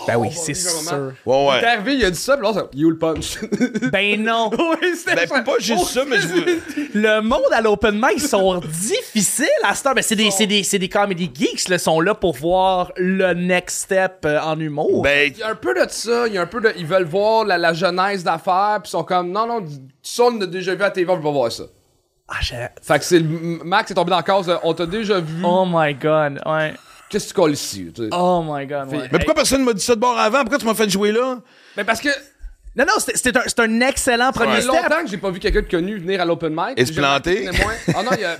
Ben 0.07 0.17
oui, 0.17 0.29
va 0.29 0.35
c'est 0.35 0.53
sûr. 0.53 0.71
Ouais, 0.91 1.11
Il 1.25 1.31
est 1.31 1.47
ouais. 1.61 1.65
arrivé, 1.65 1.95
il 1.95 2.05
a 2.05 2.11
dit 2.11 2.17
ça, 2.19 2.35
puis 2.37 2.45
là, 2.45 2.53
dit, 2.73 2.79
You 2.79 2.89
le 2.89 2.97
punch. 2.97 3.37
Ben 3.91 4.21
non. 4.23 4.49
oui, 4.57 4.87
c'était 4.95 5.15
Ben, 5.15 5.27
ça. 5.27 5.41
pas 5.41 5.59
juste 5.59 5.85
ça, 5.85 6.03
mais 6.07 6.17
je 6.19 6.27
veux. 6.27 6.61
Le 6.93 7.21
monde 7.21 7.41
à 7.51 7.61
l'open 7.61 7.95
mic 8.01 8.19
sont 8.19 8.59
difficiles 8.59 9.47
à 9.63 9.75
ce 9.75 9.83
temps. 9.83 9.93
Ben, 9.93 10.01
c'est 10.01 10.15
des, 10.15 10.31
c'est 10.31 10.47
des, 10.47 10.63
c'est 10.63 10.79
des 10.79 10.89
comedy 10.89 11.29
geeks, 11.33 11.69
là, 11.69 11.77
sont 11.77 11.99
là 12.01 12.15
pour 12.15 12.35
voir 12.35 12.91
le 12.97 13.33
next 13.33 13.83
step 13.83 14.23
euh, 14.25 14.39
en 14.41 14.59
humour. 14.59 15.01
Ben, 15.03 15.31
Il 15.33 15.37
y 15.39 15.43
a 15.43 15.49
un 15.49 15.55
peu 15.55 15.73
de 15.73 15.89
ça, 15.89 16.27
il 16.27 16.33
y 16.33 16.37
a 16.37 16.41
un 16.41 16.47
peu 16.47 16.61
de. 16.61 16.73
Ils 16.77 16.85
veulent 16.85 17.03
voir 17.05 17.45
la, 17.45 17.57
la 17.57 17.73
genèse 17.73 18.23
d'affaires, 18.23 18.79
puis 18.83 18.89
ils 18.89 18.91
sont 18.91 19.03
comme 19.03 19.31
Non, 19.31 19.45
non, 19.47 19.63
ça, 20.01 20.23
on 20.23 20.37
l'a 20.39 20.45
déjà 20.47 20.75
vu 20.75 20.83
à 20.83 20.89
TV, 20.91 21.09
on 21.11 21.15
veut 21.17 21.21
pas 21.23 21.31
voir 21.31 21.51
ça. 21.51 21.63
Ah, 22.27 22.37
je- 22.41 22.53
Fait 22.81 22.99
que 22.99 23.05
c'est 23.05 23.19
le. 23.19 23.27
Max 23.63 23.91
est 23.91 23.93
tombé 23.93 24.09
dans 24.09 24.17
la 24.17 24.23
case, 24.23 24.51
on 24.63 24.73
t'a 24.73 24.85
déjà 24.85 25.19
vu. 25.19 25.43
Oh 25.43 25.65
my 25.67 25.93
god, 25.93 26.41
ouais. 26.45 26.73
Qu'est-ce 27.11 27.25
que 27.25 27.29
tu 27.29 27.35
colles 27.35 27.51
ici? 27.53 27.91
tu 27.93 28.03
sais? 28.03 28.09
Oh 28.13 28.43
my 28.47 28.65
god, 28.65 28.87
ouais. 28.89 28.99
mais 29.11 29.19
pourquoi 29.19 29.33
personne 29.35 29.63
m'a 29.63 29.73
dit 29.73 29.83
ça 29.83 29.93
de 29.95 29.99
bord 29.99 30.17
avant? 30.17 30.39
Pourquoi 30.41 30.57
tu 30.57 30.65
m'as 30.65 30.73
fait 30.73 30.89
jouer 30.89 31.11
là? 31.11 31.39
Mais 31.77 31.83
parce 31.83 31.99
que. 32.01 32.09
Non, 32.75 32.85
non, 32.87 32.93
c'était- 32.99 33.37
un, 33.37 33.41
c'est 33.45 33.59
un 33.59 33.81
excellent 33.81 34.27
Ça 34.27 34.31
premier 34.31 34.55
fait 34.55 34.61
step. 34.61 34.73
longtemps 34.73 35.03
que 35.03 35.09
j'ai 35.09 35.17
pas 35.17 35.29
vu 35.29 35.39
quelqu'un 35.39 35.61
de 35.61 35.67
connu 35.69 35.97
venir 35.97 36.21
à 36.21 36.25
l'open 36.25 36.53
mic. 36.55 36.77
Et 36.79 36.85
se 36.85 36.93
planter. 36.93 37.49
Ah 37.93 38.01
non, 38.03 38.11
il 38.13 38.21
y, 38.21 38.23
a- 38.25 38.37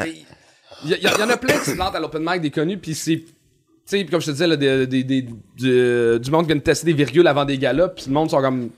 il 0.85 0.89
y, 0.89 0.93
a- 0.93 0.97
il 0.97 1.19
y 1.19 1.23
en 1.23 1.29
a 1.29 1.35
plein 1.37 1.57
qui 1.59 1.65
se 1.71 1.75
plantent 1.75 1.95
à 1.95 1.99
l'open 1.99 2.23
mic, 2.25 2.41
des 2.41 2.49
connus, 2.49 2.77
puis 2.77 2.95
c'est. 2.95 3.17
Tu 3.17 3.97
sais, 3.97 4.05
comme 4.05 4.21
je 4.21 4.27
te 4.27 4.31
disais, 4.31 4.47
là, 4.47 4.55
des, 4.55 4.87
des, 4.87 5.03
des- 5.03 5.21
du, 5.23 6.19
du 6.19 6.31
monde 6.31 6.43
qui 6.43 6.47
vient 6.47 6.55
de 6.55 6.61
tester 6.61 6.85
des 6.85 6.93
virgules 6.93 7.27
avant 7.27 7.43
des 7.43 7.57
galas, 7.57 7.89
puis 7.89 8.05
le 8.07 8.13
monde 8.13 8.29
sont 8.29 8.39
comme. 8.41 8.69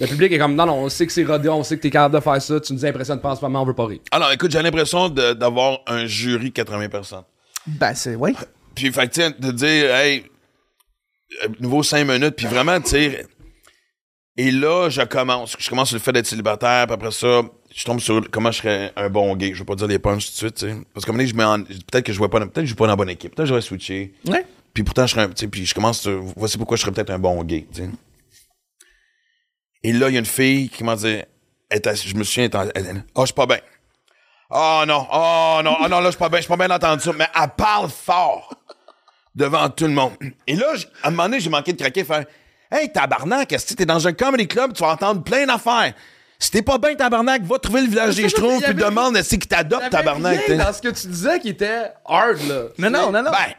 Le 0.00 0.06
public 0.06 0.30
est 0.32 0.38
comme, 0.38 0.54
non, 0.54 0.66
non, 0.66 0.74
on 0.84 0.88
sait 0.90 1.06
que 1.06 1.12
c'est 1.12 1.24
rodé, 1.24 1.48
on 1.48 1.62
sait 1.62 1.76
que 1.76 1.82
t'es 1.82 1.90
capable 1.90 2.14
de 2.16 2.20
faire 2.20 2.40
ça, 2.40 2.60
tu 2.60 2.72
nous 2.74 2.84
impressionnes 2.86 3.20
pas 3.20 3.30
en 3.30 3.36
ce 3.36 3.40
moment, 3.42 3.62
on 3.62 3.66
veut 3.66 3.74
pas 3.74 3.86
rire. 3.86 4.00
Alors, 4.10 4.30
écoute, 4.32 4.50
j'ai 4.50 4.60
l'impression 4.62 5.08
d'avoir 5.08 5.78
un 5.86 6.04
jury 6.06 6.50
de 6.50 6.54
80 6.54 6.88
personnes. 6.90 7.22
Ben, 7.66 7.94
c'est, 7.94 8.14
oui. 8.14 8.34
Puis, 8.76 8.92
fait 8.92 9.08
tu 9.08 9.20
de 9.40 9.50
dire, 9.50 9.92
hey, 9.94 10.24
euh, 11.42 11.48
nouveau 11.58 11.82
5 11.82 12.04
minutes, 12.06 12.36
puis 12.36 12.46
vraiment, 12.46 12.80
tu 12.80 12.90
sais. 12.90 13.26
Et 14.36 14.50
là, 14.50 14.88
je 14.90 15.00
commence. 15.02 15.56
Je 15.58 15.68
commence 15.68 15.88
sur 15.88 15.96
le 15.96 16.02
fait 16.02 16.12
d'être 16.12 16.26
célibataire, 16.26 16.86
puis 16.86 16.94
après 16.94 17.10
ça, 17.10 17.40
je 17.74 17.84
tombe 17.84 18.00
sur 18.00 18.30
comment 18.30 18.52
je 18.52 18.58
serais 18.58 18.92
un 18.94 19.08
bon 19.08 19.34
gay. 19.34 19.52
Je 19.54 19.60
vais 19.60 19.64
pas 19.64 19.74
dire 19.74 19.86
les 19.86 19.98
punches 19.98 20.26
tout 20.26 20.32
de 20.32 20.36
suite, 20.36 20.54
tu 20.56 20.66
sais. 20.68 20.76
Parce 20.92 21.04
que 21.06 21.10
comme 21.10 21.20
je 21.26 21.34
mets 21.34 21.42
en- 21.44 21.62
peut-être 21.62 22.04
que 22.04 22.12
je 22.12 22.18
vois 22.18 22.28
pas, 22.30 22.38
peut-être 22.40 22.54
que 22.54 22.60
je 22.62 22.66
joue 22.66 22.74
pas 22.76 22.84
dans 22.84 22.92
la 22.92 22.96
bonne 22.96 23.08
équipe. 23.10 23.34
Peut-être 23.34 23.46
que 23.46 23.50
je 23.50 23.54
vais 23.54 23.60
switcher. 23.62 24.12
Ouais. 24.26 24.44
Puis 24.74 24.82
pourtant, 24.84 25.06
je 25.06 25.12
serais 25.12 25.22
un, 25.22 25.28
tu 25.30 25.34
sais, 25.36 25.48
puis 25.48 25.64
je 25.64 25.74
commence 25.74 26.02
sur, 26.02 26.22
voici 26.36 26.58
pourquoi 26.58 26.76
je 26.76 26.82
serais 26.82 26.92
peut-être 26.92 27.10
un 27.10 27.18
bon 27.18 27.42
gay, 27.44 27.66
tu 27.72 27.82
sais. 27.82 27.88
Et 29.82 29.92
là, 29.94 30.08
il 30.10 30.12
y 30.12 30.16
a 30.16 30.20
une 30.20 30.26
fille 30.26 30.68
qui 30.68 30.84
m'a 30.84 30.96
dit, 30.96 31.16
je 31.72 32.14
me 32.14 32.22
souviens, 32.24 32.50
elle 32.52 32.72
elle- 32.74 32.86
elle- 32.88 33.04
oh, 33.14 33.22
je 33.22 33.26
suis 33.26 33.34
pas 33.34 33.46
bien. 33.46 33.58
Oh 34.50 34.84
non, 34.86 35.06
oh 35.12 35.60
non, 35.64 35.76
oh 35.82 35.88
non, 35.88 35.98
là, 36.00 36.04
je 36.06 36.10
suis 36.10 36.18
pas 36.18 36.28
bien, 36.28 36.38
je 36.38 36.42
suis 36.44 36.48
pas 36.48 36.56
bien 36.56 36.68
d'entendre 36.68 37.02
ça. 37.02 37.12
Mais 37.12 37.28
elle 37.34 37.50
parle 37.56 37.88
fort 37.90 38.54
devant 39.34 39.68
tout 39.70 39.84
le 39.86 39.92
monde. 39.92 40.12
Et 40.46 40.54
là, 40.56 40.66
à 41.02 41.08
un 41.08 41.10
moment 41.10 41.24
donné, 41.24 41.40
j'ai 41.40 41.50
manqué 41.50 41.72
de 41.72 41.78
craquer, 41.78 42.04
faire, 42.04 42.24
hey, 42.70 42.90
tabarnak, 42.92 43.52
est-ce 43.52 43.66
que 43.66 43.74
t'es 43.74 43.86
dans 43.86 44.06
un 44.06 44.12
comedy 44.12 44.46
club, 44.46 44.72
tu 44.72 44.82
vas 44.82 44.90
entendre 44.90 45.22
plein 45.22 45.46
d'affaires. 45.46 45.92
Si 46.38 46.50
t'es 46.50 46.62
pas 46.62 46.78
bien, 46.78 46.94
tabarnak, 46.94 47.42
va 47.42 47.58
trouver 47.58 47.80
le 47.82 47.88
village 47.88 48.14
des 48.16 48.28
Schtroumpfs, 48.28 48.62
puis 48.64 48.74
demande 48.74 49.16
est-ce 49.16 49.30
qu'il 49.30 49.46
t'adopte, 49.46 49.90
tabarnak. 49.90 50.38
rien 50.46 50.56
dans 50.58 50.72
ce 50.72 50.82
que 50.82 50.88
tu 50.88 51.06
disais 51.08 51.40
qui 51.40 51.48
était 51.48 51.92
hard, 52.04 52.38
là. 52.46 52.62
Non, 52.78 52.90
non, 52.90 53.10
non, 53.10 53.22
non. 53.22 53.30
Ben, 53.30 53.54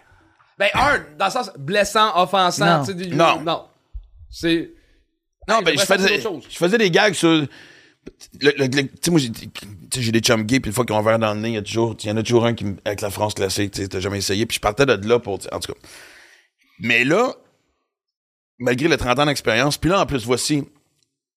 Ben, 0.60 0.70
hard, 0.74 1.02
dans 1.18 1.26
le 1.26 1.32
sens 1.32 1.52
blessant, 1.58 2.16
offensant, 2.22 2.80
Non. 2.80 2.86
tu 2.86 2.98
sais. 3.04 3.10
Non. 3.10 3.42
Non. 3.42 3.66
C'est. 4.30 4.72
Non, 5.48 5.58
Hey, 5.60 5.64
ben, 5.64 5.78
je 5.80 5.86
faisais, 5.86 6.22
je 6.22 6.58
faisais 6.58 6.78
des 6.78 6.92
gags 6.92 7.14
sur. 7.14 7.46
Tu 8.40 8.48
sais, 9.02 9.12
moi, 9.12 9.20
j'ai 9.20 10.12
des 10.12 10.20
chums 10.20 10.44
gays, 10.44 10.60
puis 10.60 10.70
une 10.70 10.76
fois 10.76 10.86
qu'ils 10.86 10.96
ont 10.96 11.00
un 11.00 11.04
verre 11.04 11.20
dans 11.20 11.34
le 11.34 11.40
nez, 11.40 11.50
il 11.50 11.56
y 11.56 11.58
a 11.58 11.62
toujours, 11.62 11.96
y 12.04 12.12
en 12.12 12.18
a 12.18 12.24
toujours 12.24 12.46
un 12.46 12.54
qui, 12.54 12.66
avec 12.86 13.02
la 13.02 13.10
France 13.10 13.34
classique, 13.34 13.72
tu 13.72 13.88
t'as 13.88 14.00
jamais 14.00 14.20
essayé, 14.20 14.46
puis 14.46 14.56
je 14.56 14.62
partais 14.62 14.86
de 14.86 15.08
là 15.08 15.20
pour, 15.20 15.36
en 15.52 15.60
tout 15.60 15.74
cas. 15.74 15.80
Mais 16.80 17.04
là, 17.04 17.36
malgré 18.60 18.88
les 18.88 18.98
30 18.98 19.20
ans 19.20 19.26
d'expérience, 19.26 19.78
puis 19.78 19.90
là, 19.90 20.02
en 20.02 20.06
plus, 20.06 20.26
voici, 20.26 20.64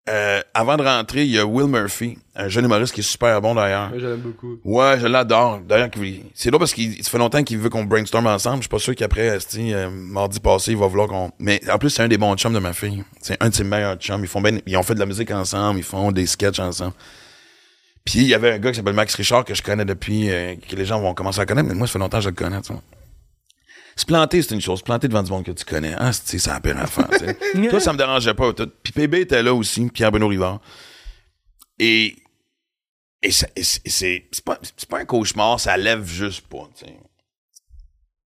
euh, 0.09 0.41
avant 0.55 0.77
de 0.77 0.83
rentrer, 0.83 1.25
il 1.25 1.31
y 1.31 1.39
a 1.39 1.45
Will 1.47 1.69
Murphy, 1.69 2.19
un 2.35 2.49
jeune 2.49 2.65
humoriste 2.65 2.95
qui 2.95 3.01
est 3.01 3.05
super 3.05 3.41
bon 3.41 3.55
d'ailleurs. 3.55 3.91
Je 3.97 4.07
l'aime 4.07 4.21
beaucoup. 4.21 4.59
Ouais, 4.65 4.99
je 4.99 5.07
l'adore. 5.07 5.61
D'ailleurs, 5.61 5.91
c'est 6.35 6.51
drôle 6.51 6.61
parce 6.61 6.73
qu'il 6.73 7.05
ça 7.05 7.11
fait 7.11 7.19
longtemps 7.19 7.45
qu'il 7.45 7.59
veut 7.59 7.69
qu'on 7.69 7.85
brainstorm 7.85 8.27
ensemble. 8.27 8.57
Je 8.57 8.63
suis 8.63 8.69
pas 8.69 8.79
sûr 8.79 8.95
qu'après, 8.95 9.39
euh, 9.59 9.91
mardi 9.91 10.41
passé, 10.41 10.73
il 10.73 10.79
va 10.79 10.87
vouloir 10.87 11.07
qu'on. 11.07 11.31
Mais 11.39 11.61
en 11.71 11.79
plus, 11.79 11.91
c'est 11.91 12.03
un 12.03 12.09
des 12.09 12.19
bons 12.19 12.35
chums 12.37 12.55
de 12.55 12.59
ma 12.59 12.73
fille. 12.73 13.05
C'est 13.21 13.37
un 13.43 13.51
de 13.51 13.55
ses 13.55 13.65
meilleurs 13.65 13.97
chums. 13.97 14.23
Ils 14.23 14.29
font 14.29 14.41
ben, 14.41 14.61
ils 14.67 14.77
ont 14.77 14.83
fait 14.83 14.95
de 14.95 15.01
la 15.01 15.07
musique 15.07 15.31
ensemble, 15.31 15.79
ils 15.79 15.85
font 15.85 16.11
des 16.13 16.27
sketchs 16.27 16.59
ensemble. 16.61 16.95
Puis 18.05 18.21
il 18.21 18.29
y 18.29 18.35
avait 18.35 18.53
un 18.53 18.59
gars 18.59 18.71
qui 18.71 18.77
s'appelle 18.77 18.95
Max 18.95 19.15
Richard 19.15 19.45
que 19.45 19.55
je 19.55 19.63
connais 19.63 19.85
depuis 19.85 20.31
euh, 20.31 20.55
que 20.57 20.75
les 20.75 20.87
gens 20.87 21.01
vont 21.01 21.13
commencer 21.15 21.41
à 21.41 21.47
connaître, 21.47 21.69
mais 21.69 21.75
moi, 21.75 21.87
ça 21.87 21.93
fait 21.93 21.99
longtemps 21.99 22.19
que 22.19 22.25
je 22.25 22.29
le 22.31 22.35
connais. 22.35 22.61
tu 22.63 22.73
vois. 22.73 22.83
Se 23.97 24.07
planter, 24.07 24.43
c'est 24.43 24.55
une 24.55 24.61
chose. 24.61 24.79
Se 24.79 24.85
planter 24.85 25.09
devant 25.09 25.23
du 25.23 25.31
monde 25.31 25.45
que 25.45 25.51
tu 25.53 25.65
connais, 25.65 25.95
ah, 25.99 26.13
c'est 26.13 26.45
la 26.47 26.61
pire 26.61 26.79
affaire. 26.79 27.09
Toi, 27.71 27.81
ça 27.81 27.93
me 27.93 27.99
dérangeait 27.99 28.35
pas. 28.35 28.53
Puis 28.53 28.93
PB 28.93 29.15
était 29.21 29.43
là 29.43 29.55
aussi, 29.55 29.89
Pierre-Benoît 29.89 30.29
Rivard. 30.29 30.61
Et 31.79 32.17
et 33.23 33.33
c'est 33.33 34.03
et 34.03 34.29
pas, 34.45 34.59
pas 34.89 35.01
un 35.01 35.05
cauchemar, 35.05 35.61
ça 35.61 35.77
lève 35.77 36.07
juste 36.07 36.47
pas, 36.47 36.69
tu 36.75 36.87
sais. 36.87 36.97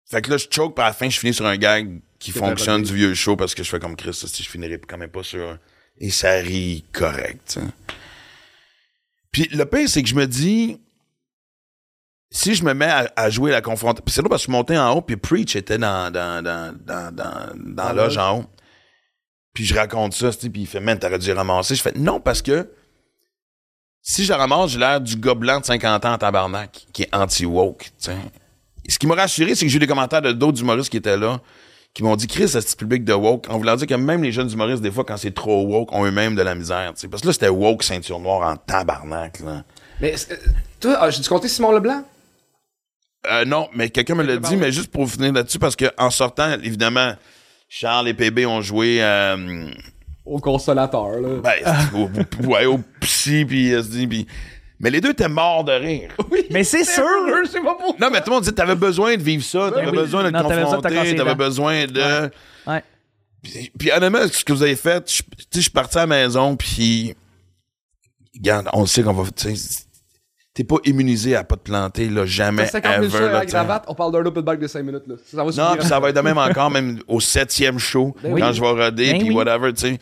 Fait 0.10 0.22
que 0.24 0.32
là, 0.32 0.38
je 0.38 0.48
choke, 0.50 0.76
puis 0.76 0.84
à 0.84 0.88
la 0.88 0.94
fin, 0.94 1.08
je 1.08 1.20
finis 1.20 1.34
sur 1.34 1.46
un 1.46 1.58
gag 1.58 2.00
qui 2.18 2.32
fonctionne 2.32 2.82
du 2.82 2.96
vieux 2.96 3.14
show 3.14 3.36
parce 3.36 3.54
que 3.54 3.64
je 3.64 3.70
fais 3.70 3.80
comme 3.80 3.96
Chris, 3.96 4.14
si 4.14 4.44
je 4.44 4.50
finirais 4.50 4.80
quand 4.80 4.98
même 4.98 5.12
pas 5.12 5.22
sur 5.22 5.58
Et 6.00 6.10
ça 6.10 6.32
rit 6.34 6.84
correct, 6.92 7.42
tu 7.46 7.60
sais. 7.60 7.66
Puis 9.32 9.48
le 9.52 9.66
pire, 9.66 9.88
c'est 9.88 10.02
que 10.02 10.10
je 10.10 10.16
me 10.16 10.26
dis, 10.26 10.80
si 12.32 12.54
je 12.56 12.64
me 12.64 12.74
mets 12.74 12.86
à, 12.86 13.12
à 13.16 13.30
jouer 13.30 13.52
la 13.52 13.62
confrontation, 13.62 14.06
c'est 14.08 14.22
là 14.22 14.30
parce 14.30 14.42
que 14.42 14.48
je 14.48 14.52
suis 14.52 14.58
monté 14.58 14.78
en 14.78 14.92
haut, 14.92 15.02
puis 15.02 15.18
Preach 15.18 15.56
était 15.56 15.78
dans, 15.78 16.12
dans, 16.12 16.44
dans, 16.44 16.76
dans, 16.86 17.16
dans, 17.56 17.94
loge 17.94 18.18
en 18.18 18.40
haut. 18.40 18.46
Puis 19.54 19.66
je 19.66 19.74
raconte 19.74 20.14
ça, 20.14 20.30
puis 20.30 20.62
il 20.62 20.68
fait, 20.68 20.80
man, 20.80 20.98
t'aurais 21.00 21.18
dû 21.18 21.32
ramasser. 21.32 21.76
Je 21.76 21.82
fais, 21.82 21.94
non, 21.96 22.20
parce 22.20 22.42
que 22.42 22.72
si 24.02 24.26
je 24.26 24.34
ramasse, 24.34 24.72
j'ai 24.72 24.80
l'air 24.80 25.02
du 25.02 25.16
gars 25.18 25.34
blanc 25.34 25.60
de 25.60 25.66
50 25.66 26.06
ans 26.06 26.14
en 26.14 26.18
tabarnak, 26.18 26.88
qui 26.94 27.04
est 27.04 27.16
anti-woke. 27.16 27.92
Ce 27.98 28.98
qui 28.98 29.08
m'a 29.08 29.16
rassuré, 29.16 29.56
c'est 29.56 29.66
que 29.66 29.72
j'ai 29.72 29.78
eu 29.78 29.80
des 29.80 29.88
commentaires 29.88 30.22
de 30.22 30.32
d'autres 30.32 30.62
humoristes 30.62 30.90
qui 30.90 30.98
étaient 30.98 31.18
là, 31.18 31.42
qui 31.94 32.04
m'ont 32.04 32.16
dit, 32.16 32.28
Chris, 32.28 32.48
ce 32.48 32.60
petit 32.60 32.76
public 32.76 33.04
de 33.04 33.14
woke, 33.14 33.50
en 33.50 33.58
voulant 33.58 33.76
dire 33.76 33.88
que 33.88 33.96
même 33.96 34.24
les 34.24 34.32
jeunes 34.32 34.52
humoristes, 34.52 34.82
des 34.82 34.92
fois, 34.92 35.04
quand 35.04 35.18
c'est 35.18 35.34
trop 35.34 35.64
woke, 35.66 35.92
ont 35.92 36.06
eux-mêmes 36.06 36.36
de 36.36 36.42
la 36.44 36.54
misère, 36.56 36.94
tu 36.94 37.02
sais. 37.02 37.08
Parce 37.08 37.22
que 37.22 37.28
là, 37.28 37.34
c'était 37.34 37.50
woke 37.50 37.84
ceinture 37.84 38.20
noire 38.20 38.50
en 38.50 38.56
tabarnak, 38.56 39.40
là. 39.40 39.64
Mais, 40.00 40.14
euh, 40.32 40.36
toi, 40.80 40.98
ah, 41.02 41.10
j'ai-tu 41.10 41.28
compté 41.28 41.48
Simon 41.48 41.72
Leblanc? 41.72 42.04
Euh, 43.28 43.44
non, 43.46 43.68
mais 43.76 43.90
quelqu'un 43.90 44.16
me 44.16 44.24
l'a 44.24 44.38
dit, 44.38 44.56
mais 44.56 44.72
juste 44.72 44.92
pour 44.92 45.10
finir 45.10 45.34
là-dessus, 45.34 45.60
parce 45.60 45.76
que 45.76 45.86
en 45.98 46.10
sortant, 46.10 46.54
évidemment, 46.64 47.14
Charles 47.68 48.08
et 48.08 48.14
PB 48.14 48.46
ont 48.46 48.62
joué 48.62 49.04
euh, 49.04 49.70
Au 50.26 50.40
consolateur, 50.40 51.10
là. 51.20 51.42
ben, 51.44 51.54
au, 51.94 52.04
au- 52.06 52.48
ouais, 52.48 52.66
au 52.66 52.80
psy, 53.02 53.46
puis 53.46 53.70
SD, 53.72 54.08
puis... 54.08 54.28
Mais 54.80 54.90
les 54.90 55.02
deux 55.02 55.10
étaient 55.10 55.28
morts 55.28 55.66
de 55.66 55.74
rire. 55.74 56.12
Mais 56.52 56.64
c'est 56.64 56.86
sûr! 56.86 57.04
sais 57.52 57.60
pas 57.60 57.76
pourquoi. 57.76 57.96
Non, 58.00 58.10
mais 58.10 58.22
tout 58.22 58.30
le 58.30 58.36
monde 58.36 58.44
dit 58.46 58.54
t'avais 58.54 58.76
besoin 58.76 59.18
de 59.18 59.22
vivre 59.22 59.44
ça, 59.44 59.70
t'avais 59.72 59.90
oui. 59.90 59.98
besoin 59.98 60.24
de 60.24 60.30
te 60.30 60.34
Non, 60.34 60.48
t'avais 60.48 60.64
besoin 60.64 60.78
de 60.78 60.82
te 60.82 60.88
confronter, 60.88 61.16
t'avais 61.16 61.36
besoin 61.36 61.86
de... 61.88 62.32
Ouais. 62.66 62.84
Puis, 63.44 63.72
puis 63.78 63.92
honnêtement, 63.92 64.26
ce 64.32 64.46
que 64.46 64.54
vous 64.54 64.64
avez 64.64 64.78
fait, 64.78 65.12
je, 65.12 65.22
tu 65.22 65.28
sais, 65.38 65.46
je 65.56 65.60
suis 65.62 65.70
parti 65.72 65.98
à 65.98 66.02
la 66.02 66.08
maison, 66.08 66.56
puis... 66.56 67.14
Regarde, 68.36 68.70
on 68.72 68.86
sait 68.86 69.04
qu'on 69.04 69.12
va... 69.12 69.24
T'es 70.60 70.66
pas 70.66 70.76
immunisé 70.84 71.38
à 71.38 71.46
pas 71.46 71.56
te 71.56 71.62
planter, 71.62 72.10
là, 72.10 72.26
jamais, 72.26 72.66
50 72.68 72.92
000 72.92 73.04
ever. 73.06 73.18
à 73.18 73.32
là, 73.32 73.40
sais. 73.40 73.46
cravate, 73.46 73.86
on 73.88 73.96
parle 73.96 74.12
d'un 74.12 74.26
open 74.26 74.44
bag 74.44 74.60
de 74.60 74.68
5 74.68 74.84
minutes, 74.84 75.08
là. 75.08 75.16
Ça 75.26 75.42
va 75.42 75.52
Non, 75.52 75.78
puis 75.78 75.88
ça 75.88 76.02
va 76.02 76.10
être 76.10 76.18
de 76.18 76.20
même 76.20 76.38
encore, 76.38 76.70
même 76.70 77.00
au 77.08 77.22
septième 77.22 77.80
show, 77.80 78.14
Ben 78.22 78.38
quand 78.38 78.50
oui. 78.50 78.54
je 78.54 78.60
vais 78.60 78.68
roder, 78.68 79.12
Ben 79.14 79.20
puis 79.20 79.30
oui. 79.30 79.36
whatever, 79.36 79.72
tu 79.72 79.80
sais. 79.92 79.98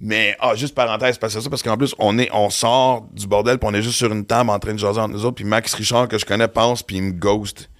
Mais, 0.00 0.36
ah, 0.40 0.56
juste 0.56 0.74
parenthèse, 0.74 1.18
parce 1.18 1.36
que 1.36 1.40
ça, 1.40 1.48
parce 1.48 1.62
qu'en 1.62 1.76
plus, 1.76 1.94
on 2.00 2.18
est, 2.18 2.28
on 2.32 2.50
sort 2.50 3.06
du 3.12 3.28
bordel, 3.28 3.60
puis 3.60 3.68
on 3.70 3.74
est 3.74 3.82
juste 3.82 3.96
sur 3.96 4.10
une 4.10 4.24
table 4.26 4.50
en 4.50 4.58
train 4.58 4.72
de 4.72 4.78
jaser 4.80 4.98
entre 4.98 5.12
nous 5.14 5.24
autres, 5.24 5.36
puis 5.36 5.44
Max 5.44 5.72
Richard, 5.74 6.08
que 6.08 6.18
je 6.18 6.26
connais, 6.26 6.48
passe, 6.48 6.82
puis 6.82 6.96
il 6.96 7.02
me 7.04 7.12
ghost. 7.12 7.70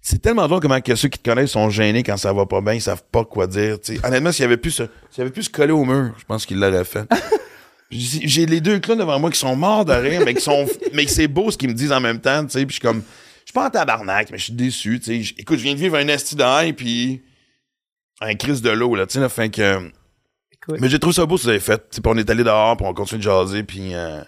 C'est 0.00 0.20
tellement 0.20 0.48
drôle 0.48 0.58
comment 0.58 0.80
que 0.80 0.96
ceux 0.96 1.06
qui 1.10 1.20
te 1.20 1.30
connaissent 1.30 1.52
sont 1.52 1.70
gênés 1.70 2.02
quand 2.02 2.16
ça 2.16 2.32
va 2.32 2.44
pas 2.44 2.60
bien, 2.60 2.72
ils 2.72 2.82
savent 2.82 3.04
pas 3.12 3.24
quoi 3.24 3.46
dire, 3.46 3.78
tu 3.80 3.94
sais. 3.94 4.04
Honnêtement, 4.04 4.32
s'il 4.32 4.42
y 4.42 4.46
avait 4.46 4.56
plus 4.56 4.72
se, 4.72 4.82
s'il 5.10 5.18
y 5.18 5.20
avait 5.20 5.30
plus 5.30 5.44
se 5.44 5.50
coller 5.50 5.70
au 5.72 5.84
mur, 5.84 6.12
je 6.18 6.24
pense 6.24 6.44
qu'il 6.44 6.58
l'aurait 6.58 6.82
fait. 6.82 7.04
J'ai 7.92 8.26
j'ai 8.26 8.46
les 8.46 8.60
deux 8.60 8.80
clowns 8.80 8.98
devant 8.98 9.18
moi 9.20 9.30
qui 9.30 9.38
sont 9.38 9.54
morts 9.54 9.84
de 9.84 9.92
rire, 9.92 10.22
mais 10.24 10.34
qui 10.34 10.40
sont, 10.42 10.66
mais 10.94 11.06
c'est 11.06 11.28
beau 11.28 11.50
ce 11.50 11.58
qu'ils 11.58 11.68
me 11.68 11.74
disent 11.74 11.92
en 11.92 12.00
même 12.00 12.20
temps, 12.20 12.42
tu 12.44 12.50
sais, 12.52 12.60
puis 12.66 12.68
je 12.74 12.80
suis 12.80 12.80
comme, 12.80 13.02
je 13.02 13.44
suis 13.46 13.52
pas 13.52 13.66
en 13.66 13.70
tabarnak, 13.70 14.30
mais 14.30 14.38
je 14.38 14.44
suis 14.44 14.52
déçu, 14.54 14.98
tu 14.98 15.24
sais. 15.24 15.34
Écoute, 15.38 15.58
je 15.58 15.62
viens 15.64 15.74
de 15.74 15.78
vivre 15.78 15.96
un 15.96 16.08
esti 16.08 16.34
d'ail, 16.34 16.72
puis 16.72 17.22
un 18.20 18.34
crise 18.34 18.62
de 18.62 18.70
l'eau, 18.70 18.94
là, 18.94 19.06
tu 19.06 19.14
sais, 19.14 19.20
là, 19.20 19.28
fait 19.28 19.50
que... 19.50 19.90
Écoute. 20.52 20.80
Mais 20.80 20.88
j'ai 20.88 20.98
trouvé 20.98 21.14
ça 21.14 21.26
beau 21.26 21.36
ce 21.36 21.42
que 21.42 21.46
vous 21.46 21.50
avez 21.50 21.60
fait, 21.60 21.82
puis 21.90 22.00
on 22.06 22.16
est 22.16 22.30
allé 22.30 22.44
dehors, 22.44 22.76
puis 22.76 22.86
on 22.86 22.94
continue 22.94 23.18
de 23.18 23.24
jaser, 23.24 23.64
puis... 23.64 23.94
euh, 23.94 24.20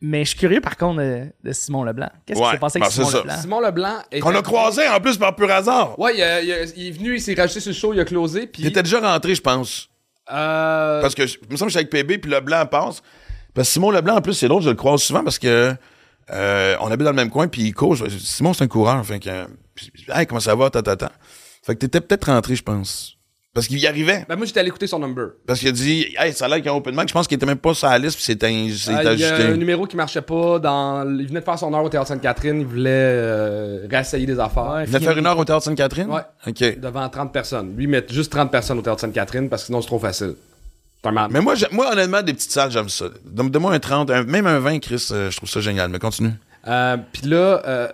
Mais 0.00 0.24
je 0.24 0.30
suis 0.30 0.38
curieux, 0.38 0.60
par 0.60 0.76
contre, 0.76 1.00
de, 1.02 1.26
de 1.42 1.52
Simon 1.52 1.82
Leblanc. 1.82 2.10
Qu'est-ce 2.26 2.40
qui 2.40 2.48
s'est 2.50 2.58
passé 2.58 2.78
ben, 2.78 2.86
avec 2.86 2.94
Simon. 2.94 3.10
Leblanc? 3.10 3.40
Simon 3.40 3.60
Leblanc. 3.60 3.96
est 4.12 4.20
Qu'on 4.20 4.34
a 4.36 4.40
croisé, 4.42 4.86
en 4.88 5.00
plus, 5.00 5.18
par 5.18 5.34
pur 5.34 5.50
hasard. 5.50 5.98
Ouais, 5.98 6.12
il, 6.16 6.22
a- 6.22 6.40
il 6.42 6.52
a- 6.52 6.62
il 6.76 6.86
est 6.86 6.90
venu, 6.92 7.16
il 7.16 7.20
s'est 7.20 7.34
rajouté 7.34 7.58
sur 7.60 7.70
le 7.70 7.74
show, 7.76 7.92
il 7.92 7.98
a 8.00 8.04
closé, 8.04 8.46
puis. 8.46 8.62
T'étais 8.62 8.84
déjà 8.84 9.00
rentré, 9.00 9.34
je 9.34 9.42
pense. 9.42 9.88
Euh. 10.32 11.00
Parce 11.00 11.14
que, 11.14 11.26
je- 11.26 11.38
me 11.50 11.56
semble 11.56 11.70
que 11.72 11.78
j'étais 11.78 11.96
avec 11.98 12.08
PB, 12.08 12.18
puis 12.18 12.30
Leblanc 12.30 12.66
passe. 12.66 13.02
Parce 13.54 13.68
que 13.68 13.72
Simon 13.72 13.90
Leblanc, 13.90 14.16
en 14.16 14.20
plus, 14.22 14.34
c'est 14.34 14.48
drôle, 14.48 14.62
je 14.62 14.70
le 14.70 14.74
croise 14.74 15.02
souvent 15.02 15.22
parce 15.22 15.38
que 15.38 15.74
euh, 16.32 16.76
on 16.80 16.86
habite 16.90 17.04
dans 17.04 17.10
le 17.10 17.16
même 17.16 17.30
coin, 17.30 17.46
puis 17.48 17.62
il 17.62 17.72
court. 17.74 17.94
Je- 17.94 18.08
Simon, 18.08 18.52
c'est 18.54 18.64
un 18.64 18.68
coureur. 18.68 19.04
Fait 19.04 19.20
que, 19.20 19.46
puis, 19.74 19.92
hey, 20.08 20.26
comment 20.26 20.40
ça 20.40 20.54
va, 20.54 20.70
tata, 20.70 20.96
tata. 20.96 21.12
Fait 21.62 21.74
que 21.74 21.80
t'étais 21.80 22.00
peut-être 22.00 22.24
rentré, 22.26 22.56
je 22.56 22.62
pense. 22.62 23.16
Parce 23.54 23.68
qu'il 23.68 23.78
y 23.78 23.86
arrivait. 23.86 24.26
Ben, 24.28 24.34
moi, 24.34 24.46
j'étais 24.46 24.58
allé 24.58 24.68
écouter 24.68 24.88
son 24.88 24.98
number. 24.98 25.28
Parce 25.46 25.60
qu'il 25.60 25.68
a 25.68 25.72
dit, 25.72 26.08
hey, 26.18 26.32
ça 26.32 26.46
a 26.46 26.48
l'air 26.48 26.56
qu'il 26.56 26.66
y 26.66 26.68
a 26.68 26.72
un 26.72 26.76
open 26.76 26.92
mic. 26.96 27.06
Je 27.08 27.12
pense 27.14 27.28
qu'il 27.28 27.36
était 27.36 27.46
même 27.46 27.56
pas 27.58 27.72
sur 27.72 27.86
la 27.88 27.98
liste, 27.98 28.16
puis 28.16 28.24
c'était 28.24 28.48
un- 28.48 28.68
c'est 28.76 28.90
Euh, 28.92 29.12
il 29.14 29.20
y 29.20 29.24
a 29.24 29.32
ajusté. 29.34 29.52
un 29.52 29.56
numéro 29.56 29.86
qui 29.86 29.94
marchait 29.96 30.22
pas 30.22 30.58
dans. 30.58 31.08
Il 31.18 31.28
venait 31.28 31.38
de 31.38 31.44
faire 31.44 31.56
son 31.58 31.72
heure 31.72 31.84
au 31.84 31.88
Théâtre 31.88 32.08
Sainte-Catherine, 32.08 32.60
il 32.62 32.66
voulait 32.66 32.90
euh, 32.90 33.86
réessayer 33.88 34.26
des 34.26 34.40
affaires. 34.40 34.80
Il 34.80 34.86
venait 34.88 34.98
de 34.98 35.04
faire 35.04 35.16
une 35.16 35.26
heure 35.26 35.38
au 35.38 35.44
Théâtre 35.44 35.62
Sainte-Catherine? 35.62 36.08
Ouais. 36.10 36.22
OK. 36.48 36.80
Devant 36.80 37.08
30 37.08 37.32
personnes. 37.32 37.74
Lui, 37.76 37.86
mettre 37.86 38.12
juste 38.12 38.32
30 38.32 38.50
personnes 38.50 38.78
au 38.78 38.82
Théâtre 38.82 39.00
Sainte-Catherine 39.00 39.48
parce 39.48 39.62
que 39.62 39.66
sinon, 39.66 39.80
c'est 39.80 39.86
trop 39.86 40.00
facile. 40.00 40.34
C'est 41.00 41.08
un 41.08 41.12
man. 41.12 41.28
Mais 41.30 41.40
moi, 41.40 41.54
moi, 41.70 41.92
honnêtement, 41.92 42.22
des 42.22 42.32
petites 42.34 42.50
salles, 42.50 42.72
j'aime 42.72 42.88
ça. 42.88 43.04
Donne- 43.24 43.50
Donne-moi 43.50 43.72
un 43.72 43.78
30, 43.78 44.10
un- 44.10 44.24
même 44.24 44.46
un 44.48 44.58
20, 44.58 44.80
Chris, 44.80 45.06
euh, 45.12 45.30
je 45.30 45.36
trouve 45.36 45.48
ça 45.48 45.60
génial. 45.60 45.90
Mais 45.90 46.00
continue. 46.00 46.32
Euh, 46.66 46.96
Puis 47.12 47.28
là, 47.28 47.62
euh, 47.66 47.88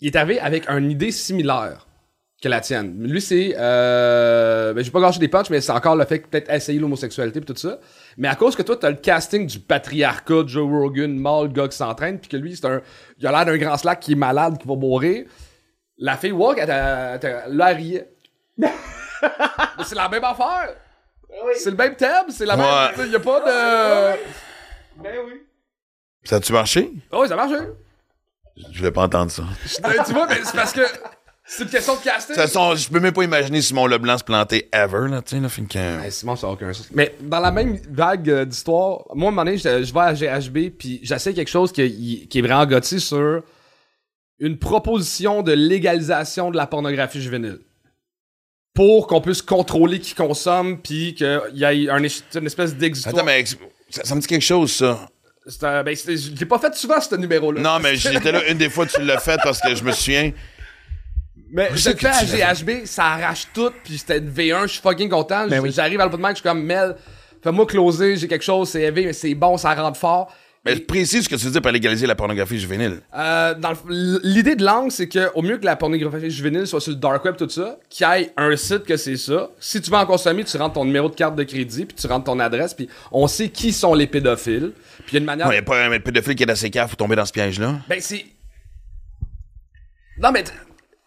il 0.00 0.06
est 0.08 0.16
arrivé 0.16 0.38
avec 0.38 0.68
une 0.68 0.90
idée 0.92 1.10
similaire 1.10 1.86
que 2.42 2.48
la 2.48 2.60
tienne. 2.60 2.96
Lui, 3.00 3.20
c'est... 3.20 3.54
Euh, 3.56 4.72
ben, 4.74 4.82
j'ai 4.84 4.90
pas 4.90 5.00
gâché 5.00 5.20
des 5.20 5.28
punchs, 5.28 5.48
mais 5.48 5.60
c'est 5.60 5.70
encore 5.70 5.94
le 5.94 6.04
fait 6.04 6.18
que 6.18 6.26
peut-être 6.26 6.50
essayer 6.50 6.80
l'homosexualité 6.80 7.38
et 7.38 7.44
tout 7.44 7.54
ça. 7.56 7.78
Mais 8.16 8.26
à 8.26 8.34
cause 8.34 8.56
que 8.56 8.62
toi, 8.62 8.76
t'as 8.76 8.90
le 8.90 8.96
casting 8.96 9.46
du 9.46 9.60
patriarcat, 9.60 10.42
Joe 10.46 10.68
Rogan, 10.68 11.16
mâle 11.16 11.52
gars 11.52 11.68
qui 11.68 11.76
s'entraîne, 11.76 12.18
puis 12.18 12.28
que 12.28 12.36
lui, 12.36 12.56
c'est 12.56 12.66
un... 12.66 12.82
Il 13.18 13.26
a 13.28 13.30
l'air 13.30 13.44
d'un 13.46 13.56
grand 13.58 13.76
slack 13.76 14.00
qui 14.00 14.12
est 14.12 14.16
malade, 14.16 14.58
qui 14.58 14.66
va 14.66 14.74
mourir. 14.74 15.24
La 15.98 16.16
fille 16.16 16.32
walk, 16.32 16.58
elle, 16.58 16.70
elle 17.22 17.62
riait. 17.76 18.10
Mais 18.58 18.72
c'est 19.84 19.94
la 19.94 20.08
même 20.08 20.24
affaire. 20.24 20.74
C'est 21.54 21.70
le 21.70 21.76
même 21.76 21.94
thème, 21.94 22.26
c'est 22.28 22.44
la 22.44 22.56
Ouais. 22.56 22.96
même... 22.96 23.06
Il 23.06 23.12
y 23.12 23.16
a 23.16 23.20
pas 23.20 23.40
de... 23.40 24.18
Ça 26.24 26.36
a-tu 26.36 26.52
marché? 26.52 26.90
Oh, 27.12 27.20
oui, 27.22 27.28
ça 27.28 27.36
marche, 27.36 27.52
hein? 27.52 27.68
Je 28.72 28.78
voulais 28.78 28.90
pas 28.90 29.02
entendre 29.04 29.30
ça. 29.30 29.42
Euh, 29.84 29.92
tu 30.04 30.12
vois, 30.12 30.26
mais 30.26 30.40
c'est 30.44 30.56
parce 30.56 30.72
que 30.72 30.82
c'est 31.54 31.64
une 31.64 31.68
question 31.70 31.96
de 31.96 32.00
casting. 32.00 32.34
De 32.34 32.40
toute 32.40 32.50
façon, 32.50 32.74
je 32.74 32.88
peux 32.88 32.98
même 33.00 33.12
pas 33.12 33.24
imaginer 33.24 33.60
Simon 33.60 33.86
Leblanc 33.86 34.16
se 34.18 34.24
planter 34.24 34.68
ever, 34.72 35.08
là, 35.10 35.20
tu 35.22 35.36
sais, 35.36 35.40
là, 35.40 35.48
que... 35.48 36.04
Hey, 36.04 36.10
Simon, 36.10 36.34
ça 36.34 36.46
n'a 36.46 36.52
aucun 36.54 36.72
sens. 36.72 36.88
Mais 36.92 37.14
dans 37.20 37.40
la 37.40 37.50
même 37.50 37.78
vague 37.90 38.30
euh, 38.30 38.44
d'histoire, 38.46 39.04
moi, 39.14 39.26
à 39.26 39.28
un 39.28 39.34
moment 39.34 39.44
donné, 39.44 39.58
je, 39.58 39.82
je 39.84 39.92
vais 39.92 40.00
à 40.00 40.14
GHB, 40.14 40.70
puis 40.78 41.00
j'essaie 41.02 41.34
quelque 41.34 41.50
chose 41.50 41.70
qui, 41.70 42.26
qui 42.28 42.38
est 42.38 42.42
vraiment 42.42 42.64
gâté 42.64 42.98
sur 42.98 43.42
une 44.38 44.58
proposition 44.58 45.42
de 45.42 45.52
légalisation 45.52 46.50
de 46.50 46.56
la 46.56 46.66
pornographie 46.66 47.20
juvénile. 47.20 47.58
Pour 48.74 49.06
qu'on 49.06 49.20
puisse 49.20 49.42
contrôler 49.42 50.00
qui 50.00 50.14
consomme, 50.14 50.80
puis 50.80 51.14
qu'il 51.14 51.40
y 51.52 51.64
ait 51.64 51.90
un, 51.90 51.98
une 51.98 52.46
espèce 52.46 52.74
d'exitoire. 52.74 53.14
Attends, 53.14 53.26
mais 53.26 53.44
ça, 53.90 54.02
ça 54.04 54.14
me 54.14 54.20
dit 54.20 54.26
quelque 54.26 54.40
chose, 54.42 54.72
ça. 54.72 55.08
C'est 55.46 55.64
un- 55.64 55.82
ben, 55.82 55.94
je 55.94 56.30
l'ai 56.38 56.46
pas 56.46 56.58
fait 56.58 56.74
souvent, 56.74 57.00
ce 57.00 57.14
numéro-là. 57.16 57.60
Non, 57.60 57.78
mais 57.80 57.96
j'étais 57.96 58.32
là 58.32 58.48
une 58.48 58.56
des 58.58 58.70
fois, 58.70 58.86
tu 58.86 59.02
l'as 59.02 59.18
fait 59.18 59.38
parce 59.42 59.60
que 59.60 59.74
je 59.74 59.82
me 59.84 59.92
souviens. 59.92 60.32
Mais 61.52 61.68
je 61.74 61.90
le 61.90 61.96
fais 61.96 62.08
à 62.08 62.54
GHB, 62.54 62.86
ça 62.86 63.04
arrache 63.04 63.46
tout, 63.52 63.70
puis 63.84 63.98
c'était 63.98 64.18
une 64.18 64.30
V1, 64.30 64.62
je 64.62 64.72
suis 64.72 64.80
fucking 64.80 65.08
content. 65.10 65.46
Ben 65.48 65.60
oui. 65.60 65.70
J'arrive 65.70 66.00
à 66.00 66.04
l'open 66.06 66.18
mic, 66.20 66.30
je 66.30 66.34
suis 66.36 66.42
comme, 66.42 66.62
Mel, 66.62 66.96
fais-moi 67.44 67.66
closer, 67.66 68.16
j'ai 68.16 68.26
quelque 68.26 68.44
chose, 68.44 68.70
c'est 68.70 68.82
élevé, 68.82 69.04
mais 69.04 69.12
c'est 69.12 69.34
bon, 69.34 69.56
ça 69.58 69.74
rentre 69.74 69.98
fort. 69.98 70.32
Mais 70.64 70.76
précise 70.76 71.24
ce 71.24 71.28
que 71.28 71.34
tu 71.34 71.50
dire 71.50 71.60
par 71.60 71.72
légaliser 71.72 72.06
la 72.06 72.14
pornographie 72.14 72.58
juvénile. 72.60 73.00
Euh, 73.18 73.52
le- 73.88 74.20
l'idée 74.22 74.54
de 74.54 74.64
l'angle, 74.64 74.92
c'est 74.92 75.08
que 75.08 75.28
au 75.34 75.42
mieux 75.42 75.58
que 75.58 75.64
la 75.64 75.74
pornographie 75.74 76.30
juvénile 76.30 76.68
soit 76.68 76.80
sur 76.80 76.92
le 76.92 76.98
dark 76.98 77.24
web 77.24 77.34
tout 77.36 77.48
ça, 77.48 77.78
qu'il 77.90 78.06
y 78.06 78.10
ait 78.22 78.32
un 78.36 78.54
site 78.56 78.84
que 78.84 78.96
c'est 78.96 79.16
ça. 79.16 79.50
Si 79.58 79.80
tu 79.82 79.90
veux 79.90 79.96
en 79.96 80.06
consommer, 80.06 80.44
tu 80.44 80.56
rentres 80.56 80.74
ton 80.74 80.84
numéro 80.84 81.08
de 81.10 81.16
carte 81.16 81.34
de 81.34 81.42
crédit, 81.42 81.84
puis 81.84 81.96
tu 81.96 82.06
rentres 82.06 82.26
ton 82.26 82.38
adresse, 82.38 82.74
puis 82.74 82.88
on 83.10 83.26
sait 83.26 83.48
qui 83.48 83.72
sont 83.72 83.92
les 83.92 84.06
pédophiles. 84.06 84.70
Puis 84.98 85.06
il 85.08 85.14
y 85.14 85.16
a 85.16 85.18
une 85.18 85.26
manière. 85.26 85.48
Il 85.48 85.50
n'y 85.50 85.56
a 85.56 85.62
pas 85.62 85.84
un 85.84 85.98
pédophile 85.98 86.36
qui 86.36 86.44
est 86.44 86.50
assez 86.50 86.70
cave 86.70 86.86
pour 86.90 86.96
tomber 86.96 87.16
dans 87.16 87.26
ce 87.26 87.32
piège-là. 87.32 87.80
Ben 87.88 87.98
c'est. 88.00 88.24
Non 90.18 90.30
mais 90.30 90.44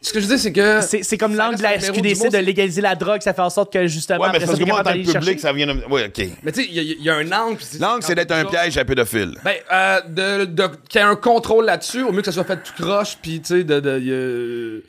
ce 0.07 0.13
que 0.13 0.19
je 0.19 0.27
dis 0.27 0.39
c'est 0.39 0.51
que. 0.53 0.81
C'est 0.81 1.17
comme 1.17 1.35
l'angle 1.35 1.57
de 1.57 1.63
la 1.63 1.79
SQDC 1.79 2.29
de 2.31 2.37
légaliser 2.37 2.81
la 2.81 2.95
drogue, 2.95 3.21
ça 3.21 3.33
fait 3.33 3.41
en 3.41 3.49
sorte 3.49 3.71
que 3.73 3.87
justement. 3.87 4.19
Ouais, 4.21 4.29
mais 4.31 4.39
parce 4.39 4.51
ça, 4.51 4.57
que 4.57 4.63
moi, 4.63 4.79
en 4.79 4.83
tant 4.83 4.91
que 4.91 4.97
public, 4.97 5.11
chercher. 5.11 5.37
ça 5.37 5.53
vient 5.53 5.67
de... 5.67 5.81
Oui, 5.89 6.01
OK. 6.05 6.25
Mais 6.43 6.51
tu 6.51 6.61
sais, 6.63 6.67
il 6.69 6.75
y, 6.75 6.79
a- 6.79 6.81
il 6.97 7.03
y 7.03 7.09
a 7.09 7.15
un 7.15 7.31
angle. 7.31 7.59
L'angle, 7.79 8.03
c'est 8.03 8.15
d'être 8.15 8.31
un 8.31 8.45
piège 8.45 8.77
à 8.77 8.85
pédophile. 8.85 9.37
Ben, 9.43 9.55
euh, 9.71 10.01
de, 10.07 10.45
de, 10.45 10.67
qu'il 10.89 11.01
y 11.01 11.03
ait 11.03 11.07
un 11.07 11.15
contrôle 11.15 11.65
là-dessus, 11.65 12.03
au 12.03 12.11
mieux 12.11 12.19
que 12.21 12.25
ça 12.25 12.31
soit 12.31 12.43
fait 12.43 12.57
tout 12.63 12.73
croche, 12.83 13.17
puis 13.21 13.41
tu 13.41 13.47
sais, 13.57 13.63
de. 13.63 13.79
de 13.79 13.99
y 13.99 14.11
a- 14.13 14.81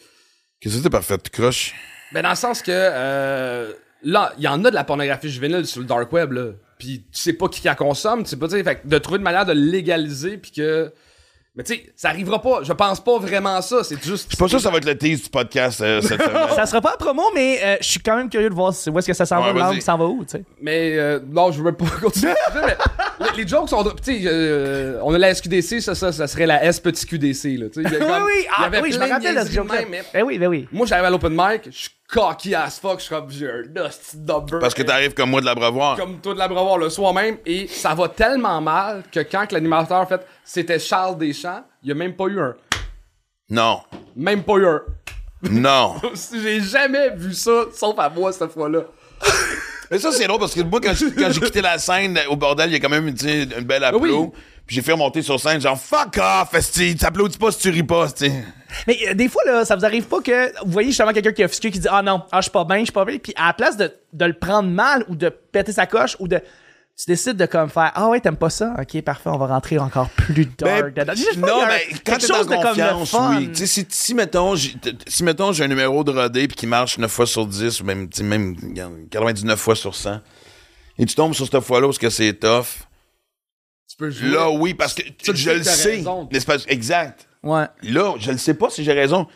Qu'est-ce 0.61 0.76
que 0.76 0.83
c'est 0.83 0.90
parfait? 0.90 1.18
Tu 1.18 1.31
croches? 1.31 1.74
Ben, 2.12 2.22
dans 2.22 2.31
le 2.31 2.37
sens 2.37 2.62
que, 2.62 2.70
euh, 2.72 3.72
là, 4.02 4.33
il 4.38 4.44
y 4.44 4.48
en 4.48 4.64
a 4.64 4.70
de 4.70 4.74
la 4.74 4.85
pornographie 4.85 5.29
juvénile 5.31 5.66
sur 5.66 5.81
le 5.81 5.87
dark 5.87 6.12
web, 6.12 6.33
là. 6.33 6.46
Puis 6.79 7.05
tu 7.12 7.18
sais 7.20 7.33
pas 7.33 7.48
qui 7.48 7.64
la 7.64 7.74
consomme, 7.74 8.22
tu 8.22 8.31
sais 8.31 8.37
pas, 8.37 8.48
tu 8.48 8.57
sais, 8.57 8.62
fait 8.64 8.76
que 8.76 8.87
de 8.88 8.98
trouver 8.98 9.16
une 9.18 9.24
manière 9.24 9.46
de 9.46 9.52
légaliser, 9.52 10.37
puis 10.37 10.50
que. 10.52 10.92
Mais 11.57 11.64
tu 11.64 11.75
sais, 11.75 11.87
ça 11.97 12.11
arrivera 12.11 12.40
pas. 12.42 12.62
Je 12.62 12.73
pense 12.75 13.03
pas 13.03 13.19
vraiment 13.19 13.62
ça. 13.62 13.83
C'est 13.83 14.03
juste. 14.05 14.27
Je 14.31 14.35
suis 14.35 14.37
pas 14.37 14.47
sûr 14.47 14.59
que 14.59 14.62
ça 14.62 14.71
va 14.71 14.77
être 14.77 14.85
le 14.85 14.97
tease 14.99 15.23
du 15.23 15.31
podcast 15.31 15.81
euh, 15.81 16.03
cette 16.03 16.23
semaine. 16.23 16.49
Ça 16.55 16.66
sera 16.66 16.83
pas 16.83 16.92
à 16.92 16.97
promo, 16.99 17.23
mais 17.35 17.59
euh, 17.64 17.77
je 17.81 17.87
suis 17.87 18.01
quand 18.01 18.14
même 18.14 18.29
curieux 18.29 18.51
de 18.51 18.55
voir 18.55 18.75
où 18.87 18.99
est-ce 18.99 19.07
que 19.07 19.14
ça 19.14 19.25
s'en 19.25 19.42
Ouais, 19.42 19.55
va, 19.55 19.59
l'angle 19.61 19.81
s'en 19.81 19.97
va 19.97 20.05
où, 20.05 20.23
tu 20.25 20.33
sais. 20.33 20.45
Mais 20.61 20.99
euh, 20.99 21.19
non, 21.27 21.51
je 21.53 21.62
veux 21.62 21.73
pas 21.73 21.87
continuer. 22.03 22.35
mais 22.55 22.77
les, 23.20 23.42
les 23.42 23.48
jokes 23.48 23.68
sont. 23.68 23.83
Tu 24.02 24.22
sais, 24.22 24.22
euh, 24.26 25.00
on 25.02 25.12
a 25.14 25.18
la 25.18 25.35
SQDC, 25.35 25.81
ça, 25.81 25.94
ça, 25.94 26.12
ça 26.12 26.26
serait 26.26 26.46
la 26.46 26.64
S 26.64 26.81
petit 26.81 27.07
QDC, 27.07 27.59
là. 27.59 27.66
Tu 27.68 27.83
sais, 27.83 27.88
il 27.88 27.92
y 27.92 27.96
a 27.96 27.98
Oui, 27.98 28.22
oui, 28.26 28.46
ah, 28.57 28.70
oui, 28.83 28.92
je 28.92 28.98
me 28.98 29.09
rappelle 29.09 29.35
de 29.35 29.40
ce 29.44 29.61
mais 29.88 30.02
Ben 30.12 30.22
oui, 30.24 30.38
ben 30.38 30.48
oui. 30.48 30.68
Moi, 30.72 30.87
j'arrive 30.87 31.07
à 31.07 31.11
l'open 31.11 31.33
mic, 31.33 31.62
je 31.66 31.70
suis 31.70 31.90
cocky 32.09 32.55
as 32.55 32.79
fuck, 32.81 32.98
je 32.98 33.05
suis 33.05 33.14
comme, 33.14 33.31
j'ai 33.31 33.48
un. 33.50 33.62
Parce 34.61 34.74
que 34.74 34.83
t'arrives 34.83 35.14
comme 35.14 35.31
moi 35.31 35.40
de 35.40 35.46
l'abreuvoir. 35.46 35.96
comme 35.96 36.20
toi 36.20 36.35
de 36.35 36.38
l'abreuvoir 36.38 36.79
le 36.79 36.88
soir 36.90 37.12
même 37.12 37.38
et 37.44 37.66
ça 37.66 37.94
va 37.94 38.09
tellement 38.09 38.61
mal 38.61 39.02
que 39.11 39.20
quand 39.20 39.46
que 39.46 39.55
l'animateur 39.55 39.98
en 40.00 40.07
fait 40.07 40.24
c'était 40.44 40.79
Charles 40.79 41.18
Deschamps, 41.18 41.64
il 41.83 41.88
y 41.88 41.92
a 41.92 41.94
même 41.94 42.14
pas 42.14 42.26
eu 42.26 42.40
un 42.40 42.55
Non. 43.50 43.81
même 44.14 44.42
pas 44.42 44.55
eu 44.55 44.66
un. 44.66 44.83
Non. 45.50 45.96
J'ai 46.33 46.61
jamais 46.61 47.11
vu 47.11 47.35
ça 47.35 47.64
sauf 47.72 47.98
à 47.98 48.09
moi 48.09 48.33
cette 48.33 48.52
fois-là. 48.52 48.81
Mais 49.90 49.99
ça, 49.99 50.11
c'est 50.12 50.27
drôle 50.27 50.40
parce 50.40 50.55
que 50.55 50.62
moi, 50.62 50.81
quand 50.81 50.94
j'ai 50.94 51.12
quand 51.12 51.31
j'ai 51.31 51.40
quitté 51.40 51.61
la 51.61 51.79
scène 51.79 52.18
au 52.29 52.37
bordel, 52.37 52.70
il 52.70 52.72
y 52.72 52.77
a 52.77 52.81
quand 52.81 52.88
même 52.88 53.14
tu 53.14 53.27
une 53.29 53.64
belle 53.64 53.85
applaud. 53.85 54.33
Oui. 54.35 54.40
Puis 54.66 54.75
j'ai 54.75 54.83
fait 54.83 54.92
remonter 54.92 55.22
sur 55.22 55.38
scène, 55.38 55.61
genre 55.61 55.81
fuck 55.81 56.18
off, 56.18 56.53
esti, 56.53 56.96
t'applaudis 56.96 57.38
pas 57.38 57.53
si 57.53 57.61
tu 57.61 57.70
ris 57.70 57.85
pas, 57.85 58.11
tu. 58.11 58.29
Mais 58.88 58.99
euh, 59.09 59.14
des 59.14 59.29
fois, 59.29 59.42
là, 59.46 59.64
ça 59.64 59.77
vous 59.77 59.85
arrive 59.85 60.07
pas 60.07 60.20
que 60.20 60.64
vous 60.64 60.72
voyez 60.72 60.88
justement 60.88 61.12
quelqu'un 61.12 61.31
qui 61.31 61.42
est 61.42 61.44
offusqué 61.44 61.70
qui 61.70 61.79
dit 61.79 61.87
Ah 61.88 62.03
non, 62.03 62.22
ah, 62.33 62.38
je 62.40 62.42
suis 62.42 62.51
pas 62.51 62.64
bien, 62.64 62.79
je 62.79 62.85
suis 62.85 62.92
pas 62.92 63.05
bien, 63.05 63.18
puis 63.18 63.33
à 63.37 63.46
la 63.46 63.53
place 63.53 63.77
de, 63.77 63.92
de 64.12 64.25
le 64.25 64.33
prendre 64.33 64.68
mal 64.68 65.05
ou 65.09 65.14
de 65.14 65.29
péter 65.29 65.70
sa 65.70 65.87
coche 65.87 66.16
ou 66.18 66.27
de. 66.27 66.40
Tu 66.98 67.04
décides 67.09 67.37
de 67.37 67.44
comme 67.46 67.68
faire 67.68 67.92
ah 67.94 68.09
ouais 68.09 68.20
t'aimes 68.20 68.37
pas 68.37 68.48
ça? 68.50 68.74
Ok 68.80 69.00
parfait 69.02 69.28
on 69.28 69.37
va 69.38 69.46
rentrer 69.46 69.78
encore 69.78 70.09
plus 70.11 70.46
dark 70.46 70.94
Ben, 70.94 71.06
non, 71.37 71.66
mais 71.66 71.82
quand 72.04 72.16
quelque 72.16 72.20
t'es 72.20 72.26
chose 72.26 72.46
en 72.46 72.48
comme 72.48 72.62
confiance, 72.62 73.11
fun. 73.11 73.37
oui. 73.38 73.48
Tu 73.48 73.54
sais, 73.56 73.66
si, 73.66 73.87
si, 73.90 74.14
mettons, 74.14 74.54
si, 74.56 75.22
mettons, 75.22 75.52
j'ai 75.52 75.64
un 75.64 75.68
numéro 75.68 76.02
de 76.04 76.11
rodé 76.12 76.48
puis 76.48 76.56
qui 76.56 76.66
marche 76.66 76.96
9 76.98 77.11
fois 77.11 77.26
sur 77.26 77.46
10, 77.46 77.80
ou 77.80 77.85
même, 77.85 78.09
tu 78.09 78.18
sais, 78.18 78.22
même 78.24 78.56
regarde, 78.62 78.94
99 79.11 79.59
fois 79.61 79.76
sur 79.76 79.94
100, 79.94 80.20
et 80.98 81.04
tu 81.04 81.14
tombes 81.14 81.35
sur 81.35 81.46
cette 81.46 81.61
fois-là 81.61 81.87
parce 81.88 81.98
que 81.98 82.09
c'est 82.09 82.32
tough, 82.32 82.64
Tu 83.88 83.96
peux 83.98 84.11
jouer. 84.11 84.30
là, 84.30 84.50
oui, 84.50 84.72
parce 84.72 84.94
que 84.94 85.02
Tu 85.02 85.37
je 85.37 85.50
le 85.50 85.62
sais. 85.62 85.96
raison. 85.96 86.28
n'est-ce 86.32 86.46
pas? 86.46 86.56
Exact. 86.68 87.28
ouais 87.42 87.66
Là, 87.82 88.14
je 88.18 88.30
le 88.32 88.38
sais 88.38 88.54
pas 88.54 88.70
si 88.70 88.82
j'ai 88.85 88.92
raison. 88.94 89.26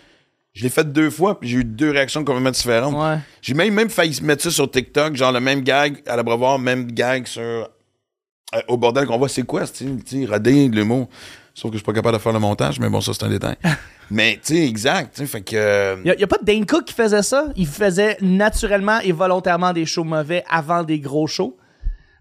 Je 0.52 0.64
l'ai 0.64 0.68
fait 0.68 0.90
deux 0.92 1.10
fois, 1.10 1.38
puis 1.38 1.48
j'ai 1.48 1.58
eu 1.58 1.64
deux 1.64 1.90
réactions 1.90 2.24
complètement 2.24 2.50
différentes. 2.50 2.94
ouais 2.94 3.18
J'ai 3.40 3.54
même, 3.54 3.72
même 3.72 3.90
failli 3.90 4.20
mettre 4.22 4.42
ça 4.42 4.50
sur 4.50 4.70
TikTok, 4.70 5.14
genre 5.14 5.32
le 5.32 5.40
même 5.40 5.60
gag 5.60 6.02
à 6.06 6.16
l'abreuvoir, 6.16 6.58
même 6.58 6.90
gag 6.90 7.26
sur 7.26 7.40
euh, 7.42 8.60
au 8.66 8.76
bordel 8.76 9.06
qu'on 9.06 9.16
voit. 9.18 9.28
C'est 9.28 9.44
quoi, 9.44 9.66
tu 9.66 9.98
sais, 10.04 10.26
rodé, 10.26 10.68
l'humour? 10.68 11.08
Sauf 11.54 11.70
que 11.70 11.76
je 11.76 11.78
suis 11.78 11.84
pas 11.84 11.92
capable 11.92 12.16
de 12.16 12.22
faire 12.22 12.32
le 12.32 12.38
montage, 12.40 12.80
mais 12.80 12.88
bon, 12.88 13.00
ça, 13.00 13.12
c'est 13.12 13.24
un 13.24 13.28
détail. 13.28 13.56
mais, 14.10 14.40
tu 14.44 14.54
sais, 14.56 14.66
exact, 14.66 15.14
tu 15.14 15.20
sais, 15.20 15.26
fait 15.26 15.42
que... 15.42 15.56
euh, 15.56 15.96
Il 16.04 16.14
y, 16.18 16.24
a 16.24 16.26
pas 16.26 16.38
de 16.38 16.44
Dane 16.44 16.66
Cook 16.66 16.84
qui 16.84 16.94
faisait 16.94 17.22
ça? 17.22 17.46
Il 17.54 17.66
faisait 17.66 18.16
naturellement 18.20 18.98
et 19.00 19.12
volontairement 19.12 19.72
des 19.72 19.86
shows 19.86 20.04
mauvais 20.04 20.42
avant 20.50 20.82
des 20.82 20.98
gros 20.98 21.26
shows. 21.28 21.56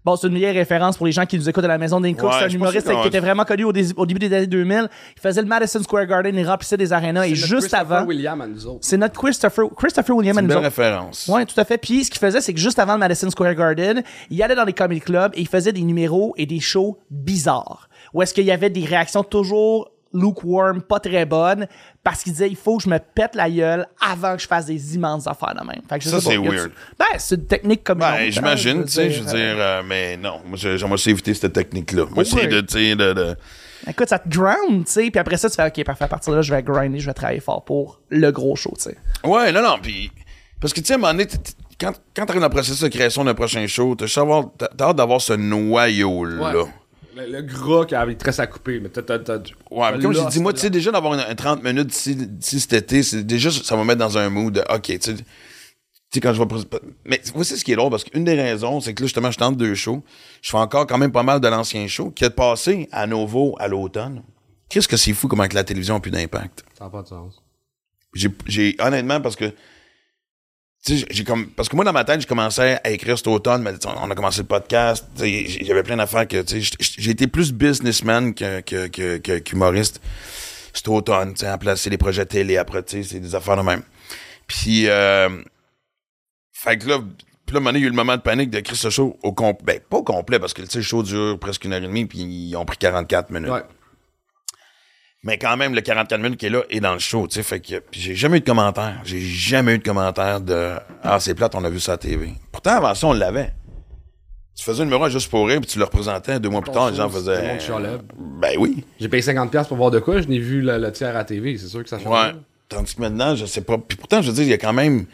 Bon, 0.04 0.16
c'est 0.16 0.28
une 0.28 0.34
vieille 0.36 0.56
référence 0.56 0.96
pour 0.96 1.04
les 1.06 1.12
gens 1.12 1.26
qui 1.26 1.36
nous 1.36 1.48
écoutent 1.48 1.64
à 1.64 1.68
la 1.68 1.76
maison. 1.76 2.00
Dane 2.00 2.14
Cook, 2.16 2.30
Ouais, 2.30 2.36
c'est 2.38 2.44
un 2.46 2.48
humoriste 2.48 2.90
qui 3.02 3.08
était 3.08 3.20
vraiment 3.20 3.44
connu 3.44 3.64
au, 3.64 3.72
dé- 3.72 3.92
au 3.96 4.06
début 4.06 4.18
des 4.18 4.34
années 4.34 4.46
2000. 4.46 4.88
Il 5.16 5.20
faisait 5.20 5.42
le 5.42 5.46
Madison 5.48 5.82
Square 5.82 6.06
Garden, 6.06 6.34
il 6.34 6.46
remplissait 6.48 6.76
des 6.78 6.92
arénas 6.92 7.26
et 7.26 7.30
C'est 7.30 7.34
juste 7.36 7.68
Christopher 7.68 7.92
avant, 7.98 8.06
William 8.06 8.40
à 8.40 8.46
nous 8.46 8.66
autres. 8.66 8.78
c'est 8.80 8.96
notre 8.96 9.20
Christopher, 9.20 9.66
Christopher 9.76 10.16
William 10.16 10.34
c'est 10.36 10.40
une 10.42 10.48
belle 10.48 10.56
référence. 10.58 11.28
Ouais, 11.28 11.44
tout 11.44 11.60
à 11.60 11.64
fait. 11.66 11.76
Puis 11.76 12.04
ce 12.04 12.10
qu'il 12.10 12.18
faisait, 12.20 12.40
c'est 12.40 12.54
que 12.54 12.60
juste 12.60 12.78
avant 12.78 12.94
le 12.94 12.98
Madison 13.00 13.28
Square 13.30 13.54
Garden, 13.54 14.02
il 14.30 14.42
allait 14.42 14.54
dans 14.54 14.64
les 14.64 14.72
comedy 14.72 15.00
clubs 15.00 15.32
et 15.34 15.40
il 15.42 15.48
faisait 15.48 15.72
des 15.72 15.82
numéros 15.82 16.32
et 16.38 16.46
des 16.46 16.60
shows 16.60 16.98
bizarres. 17.10 17.88
Où 18.14 18.22
est-ce 18.22 18.32
qu'il 18.32 18.44
y 18.46 18.52
avait 18.52 18.70
des 18.70 18.84
réactions 18.86 19.22
toujours 19.22 19.90
lukewarm, 20.12 20.82
pas 20.82 20.98
très 21.00 21.24
bonnes, 21.24 21.66
parce 22.02 22.22
qu'il 22.22 22.32
disait 22.32 22.48
il 22.48 22.56
faut 22.56 22.76
que 22.78 22.82
je 22.84 22.88
me 22.88 22.98
pète 22.98 23.34
la 23.34 23.48
gueule 23.50 23.86
avant 24.00 24.34
que 24.36 24.42
je 24.42 24.46
fasse 24.48 24.66
des 24.66 24.94
immenses 24.94 25.26
affaires 25.26 25.54
de 25.54 25.64
même. 25.66 25.80
Fait 25.88 25.98
que 25.98 26.04
je 26.04 26.08
Ça, 26.10 26.20
sais 26.20 26.36
pas, 26.36 26.42
c'est 26.44 26.48
weird. 26.56 26.72
Ben, 26.98 27.06
c'est 27.18 27.34
une 27.36 27.46
technique 27.46 27.84
comme 27.84 27.98
Ben, 27.98 28.12
hein, 28.14 28.30
j'imagine, 28.30 28.84
tu 28.84 28.90
sais, 28.92 29.10
je 29.10 29.22
veux 29.22 29.28
euh, 29.28 29.32
dire, 29.32 29.54
euh, 29.58 29.82
mais 29.86 30.16
non, 30.16 30.40
moi, 30.46 30.56
j'aimerais 30.56 30.96
éviter 31.06 31.34
cette 31.34 31.52
technique-là. 31.52 32.06
Moi, 32.12 32.22
essayer 32.24 32.46
de, 32.48 32.60
tu 32.60 32.72
sais, 32.74 32.96
de, 32.96 33.12
de- 33.12 33.36
Écoute, 33.88 34.08
ça 34.08 34.18
te 34.18 34.28
drown, 34.28 34.84
tu 34.84 34.90
sais, 34.92 35.10
puis 35.10 35.18
après 35.18 35.36
ça, 35.38 35.48
tu 35.48 35.56
fais 35.56 35.66
OK, 35.66 35.84
parfait, 35.84 36.04
à 36.04 36.08
partir 36.08 36.32
de 36.32 36.36
là, 36.36 36.42
je 36.42 36.52
vais 36.54 36.62
grinder, 36.62 36.98
je 36.98 37.06
vais 37.06 37.14
travailler 37.14 37.40
fort 37.40 37.64
pour 37.64 38.00
le 38.10 38.30
gros 38.30 38.54
show, 38.56 38.72
tu 38.76 38.82
sais. 38.90 38.96
Ouais, 39.24 39.52
non, 39.52 39.62
non, 39.62 39.76
puis... 39.80 40.10
Parce 40.60 40.74
que, 40.74 40.80
tu 40.80 40.86
sais, 40.88 40.92
à 40.92 40.96
un 40.96 40.98
moment 40.98 41.12
donné, 41.12 41.26
t- 41.26 41.38
t- 41.38 41.52
quand, 41.80 41.92
quand 42.14 42.26
t'arrives 42.26 42.42
dans 42.42 42.48
le 42.48 42.52
processus 42.52 42.80
de 42.82 42.88
création 42.88 43.24
d'un 43.24 43.32
prochain 43.32 43.66
show, 43.66 43.94
t'as 43.94 44.04
hâte 44.84 44.96
d'avoir 44.96 45.22
ce 45.22 45.32
noyau-là. 45.32 46.52
Ouais. 46.62 46.68
Le, 47.16 47.26
le 47.30 47.42
gras 47.42 47.84
qui 47.86 47.94
avait 47.94 48.14
tresse 48.14 48.38
à 48.38 48.46
couper, 48.46 48.78
mais 48.80 48.88
t'as. 48.88 49.02
t'as- 49.02 49.18
t'as- 49.18 49.38
Ouais, 49.70 49.92
mais 49.92 50.02
comme 50.02 50.12
j'ai 50.12 50.24
dit, 50.26 50.40
moi, 50.40 50.52
tu 50.52 50.60
sais, 50.60 50.70
déjà 50.70 50.90
d'avoir 50.92 51.14
un, 51.14 51.18
un 51.30 51.34
30 51.34 51.62
minutes 51.62 51.88
d'ici 51.88 52.14
d'ici 52.14 52.60
cet 52.60 52.72
été, 52.72 53.02
c'est 53.02 53.24
déjà, 53.24 53.50
ça 53.50 53.74
va 53.76 53.82
me 53.82 53.86
mettre 53.88 53.98
dans 54.00 54.16
un 54.18 54.28
mood 54.30 54.54
de, 54.54 54.60
OK, 54.72 54.82
tu 54.82 54.98
sais, 55.00 55.14
tu 55.14 55.24
sais, 56.12 56.20
quand 56.20 56.32
je 56.34 56.42
vais... 56.42 56.48
Mais 57.04 57.20
voici 57.34 57.56
ce 57.56 57.64
qui 57.64 57.72
est 57.72 57.76
drôle, 57.76 57.90
parce 57.90 58.04
qu'une 58.04 58.24
des 58.24 58.34
raisons, 58.34 58.80
c'est 58.80 58.94
que 58.94 59.02
là, 59.02 59.06
justement, 59.06 59.30
je 59.30 59.38
tente 59.38 59.56
deux 59.56 59.74
shows. 59.74 60.02
Je 60.42 60.50
fais 60.50 60.56
encore 60.56 60.86
quand 60.86 60.98
même 60.98 61.12
pas 61.12 61.22
mal 61.22 61.40
de 61.40 61.48
l'ancien 61.48 61.86
show 61.88 62.10
qui 62.10 62.24
est 62.24 62.30
passé 62.30 62.88
à 62.92 63.06
nouveau 63.06 63.54
à 63.58 63.68
l'automne. 63.68 64.22
Qu'est-ce 64.68 64.88
que 64.88 64.96
c'est 64.96 65.12
fou 65.12 65.26
comment 65.28 65.46
que 65.48 65.54
la 65.54 65.64
télévision 65.64 65.96
a 65.96 66.00
plus 66.00 66.10
d'impact? 66.12 66.64
Ça 66.78 66.84
n'a 66.84 66.90
pas 66.90 67.02
de 67.02 67.08
sens. 67.08 67.42
J'ai, 68.14 68.28
j'ai 68.46 68.76
honnêtement 68.80 69.20
parce 69.20 69.36
que 69.36 69.52
j'ai 70.86 71.24
comme 71.24 71.48
parce 71.50 71.68
que 71.68 71.76
moi 71.76 71.84
dans 71.84 71.92
ma 71.92 72.04
tête, 72.04 72.20
j'ai 72.20 72.26
commencé 72.26 72.78
à 72.82 72.90
écrire 72.90 73.16
cet 73.18 73.26
automne, 73.26 73.62
mais 73.62 73.72
on 73.86 74.10
a 74.10 74.14
commencé 74.14 74.40
le 74.40 74.46
podcast, 74.46 75.06
j'avais 75.16 75.82
plein 75.82 75.96
d'affaires 75.96 76.26
que 76.26 76.42
j'ai- 76.46 77.10
été 77.10 77.26
plus 77.26 77.52
businessman 77.52 78.34
que 78.34 78.60
que 78.60 78.86
que, 78.88 79.38
qu'humoriste 79.38 80.00
cet 80.72 80.88
automne, 80.88 81.34
tu 81.34 81.44
sais, 81.44 81.58
placer 81.58 81.90
les 81.90 81.98
projets 81.98 82.24
télé 82.26 82.56
après, 82.56 82.82
c'est 82.86 83.20
des 83.20 83.34
affaires 83.34 83.56
de 83.56 83.62
même. 83.62 83.82
Puis 84.46 84.88
euh, 84.88 85.28
fait 86.52 86.78
que 86.78 86.88
là 86.88 86.98
puis 87.46 87.58
là, 87.58 87.70
il 87.72 87.80
y 87.80 87.82
a 87.82 87.86
eu 87.86 87.90
le 87.90 87.96
moment 87.96 88.16
de 88.16 88.22
panique 88.22 88.50
de 88.50 88.58
écrire 88.58 88.76
ce 88.76 88.90
show 88.90 89.18
au 89.24 89.32
complet. 89.32 89.74
Ben, 89.78 89.80
pas 89.90 89.96
au 89.96 90.04
complet, 90.04 90.38
parce 90.38 90.54
que 90.54 90.62
le 90.62 90.82
show 90.82 91.02
dure 91.02 91.36
presque 91.40 91.64
une 91.64 91.72
heure 91.72 91.82
et 91.82 91.86
demie, 91.88 92.06
puis 92.06 92.20
ils 92.20 92.54
ont 92.54 92.64
pris 92.64 92.78
44 92.78 93.30
minutes. 93.30 93.50
Ouais. 93.50 93.62
Mais 95.22 95.36
quand 95.36 95.56
même, 95.56 95.74
le 95.74 95.82
44 95.82 96.20
minutes 96.20 96.40
qui 96.40 96.46
est 96.46 96.50
là 96.50 96.62
est 96.70 96.80
dans 96.80 96.94
le 96.94 96.98
show, 96.98 97.26
tu 97.26 97.34
sais. 97.34 97.42
Fait 97.42 97.60
que 97.60 97.78
puis 97.80 98.00
j'ai 98.00 98.14
jamais 98.14 98.38
eu 98.38 98.40
de 98.40 98.46
commentaire. 98.46 99.00
J'ai 99.04 99.20
jamais 99.20 99.74
eu 99.74 99.78
de 99.78 99.82
commentaire 99.84 100.40
de 100.40 100.72
Ah, 101.02 101.20
c'est 101.20 101.34
plate, 101.34 101.54
on 101.54 101.64
a 101.64 101.68
vu 101.70 101.78
ça 101.78 101.92
à 101.92 101.96
TV. 101.98 102.32
Pourtant, 102.50 102.76
avant 102.76 102.94
ça, 102.94 103.06
on 103.06 103.12
l'avait. 103.12 103.52
Tu 104.56 104.64
faisais 104.64 104.82
un 104.82 104.84
numéro 104.84 105.08
juste 105.08 105.30
pour 105.30 105.46
rire, 105.46 105.60
puis 105.60 105.70
tu 105.70 105.78
le 105.78 105.84
représentais 105.84 106.38
deux 106.40 106.48
mois 106.48 106.60
plus 106.62 106.72
tard, 106.72 106.90
les 106.90 106.96
gens 106.96 107.04
le 107.04 107.10
faisaient. 107.10 107.58
Ben 108.40 108.56
oui. 108.58 108.84
J'ai 108.98 109.08
payé 109.08 109.22
50$ 109.22 109.68
pour 109.68 109.76
voir 109.76 109.90
de 109.90 110.00
quoi, 110.00 110.20
je 110.20 110.28
n'ai 110.28 110.38
vu 110.38 110.60
le, 110.60 110.78
le 110.78 110.92
tiers 110.92 111.16
à 111.16 111.24
TV, 111.24 111.56
c'est 111.56 111.68
sûr 111.68 111.82
que 111.82 111.88
ça 111.88 111.98
change. 111.98 112.12
Ouais. 112.12 112.38
Tandis 112.68 112.94
que 112.94 113.00
maintenant, 113.00 113.34
je 113.36 113.46
sais 113.46 113.62
pas. 113.62 113.78
Puis 113.78 113.96
pourtant, 113.96 114.22
je 114.22 114.28
veux 114.28 114.34
dire, 114.34 114.44
il 114.44 114.50
y 114.50 114.54
a 114.54 114.58
quand 114.58 114.72
même. 114.72 115.06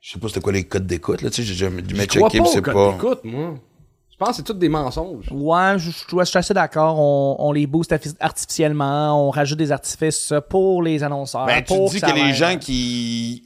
Je 0.00 0.12
sais 0.12 0.18
pas 0.18 0.28
c'était 0.28 0.40
quoi 0.40 0.52
les 0.52 0.64
codes 0.64 0.86
d'écoute, 0.86 1.22
là, 1.22 1.30
tu 1.30 1.36
sais. 1.36 1.42
J'ai 1.42 1.54
jamais 1.54 1.82
dû 1.82 1.94
Je 1.94 2.00
me 2.00 2.06
checker, 2.06 2.40
c'est 2.46 2.62
code 2.62 2.74
pas. 2.74 2.92
d'écoute, 2.92 3.20
moi. 3.24 3.54
Je 4.20 4.24
pense 4.24 4.30
que 4.30 4.36
c'est 4.38 4.42
tous 4.42 4.54
des 4.54 4.68
mensonges. 4.68 5.26
Ouais, 5.30 5.78
je, 5.78 5.90
je, 5.90 6.16
je 6.18 6.24
suis 6.24 6.38
assez 6.38 6.52
d'accord. 6.54 6.98
On, 6.98 7.36
on 7.38 7.52
les 7.52 7.68
booste 7.68 7.92
arti- 7.92 8.16
artificiellement, 8.18 9.28
on 9.28 9.30
rajoute 9.30 9.58
des 9.58 9.70
artifices 9.70 10.32
pour 10.50 10.82
les 10.82 11.04
annonceurs. 11.04 11.46
Ben, 11.46 11.58
tu 11.58 11.64
pour 11.74 11.88
dis 11.90 12.00
ça 12.00 12.10
que 12.10 12.16
les 12.16 12.34
gens 12.34 12.58
qui. 12.58 13.44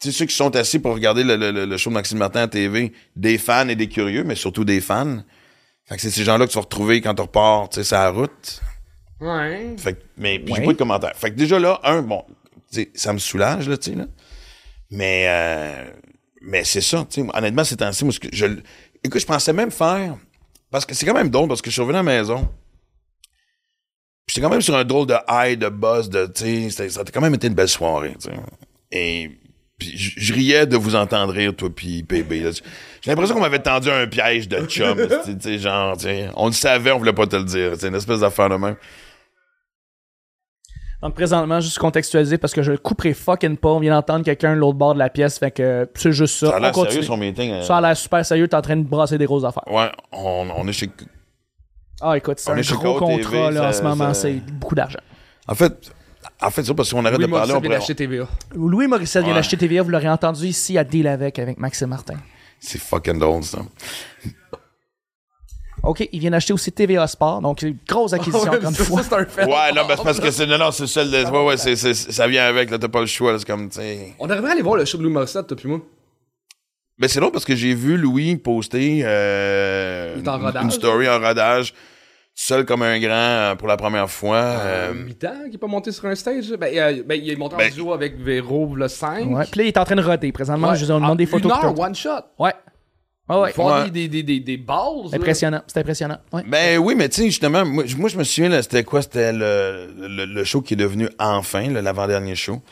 Tu 0.00 0.10
sais, 0.10 0.18
ceux 0.18 0.26
qui 0.26 0.34
sont 0.34 0.54
assis 0.56 0.80
pour 0.80 0.94
regarder 0.94 1.22
le, 1.22 1.36
le, 1.36 1.50
le- 1.52 1.66
le 1.66 1.76
show 1.76 1.90
de 1.90 1.94
Maxime 1.94 2.18
Martin 2.18 2.40
à 2.42 2.48
TV, 2.48 2.92
des 3.14 3.38
fans 3.38 3.68
et 3.68 3.76
des 3.76 3.88
curieux, 3.88 4.24
mais 4.24 4.34
surtout 4.34 4.64
des 4.64 4.80
fans. 4.80 5.18
Fait 5.84 5.96
que 5.96 6.02
c'est 6.02 6.10
ces 6.10 6.24
gens-là 6.24 6.46
que 6.46 6.50
tu 6.50 6.56
vas 6.58 6.62
retrouver 6.62 7.00
quand 7.00 7.14
tu 7.14 7.22
repars, 7.22 7.68
tu 7.68 7.76
sais, 7.76 7.84
sur 7.84 7.96
la 7.96 8.10
route. 8.10 8.60
Ouais. 9.20 9.74
Fait 9.78 9.94
que, 9.94 10.02
mais 10.16 10.38
puis 10.40 10.52
j'ai 10.54 10.62
pas 10.64 10.72
de 10.72 10.78
commentaires. 10.78 11.14
Fait 11.16 11.30
que 11.30 11.36
déjà 11.36 11.58
là, 11.60 11.80
un, 11.84 12.02
bon, 12.02 12.24
tu 12.72 12.82
sais, 12.82 12.90
ça 12.94 13.12
me 13.12 13.18
soulage, 13.18 13.68
là, 13.68 13.76
tu 13.76 13.90
sais, 13.92 13.96
là. 13.96 14.06
Mais, 14.90 15.26
euh, 15.28 15.90
mais 16.42 16.62
c'est 16.64 16.80
ça, 16.80 17.04
tu 17.10 17.22
sais. 17.22 17.28
Honnêtement, 17.34 17.64
c'est 17.64 17.82
ainsi, 17.82 18.04
moi, 18.04 18.12
ce 18.12 18.20
que 18.20 18.28
je, 18.32 18.46
écoute, 19.04 19.20
je 19.20 19.26
pensais 19.26 19.52
même 19.52 19.70
faire, 19.70 20.16
parce 20.70 20.84
que 20.84 20.94
c'est 20.94 21.06
quand 21.06 21.14
même 21.14 21.30
drôle, 21.30 21.48
parce 21.48 21.62
que 21.62 21.70
je 21.70 21.74
suis 21.74 21.82
revenu 21.82 21.98
à 21.98 22.02
la 22.02 22.10
maison. 22.18 22.48
J'étais 24.26 24.42
quand 24.42 24.50
même 24.50 24.60
sur 24.60 24.76
un 24.76 24.84
drôle 24.84 25.06
de 25.06 25.16
high, 25.28 25.58
de 25.58 25.68
buzz, 25.68 26.10
de, 26.10 26.30
ça 26.70 27.00
a 27.00 27.04
quand 27.04 27.20
même 27.20 27.34
été 27.34 27.46
une 27.46 27.54
belle 27.54 27.68
soirée, 27.68 28.14
tu 28.20 28.28
sais. 28.28 28.36
Et, 28.90 29.30
puis 29.78 29.96
je 29.96 30.34
riais 30.34 30.66
de 30.66 30.76
vous 30.76 30.96
entendre 30.96 31.32
rire, 31.32 31.54
toi, 31.56 31.70
puis 31.74 32.04
là. 32.10 32.50
J'ai 33.00 33.10
l'impression 33.10 33.34
qu'on 33.34 33.40
m'avait 33.40 33.60
tendu 33.60 33.90
un 33.90 34.06
piège 34.06 34.48
de 34.48 34.66
chum, 34.66 34.98
tu 35.40 35.58
genre, 35.58 35.96
tu 35.96 36.04
sais, 36.04 36.28
on 36.34 36.46
le 36.46 36.52
savait, 36.52 36.90
on 36.90 36.98
voulait 36.98 37.12
pas 37.12 37.26
te 37.26 37.36
le 37.36 37.44
dire. 37.44 37.72
C'est 37.78 37.88
une 37.88 37.94
espèce 37.94 38.20
d'affaire 38.20 38.48
de 38.48 38.56
même. 38.56 38.76
Donc, 41.00 41.14
présentement, 41.14 41.60
juste 41.60 41.78
contextualiser 41.78 42.38
parce 42.38 42.52
que 42.52 42.62
je 42.62 42.72
le 42.72 42.78
couperai 42.78 43.14
fucking 43.14 43.56
pas. 43.56 43.68
On 43.68 43.78
vient 43.78 43.94
d'entendre 43.94 44.24
quelqu'un 44.24 44.54
de 44.54 44.58
l'autre 44.58 44.76
bord 44.78 44.94
de 44.94 44.98
la 44.98 45.08
pièce. 45.10 45.38
Fait 45.38 45.52
que 45.52 45.88
c'est 45.94 46.10
juste 46.10 46.36
ça. 46.38 46.48
Ça 46.50 46.56
a 46.56 46.60
l'air 46.60 46.74
sérieux 46.74 47.02
son 47.02 47.16
meeting. 47.16 47.52
euh. 47.52 47.62
Ça 47.62 47.76
a 47.76 47.80
l'air 47.80 47.96
super 47.96 48.26
sérieux. 48.26 48.48
T'es 48.48 48.56
en 48.56 48.62
train 48.62 48.76
de 48.76 48.82
brasser 48.82 49.16
des 49.16 49.24
grosses 49.26 49.44
affaires. 49.44 49.62
Ouais, 49.72 49.90
on, 50.12 50.48
on 50.56 50.66
est 50.66 50.72
chez. 50.72 50.90
Ah, 52.00 52.16
écoute, 52.16 52.38
c'est 52.40 52.50
un 52.50 52.62
chez 52.62 52.74
gros 52.74 52.98
contrat 52.98 53.30
TV, 53.30 53.50
là, 53.52 53.68
en 53.68 53.72
ça- 53.72 53.78
ce 53.78 53.82
moment. 53.84 54.12
ça- 54.12 54.22
C'est 54.22 54.32
beaucoup 54.54 54.74
d'argent. 54.74 54.98
En 55.46 55.54
fait, 55.54 55.72
en 56.42 56.50
fait, 56.50 56.62
c'est 56.62 56.68
ça 56.68 56.74
parce 56.74 56.92
qu'on 56.92 57.04
arrête 57.04 57.18
Oui, 57.18 57.26
de 57.26 57.30
parler. 57.30 57.52
Morissette 57.52 57.56
On 57.56 57.60
vient 57.60 57.70
d'acheter 57.78 57.94
TVA. 57.94 58.28
Louis 58.54 58.86
Morissette 58.88 59.22
vient 59.22 59.32
Ouais. 59.32 59.38
d'acheter 59.38 59.56
TVA. 59.56 59.82
Vous 59.82 59.90
l'aurez 59.90 60.08
entendu 60.08 60.46
ici 60.46 60.76
à 60.78 60.82
Deal 60.84 61.06
avec, 61.06 61.38
avec 61.38 61.58
Maxime 61.58 61.88
Martin. 61.90 62.14
C'est 62.60 62.78
fucking 62.80 63.20
drôle, 63.20 63.44
ça. 63.44 63.58
OK, 65.88 66.08
il 66.12 66.20
vient 66.20 66.30
d'acheter 66.30 66.52
aussi 66.52 66.70
TVA 66.70 67.06
Sport. 67.06 67.40
Donc, 67.40 67.62
une 67.62 67.76
grosse 67.88 68.12
acquisition, 68.14 68.40
encore 68.52 68.54
une 68.70 68.74
Ça, 68.74 68.84
fois. 68.84 69.00
un 69.20 69.24
fait. 69.26 69.44
Ouais, 69.44 69.72
non, 69.74 69.82
mais 69.88 69.96
c'est 69.96 70.04
parce 70.04 70.20
que 70.20 70.30
c'est. 70.30 70.46
Non, 70.46 70.58
non, 70.58 70.70
c'est 70.70 70.86
seul. 70.86 71.10
de- 71.10 71.24
Ouais, 71.30 71.44
ouais, 71.46 71.56
c'est, 71.56 71.76
c'est- 71.76 71.94
ça 71.94 72.26
vient 72.28 72.44
avec, 72.44 72.70
là, 72.70 72.78
t'as 72.78 72.88
pas 72.88 73.00
le 73.00 73.06
choix, 73.06 73.32
là, 73.32 73.38
c'est 73.38 73.46
comme, 73.46 73.68
tu 73.68 73.76
sais. 73.80 74.14
On 74.18 74.26
devrait 74.26 74.52
aller 74.52 74.62
voir 74.62 74.76
le 74.76 74.84
show 74.84 74.98
de 74.98 75.02
Louis 75.02 75.12
Morissette, 75.12 75.46
toi 75.46 75.56
puis 75.56 75.68
moi. 75.68 75.80
Mais 76.98 77.06
c'est 77.08 77.20
drôle 77.20 77.30
parce 77.32 77.44
que 77.44 77.54
j'ai 77.54 77.74
vu 77.74 77.96
Louis 77.96 78.36
poster 78.36 79.02
euh, 79.04 80.16
une- 80.18 80.28
rodage. 80.28 80.62
une 80.64 80.70
story 80.72 81.08
en 81.08 81.20
rodage, 81.20 81.72
seul 82.34 82.64
comme 82.64 82.82
un 82.82 82.98
grand 82.98 83.12
euh, 83.12 83.54
pour 83.54 83.68
la 83.68 83.76
première 83.76 84.10
fois. 84.10 84.36
Euh, 84.36 84.90
euh, 84.90 84.94
mi-temps 84.94 85.48
qui 85.48 85.54
est 85.54 85.58
pas 85.58 85.68
monté 85.68 85.92
sur 85.92 86.06
un 86.06 86.14
stage. 86.16 86.50
Ben, 86.58 86.76
euh, 86.76 87.02
ben, 87.06 87.14
il 87.14 87.30
est 87.30 87.36
monté 87.36 87.54
Ben- 87.56 87.70
en 87.70 87.74
duo 87.74 87.92
avec 87.92 88.18
Véro 88.18 88.74
le 88.74 88.88
5. 88.88 89.26
Ouais. 89.30 89.44
Puis 89.50 89.58
là, 89.60 89.64
il 89.64 89.68
est 89.68 89.78
en 89.78 89.84
train 89.84 89.94
de 89.96 90.02
roter. 90.02 90.32
Présentement, 90.32 90.74
je 90.74 90.84
vous 90.84 90.92
demande 90.92 91.18
des 91.18 91.26
photos. 91.26 91.52
Une 91.60 91.64
heure, 91.66 91.78
one 91.78 91.94
shot. 91.94 92.10
Ouais. 92.38 92.52
Ouais, 93.28 93.36
ouais. 93.36 93.50
Ils 93.50 93.54
font 93.54 93.70
Ouais. 93.72 93.90
des, 93.90 94.08
des, 94.08 94.22
des, 94.22 94.40
des 94.40 94.56
balles. 94.56 95.04
là. 95.10 95.16
Impressionnant. 95.16 95.62
C'est 95.66 95.78
impressionnant. 95.80 96.18
Ouais. 96.32 96.42
Ben 96.46 96.78
oui, 96.78 96.94
mais 96.96 97.08
tu 97.08 97.16
sais, 97.16 97.24
justement, 97.26 97.64
moi, 97.64 97.84
je- 97.86 97.96
moi, 97.96 98.08
je 98.08 98.16
me 98.16 98.24
souviens, 98.24 98.48
là, 98.48 98.62
c'était 98.62 98.84
quoi? 98.84 99.02
C'était 99.02 99.32
le, 99.32 99.88
le, 99.98 100.24
le 100.24 100.44
show 100.44 100.62
qui 100.62 100.74
est 100.74 100.78
devenu 100.78 101.08
enfin, 101.18 101.68
là, 101.70 101.82
l'avant-dernier 101.82 102.34
show. 102.34 102.62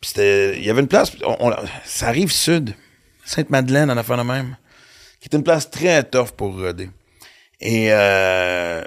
Puis 0.00 0.10
c'était. 0.10 0.58
Il 0.58 0.64
y 0.64 0.70
avait 0.70 0.80
une 0.82 0.88
place. 0.88 1.12
on- 1.24 1.36
on- 1.50 1.54
ça 1.84 2.08
arrive 2.08 2.30
sud. 2.30 2.74
Sainte-Madeleine, 3.24 3.90
en 3.90 3.96
affaire 3.96 4.16
de 4.18 4.22
même. 4.22 4.56
Qui 5.20 5.28
est 5.32 5.36
une 5.36 5.42
place 5.42 5.68
très 5.70 6.04
tough 6.04 6.30
pour 6.36 6.54
roder. 6.56 6.88
Et, 7.60 7.88
euh, 7.90 8.82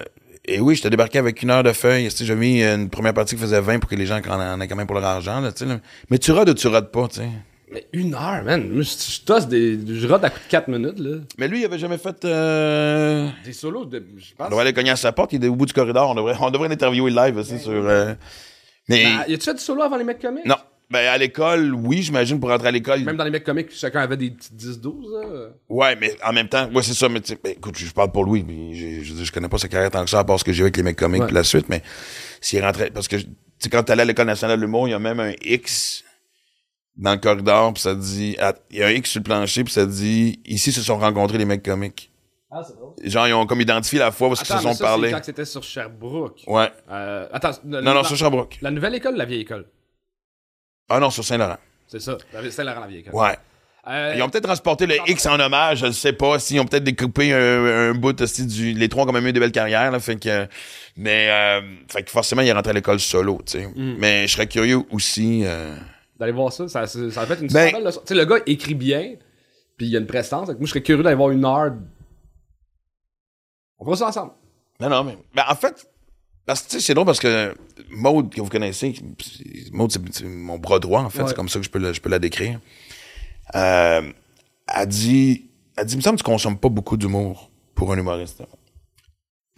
et 0.45 0.59
oui, 0.61 0.75
j'étais 0.75 0.89
débarqué 0.89 1.17
avec 1.17 1.41
une 1.43 1.49
heure 1.49 1.63
de 1.63 1.73
feuille. 1.73 2.05
Tu 2.05 2.11
sais, 2.17 2.25
J'ai 2.25 2.35
mis 2.35 2.63
une 2.63 2.89
première 2.89 3.13
partie 3.13 3.35
qui 3.35 3.41
faisait 3.41 3.59
20 3.59 3.79
pour 3.79 3.89
que 3.89 3.95
les 3.95 4.05
gens 4.05 4.21
en 4.29 4.39
en 4.39 4.61
aient 4.61 4.67
quand 4.67 4.75
même 4.77 4.87
pour 4.87 4.95
leur 4.95 5.03
argent. 5.09 5.41
Là, 5.41 5.51
tu 5.51 5.59
sais, 5.59 5.65
là. 5.65 5.79
Mais 6.09 6.17
tu 6.19 6.31
rodes 6.31 6.47
ou 6.49 6.53
tu 6.53 6.67
rodes 6.67 6.91
pas, 6.91 7.07
tu 7.09 7.15
sais? 7.17 7.29
Mais 7.71 7.85
une 7.93 8.13
heure, 8.15 8.43
man. 8.43 8.67
Moi, 8.69 8.81
je, 8.81 8.89
je 8.89 9.21
tosse 9.21 9.47
des. 9.47 9.77
Je 9.87 10.07
rate 10.07 10.23
à 10.23 10.29
coup 10.29 10.39
de 10.39 10.49
4 10.49 10.67
minutes, 10.69 10.99
là. 10.99 11.17
Mais 11.37 11.47
lui, 11.47 11.59
il 11.61 11.65
avait 11.65 11.77
jamais 11.79 11.97
fait. 11.97 12.25
euh, 12.25 13.27
Des 13.45 13.53
solos 13.53 13.85
de. 13.85 14.03
Je 14.17 14.33
pense. 14.35 14.47
On 14.47 14.49
devrait 14.49 14.63
aller 14.65 14.73
cogner 14.73 14.91
à 14.91 14.95
sa 14.95 15.11
porte, 15.11 15.33
il 15.33 15.43
est 15.43 15.47
au 15.47 15.55
bout 15.55 15.65
du 15.65 15.73
corridor. 15.73 16.09
On 16.09 16.15
devrait, 16.15 16.35
on 16.41 16.49
devrait 16.51 16.69
l'interviewer 16.69 17.11
live 17.11 17.37
aussi 17.37 17.59
sur. 17.59 17.71
euh, 17.71 18.13
Mais. 18.87 19.03
Ben, 19.03 19.23
y 19.27 19.33
a-tu 19.33 19.43
fait 19.45 19.53
du 19.53 19.59
solo 19.61 19.81
avant 19.83 19.97
les 19.97 20.03
mecs 20.03 20.19
comiques? 20.21 20.45
non. 20.45 20.55
Ben, 20.91 21.05
à 21.07 21.19
l'école, 21.19 21.75
oui, 21.75 22.01
j'imagine, 22.01 22.39
pour 22.39 22.49
rentrer 22.49 22.69
à 22.69 22.71
l'école. 22.71 23.01
Même 23.01 23.15
dans 23.15 23.23
les 23.23 23.29
mecs 23.29 23.43
comiques, 23.43 23.69
chacun 23.71 23.99
avait 23.99 24.17
des 24.17 24.31
petites 24.31 24.55
10-12, 24.55 25.21
là. 25.21 25.49
Ouais, 25.69 25.95
mais 25.95 26.15
en 26.25 26.33
même 26.33 26.49
temps, 26.49 26.67
ouais, 26.73 26.81
c'est 26.81 26.95
ça. 26.95 27.07
Mais 27.07 27.21
tu 27.21 27.33
sais, 27.33 27.39
ben, 27.43 27.51
écoute, 27.51 27.77
je 27.77 27.91
parle 27.91 28.11
pour 28.11 28.23
Louis, 28.23 28.43
mais 28.47 28.73
j'ai- 28.73 29.03
je, 29.03 29.09
veux 29.11 29.17
dire, 29.17 29.25
je 29.25 29.31
connais 29.31 29.47
pas 29.49 29.59
sa 29.59 29.67
carrière 29.67 29.91
tant 29.91 30.03
que 30.03 30.09
ça, 30.09 30.17
à 30.17 30.23
part 30.23 30.39
ce 30.39 30.43
que 30.43 30.51
j'ai 30.51 30.57
vu 30.57 30.63
avec 30.63 30.77
les 30.77 30.81
mecs 30.81 30.95
comiques 30.97 31.21
Ouais. 31.21 31.27
puis 31.27 31.35
la 31.35 31.43
suite, 31.43 31.69
mais 31.69 31.83
s'il 32.41 32.63
rentrait, 32.65 32.89
parce 32.89 33.07
que, 33.07 33.17
tu 33.17 33.27
sais, 33.59 33.69
quand 33.69 33.83
t'allais 33.83 34.01
à 34.01 34.05
l'École 34.05 34.25
nationale 34.25 34.57
de 34.57 34.63
l'humour, 34.65 34.87
il 34.87 34.91
y 34.91 34.93
a 34.95 34.97
même 34.99 35.19
un 35.19 35.33
X 35.43 36.03
dans 36.99 37.13
le 37.13 37.17
corridor, 37.17 37.73
puis 37.73 37.81
ça 37.81 37.95
dit, 37.95 38.37
il 38.69 38.77
y 38.77 38.83
a 38.83 38.87
un 38.87 38.91
X 38.91 39.09
sur 39.09 39.19
le 39.19 39.23
plancher, 39.23 39.63
puis 39.63 39.73
ça 39.73 39.85
dit, 39.85 40.39
ici 40.45 40.71
se 40.71 40.81
sont 40.81 40.97
rencontrés 40.99 41.37
les 41.39 41.45
mecs 41.45 41.63
comiques. 41.63 42.11
Ah, 42.51 42.61
c'est 42.67 42.75
drôle. 42.75 42.93
Genre, 43.03 43.27
ils 43.27 43.33
ont 43.33 43.45
comme 43.45 43.61
identifié 43.61 43.99
la 43.99 44.11
fois 44.11 44.27
où 44.27 44.33
ils 44.33 44.37
se 44.37 44.45
sont 44.45 44.75
parlé. 44.75 45.11
quand 45.11 45.23
c'était 45.23 45.45
sur 45.45 45.63
Sherbrooke. 45.63 46.43
Ouais. 46.47 46.71
Euh, 46.91 47.27
attends, 47.31 47.51
Non, 47.63 47.81
non, 47.81 48.03
sur 48.03 48.17
Sherbrooke. 48.17 48.57
la 48.61 48.71
nouvelle 48.71 48.95
école 48.95 49.15
la 49.15 49.25
vieille 49.25 49.41
école? 49.41 49.65
Ah 50.89 50.99
non, 50.99 51.09
sur 51.09 51.23
Saint-Laurent. 51.23 51.57
C'est 51.87 52.01
ça. 52.01 52.17
La- 52.33 52.49
Saint-Laurent, 52.51 52.81
la 52.81 52.87
vieille 52.87 52.99
école. 53.01 53.13
Ouais. 53.15 53.37
Euh, 53.87 54.13
Ils 54.15 54.21
ont 54.21 54.29
peut-être 54.29 54.43
transporté 54.43 54.85
le 54.87 54.95
X 55.07 55.25
en 55.25 55.39
hommage, 55.39 55.79
je 55.79 55.85
ne 55.85 55.91
sais 55.91 56.11
pas. 56.13 56.37
S'ils 56.37 56.59
ont 56.59 56.65
peut-être 56.65 56.83
découpé 56.83 57.33
un, 57.33 57.65
un 57.91 57.93
bout 57.93 58.19
aussi 58.21 58.45
du. 58.45 58.73
Les 58.73 58.89
trois 58.89 59.03
ont 59.03 59.05
quand 59.07 59.13
même 59.13 59.25
eu 59.27 59.31
des 59.33 59.39
belles 59.39 59.51
carrières, 59.51 59.89
là, 59.91 59.99
fait 59.99 60.17
que. 60.19 60.47
Mais 60.97 61.29
euh, 61.29 61.61
fait 61.87 62.03
que 62.03 62.11
forcément, 62.11 62.41
il 62.41 62.47
est 62.49 62.51
rentré 62.53 62.71
à 62.71 62.73
l'école 62.73 62.99
solo, 62.99 63.39
tu 63.45 63.59
sais. 63.59 63.67
Mm. 63.67 63.95
Mais 63.97 64.27
je 64.27 64.33
serais 64.33 64.47
curieux 64.47 64.81
aussi. 64.91 65.43
euh, 65.45 65.75
D'aller 66.19 66.31
voir 66.33 66.51
ça, 66.51 66.67
ça, 66.67 66.85
ça, 66.85 67.11
ça 67.11 67.21
a 67.21 67.25
fait 67.25 67.35
une 67.41 67.47
Ben- 67.47 67.67
super 67.67 67.79
belle 67.79 67.83
leçon. 67.87 68.01
Tu 68.01 68.07
sais, 68.07 68.15
le 68.15 68.25
gars 68.25 68.37
écrit 68.45 68.75
bien, 68.75 69.15
puis 69.77 69.87
il 69.87 69.89
y 69.91 69.95
a 69.95 69.99
une 69.99 70.07
prestance. 70.07 70.47
Donc 70.47 70.57
moi, 70.59 70.65
je 70.65 70.71
serais 70.71 70.81
curieux 70.83 71.01
d'aller 71.03 71.15
voir 71.15 71.31
une 71.31 71.45
heure. 71.45 71.73
On 73.77 73.85
fera 73.85 73.95
ça 73.95 74.07
ensemble. 74.09 74.31
Non, 74.79 74.89
non, 74.89 75.03
mais. 75.03 75.17
ben, 75.33 75.43
en 75.49 75.55
fait, 75.55 75.89
parce 76.45 76.61
que 76.61 76.69
tu 76.69 76.75
sais, 76.75 76.81
c'est 76.81 76.93
drôle 76.93 77.05
parce 77.05 77.19
que 77.19 77.55
Maude, 77.89 78.33
que 78.33 78.41
vous 78.41 78.49
connaissez, 78.49 78.93
Maude, 79.71 79.91
c'est 80.11 80.23
mon 80.25 80.57
bras 80.57 80.79
droit, 80.79 81.01
en 81.01 81.09
fait. 81.09 81.21
Ouais. 81.21 81.27
C'est 81.29 81.35
comme 81.35 81.49
ça 81.49 81.59
que 81.59 81.65
je 81.65 81.69
peux, 81.69 81.79
la- 81.79 81.93
je 81.93 82.01
peux 82.01 82.09
la 82.09 82.19
décrire. 82.19 82.59
Euh, 83.55 84.11
elle 84.75 84.87
dit. 84.87 85.45
Elle 85.77 85.85
dit, 85.85 85.93
il 85.93 85.97
me 85.97 86.01
semble 86.01 86.17
que 86.17 86.23
tu 86.23 86.29
consommes 86.29 86.57
pas 86.57 86.67
beaucoup 86.67 86.97
d'humour 86.97 87.49
pour 87.73 87.93
un 87.93 87.97
humoriste. 87.97 88.43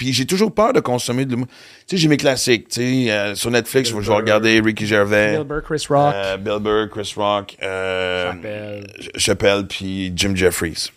Puis 0.02 0.14
j'ai 0.14 0.26
toujours 0.26 0.52
peur 0.52 0.74
de 0.74 0.80
consommer 0.80 1.26
de 1.26 1.30
l'humour. 1.30 1.46
Tu 1.86 1.96
sais, 1.96 1.98
j'ai 1.98 2.08
mes 2.08 2.18
classiques. 2.18 2.70
Tu 2.70 3.06
sais, 3.06 3.12
euh, 3.12 3.36
sur 3.36 3.52
Netflix, 3.52 3.88
je 3.92 3.96
vais 3.96 4.02
je 4.02 4.10
vais 4.10 4.16
regarder 4.16 4.60
Ricky 4.60 4.88
Gervais. 4.88 5.38
Bill 5.38 5.44
Burr, 5.48 5.62
Chris 5.62 5.86
Rock. 5.90 6.16
Euh, 6.16 6.38
Bill 6.38 6.58
Burr, 6.60 6.90
Chris 6.90 7.14
Rock, 7.16 7.56
euh, 7.62 8.32
Chappelle. 8.32 8.88
Ch- 9.00 9.10
Chappelle, 9.18 9.68
puis 9.68 10.12
Jim 10.16 10.36
Jeffries. 10.36 10.88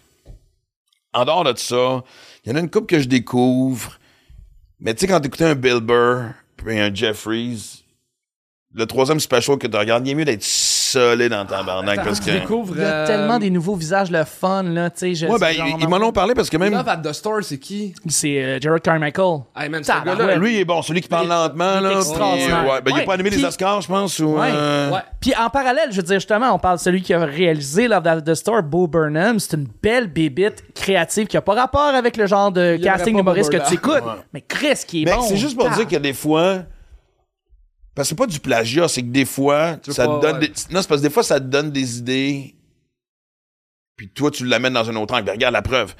En 1.12 1.26
dehors 1.26 1.44
de 1.44 1.52
ça, 1.58 2.02
il 2.46 2.48
y 2.48 2.52
en 2.54 2.56
a 2.56 2.60
une 2.60 2.70
couple 2.70 2.86
que 2.86 2.98
je 2.98 3.06
découvre. 3.06 3.98
Mais 4.80 4.94
tu 4.94 5.00
sais, 5.00 5.06
quand 5.06 5.20
t'écoutes 5.20 5.42
un 5.42 5.54
Bill 5.54 5.80
Burr 5.80 6.30
puis 6.56 6.78
un 6.80 6.92
Jeffries, 6.94 7.84
le 8.72 8.86
troisième 8.86 9.20
special 9.20 9.58
que 9.58 9.66
tu 9.66 9.76
regardes, 9.76 10.06
il 10.06 10.12
est 10.12 10.14
mieux 10.14 10.24
d'être 10.24 10.42
solide 10.94 11.30
dans 11.30 11.44
ta 11.44 11.62
barnaque 11.62 12.02
parce 12.04 12.20
que... 12.20 12.24
Tu 12.26 12.30
découvres. 12.40 12.74
Il 12.76 12.82
y 12.82 12.84
a 12.84 12.88
euh, 12.88 13.06
tellement 13.06 13.38
des 13.38 13.50
nouveaux 13.50 13.74
visages, 13.76 14.10
le 14.10 14.24
fun, 14.24 14.62
là, 14.62 14.90
tu 14.90 14.98
sais. 14.98 15.14
je- 15.14 15.26
Ouais, 15.26 15.38
ben, 15.38 15.52
genre, 15.52 15.66
ils, 15.80 15.88
m'en 15.88 15.96
ont 15.98 16.12
parlé 16.12 16.34
parce 16.34 16.48
que 16.50 16.56
même... 16.56 16.72
Love 16.72 16.88
at 16.88 16.96
the 16.98 17.12
Store, 17.12 17.42
c'est 17.42 17.58
qui? 17.58 17.94
C'est 18.08 18.42
euh, 18.42 18.58
Jared 18.60 18.82
Carmichael. 18.82 19.40
Hey 19.56 19.68
man, 19.68 19.82
ce 19.82 19.88
Tabarouette. 19.88 20.18
gars-là. 20.18 20.36
Lui, 20.36 20.54
il 20.54 20.60
est 20.60 20.64
bon. 20.64 20.82
Celui 20.82 21.00
qui 21.00 21.08
parle 21.08 21.26
Il 21.26 21.28
lentement, 21.30 21.78
il 21.80 21.86
est 21.86 21.88
là. 21.90 21.96
extraordinaire. 21.98 22.60
puis, 22.62 22.70
ouais, 22.70 22.80
ben, 22.82 22.92
il 22.94 23.00
est 23.00 23.04
pas 23.04 23.14
animé 23.14 23.30
puis- 23.30 23.38
des 23.40 23.44
Oscars, 23.44 23.80
je 23.82 23.88
pense, 23.88 24.18
ou... 24.20 24.36
Ouais, 24.38 24.48
euh, 24.52 24.90
Ouais. 24.90 25.00
Puis 25.20 25.32
en 25.36 25.48
parallèle, 25.50 25.88
je 25.90 25.96
veux 25.96 26.02
dire, 26.02 26.16
justement, 26.16 26.52
on 26.52 26.58
parle 26.58 26.76
de 26.76 26.82
celui 26.82 27.00
qui 27.02 27.14
a 27.14 27.24
réalisé 27.24 27.88
Love 27.88 28.06
at 28.06 28.20
the 28.22 28.34
Store, 28.34 28.62
Bo 28.62 28.86
Burnham. 28.86 29.38
C'est 29.38 29.56
une 29.56 29.66
belle 29.82 30.06
bébite 30.08 30.62
créative 30.74 31.26
qui 31.26 31.36
a 31.36 31.42
pas 31.42 31.54
rapport 31.54 31.80
avec 31.94 32.16
le 32.16 32.26
genre 32.26 32.52
de 32.52 32.76
Il 32.78 32.84
casting 32.84 33.18
humoriste 33.18 33.50
que 33.50 33.66
tu 33.68 33.74
écoutes. 33.74 34.02
Mais 34.32 34.42
Chris 34.42 34.80
qui 34.86 35.02
est 35.02 35.04
Mais 35.06 35.14
bon. 35.14 35.22
c'est 35.22 35.36
juste 35.36 35.56
pour 35.56 35.68
Ah. 35.70 35.74
dire 35.76 35.86
que 35.88 35.96
des 35.96 36.12
fois. 36.12 36.58
Parce 37.94 38.08
que 38.08 38.10
c'est 38.10 38.18
pas 38.18 38.26
du 38.26 38.40
plagiat, 38.40 38.88
c'est 38.88 39.02
que 39.02 39.08
des 39.08 39.24
fois, 39.24 39.76
Tu 39.82 39.92
ça 39.92 40.06
pas- 40.06 40.16
te 40.16 40.22
donne 40.22 40.38
ouais. 40.40 40.48
des. 40.48 40.54
Non, 40.74 40.82
c'est 40.82 40.88
parce 40.88 41.00
que 41.00 41.06
des 41.06 41.12
fois, 41.12 41.22
ça 41.22 41.38
te 41.40 41.46
donne 41.46 41.70
des 41.70 41.98
idées. 41.98 42.54
Puis 43.96 44.08
toi, 44.08 44.30
tu 44.30 44.44
l'amènes 44.44 44.72
dans 44.72 44.90
un 44.90 44.96
autre 44.96 45.14
angle. 45.14 45.30
Regarde 45.30 45.52
la 45.52 45.62
preuve. 45.62 45.94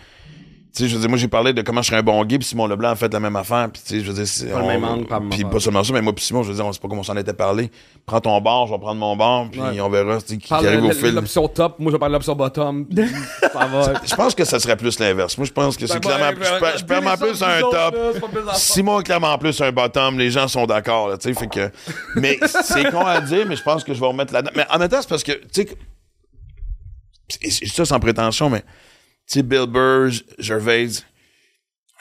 Sais, 0.77 0.89
je 0.89 0.95
veux 0.95 1.01
dire, 1.01 1.09
moi, 1.09 1.17
j'ai 1.17 1.29
parlé 1.29 1.53
de 1.53 1.63
comment 1.63 1.83
je 1.83 1.87
serais 1.87 1.99
un 1.99 2.03
bon 2.03 2.25
gay, 2.25 2.37
puis 2.37 2.49
Simon 2.49 2.67
Leblanc 2.67 2.89
a 2.91 2.97
fait 2.97 3.13
la 3.13 3.21
même 3.21 3.37
affaire, 3.37 3.69
puis 3.73 3.81
tu 3.81 3.95
sais, 3.95 4.01
je 4.05 4.09
veux 4.11 4.13
dire, 4.15 4.27
c'est. 4.27 4.47
Pas 4.51 4.59
le 4.59 4.65
on- 4.65 4.67
même 4.67 4.83
angle, 4.83 5.07
pas 5.07 5.21
la 5.21 5.27
Puis 5.31 5.45
pas 5.45 5.61
seulement 5.61 5.85
ça, 5.85 5.93
mais 5.93 6.03
moi, 6.03 6.13
puis 6.13 6.25
Simon, 6.25 6.43
je 6.43 6.49
veux 6.49 6.55
dire, 6.57 6.67
on 6.67 6.73
sait 6.73 6.81
pas 6.81 6.89
comment 6.89 7.03
on 7.03 7.05
s'en 7.05 7.17
était 7.17 7.33
parlé. 7.33 7.71
Prends 8.05 8.21
ton 8.21 8.41
bar, 8.41 8.67
je 8.67 8.73
vais 8.73 8.79
prendre 8.81 8.99
mon 8.99 9.15
bar, 9.15 9.47
puis 9.53 9.61
Ouais. 9.61 9.81
on 9.81 9.89
verra, 9.89 10.19
qui, 10.21 10.37
qui 10.39 10.53
arrive 10.53 10.83
de 10.83 10.89
au 10.89 10.91
fil. 10.93 11.15
l'option 11.15 11.47
top, 11.47 11.79
moi 11.79 11.93
je 11.93 11.97
parle 11.97 12.11
de 12.11 12.17
l'option 12.17 12.35
bottom. 12.35 12.87
ça 13.53 13.67
va. 13.67 13.93
Je 14.05 14.15
pense 14.17 14.35
que 14.35 14.45
ça 14.45 14.59
serait 14.59 14.77
plus 14.77 14.99
l'inverse. 14.99 15.39
Moi, 15.39 15.47
je 15.47 15.53
pense 15.53 15.77
que 15.77 15.87
c'est 15.87 16.01
clairement. 16.01 16.31
je 16.37 16.59
per- 16.59 16.79
je 16.79 16.85
perds 16.85 17.19
plus 17.19 17.41
un 17.41 17.61
top. 17.61 17.97
Simon 18.55 18.99
est 19.01 19.05
clairement 19.05 19.39
plus 19.39 19.61
un 19.61 19.71
bottom, 19.71 20.19
les 20.19 20.33
gens 20.33 20.49
sont 20.49 20.67
d'accord, 20.67 21.07
là, 21.09 21.19
tu 21.19 21.33
sais, 21.33 21.39
fait 21.39 21.47
que... 21.47 21.71
Mais 22.17 22.37
c'est 22.65 22.91
con 22.91 23.07
à 23.07 23.21
dire, 23.21 23.47
mais 23.49 23.55
je 23.55 23.63
pense 23.63 23.85
que 23.85 23.95
je 23.95 24.01
vais 24.01 24.07
remettre 24.07 24.33
là-dedans. 24.33 24.51
Mais 24.57 24.67
en 24.69 24.79
même 24.81 24.89
temps, 24.89 25.01
c'est 25.01 25.09
parce 25.09 25.23
que, 25.23 25.33
tu 25.53 25.69
sais, 27.31 27.67
ça 27.67 27.85
sans 27.85 28.01
prétention, 28.01 28.51
mais, 28.51 28.65
tu 29.27 29.39
sais, 29.39 29.43
Bill 29.43 29.67
Burr, 29.67 30.11
Gervais, 30.39 30.89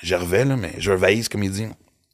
Gervais, 0.01 0.45
là, 0.45 0.55
mais 0.55 0.74
Gervais, 0.78 1.21
comme 1.30 1.43
il 1.43 1.51
dit, 1.51 1.67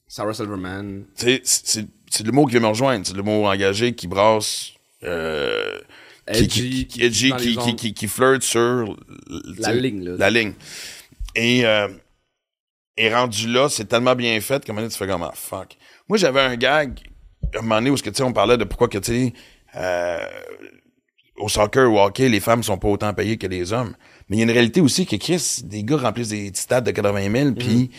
Sarah 0.08 0.34
Silverman. 0.34 1.06
tu 1.18 1.42
sais, 1.44 1.86
c'est 2.10 2.26
le 2.26 2.32
mot 2.32 2.46
qui 2.46 2.56
veut 2.56 2.60
me 2.60 2.68
rejoindre, 2.68 3.06
c'est 3.06 3.16
le 3.16 3.24
mot 3.24 3.46
engagé 3.46 3.94
qui 3.94 4.08
brasse... 4.08 4.72
Euh, 5.04 5.80
qui, 6.34 6.48
qui, 6.88 7.94
qui, 7.94 8.08
flirte 8.08 8.44
sur 8.44 8.96
La 9.58 9.74
ligne, 9.74 10.04
là. 10.04 10.16
La 10.18 10.30
ligne. 10.30 10.54
Et, 11.36 11.66
euh, 11.66 11.88
et 12.98 13.14
rendu 13.14 13.48
là, 13.48 13.70
c'est 13.70 13.86
tellement 13.86 14.16
bien 14.16 14.40
fait 14.42 14.64
qu'à 14.64 14.72
un 14.72 14.76
moment 14.76 14.82
donné, 14.82 14.92
tu 14.92 14.98
fais 14.98 15.08
comme 15.08 15.24
ah, 15.24 15.32
fuck. 15.34 15.78
Moi, 16.08 16.18
j'avais 16.18 16.42
un 16.42 16.56
gag, 16.56 17.00
à 17.56 17.60
un 17.60 17.62
moment 17.62 17.76
donné, 17.76 17.90
où 17.90 17.96
que, 17.96 18.10
tu 18.10 18.16
sais, 18.16 18.24
on 18.24 18.34
parlait 18.34 18.58
de 18.58 18.64
pourquoi 18.64 18.88
que, 18.88 18.98
tu 18.98 19.12
sais, 19.12 19.34
euh, 19.76 20.20
au 21.38 21.50
soccer 21.50 21.90
ou 21.90 21.98
au 21.98 22.02
hockey, 22.02 22.30
les 22.30 22.40
femmes 22.40 22.62
sont 22.62 22.78
pas 22.78 22.90
autant 22.90 23.14
payées 23.14 23.38
que 23.38 23.48
les 23.48 23.74
hommes. 23.74 23.96
Mais 24.30 24.38
il 24.38 24.40
y 24.40 24.42
a 24.42 24.46
une 24.46 24.52
réalité 24.52 24.80
aussi 24.80 25.06
que 25.06 25.16
Chris, 25.16 25.62
des 25.64 25.84
gars 25.84 25.98
remplissent 25.98 26.30
des 26.30 26.52
petits 26.52 26.62
stades 26.62 26.86
de 26.86 26.92
80 26.92 27.32
000, 27.32 27.52
puis 27.54 27.90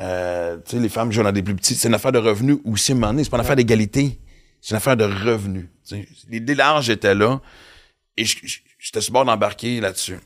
euh, 0.00 0.56
tu 0.64 0.76
sais, 0.76 0.78
les 0.78 0.88
femmes 0.88 1.12
jouent 1.12 1.22
dans 1.22 1.32
des 1.32 1.42
plus 1.42 1.54
petits. 1.54 1.74
C'est 1.74 1.88
une 1.88 1.94
affaire 1.94 2.12
de 2.12 2.18
revenus 2.18 2.58
aussi, 2.64 2.92
à 2.92 2.94
un 2.94 2.98
moment 2.98 3.12
donné. 3.12 3.24
C'est 3.24 3.30
pas 3.30 3.36
une 3.36 3.42
affaire 3.42 3.56
d'égalité. 3.56 4.18
C'est 4.60 4.70
une 4.70 4.76
affaire 4.76 4.96
de 4.96 5.04
revenus. 5.04 5.66
L'idée 6.28 6.54
large 6.54 6.90
était 6.90 7.14
là. 7.14 7.40
Et 8.16 8.24
j'étais 8.24 9.00
sur 9.00 9.12
bord 9.12 9.24
d'embarquer 9.24 9.80
là-dessus. 9.80 10.18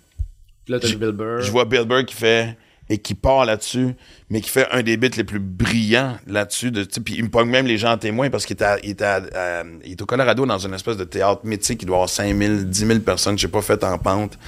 Puis 0.64 0.72
là, 0.72 0.80
t'as 0.80 0.88
Bill 0.94 1.12
Burr. 1.12 1.40
Je 1.40 1.50
vois 1.50 1.64
Bill 1.64 1.84
Burr 1.84 2.04
qui 2.04 2.14
fait 2.14 2.56
et 2.91 2.99
qui 2.99 3.14
part 3.14 3.47
là-dessus, 3.47 3.95
mais 4.28 4.41
qui 4.43 4.51
fait 4.51 4.68
un 4.70 4.82
des 4.82 4.97
bits 4.99 5.09
les 5.16 5.24
plus 5.24 5.39
brillants 5.39 6.18
là-dessus. 6.26 6.70
De, 6.70 6.85
puis 6.85 7.14
il 7.16 7.24
me 7.24 7.30
pogne 7.30 7.49
même 7.49 7.66
les 7.66 7.78
gens 7.78 7.93
en 7.93 7.99
témoin 7.99 8.28
parce 8.30 8.45
qu'il 8.45 8.55
était, 8.55 8.64
à- 8.64 8.78
il 8.82 8.91
était, 8.91 9.05
à- 9.05 9.22
à- 9.35 9.64
il 9.85 9.93
est 9.93 10.03
au 10.03 10.07
Colorado 10.07 10.45
dans 10.45 10.59
une 10.59 10.74
espèce 10.74 10.97
de 10.99 11.05
théâtre 11.05 11.41
mythique. 11.45 11.80
Il 11.82 11.87
doit 11.87 11.97
avoir 11.97 12.11
5 12.11 12.37
000, 12.37 12.55
10 12.64 12.87
000 12.87 12.99
personnes, 13.01 13.39
je 13.39 13.43
sais 13.47 13.51
pas, 13.51 13.62
faites 13.62 13.85
en 13.85 13.97
pente. 13.99 14.39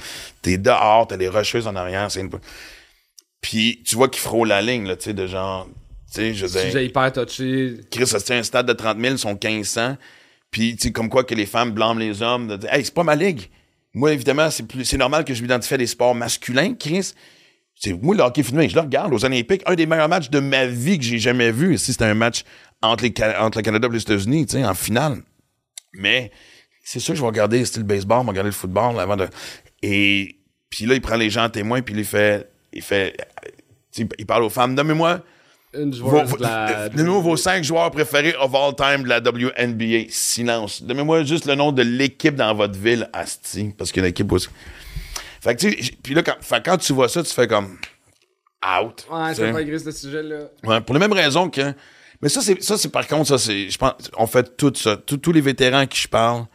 T'es 0.43 0.57
dehors, 0.57 1.07
t'as 1.07 1.17
les 1.17 1.29
rocheuses 1.29 1.65
en 1.67 1.75
arrière. 1.75 2.11
C'est 2.11 2.21
une... 2.21 2.29
Puis 3.41 3.81
tu 3.85 3.95
vois 3.95 4.09
qu'il 4.09 4.21
frôle 4.21 4.47
la 4.49 4.61
ligne, 4.61 4.87
là, 4.87 4.95
tu 4.95 5.05
sais, 5.05 5.13
de 5.13 5.27
genre... 5.27 5.67
Tu 6.13 6.21
sais, 6.21 6.33
je 6.33 6.45
veux 6.45 6.83
hyper 6.83 7.11
touché. 7.11 7.77
Chris, 7.91 8.05
tient 8.23 8.37
un 8.37 8.43
stade 8.43 8.65
de 8.67 8.73
30 8.73 8.99
000, 8.99 9.13
ils 9.15 9.19
sont 9.19 9.37
1500. 9.41 9.97
Puis, 10.51 10.75
tu 10.75 10.87
sais, 10.87 10.91
comme 10.93 11.09
quoi 11.09 11.23
que 11.23 11.35
les 11.35 11.45
femmes 11.45 11.71
blâment 11.71 11.99
les 11.99 12.21
hommes 12.21 12.47
de 12.47 12.57
dire, 12.57 12.73
hey, 12.73 12.83
c'est 12.85 12.93
pas 12.93 13.03
ma 13.03 13.15
ligue. 13.15 13.49
Moi, 13.93 14.13
évidemment, 14.13 14.49
c'est 14.49 14.63
c'est 14.83 14.97
normal 14.97 15.25
que 15.25 15.33
je 15.33 15.41
m'identifie 15.41 15.73
à 15.73 15.77
des 15.77 15.87
sports 15.87 16.15
masculins, 16.15 16.73
Chris. 16.75 17.13
C'est, 17.79 17.93
moi, 17.93 18.15
le 18.15 18.23
hockey 18.23 18.41
féminin, 18.41 18.67
je 18.67 18.75
le 18.75 18.81
regarde 18.81 19.13
aux 19.13 19.23
Olympiques. 19.23 19.61
Un 19.65 19.75
des 19.75 19.85
meilleurs 19.85 20.09
matchs 20.09 20.29
de 20.29 20.39
ma 20.39 20.65
vie 20.65 20.97
que 20.97 21.03
j'ai 21.03 21.19
jamais 21.19 21.51
vu. 21.51 21.75
Ici, 21.75 21.91
c'était 21.91 22.05
un 22.05 22.15
match 22.15 22.43
entre, 22.81 23.03
les, 23.03 23.13
entre 23.39 23.59
le 23.59 23.63
Canada 23.63 23.87
et 23.87 23.93
les 23.93 24.01
États-Unis, 24.01 24.47
tu 24.47 24.57
sais, 24.57 24.65
en 24.65 24.73
finale. 24.73 25.21
Mais, 25.93 26.31
c'est 26.83 26.99
sûr 26.99 27.13
que 27.13 27.17
je 27.17 27.21
vais 27.21 27.27
regarder 27.27 27.63
style 27.65 27.83
baseball, 27.83 28.21
je 28.21 28.23
vais 28.23 28.29
regarder 28.29 28.49
le 28.49 28.55
football 28.55 28.99
avant 28.99 29.15
de, 29.15 29.27
et, 29.83 30.37
puis 30.69 30.85
là, 30.85 30.95
il 30.95 31.01
prend 31.01 31.15
les 31.15 31.29
gens 31.29 31.45
en 31.45 31.49
témoin, 31.49 31.81
puis 31.81 31.93
il 31.95 32.05
fait, 32.05 32.49
il 32.73 32.81
fait, 32.81 33.15
il 33.97 34.25
parle 34.25 34.43
aux 34.43 34.49
femmes, 34.49 34.73
nommez-moi, 34.73 35.21
vos, 35.73 36.21
de 36.23 36.41
la. 36.41 36.89
Donnez-moi 36.89 37.19
vos 37.19 37.37
cinq 37.37 37.63
joueurs 37.63 37.91
préférés 37.91 38.35
of 38.39 38.53
all 38.55 38.75
time 38.75 39.03
de 39.03 39.09
la 39.09 39.19
WNBA. 39.19 40.09
Silence. 40.09 40.81
Donnez-moi 40.81 41.23
juste 41.23 41.45
le 41.45 41.55
nom 41.55 41.71
de 41.71 41.83
l'équipe 41.83 42.35
dans 42.35 42.53
votre 42.55 42.79
ville, 42.79 43.09
Asti, 43.13 43.73
parce 43.77 43.91
qu'il 43.91 44.01
y 44.01 44.05
a 44.05 44.07
une 44.07 44.11
équipe 44.11 44.31
aussi. 44.31 44.47
Fait 45.41 45.55
que, 45.55 45.59
tu 45.61 45.83
sais, 45.83 45.91
puis 46.03 46.13
là, 46.13 46.23
quand, 46.23 46.35
fait 46.41 46.63
quand 46.65 46.77
tu 46.77 46.93
vois 46.93 47.09
ça, 47.09 47.23
tu 47.23 47.33
fais 47.33 47.47
comme 47.47 47.77
out. 48.81 49.05
Ouais, 49.11 49.33
c'est 49.35 49.51
pas 49.51 49.61
écrit 49.61 49.79
ce 49.79 49.91
sujet-là. 49.91 50.47
Ouais, 50.63 50.81
pour 50.81 50.93
les 50.93 50.99
mêmes 50.99 51.13
raisons 51.13 51.49
que. 51.49 51.73
Mais 52.21 52.29
ça, 52.29 52.41
c'est, 52.41 52.61
ça, 52.63 52.77
c'est 52.77 52.89
par 52.89 53.07
contre, 53.07 53.27
ça, 53.27 53.37
c'est, 53.37 53.69
je 53.69 53.77
pense, 53.77 53.93
on 54.17 54.25
fait 54.25 54.57
tout 54.57 54.73
ça. 54.75 54.97
Tous- 54.97 55.17
tous 55.17 55.31
les 55.31 55.41
vétérans 55.41 55.79
à 55.79 55.85
qui 55.85 55.99
je 55.99 56.07
parle, 56.07 56.45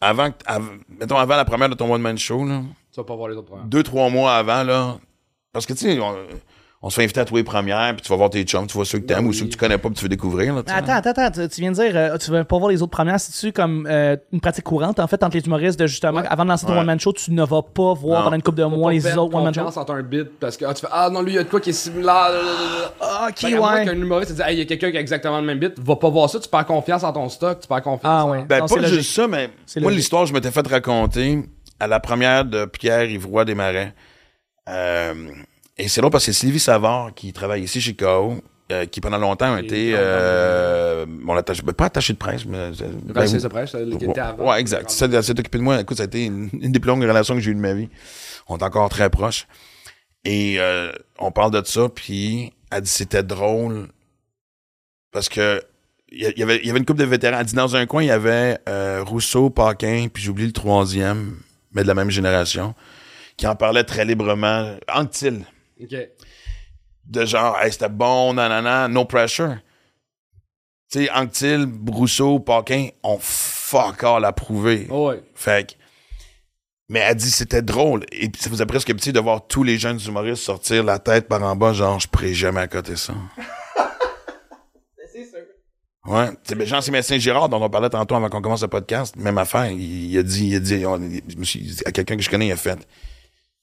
avant, 0.00 0.30
que- 0.30 0.36
av- 0.46 0.78
mettons, 0.88 1.16
avant 1.16 1.36
la 1.36 1.44
première 1.46 1.68
de 1.70 1.74
ton 1.74 1.90
one-man 1.92 2.18
show, 2.18 2.44
là, 2.44 2.62
Tu 2.92 3.00
vas 3.00 3.04
pas 3.04 3.16
voir 3.16 3.28
les 3.30 3.36
autres 3.36 3.46
programmes. 3.46 3.68
deux, 3.68 3.82
trois 3.82 4.10
mois 4.10 4.34
avant, 4.36 4.62
là. 4.64 4.98
Parce 5.52 5.64
que, 5.64 5.72
tu 5.72 5.80
sais, 5.80 5.98
on, 6.82 6.90
se 6.90 6.94
fait 6.96 7.02
inviter 7.04 7.20
à 7.20 7.24
tous 7.24 7.36
les 7.36 7.42
premières, 7.44 7.92
puis 7.94 8.02
tu 8.02 8.08
vas 8.08 8.16
voir 8.16 8.30
tes 8.30 8.42
chums, 8.44 8.66
tu 8.66 8.74
vois 8.74 8.84
ceux 8.84 8.98
que 8.98 9.04
t'aimes 9.06 9.22
Ben 9.22 9.26
ou 9.26 9.32
ceux 9.32 9.46
que 9.46 9.50
tu 9.50 9.56
connais 9.56 9.78
pas, 9.78 9.88
puis 9.88 9.96
tu 9.96 10.04
veux 10.04 10.08
découvrir. 10.08 10.54
Là. 10.54 10.62
Attends, 10.66 10.92
attends, 10.92 11.10
attends. 11.22 11.48
Tu, 11.48 11.60
viens 11.60 11.70
de 11.72 11.76
dire, 11.76 11.90
euh, 11.94 12.16
tu 12.18 12.30
veux 12.30 12.44
pas 12.44 12.56
voir 12.58 12.70
les 12.70 12.80
autres 12.82 12.90
premières. 12.92 13.18
C'est-tu 13.18 13.52
comme 13.52 13.86
euh, 13.90 14.16
une 14.32 14.40
pratique 14.40 14.64
courante, 14.64 15.00
en 15.00 15.06
fait, 15.06 15.22
entre 15.24 15.36
les 15.36 15.44
humoristes, 15.44 15.78
de 15.78 15.86
justement, 15.86 16.20
Ouais. 16.20 16.26
avant 16.28 16.44
de 16.44 16.50
lancer 16.50 16.66
ton 16.66 16.72
Ouais. 16.74 16.78
one-man 16.80 17.00
show, 17.00 17.12
tu 17.12 17.32
ne 17.32 17.42
vas 17.44 17.62
pas 17.62 17.94
voir 17.94 18.18
Non. 18.18 18.24
pendant 18.24 18.36
une 18.36 18.42
couple 18.42 18.58
de 18.58 18.62
Faut 18.64 18.70
mois 18.70 18.92
les 18.92 19.06
autres 19.16 19.34
one-man 19.34 19.54
confiance 19.54 19.76
entre 19.76 19.92
un 19.94 20.02
bit 20.02 20.28
parce 20.38 20.56
que 20.56 20.64
ah, 20.64 20.74
tu 20.74 20.82
fais 20.82 20.88
ah 20.92 21.10
non 21.10 21.22
lui 21.22 21.32
il 21.32 21.34
y 21.34 21.38
a 21.38 21.44
de 21.44 21.48
quoi 21.48 21.60
qui 21.60 21.70
est 21.70 21.72
similaire. 21.72 22.30
Ah, 23.00 23.26
ok, 23.30 23.38
Fait 23.38 23.58
ouais. 23.58 23.84
qu'un 23.84 23.92
humoriste 23.94 24.30
te 24.30 24.36
dit 24.36 24.42
hey 24.48 24.54
il 24.56 24.58
y 24.58 24.62
a 24.62 24.64
quelqu'un 24.64 24.90
qui 24.90 24.96
a 24.96 25.00
exactement 25.00 25.40
le 25.40 25.46
même 25.46 25.58
bit, 25.58 25.72
va 25.78 25.96
pas 25.96 26.08
voir 26.08 26.30
ça, 26.30 26.38
tu 26.40 26.48
perds 26.48 26.66
confiance 26.66 27.02
en 27.04 27.12
ton 27.12 27.28
stock, 27.28 27.60
tu 27.60 27.68
perds 27.68 27.82
confiance. 27.82 28.00
Ah, 28.04 28.24
en- 28.24 28.30
ouais. 28.30 28.44
Ben, 28.44 28.60
Non, 28.60 28.66
pas 28.66 28.76
juste 28.76 28.90
logique. 28.92 29.10
ça, 29.10 29.26
mais 29.28 29.46
moi, 29.48 29.84
logique. 29.84 29.96
l'histoire, 29.98 30.26
je 30.26 30.32
m'étais 30.32 30.50
fait 30.50 30.66
raconter 30.66 31.42
à 31.80 31.86
la 31.86 32.00
première 32.00 32.44
de 32.44 32.64
Pierre 32.66 33.04
Ivroy 33.10 33.44
Desmarais. 33.44 33.94
Euh, 34.68 35.14
et 35.78 35.88
c'est 35.88 36.00
long 36.00 36.10
parce 36.10 36.26
que 36.26 36.32
Sylvie 36.32 36.60
Savard 36.60 37.12
qui 37.14 37.32
travaille 37.32 37.62
ici 37.62 37.80
chez 37.80 37.94
KO, 37.94 38.36
euh, 38.70 38.84
qui 38.86 39.00
pendant 39.00 39.18
longtemps 39.18 39.54
a 39.54 39.60
été 39.62 39.92
euh, 39.94 41.06
mon 41.08 41.34
attaché, 41.36 41.62
ben, 41.62 41.72
pas 41.72 41.86
attaché 41.86 42.12
de 42.12 42.18
presse, 42.18 42.44
mais... 42.44 42.70
Ben, 43.04 43.14
Raciste 43.14 43.44
de 43.44 43.48
presse, 43.48 43.72
le 43.74 43.96
qui 43.96 44.04
était 44.04 44.20
avant. 44.20 44.50
Ouais, 44.50 44.60
exact. 44.60 44.90
Ça, 44.90 45.06
elle 45.10 45.22
s'est 45.24 45.32
occupée 45.38 45.58
de 45.58 45.62
moi. 45.62 45.80
Écoute, 45.80 45.96
ça 45.96 46.02
a 46.02 46.06
été 46.06 46.26
une, 46.26 46.50
une 46.52 46.72
des 46.72 46.78
plus 46.80 46.88
longues 46.88 47.02
relations 47.02 47.34
que 47.34 47.40
j'ai 47.40 47.50
eues 47.50 47.54
de 47.54 47.60
ma 47.60 47.72
vie. 47.72 47.88
On 48.48 48.58
est 48.58 48.62
encore 48.62 48.88
très 48.90 49.08
proches. 49.08 49.46
Et 50.24 50.56
euh, 50.58 50.92
on 51.18 51.30
parle 51.30 51.50
de 51.52 51.62
ça, 51.64 51.88
puis 51.88 52.52
elle 52.70 52.82
dit 52.82 52.90
c'était 52.90 53.22
drôle 53.22 53.88
parce 55.12 55.28
que 55.28 55.62
il 56.10 56.20
y, 56.22 56.26
a- 56.26 56.30
il 56.30 56.38
y 56.38 56.42
avait, 56.42 56.56
il 56.58 56.66
y 56.66 56.70
avait 56.70 56.78
une 56.78 56.84
couple 56.86 57.00
de 57.00 57.04
vétérans. 57.04 57.38
Elle 57.40 57.46
dit 57.46 57.54
dans 57.54 57.76
un 57.76 57.86
coin, 57.86 58.02
il 58.02 58.06
y 58.08 58.10
avait 58.10 58.58
euh, 58.68 59.02
Rousseau, 59.06 59.48
Paquin, 59.50 60.08
puis 60.12 60.22
j'oublie 60.22 60.46
le 60.46 60.52
troisième, 60.52 61.36
mais 61.72 61.82
de 61.82 61.86
la 61.88 61.94
même 61.94 62.10
génération, 62.10 62.74
qui 63.36 63.46
en 63.46 63.54
parlait 63.54 63.84
très 63.84 64.04
librement. 64.04 64.74
Anctil, 64.92 65.44
Ok. 65.80 65.94
de 67.06 67.24
genre, 67.24 67.58
hey, 67.60 67.72
c'était 67.72 67.88
bon, 67.88 68.34
nanana, 68.34 68.88
no 68.88 69.04
pressure. 69.04 69.56
Tu 70.90 71.04
sais, 71.04 71.10
Anctil, 71.10 71.66
Rousseau, 71.90 72.38
Paquin 72.40 72.88
ont 73.02 73.18
fuck 73.20 74.02
all 74.04 74.24
à 74.24 74.32
prouver. 74.32 74.86
Oh, 74.90 75.08
ouais. 75.10 75.22
Fait 75.34 75.68
que- 75.70 75.74
mais 76.90 77.00
elle 77.00 77.16
dit 77.16 77.30
c'était 77.30 77.60
drôle. 77.60 78.04
Et 78.12 78.28
puis 78.30 78.40
ça 78.40 78.48
faisait 78.48 78.64
presque 78.64 78.88
petit 78.94 79.12
de 79.12 79.20
voir 79.20 79.46
tous 79.46 79.62
les 79.62 79.78
jeunes 79.78 80.00
humoristes 80.06 80.42
sortir 80.42 80.82
la 80.84 80.98
tête 80.98 81.28
par 81.28 81.42
en 81.42 81.54
bas, 81.54 81.74
genre 81.74 82.00
je 82.00 82.08
pourrais 82.08 82.32
jamais 82.32 82.60
accoter 82.62 82.96
ça. 82.96 83.14
Ouais. 86.06 86.30
Tu 86.30 86.36
sais, 86.44 86.54
ben, 86.54 86.66
Jean-Sébastien 86.66 87.18
Girard, 87.18 87.50
dont 87.50 87.62
on 87.62 87.68
parlait 87.68 87.90
tantôt 87.90 88.14
avant 88.14 88.30
qu'on 88.30 88.40
commence 88.40 88.62
le 88.62 88.68
podcast, 88.68 89.14
même 89.16 89.36
affaire, 89.36 89.66
il, 89.70 90.10
il 90.10 90.16
a 90.18 90.22
dit, 90.22 90.46
il 90.48 90.56
a 90.56 90.60
dit, 90.60 90.86
on- 90.86 90.98
je 90.98 91.36
me 91.36 91.44
suis 91.44 91.60
dit 91.60 91.76
à 91.84 91.92
quelqu'un 91.92 92.16
que 92.16 92.22
je 92.22 92.30
connais, 92.30 92.46
il 92.46 92.52
a 92.52 92.56
fait 92.56 92.78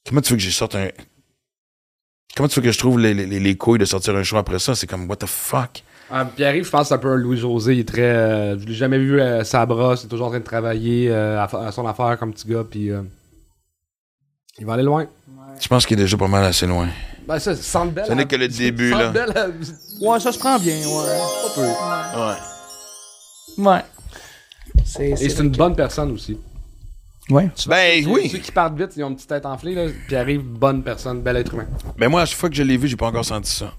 Comment 0.08 0.22
tu 0.22 0.34
veux 0.34 0.38
que 0.38 0.44
je 0.44 0.52
sorte 0.52 0.76
un. 0.76 0.90
Comment 2.36 2.50
tu 2.50 2.60
veux 2.60 2.66
que 2.66 2.72
je 2.72 2.78
trouve 2.80 3.00
les, 3.00 3.14
les, 3.14 3.40
les 3.40 3.56
couilles 3.58 3.80
de 3.80 3.86
sortir 3.86 4.16
un 4.16 4.24
show 4.24 4.38
après 4.38 4.60
ça? 4.60 4.76
C'est 4.76 4.88
comme 4.88 5.08
what 5.10 5.16
the 5.18 5.26
fuck? 5.26 5.84
Ah, 6.12 6.26
Pierre-Yves, 6.26 6.66
je 6.66 6.70
pense 6.70 6.82
que 6.84 6.88
c'est 6.90 6.94
un 6.94 6.98
peu 7.00 7.12
un 7.14 7.16
Louis-José. 7.16 7.74
Il 7.74 7.80
est 7.80 7.88
très. 7.88 8.02
euh, 8.02 8.60
je 8.60 8.66
l'ai 8.66 8.74
jamais 8.74 9.00
vu 9.00 9.20
euh, 9.20 9.44
sa 9.44 9.66
brosse. 9.66 10.04
Il 10.04 10.06
est 10.06 10.10
toujours 10.10 10.28
en 10.28 10.30
train 10.30 10.40
de 10.40 10.44
travailler 10.46 11.10
euh, 11.10 11.40
à, 11.40 11.46
à 11.68 11.72
son 11.72 11.88
affaire 11.88 12.18
comme 12.20 12.34
petit 12.34 12.48
gars. 12.48 12.64
Puis. 12.70 12.92
euh, 12.92 13.02
il 14.60 14.66
va 14.66 14.74
aller 14.74 14.84
loin. 14.84 15.06
Je 15.60 15.68
pense 15.68 15.86
qu'il 15.86 15.98
est 16.00 16.04
déjà 16.04 16.16
pas 16.18 16.28
mal 16.28 16.44
assez 16.46 16.68
loin. 16.68 16.88
Ben, 17.28 17.40
ça, 17.40 17.56
Centre 17.56 17.92
Bell. 17.94 18.06
Ce 18.08 18.14
n'est 18.14 18.22
à- 18.24 18.26
que 18.26 18.36
le 18.36 18.48
début, 18.48 18.92
là. 18.92 19.12
À- 19.36 19.48
Ouais, 20.02 20.20
ça 20.20 20.32
se 20.32 20.38
prend 20.40 20.60
bien, 20.60 20.76
ouais. 20.76 21.20
Pas 21.44 21.56
peu. 21.56 21.62
Ouais. 23.66 23.72
Ouais. 23.74 23.82
C'est, 24.86 25.10
Et 25.12 25.16
c'est 25.30 25.40
une 25.42 25.50
bonne 25.50 25.76
personne 25.76 26.12
aussi. 26.12 26.38
Ouais. 27.30 27.50
Ben 27.68 28.04
Ceux- 28.04 28.10
oui. 28.10 28.30
Ceux 28.30 28.38
qui 28.38 28.52
partent 28.52 28.78
vite, 28.78 28.92
ils 28.96 29.04
ont 29.04 29.10
une 29.10 29.16
petite 29.16 29.30
tête 29.30 29.46
enflée. 29.46 29.74
Là. 29.74 29.88
Pierre-Yves, 30.08 30.42
bonne 30.44 30.84
personne, 30.84 31.22
bel 31.22 31.38
être 31.38 31.54
humain. 31.54 31.66
Ben 31.98 32.08
moi, 32.10 32.22
à 32.22 32.26
chaque 32.26 32.38
fois 32.38 32.50
que 32.50 32.56
je 32.56 32.64
l'ai 32.64 32.78
vu, 32.78 32.88
j'ai 32.88 32.96
pas 32.96 33.08
encore 33.08 33.26
senti 33.26 33.52
ça. 33.52 33.74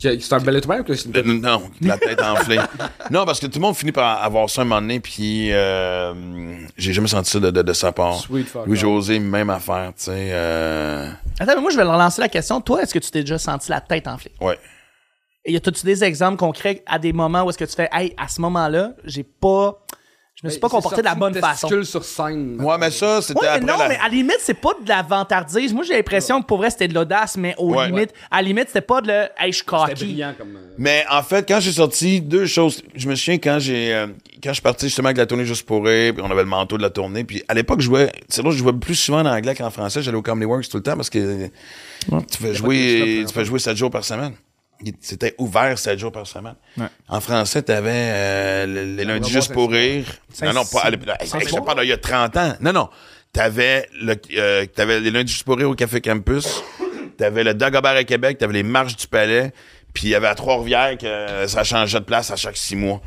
C'est 0.00 0.32
un 0.32 0.38
bel 0.40 0.56
être 0.56 0.64
humain 0.64 0.80
ou 0.80 0.82
que 0.84 0.94
c'est 0.94 1.08
une 1.10 1.16
Euh, 1.16 1.38
Non, 1.38 1.70
la 1.80 1.96
tête 1.96 2.20
enflée. 2.20 2.58
non, 3.10 3.24
parce 3.24 3.38
que 3.38 3.46
tout 3.46 3.58
le 3.58 3.62
monde 3.62 3.76
finit 3.76 3.92
par 3.92 4.20
avoir 4.22 4.50
ça 4.50 4.62
un 4.62 4.64
moment 4.64 4.80
donné, 4.80 4.98
puis 4.98 5.52
euh, 5.52 6.56
j'ai 6.76 6.92
jamais 6.92 7.06
senti 7.06 7.30
ça 7.30 7.38
de, 7.38 7.50
de, 7.52 7.62
de 7.62 7.72
sa 7.72 7.92
part. 7.92 8.16
sweet 8.18 8.48
fuck? 8.48 8.66
Louis-José, 8.66 9.20
même 9.20 9.48
affaire, 9.50 9.92
tu 9.96 10.04
sais. 10.04 10.30
Euh, 10.32 11.08
Attends, 11.38 11.52
mais 11.54 11.60
moi, 11.60 11.70
je 11.70 11.76
vais 11.76 11.84
relancer 11.84 12.20
la 12.20 12.28
question. 12.28 12.60
Toi, 12.60 12.82
est-ce 12.82 12.92
que 12.94 12.98
tu 12.98 13.10
t'es 13.12 13.20
déjà 13.20 13.38
senti 13.38 13.70
la 13.70 13.80
tête 13.80 14.08
enflée? 14.08 14.32
ouais. 14.40 14.58
Et 15.44 15.50
y 15.52 15.56
a-tu 15.56 15.72
des 15.84 16.04
exemples 16.04 16.36
concrets 16.36 16.84
à 16.86 17.00
des 17.00 17.12
moments 17.12 17.42
où 17.42 17.50
est-ce 17.50 17.58
que 17.58 17.64
tu 17.64 17.74
fais, 17.74 17.88
hey, 17.92 18.14
à 18.16 18.28
ce 18.28 18.40
moment-là, 18.42 18.92
j'ai 19.04 19.24
pas. 19.24 19.76
Je 20.42 20.48
me 20.48 20.50
suis 20.50 20.60
pas 20.60 20.68
comporté 20.68 21.02
de 21.02 21.06
la 21.06 21.14
bonne 21.14 21.34
façon. 21.34 21.68
sur 21.84 22.04
scène. 22.04 22.60
Ouais, 22.60 22.76
mais 22.76 22.90
ça, 22.90 23.22
c'était 23.22 23.38
Ouais, 23.40 23.46
mais 23.46 23.56
après 23.58 23.66
non, 23.72 23.78
la... 23.78 23.88
mais 23.90 23.96
à 23.96 24.02
la 24.04 24.08
limite, 24.08 24.38
c'est 24.40 24.54
pas 24.54 24.72
de 24.82 24.88
la 24.88 25.02
vantardise. 25.02 25.72
Moi, 25.72 25.84
j'ai 25.84 25.94
l'impression 25.94 26.42
que 26.42 26.46
pour 26.46 26.56
vrai, 26.58 26.70
c'était 26.70 26.88
de 26.88 26.94
l'audace, 26.94 27.36
mais 27.36 27.54
au 27.58 27.74
Ouais. 27.76 27.86
limite, 27.86 28.10
à 28.28 28.36
la 28.38 28.42
limite, 28.42 28.66
c'était 28.66 28.80
pas 28.80 29.00
de 29.00 29.06
le, 29.06 29.12
hey, 29.38 29.52
je 29.52 29.56
suis 29.58 29.64
C'était 29.64 29.76
cocky. 29.76 30.04
brillant 30.04 30.34
comme. 30.36 30.56
euh, 30.56 30.74
Mais 30.78 31.04
en 31.08 31.22
fait, 31.22 31.46
quand 31.46 31.60
j'ai 31.60 31.70
sorti 31.70 32.20
deux 32.20 32.46
choses, 32.46 32.82
je 32.96 33.08
me 33.08 33.14
souviens 33.14 33.38
quand 33.38 33.58
j'ai 33.60 33.94
euh, 33.94 34.08
quand 34.42 34.50
je 34.50 34.54
suis 34.54 34.62
parti 34.62 34.86
justement 34.86 35.06
avec 35.06 35.18
la 35.18 35.26
tournée 35.26 35.44
juste 35.44 35.64
pour 35.64 35.84
rire, 35.84 36.12
puis 36.14 36.24
on 36.26 36.30
avait 36.32 36.42
le 36.42 36.48
manteau 36.48 36.76
de 36.76 36.82
la 36.82 36.90
tournée, 36.90 37.22
puis 37.22 37.44
à 37.46 37.54
l'époque 37.54 37.80
je 37.80 37.86
jouais, 37.86 38.10
c'est 38.28 38.42
là 38.42 38.50
je 38.50 38.56
jouais 38.58 38.72
plus 38.72 38.96
souvent 38.96 39.20
en 39.20 39.26
anglais 39.26 39.54
qu'en 39.54 39.70
français, 39.70 40.02
j'allais 40.02 40.16
au 40.16 40.22
Comedy 40.22 40.46
Works 40.46 40.68
tout 40.68 40.78
le 40.78 40.82
temps 40.82 40.96
parce 40.96 41.08
que 41.10 41.46
tu 41.46 42.38
fais 42.40 42.52
jouer 42.52 43.22
stop, 43.22 43.28
tu 43.28 43.34
fais 43.38 43.44
jouer 43.44 43.58
7 43.60 43.76
jours 43.76 43.90
par 43.92 44.04
semaine. 44.04 44.32
Il- 44.84 44.94
C'était 45.00 45.34
ouvert 45.38 45.78
7 45.78 45.98
jours 45.98 46.12
par 46.12 46.26
semaine. 46.26 46.54
En 47.08 47.20
français, 47.20 47.62
t'avais 47.62 47.90
euh, 47.92 48.66
le- 48.66 48.96
les 48.96 49.04
lundis 49.04 49.30
va 49.32 49.40
juste 49.40 49.52
pour 49.52 49.70
rire. 49.70 50.04
Non, 50.42 50.52
non, 50.52 50.64
pas 50.64 50.80
à 50.80 50.90
l'époque. 50.90 51.08
Hey, 51.20 51.28
hey, 51.32 51.46
je 51.48 51.54
te 51.54 51.60
parle 51.60 51.80
d'il 51.80 51.88
y 51.88 51.92
a 51.92 51.98
30 51.98 52.36
ans. 52.36 52.52
Non, 52.60 52.72
non. 52.72 52.88
T'avais 53.32 53.88
le, 54.00 54.14
euh, 54.36 54.66
t'avais 54.66 55.00
les 55.00 55.10
lundis 55.10 55.32
juste 55.32 55.44
pour 55.44 55.56
rire 55.56 55.70
au 55.70 55.74
Café 55.74 56.00
Campus. 56.00 56.62
T'avais 57.16 57.44
le 57.44 57.54
Dagobert 57.54 57.92
à 57.96 58.04
Québec. 58.04 58.38
T'avais 58.38 58.52
les 58.54 58.62
Marches 58.62 58.96
du 58.96 59.06
Palais. 59.06 59.52
Puis 59.94 60.04
il 60.04 60.10
y 60.10 60.14
avait 60.14 60.26
à 60.26 60.34
Trois-Rivières 60.34 60.96
que 60.98 61.06
euh, 61.06 61.46
ça 61.48 61.64
changeait 61.64 62.00
de 62.00 62.04
place 62.04 62.30
à 62.30 62.36
chaque 62.36 62.56
six 62.56 62.76
mois. 62.76 63.00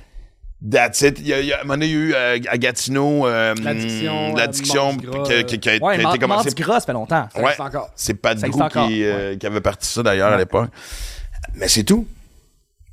That's 0.71 1.01
it. 1.01 1.19
Il 1.19 1.27
y 1.27 1.33
a, 1.33 1.39
il 1.41 1.47
y 1.47 1.53
a, 1.53 1.57
à 1.57 1.59
un 1.59 1.63
moment 1.63 1.73
donné, 1.73 1.87
il 1.87 1.91
y 1.91 1.95
a 1.95 1.97
eu 1.97 2.13
euh, 2.13 2.39
à 2.47 2.57
Gatineau 2.57 3.27
euh, 3.27 3.53
L'addiction, 3.61 4.95
euh, 5.03 5.23
qui, 5.43 5.45
qui- 5.45 5.59
qui 5.59 5.69
a, 5.69 5.73
Ouais, 5.73 5.79
qui 5.79 5.85
a 5.85 5.93
été 5.93 6.03
Mardi 6.03 6.19
commencée 6.19 6.49
Gras, 6.55 6.79
ça 6.79 6.85
fait 6.87 6.93
longtemps. 6.93 7.27
Ça 7.35 7.41
Ouais. 7.41 7.53
encore. 7.59 7.89
c'est 7.95 8.19
encore, 8.25 8.87
qui, 8.87 9.03
euh, 9.03 9.35
qui 9.35 9.45
avait 9.45 9.61
parti 9.61 9.87
ça 9.87 10.01
d'ailleurs 10.01 10.31
à 10.31 10.37
l'époque. 10.37 10.69
Mais 11.53 11.67
c'est 11.67 11.83
tout. 11.83 12.07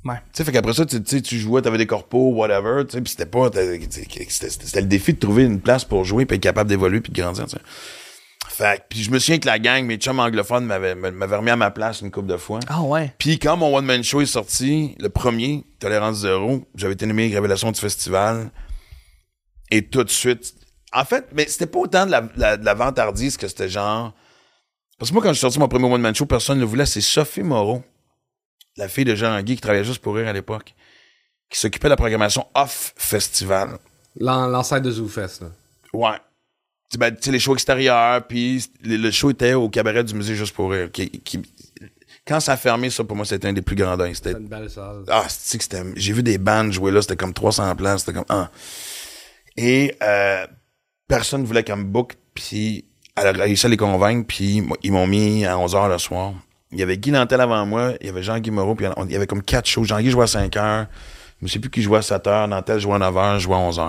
Ouais. 0.05 0.17
Tu 0.17 0.39
sais, 0.39 0.45
fait 0.45 0.53
qu'après 0.53 0.73
ça, 0.75 0.85
tu, 0.85 1.01
tu 1.23 1.39
jouais, 1.39 1.63
t'avais 1.63 1.79
des 1.79 1.87
corpos, 1.87 2.33
whatever, 2.35 2.85
tu 2.87 2.97
sais, 2.97 3.01
pis 3.01 3.11
c'était 3.13 3.27
pas, 3.27 3.51
c'était 3.53 4.81
le 4.81 4.87
défi 4.87 5.15
de 5.15 5.19
trouver 5.19 5.45
une 5.45 5.61
place 5.61 5.85
pour 5.85 6.05
jouer 6.05 6.27
puis 6.27 6.37
être 6.37 6.43
capable 6.43 6.69
d'évoluer 6.69 7.01
puis 7.01 7.13
de 7.13 7.21
grandir, 7.21 7.45
tu 7.47 7.51
sais. 7.53 7.63
Fait 8.49 8.79
que, 8.79 8.83
puis 8.91 9.03
je 9.03 9.11
me 9.11 9.19
souviens 9.21 9.39
que 9.39 9.47
la 9.47 9.59
gang, 9.61 9.85
mes 9.87 9.97
chums 9.97 10.19
anglophones 10.19 10.67
m'avaient, 10.67 10.95
m'avaient 10.97 11.37
remis 11.37 11.51
à 11.51 11.57
ma 11.57 11.71
place 11.71 12.01
une 12.03 12.11
couple 12.11 12.27
de 12.29 12.37
fois. 12.37 12.59
Ah 12.67 12.83
ouais. 12.83 13.15
Puis 13.17 13.39
quand 13.39 13.57
mon 13.57 13.75
One 13.75 13.87
Man 13.87 14.03
Show 14.05 14.21
est 14.21 14.27
sorti, 14.27 14.95
le 14.99 15.09
premier, 15.09 15.65
Tolérance 15.79 16.19
Zéro, 16.19 16.67
j'avais 16.75 16.93
été 16.95 17.07
nommé 17.07 17.33
Révélation 17.33 17.71
du 17.71 17.81
festival. 17.81 18.51
Et 19.71 19.87
tout 19.87 20.05
de 20.05 20.11
suite. 20.11 20.55
En 20.93 21.05
fait, 21.07 21.29
mais 21.33 21.47
c'était 21.49 21.67
pas 21.67 21.79
autant 21.79 22.05
de 22.05 22.11
la, 22.11 22.29
la- 22.37 22.57
de 22.59 22.65
la 22.65 22.75
vantardise 22.75 23.39
que 23.39 23.49
c'était 23.49 23.71
genre. 23.71 24.13
Parce 24.99 25.11
que 25.11 25.15
moi, 25.15 25.23
quand 25.23 25.33
suis 25.33 25.41
sorti 25.41 25.59
mon 25.59 25.69
premier 25.69 25.87
One 25.91 26.03
Man 26.03 26.15
Show, 26.15 26.27
personne 26.27 26.57
ne 26.59 26.63
le 26.63 26.69
voulait. 26.69 26.85
C'est 26.85 27.01
Sophie 27.01 27.43
Moreau, 27.43 27.83
la 28.77 28.89
fille 28.89 29.05
de 29.05 29.15
Jean 29.15 29.41
Guy 29.43 29.55
qui 29.57 29.61
travaillait 29.61 29.85
juste 29.85 30.01
pour 30.03 30.15
rire 30.17 30.29
à 30.29 30.33
l'époque, 30.33 30.75
qui 31.51 31.59
s'occupait 31.59 31.89
de 31.89 31.91
la 31.91 31.97
programmation 31.97 32.47
off 32.55 32.95
festival. 32.97 33.79
L'an- 34.19 34.47
L'ancêtre 34.47 34.83
de 34.83 34.91
ZooFest, 34.91 35.43
là. 35.43 35.49
Ouais. 35.93 36.17
Tu 36.91 36.95
sais, 36.95 36.99
ben, 36.99 37.15
tu 37.15 37.23
sais, 37.23 37.31
les 37.33 37.39
shows 37.41 37.55
extérieurs, 37.55 38.27
puis 38.27 38.65
le, 38.83 39.11
show 39.11 39.31
était 39.31 39.55
au 39.55 39.69
cabaret 39.69 40.05
du 40.05 40.15
musée 40.15 40.35
juste 40.35 40.55
pour 40.55 40.71
rire. 40.71 40.91
qui- 40.91 41.11
qui- 41.11 41.41
quand 42.27 42.39
ça 42.41 42.53
a 42.53 42.57
fermé, 42.57 42.89
ça, 42.91 43.03
pour 43.05 43.17
moi, 43.17 43.27
c'était 43.27 43.49
un 43.49 43.53
des 43.53 43.63
plus 43.63 43.75
grands 43.77 43.97
deuils. 43.97 44.15
C'était 44.15 44.33
une 44.33 44.47
belle 44.47 44.71
salle. 44.71 45.05
ah, 45.09 45.27
c'était. 45.29 45.83
J'ai 45.97 46.13
vu 46.13 46.23
des 46.23 46.39
bandes 46.39 46.73
jouer 46.73 46.93
là, 46.93 47.03
c'était 47.03 47.17
comme 47.17 47.33
300 47.35 47.75
places, 47.77 48.01
c'était 48.03 48.13
comme. 48.13 48.25
Ah. 48.29 48.51
Et 49.57 49.95
euh, 50.03 50.47
personne 51.09 51.45
voulait 51.45 51.65
comme 51.65 51.85
book, 51.85 52.15
puis 52.35 52.85
elle 53.17 53.27
a 53.27 53.33
réussi 53.33 53.67
à 53.67 53.69
les 53.69 53.77
convaincre, 53.77 54.27
puis 54.27 54.63
ils 54.83 54.93
m'ont 54.93 55.07
mis 55.07 55.45
à 55.45 55.57
11h 55.57 55.89
le 55.89 55.99
soir. 55.99 56.33
Il 56.73 56.79
y 56.79 56.83
avait 56.83 56.97
Guy 56.97 57.11
Nantel 57.11 57.41
avant 57.41 57.65
moi, 57.67 57.93
il 58.01 58.07
y 58.07 58.11
avait 58.11 58.23
Jean-Guy 58.23 58.51
Moreau, 58.51 58.75
puis 58.75 58.87
il 59.07 59.13
y 59.13 59.17
avait 59.17 59.27
comme 59.27 59.43
quatre 59.43 59.67
shows. 59.69 59.85
Jean-Guy 59.85 60.11
jouait 60.11 60.25
à 60.25 60.27
5 60.27 60.53
h 60.55 60.87
je 61.41 61.47
ne 61.47 61.51
sais 61.51 61.59
plus 61.59 61.71
qui 61.71 61.83
jouait 61.83 61.99
à 61.99 62.03
7 62.03 62.25
h 62.25 62.49
Nantel 62.49 62.79
jouait 62.81 62.95
à 62.95 62.99
9 62.99 63.15
h 63.15 63.35
je 63.35 63.39
jouais 63.41 63.55
à 63.57 63.59
11 63.59 63.79
h 63.79 63.81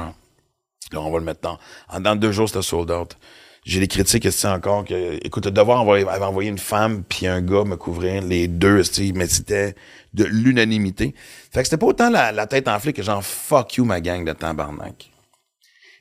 Là, 0.91 0.99
on 1.01 1.11
va 1.11 1.19
le 1.19 1.25
mettre 1.25 1.41
dans. 1.41 1.57
En 1.89 1.99
dans 2.01 2.15
deux 2.15 2.31
jours, 2.31 2.47
c'était 2.49 2.61
sold 2.61 2.91
out. 2.91 3.17
J'ai 3.65 3.79
des 3.79 3.87
critiques, 3.87 4.29
c'est 4.31 4.47
encore 4.47 4.83
que, 4.83 5.25
écoute, 5.25 5.45
le 5.45 5.51
devoir 5.51 5.79
envoyer- 5.81 6.05
avait 6.07 6.25
envoyé 6.25 6.49
une 6.49 6.57
femme 6.57 7.03
puis 7.07 7.25
un 7.27 7.41
gars 7.41 7.63
me 7.63 7.77
couvrir, 7.77 8.21
les 8.21 8.47
deux, 8.49 8.81
mais 9.15 9.25
c'était 9.27 9.73
de 10.13 10.25
l'unanimité. 10.25 11.15
Fait 11.51 11.61
que 11.61 11.63
c'était 11.65 11.77
pas 11.77 11.85
autant 11.87 12.09
la, 12.09 12.31
la 12.33 12.45
tête 12.45 12.67
enflée 12.67 12.91
que 12.91 13.01
genre 13.01 13.23
fuck 13.23 13.75
you 13.77 13.85
ma 13.85 14.01
gang 14.01 14.25
de 14.25 14.33
tabarnak. 14.33 15.11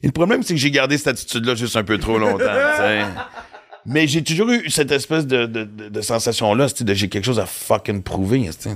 Et 0.03 0.07
le 0.07 0.13
problème, 0.13 0.43
c'est 0.43 0.55
que 0.55 0.61
j'ai 0.61 0.73
gardé 0.73 0.99
cette 0.99 1.07
attitude-là 1.09 1.55
juste 1.55 1.77
un 1.77 1.85
peu 1.85 1.97
trop 1.99 2.19
longtemps. 2.19 2.45
Mais 3.87 4.07
j'ai 4.07 4.23
toujours 4.23 4.49
eu 4.51 4.71
cette 4.71 4.93
espèce 4.93 5.27
de, 5.27 5.47
de, 5.47 5.65
de, 5.65 5.89
de 5.89 6.01
sensation-là, 6.01 6.67
de 6.81 6.95
j'ai 6.95 7.09
quelque 7.09 7.25
chose 7.25 7.41
à 7.41 7.47
fucking 7.47 8.03
prouver, 8.03 8.49
tu. 8.61 8.69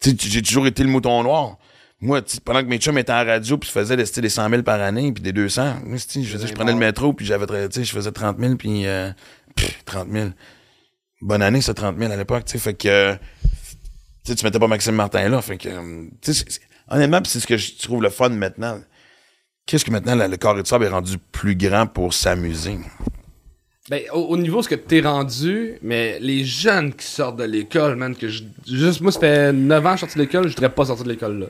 Tu 0.00 0.10
sais, 0.10 0.16
j'ai 0.18 0.42
toujours 0.42 0.66
été 0.66 0.82
le 0.82 0.88
mouton 0.90 1.22
noir. 1.22 1.58
Moi, 2.00 2.20
tu 2.22 2.40
pendant 2.40 2.60
que 2.62 2.66
mes 2.66 2.78
chums 2.78 2.98
étaient 2.98 3.12
en 3.12 3.24
radio, 3.24 3.56
puis 3.58 3.68
je 3.68 3.72
faisais 3.72 3.96
des, 3.96 4.04
tu 4.04 4.12
sais, 4.14 4.20
des 4.20 4.28
100 4.28 4.50
000 4.50 4.62
par 4.64 4.80
année, 4.80 5.12
puis 5.12 5.22
des 5.22 5.32
200, 5.32 5.76
moi, 5.84 5.96
tu 5.98 6.02
sais, 6.08 6.22
je, 6.24 6.32
faisais- 6.32 6.48
je 6.48 6.52
prenais 6.54 6.72
le 6.72 6.78
métro, 6.78 7.12
puis 7.12 7.24
j'avais, 7.24 7.46
tu 7.68 7.74
sais, 7.76 7.84
je 7.84 7.92
faisais 7.92 8.10
30 8.10 8.38
000, 8.40 8.56
puis 8.56 8.86
euh, 8.86 9.12
pff, 9.54 9.84
30 9.84 10.08
000. 10.10 10.30
bonne 11.20 11.42
année, 11.42 11.60
ça, 11.60 11.72
30 11.74 11.96
000 11.96 12.10
à 12.10 12.16
l'époque, 12.16 12.44
tu 12.46 12.52
sais. 12.52 12.58
Fait 12.58 12.74
que, 12.74 13.12
tu 13.14 13.18
sais, 14.24 14.34
tu 14.34 14.44
mettais 14.44 14.58
pas 14.58 14.66
Maxime 14.66 14.96
Martin 14.96 15.28
là. 15.28 15.40
Fait 15.40 15.56
que, 15.56 15.68
euh, 15.68 16.06
tu 16.20 16.32
honnêtement, 16.90 17.22
pis 17.22 17.30
c'est 17.30 17.38
ce 17.38 17.46
que 17.46 17.56
je 17.56 17.76
trouve 17.78 18.02
le 18.02 18.10
fun 18.10 18.30
maintenant. 18.30 18.80
Qu'est-ce 19.66 19.84
que 19.84 19.92
maintenant, 19.92 20.16
le, 20.16 20.26
le 20.26 20.36
carré 20.36 20.60
de 20.64 20.66
sable 20.66 20.86
est 20.86 20.88
rendu 20.88 21.18
plus 21.30 21.54
grand 21.54 21.86
pour 21.86 22.12
s'amuser? 22.12 22.78
Ben, 23.90 24.02
au, 24.12 24.18
au 24.20 24.36
niveau 24.36 24.58
de 24.58 24.64
ce 24.64 24.68
que 24.68 24.74
t'es 24.76 25.00
rendu, 25.00 25.74
mais 25.82 26.18
les 26.20 26.44
jeunes 26.44 26.92
qui 26.94 27.04
sortent 27.06 27.36
de 27.36 27.44
l'école, 27.44 27.96
man, 27.96 28.14
que 28.14 28.28
je, 28.28 28.44
juste, 28.66 29.00
moi, 29.00 29.10
ça 29.10 29.18
fait 29.20 29.52
9 29.52 29.84
ans 29.86 29.90
que 29.90 29.92
je 29.92 29.96
suis 29.96 30.00
sorti 30.06 30.18
de 30.18 30.22
l'école, 30.22 30.48
je 30.48 30.54
voudrais 30.54 30.68
pas 30.72 30.84
sortir 30.84 31.04
de 31.04 31.10
l'école, 31.10 31.38
là. 31.40 31.46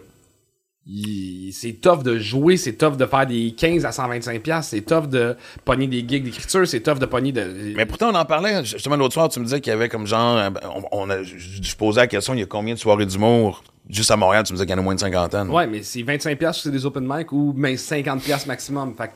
C'est 1.53 1.75
tough 1.81 2.03
de 2.03 2.19
jouer, 2.19 2.57
c'est 2.57 2.73
tough 2.73 2.97
de 2.97 3.07
faire 3.07 3.27
des 3.27 3.53
15 3.57 3.85
à 3.85 3.93
125 3.93 4.43
pièces, 4.43 4.69
c'est 4.69 4.81
tough 4.81 5.07
de 5.07 5.37
pogner 5.65 5.87
des 5.87 5.99
gigs 6.01 6.25
d'écriture, 6.25 6.67
c'est 6.67 6.81
tough 6.81 6.99
de 6.99 7.07
pogner 7.07 7.31
de... 7.31 7.75
Mais 7.77 7.87
pourtant, 7.87 8.11
on 8.11 8.15
en 8.17 8.25
parlait. 8.25 8.65
Justement, 8.65 8.97
l'autre 8.97 9.13
soir, 9.15 9.29
tu 9.29 9.39
me 9.39 9.45
disais 9.45 9.61
qu'il 9.61 9.71
y 9.71 9.75
avait 9.75 9.89
comme 9.89 10.07
genre. 10.09 10.39
euh, 10.39 10.51
On, 10.75 11.05
on 11.07 11.11
a, 11.11 11.23
je, 11.23 11.77
posais 11.77 12.01
la 12.01 12.07
question 12.09 12.35
il 12.35 12.41
y 12.41 12.43
a 12.43 12.47
combien 12.47 12.75
de 12.75 12.79
soirées 12.81 13.07
d'humour 13.07 13.63
juste 13.89 14.11
à 14.11 14.17
Montréal 14.17 14.43
Tu 14.45 14.53
me 14.53 14.57
disais 14.57 14.67
qu'il 14.67 14.73
y 14.75 14.77
en 14.77 14.81
a 14.81 14.83
moins 14.83 14.95
de 14.97 15.01
cinquantaine. 15.01 15.51
Ouais, 15.51 15.69
mais 15.69 15.85
c'est 15.85 16.03
25 16.03 16.37
pièces 16.37 16.61
c'est 16.65 16.73
des 16.73 16.85
open 16.85 17.07
mic 17.07 17.31
ou 17.31 17.53
ben 17.57 17.77
50 17.77 18.21
pièces 18.21 18.47
maximum. 18.47 18.95
Fait 18.99 19.07
que 19.09 19.13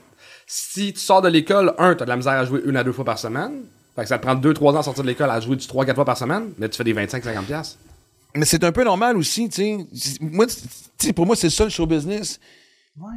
si 0.47 0.93
tu 0.93 1.01
sors 1.01 1.23
de 1.23 1.29
l'école, 1.29 1.75
un, 1.79 1.95
t'as 1.95 2.05
de 2.05 2.11
la 2.11 2.17
misère 2.17 2.33
à 2.35 2.45
jouer 2.45 2.61
une 2.65 2.77
à 2.77 2.85
deux 2.85 2.93
fois 2.93 3.05
par 3.05 3.19
semaine. 3.19 3.63
Fait 3.97 4.03
que 4.03 4.09
ça 4.09 4.19
te 4.19 4.27
prend 4.27 4.35
2-3 4.37 4.75
ans 4.75 4.79
à 4.79 4.83
sortir 4.83 5.03
de 5.03 5.09
l'école 5.09 5.31
à 5.31 5.41
jouer 5.41 5.57
du 5.57 5.67
3-4 5.67 5.95
fois 5.95 6.05
par 6.05 6.19
semaine, 6.19 6.51
mais 6.59 6.69
tu 6.69 6.77
fais 6.77 6.85
des 6.85 6.95
25-50 6.95 7.45
pièces. 7.45 7.79
Mais 8.35 8.45
c'est 8.45 8.63
un 8.65 8.73
peu 8.73 8.85
normal 8.85 9.17
aussi, 9.17 9.49
tu 9.49 9.87
sais. 9.91 10.19
Moi, 10.21 10.47
pour 11.15 11.27
moi, 11.27 11.35
c'est 11.37 11.49
ça 11.51 11.65
le 11.65 11.71
show 11.71 11.87
business. 11.87 12.39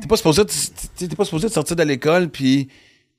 T'es 0.02 0.08
pas 0.08 0.18
supposé, 0.18 0.44
de- 0.44 0.50
t'es 0.98 1.08
t'es 1.08 1.16
pas 1.16 1.26
supposé 1.26 1.48
de 1.48 1.54
sortir 1.54 1.76
de 1.76 1.84
l'école 1.84 2.30
puis 2.30 2.70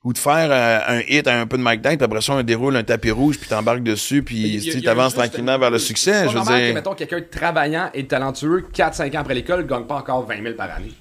ou 0.03 0.13
de 0.13 0.17
faire 0.17 0.49
euh, 0.51 0.97
un 0.97 1.01
hit, 1.07 1.27
un 1.27 1.45
peu 1.45 1.57
de 1.59 1.63
Dang, 1.63 1.95
puis 1.97 2.03
après 2.03 2.21
ça, 2.21 2.33
on 2.33 2.41
déroule 2.41 2.75
un 2.75 2.83
tapis 2.83 3.11
rouge, 3.11 3.37
puis 3.37 3.47
t'embarques 3.47 3.83
dessus, 3.83 4.23
puis 4.23 4.59
tu 4.59 4.71
sais, 4.71 4.81
t'avances 4.81 5.13
tranquillement 5.13 5.59
vers 5.59 5.69
le 5.69 5.77
succès. 5.77 6.23
Je 6.23 6.29
veux 6.29 6.35
normal 6.35 6.59
que, 6.59 6.65
dire. 6.65 6.73
mettons, 6.73 6.95
quelqu'un 6.95 7.19
de 7.19 7.25
travaillant 7.25 7.91
et 7.93 8.01
de 8.03 8.07
talentueux, 8.07 8.65
4-5 8.73 9.15
ans 9.15 9.19
après 9.21 9.35
l'école, 9.35 9.67
gagne 9.67 9.83
pas 9.85 9.97
encore 9.97 10.25
20 10.25 10.41
000 10.41 10.55
par 10.55 10.71
année. 10.71 10.91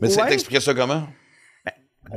Mais 0.00 0.08
tu 0.08 0.20
Ouais. 0.20 0.28
t'expliquais 0.28 0.60
ça 0.60 0.74
comment? 0.74 1.04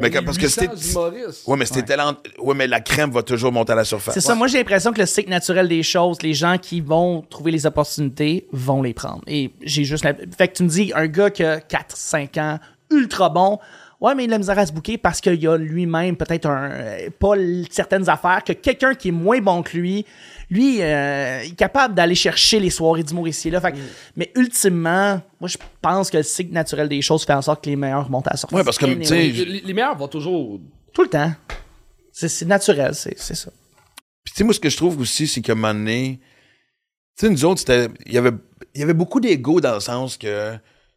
Mais 0.02 0.10
que- 0.10 0.20
parce 0.20 0.38
que 0.38 0.44
800 0.44 0.62
c'était. 0.80 1.50
Ouais, 1.50 1.58
mais 1.58 1.66
c'était 1.66 1.84
talent. 1.84 2.16
Ouais, 2.40 2.54
mais 2.56 2.68
la 2.68 2.82
crème 2.82 3.12
va 3.12 3.24
toujours 3.24 3.52
monter 3.52 3.72
à 3.72 3.76
la 3.76 3.86
surface. 3.86 4.14
C'est 4.16 4.20
ça, 4.20 4.36
moi 4.36 4.48
j'ai 4.48 4.58
l'impression 4.58 4.92
que 4.92 5.00
le 5.00 5.06
cycle 5.06 5.30
naturel 5.30 5.70
des 5.70 5.84
choses, 5.84 6.22
les 6.22 6.34
gens 6.34 6.58
qui 6.58 6.82
vont 6.82 7.22
trouver 7.22 7.52
les 7.52 7.66
opportunités 7.66 8.48
vont 8.52 8.82
les 8.82 8.94
prendre. 8.94 9.22
Et 9.28 9.52
j'ai 9.62 9.84
juste 9.86 10.04
la... 10.04 10.14
Fait 10.38 10.48
que 10.50 10.54
tu 10.54 10.64
me 10.64 10.70
dis, 10.70 10.92
un 10.96 11.08
gars 11.08 11.30
qui 11.30 11.44
a 11.44 11.60
4-5 11.60 12.38
ans, 12.42 12.60
ultra 12.92 13.30
bon, 13.30 13.60
ouais, 14.02 14.16
mais 14.16 14.26
il 14.26 14.32
a 14.32 14.32
la 14.32 14.38
misère 14.40 14.60
à 14.60 14.66
se 14.66 14.74
bouquer 14.74 14.98
parce 14.98 15.22
qu'il 15.22 15.48
a 15.48 15.56
lui-même 15.56 16.18
peut-être 16.18 16.48
un... 16.48 16.72
euh, 16.72 17.10
pas 17.18 17.36
certaines 17.70 18.10
affaires, 18.10 18.44
que 18.44 18.54
quelqu'un 18.54 18.96
qui 18.96 19.10
est 19.10 19.14
moins 19.14 19.40
bon 19.40 19.62
que 19.64 19.78
lui, 19.78 20.06
lui, 20.50 20.82
euh, 20.82 21.42
il 21.46 21.52
est 21.52 21.56
capable 21.56 21.96
d'aller 21.96 22.16
chercher 22.16 22.60
les 22.60 22.70
soirées 22.70 23.04
d'humour 23.04 23.28
ici 23.28 23.48
et 23.48 23.52
là. 23.52 23.62
Fait 23.62 23.72
que- 23.72 23.78
Mais 24.16 24.32
ultimement, 24.36 25.22
moi 25.40 25.48
je 25.48 25.58
pense 25.82 26.10
que 26.12 26.18
le 26.18 26.24
cycle 26.24 26.54
naturel 26.54 26.88
des 26.90 27.02
choses 27.02 27.26
fait 27.26 27.34
en 27.34 27.42
sorte 27.42 27.64
que 27.64 27.70
les 27.70 27.76
meilleurs 27.76 28.10
montent 28.10 28.28
à 28.28 28.32
la 28.32 28.38
surface. 28.38 28.58
Ouais, 28.58 28.64
parce 28.64 28.78
que, 28.78 28.86
tu 28.86 29.04
sais, 29.06 29.16
Anyway. 29.20 29.46
Les, 29.46 29.62
les 29.62 29.74
meilleurs 29.74 29.96
vont 29.98 30.08
toujours. 30.08 30.60
Tout 30.94 31.04
le 31.04 31.10
temps. 31.10 31.32
C'est 32.12 32.46
naturel, 32.46 32.96
c'est 32.96 33.20
c'est 33.20 33.36
ça. 33.36 33.52
Puis 34.24 34.34
tu 34.34 34.38
sais, 34.38 34.44
moi, 34.44 34.54
ce 34.54 34.60
que 34.60 34.70
je 34.70 34.78
trouve 34.78 35.00
aussi, 35.02 35.28
c'est 35.28 35.42
qu'à 35.42 35.52
un 35.52 35.56
moment 35.56 35.74
donné, 35.74 36.20
tu 37.18 37.26
sais, 37.26 37.30
nous 37.32 37.44
autres, 37.46 37.60
c'était, 37.60 37.90
il 38.06 38.14
y 38.14 38.18
avait, 38.18 38.32
il 38.74 38.80
y 38.82 38.84
avait 38.84 38.94
beaucoup 38.94 39.20
d'ego 39.20 39.60
dans 39.62 39.74
le 39.76 39.80
sens 39.82 40.18
que 40.18 40.56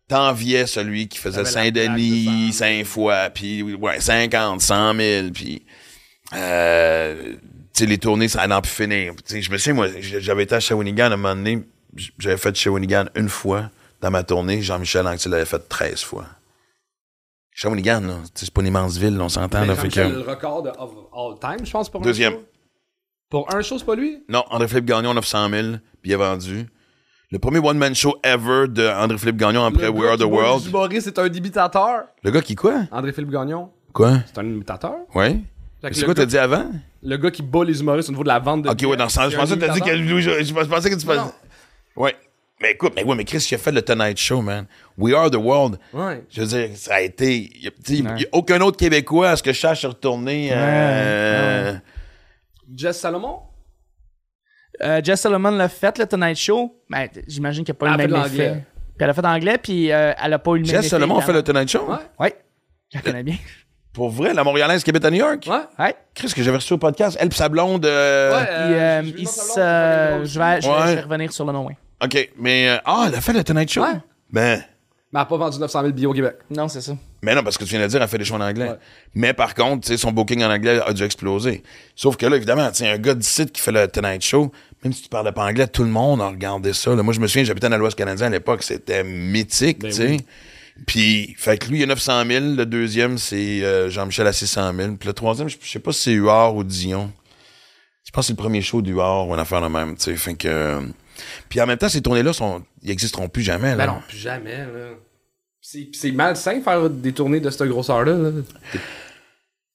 t'enviais 0.09 0.67
celui 0.67 1.09
qui 1.09 1.19
faisait 1.19 1.45
Saint-Denis 1.45 2.47
de 2.49 2.53
100 2.53 2.59
cinq 2.59 2.85
fois, 2.85 3.29
puis 3.31 3.63
ouais, 3.63 4.01
50, 4.01 4.61
100 4.63 4.95
000, 4.95 5.29
puis 5.35 5.67
euh, 6.35 7.35
sais, 7.79 7.87
les 7.87 7.99
tournées, 7.99 8.29
ça 8.29 8.47
n'en 8.47 8.61
plus 8.61 8.71
finir. 8.71 9.15
Sais, 9.25 9.41
je 9.43 9.51
me 9.51 9.59
souviens, 9.59 9.75
moi, 9.75 9.89
j'avais 10.01 10.45
été 10.45 10.55
à 10.55 10.61
Shawinigan 10.61 11.05
à 11.11 11.15
un 11.15 11.17
moment 11.17 11.35
donné, 11.37 11.63
j'avais 12.19 12.37
fait 12.37 12.55
Shawinigan 12.55 13.07
une 13.15 13.29
fois 13.29 13.71
dans 14.01 14.11
ma 14.11 14.23
tournée, 14.23 14.63
Jean-Michel 14.63 15.07
Anctil 15.07 15.31
l'avait 15.31 15.45
fait 15.45 15.69
13 15.69 16.03
fois. 16.03 16.27
Shawinigan, 17.53 18.03
sais, 18.35 18.45
c'est 18.47 18.51
pas 18.53 18.61
une 18.61 18.69
immense 18.69 18.97
ville, 18.99 19.21
on 19.21 19.29
s'entend, 19.29 19.63
que... 19.67 20.01
le 20.01 20.21
record 20.21 20.63
de 20.63 20.71
of 20.79 20.93
all 21.13 21.39
time, 21.41 21.67
je 21.67 21.71
pense, 21.73 21.89
pour 21.91 22.01
Deuxième. 22.01 22.35
un. 22.35 22.39
Pour 23.31 23.55
un 23.55 23.61
show, 23.63 23.79
c'est 23.79 23.85
pas 23.85 23.97
lui? 23.97 24.23
Non, 24.29 24.45
André-Philippe 24.51 24.87
Gagnon, 24.87 25.13
900 25.13 25.51
000, 25.51 25.67
puis 26.01 26.11
il 26.13 26.15
a 26.15 26.17
vendu. 26.19 26.67
Le 27.31 27.39
premier 27.39 27.59
one-man 27.59 27.95
show 27.95 28.17
ever 28.23 28.69
de 28.69 28.89
André-Philippe 28.89 29.37
Gagnon 29.37 29.65
après 29.65 29.83
Le 29.83 29.91
We 29.91 30.09
Are 30.09 30.17
the 30.17 30.23
World. 30.23 30.71
Boris, 30.71 31.05
c'est 31.05 31.19
un 31.19 31.27
imitateur. 31.27 32.05
Le 32.23 32.31
gars 32.31 32.41
qui 32.41 32.55
quoi? 32.55 32.83
André-Philippe 32.91 33.31
Gagnon, 33.31 33.71
Quoi? 33.93 34.21
c'est 34.27 34.39
un 34.39 34.47
imitateur? 34.47 34.95
Que 35.13 35.21
C'est 35.83 36.01
le 36.01 36.05
quoi 36.07 36.15
t'as 36.15 36.25
dit 36.27 36.39
avant? 36.39 36.71
Le 37.03 37.17
gars 37.17 37.31
qui 37.31 37.43
bat 37.43 37.65
les 37.65 37.81
humoristes 37.81 38.09
au 38.09 38.13
niveau 38.13 38.25
de 38.25 38.29
la 38.29 38.39
vente 38.39 38.63
de 38.63 38.69
Ok, 38.71 38.83
ouais, 38.87 38.97
dans 38.97 39.09
ce 39.09 39.15
sens, 39.17 39.31
je 39.33 39.37
pensais 39.37 39.55
que 39.57 39.61
t'as 39.65 39.73
dit 39.73 39.81
que 39.81 39.91
Louis, 39.91 40.23
je, 40.23 40.43
je 40.43 40.53
pensais 40.53 40.91
que 40.91 40.97
tu 40.97 41.07
pensais. 41.07 41.21
Ouais. 41.97 42.15
Mais 42.61 42.73
écoute, 42.73 42.93
mais 42.97 43.05
ouais, 43.05 43.15
mais 43.15 43.25
Chris, 43.25 43.47
il 43.51 43.55
a 43.55 43.59
fait 43.59 43.71
le 43.71 43.83
Tonight 43.83 44.19
Show, 44.19 44.43
man. 44.43 44.67
We 44.97 45.15
Are 45.15 45.31
the 45.31 45.37
World. 45.37 45.79
Ouais. 45.93 46.25
Je 46.29 46.41
veux 46.41 46.47
dire, 46.49 46.71
ça 46.77 46.97
a 46.97 47.01
été. 47.03 47.51
Il 47.89 48.05
n'y 48.05 48.25
a, 48.25 48.29
aucun 48.33 48.61
autre 48.63 48.77
Québécois, 48.77 49.31
à 49.31 49.37
ce 49.37 49.45
que 49.45 49.53
je 49.53 49.61
sache, 49.61 49.85
est 49.85 49.87
retourné. 49.87 50.49
euh, 50.53 51.75
Jess 52.75 52.99
Salomon? 52.99 53.43
Euh, 54.83 55.01
Jess 55.05 55.21
Solomon 55.21 55.53
l'a 55.53 55.69
fait, 55.69 55.99
le 55.99 56.07
Tonight 56.07 56.37
Show. 56.37 56.83
Ben, 56.91 57.07
t- 57.09 57.23
j'imagine 57.29 57.65
qu'il 57.65 57.73
n'y 57.75 57.77
a 57.77 57.81
pas 57.81 57.87
eu 57.89 58.09
le 58.09 58.09
même 58.09 58.27
effet. 58.27 58.65
Puis 58.97 59.05
elle 59.05 59.11
a 59.11 59.15
fait 59.15 59.25
anglais, 59.27 59.59
puis 59.59 59.93
euh, 59.93 60.13
elle 60.21 60.33
a 60.33 60.39
pas 60.41 60.51
eu 60.53 60.55
le 60.59 60.61
même 60.63 60.71
effet. 60.71 60.83
Jess 60.83 60.91
Solomon 60.91 61.19
a 61.19 61.23
fait 61.23 61.33
le. 61.33 61.43
Tonight 61.45 61.69
Show? 61.69 61.89
Ouais. 61.89 61.97
Ouais, 62.19 62.37
je 62.93 62.99
la 62.99 63.03
connais 63.03 63.23
bien. 63.23 63.37
Pour 63.99 64.11
vrai, 64.11 64.33
la 64.33 64.45
Montréalaise 64.45 64.85
qui 64.85 64.91
habite 64.91 65.05
à 65.05 65.11
New 65.11 65.17
York? 65.19 65.45
Ouais. 65.49 65.85
Ouais. 65.85 65.95
Chris, 66.15 66.33
que 66.33 66.41
j'avais 66.41 66.59
reçu 66.59 66.73
au 66.73 66.79
podcast. 66.79 67.17
Elle 67.21 67.31
pis 67.31 67.37
sa 67.37 67.49
blonde. 67.49 67.85
euh, 67.85 68.31
Ouais, 68.33 68.45
Puis, 68.47 68.75
euh, 68.75 69.03
il 69.19 69.27
se- 69.29 70.23
je, 70.25 70.39
vais, 70.39 70.61
je, 70.63 70.69
vais, 70.69 70.73
Ouais. 70.75 70.89
je 70.91 70.95
vais 70.95 71.01
revenir 71.01 71.33
sur 71.33 71.45
le 71.45 71.53
nom, 71.53 71.67
oui. 71.67 71.75
OK, 72.05 72.31
mais... 72.39 72.69
euh, 72.69 72.77
ah, 72.85 73.07
elle 73.09 73.15
a 73.17 73.21
fait 73.21 73.33
le 73.33 73.43
Tonight 73.43 73.69
Show? 73.73 73.83
Ouais. 73.83 73.95
Ben... 74.31 74.63
Mais 75.11 75.19
elle 75.19 75.23
a 75.23 75.25
pas 75.25 75.37
vendu 75.39 75.59
900 75.59 75.81
000 75.81 75.93
billets 75.95 76.07
au 76.07 76.13
Québec. 76.13 76.37
Non, 76.51 76.69
c'est 76.69 76.81
ça. 76.83 76.93
Mais 77.23 77.35
non, 77.35 77.43
parce 77.43 77.59
que 77.59 77.65
tu 77.65 77.71
viens 77.71 77.81
de 77.81 77.87
dire, 77.89 78.01
elle 78.01 78.07
fait 78.09 78.19
des 78.19 78.25
shows 78.25 78.35
en 78.37 78.41
anglais. 78.43 78.69
Ouais. 78.69 78.77
Mais 79.15 79.33
par 79.33 79.55
contre, 79.55 79.87
tu 79.87 79.89
sais, 79.89 79.97
son 79.97 80.13
booking 80.13 80.45
en 80.45 80.51
anglais 80.53 80.81
a 80.87 80.93
dû 80.93 81.03
exploser. 81.03 81.63
Sauf 81.97 82.17
que 82.17 82.27
là, 82.27 82.37
évidemment, 82.37 82.69
tu 82.69 82.77
sais, 82.85 82.89
un 82.89 82.99
gars 82.99 83.15
d'ici 83.15 83.47
qui 83.47 83.61
fait 83.61 83.73
le 83.73 83.89
Tonight 83.89 84.23
Show, 84.23 84.53
même 84.85 84.93
si 84.93 85.03
tu 85.03 85.09
parlais 85.09 85.33
pas 85.33 85.45
anglais, 85.47 85.67
tout 85.67 85.83
le 85.83 85.89
monde 85.89 86.21
a 86.21 86.29
regardé 86.29 86.73
ça. 86.75 86.95
là. 86.95 87.03
Moi, 87.03 87.15
je 87.15 87.21
me 87.21 87.27
souviens, 87.27 87.43
j'habitais 87.45 87.71
dans 87.71 87.79
l'Ouest 87.79 87.97
canadien 87.97 88.27
à 88.27 88.31
l'époque, 88.31 88.63
c'était 88.63 89.03
mythique, 89.03 89.81
Ben 89.81 89.89
tu 89.91 89.97
sais. 89.97 90.07
oui. 90.09 90.21
Puis, 90.87 91.35
fait 91.37 91.59
que 91.59 91.67
lui, 91.69 91.79
il 91.79 91.81
y 91.81 91.83
a 91.83 91.87
900 91.87 92.25
000. 92.27 92.45
Le 92.57 92.65
deuxième, 92.65 93.19
c'est 93.19 93.63
euh, 93.63 93.91
Jean-Michel 93.91 94.27
à 94.27 94.33
600 94.33 94.73
000. 94.75 94.93
Puis 94.99 95.07
le 95.07 95.13
troisième, 95.13 95.49
je 95.49 95.57
je 95.61 95.69
sais 95.69 95.79
pas 95.81 95.93
si 95.93 96.01
c'est 96.03 96.13
Huard 96.13 96.55
ou 96.57 96.65
Dion. 96.65 97.13
Je 98.05 98.11
pense 98.11 98.23
que 98.25 98.27
c'est 98.29 98.33
le 98.33 98.37
premier 98.43 98.63
show 98.63 98.81
du 98.81 98.93
Huard 98.93 99.29
ou 99.29 99.35
une 99.35 99.41
affaire 99.41 99.61
de 99.61 99.67
même, 99.69 99.97
tu 99.97 100.05
sais. 100.05 100.17
Fait 100.17 100.35
que... 100.35 100.49
euh, 100.49 100.81
Puis 101.51 101.61
en 101.61 101.67
même 101.67 101.77
temps, 101.77 101.89
ces 101.91 102.01
tournées-là, 102.01 102.33
sont, 102.33 102.63
ils 102.83 102.91
existeront 102.91 103.29
plus 103.29 103.43
jamais, 103.43 103.75
là. 103.77 103.87
Ben 103.87 103.93
non, 103.95 104.01
plus 104.09 104.17
jamais, 104.17 104.57
là. 104.59 104.91
C'est 105.61 105.89
c'est 105.93 106.13
malsain 106.13 106.63
faire 106.63 106.89
des 106.89 107.13
tournées 107.13 107.41
de 107.41 107.51
cette 107.51 107.69
grosseur-là. 107.69 108.13
là. 108.17 108.31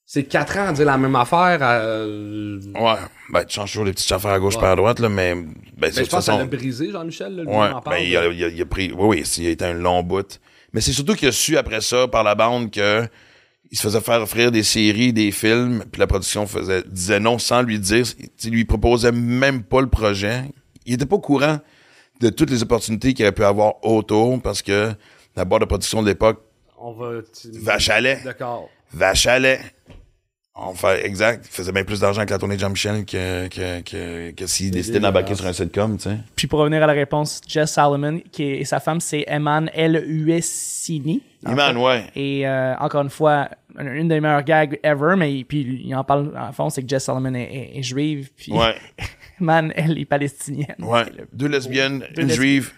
C'est 0.06 0.24
4 0.24 0.58
ans 0.58 0.68
à 0.70 0.74
dire 0.74 0.86
la 0.86 0.97
même 0.97 1.16
affaire. 1.16 1.60
euh, 1.62 2.60
Ouais, 2.76 2.95
ben, 3.32 3.43
tu 3.45 3.56
changes 3.56 3.72
toujours 3.72 3.86
les 3.86 3.93
petites 3.93 4.12
affaires 4.12 4.32
à 4.32 4.39
gauche 4.39 4.56
Ouais. 4.56 4.62
par 4.62 4.72
à 4.72 4.76
droite, 4.76 4.99
là, 4.99 5.10
mais, 5.10 5.36
ben, 5.36 5.54
Ben, 5.78 5.91
je 5.91 5.99
pense 5.99 6.04
que 6.06 6.10
ça 6.10 6.18
façon, 6.22 6.38
l'a 6.39 6.45
brisé, 6.45 6.91
Jean-Michel. 6.91 7.36
là, 7.36 7.43
lui, 7.43 7.49
ouais, 7.49 7.56
en 7.70 7.82
parle, 7.82 7.97
ben, 7.97 8.04
il 8.04 8.16
a, 8.18 8.22
là. 8.24 8.28
il 8.34 8.43
a- 8.43 8.47
il 8.47 8.62
a 8.62 8.66
pris, 8.66 8.91
oui, 8.91 9.18
oui, 9.20 9.24
il 9.38 9.47
a 9.47 9.49
été 9.49 9.66
un 9.66 9.74
long 9.74 10.01
bout. 10.04 10.39
Mais 10.74 10.82
c'est 10.82 10.92
surtout 10.94 11.16
qu'il 11.16 11.28
a 11.28 11.32
su 11.32 11.58
après 11.58 11.82
ça, 11.82 12.08
par 12.08 12.24
la 12.24 12.36
bande, 12.36 12.72
que 12.72 13.08
il 13.72 13.78
se 13.78 13.84
faisait 13.84 14.02
faire 14.02 14.22
offrir 14.22 14.52
des 14.52 14.62
séries, 14.62 15.14
des 15.14 15.32
films, 15.32 15.84
puis 15.92 16.00
la 16.00 16.06
production 16.06 16.46
faisait, 16.46 16.84
disait 16.86 17.20
non 17.20 17.40
sans 17.40 17.64
lui 17.64 17.80
dire, 17.80 18.06
il 18.44 18.52
lui 18.52 18.66
proposait 18.66 19.12
même 19.12 19.64
pas 19.64 19.82
le 19.82 19.88
projet. 19.90 20.44
Il 20.86 20.94
était 20.94 21.08
pas 21.08 21.16
au 21.16 21.20
courant 21.20 21.60
de 22.20 22.30
toutes 22.30 22.52
les 22.52 22.62
opportunités 22.62 23.14
qu'il 23.14 23.26
aurait 23.26 23.32
pu 23.32 23.44
avoir 23.44 23.84
autour, 23.84 24.40
parce 24.42 24.62
que 24.62 24.94
la 25.36 25.46
boîte 25.46 25.62
de 25.62 25.66
production 25.66 26.04
de 26.04 26.08
l'époque, 26.08 26.44
On 26.78 26.92
va. 26.92 27.22
lait. 28.02 28.20
D'accord. 28.24 28.70
lait. 29.40 29.60
On 30.56 30.76
fait, 30.76 31.04
exact. 31.06 31.45
Il 31.49 31.51
faisait 31.56 31.72
bien 31.72 31.84
plus 31.84 31.99
d'argent 31.99 32.20
avec 32.20 32.30
la 32.30 32.38
tournée 32.38 32.56
de 32.56 32.60
Jean-Michel 32.60 33.06
que, 33.06 33.47
que, 33.47 33.82
que, 33.82 34.32
que 34.32 34.45
s'il 34.45 34.70
décidait 34.70 34.99
d'embarquer 34.99 35.34
sur 35.34 35.47
un 35.47 35.54
sitcom, 35.54 35.97
tu 35.97 36.04
sais. 36.04 36.18
Puis 36.36 36.45
pour 36.45 36.60
revenir 36.60 36.84
à 36.84 36.86
la 36.88 36.93
réponse, 36.93 37.41
Jess 37.47 37.72
Salomon 37.74 38.22
qui 38.32 38.43
est, 38.43 38.58
et 38.60 38.66
sa 38.66 38.80
femme, 38.80 38.99
c'est 39.01 39.26
Eman 39.28 39.70
L-U-S-Sini. 39.74 41.22
Iman, 41.47 41.76
ouais. 41.78 42.06
Et 42.16 42.47
euh, 42.47 42.76
encore 42.78 43.01
une 43.01 43.10
fois, 43.10 43.49
une 43.80 44.08
des 44.08 44.20
meilleures 44.22 44.43
gags 44.43 44.80
ever, 44.84 45.16
mais 45.18 45.43
puis 45.43 45.82
il 45.86 45.95
en 45.95 46.04
parle 46.04 46.32
en 46.38 46.51
fond, 46.51 46.70
c'est 46.70 46.84
que 46.84 46.88
Jess 46.88 47.06
Solomon 47.06 47.34
est, 47.34 47.41
est- 47.43 47.80
est 47.80 47.84
juive, 47.84 48.30
puis 48.36 48.51
Ouais, 48.54 48.76
Man, 49.39 49.74
elle 49.76 49.97
est 49.97 50.06
palestinienne. 50.06 50.76
ouais. 50.80 51.06
Le- 51.18 51.28
Deux 51.34 51.47
lesbiennes, 51.47 52.06
Deux 52.16 52.22
une 52.22 52.30
juive, 52.30 52.72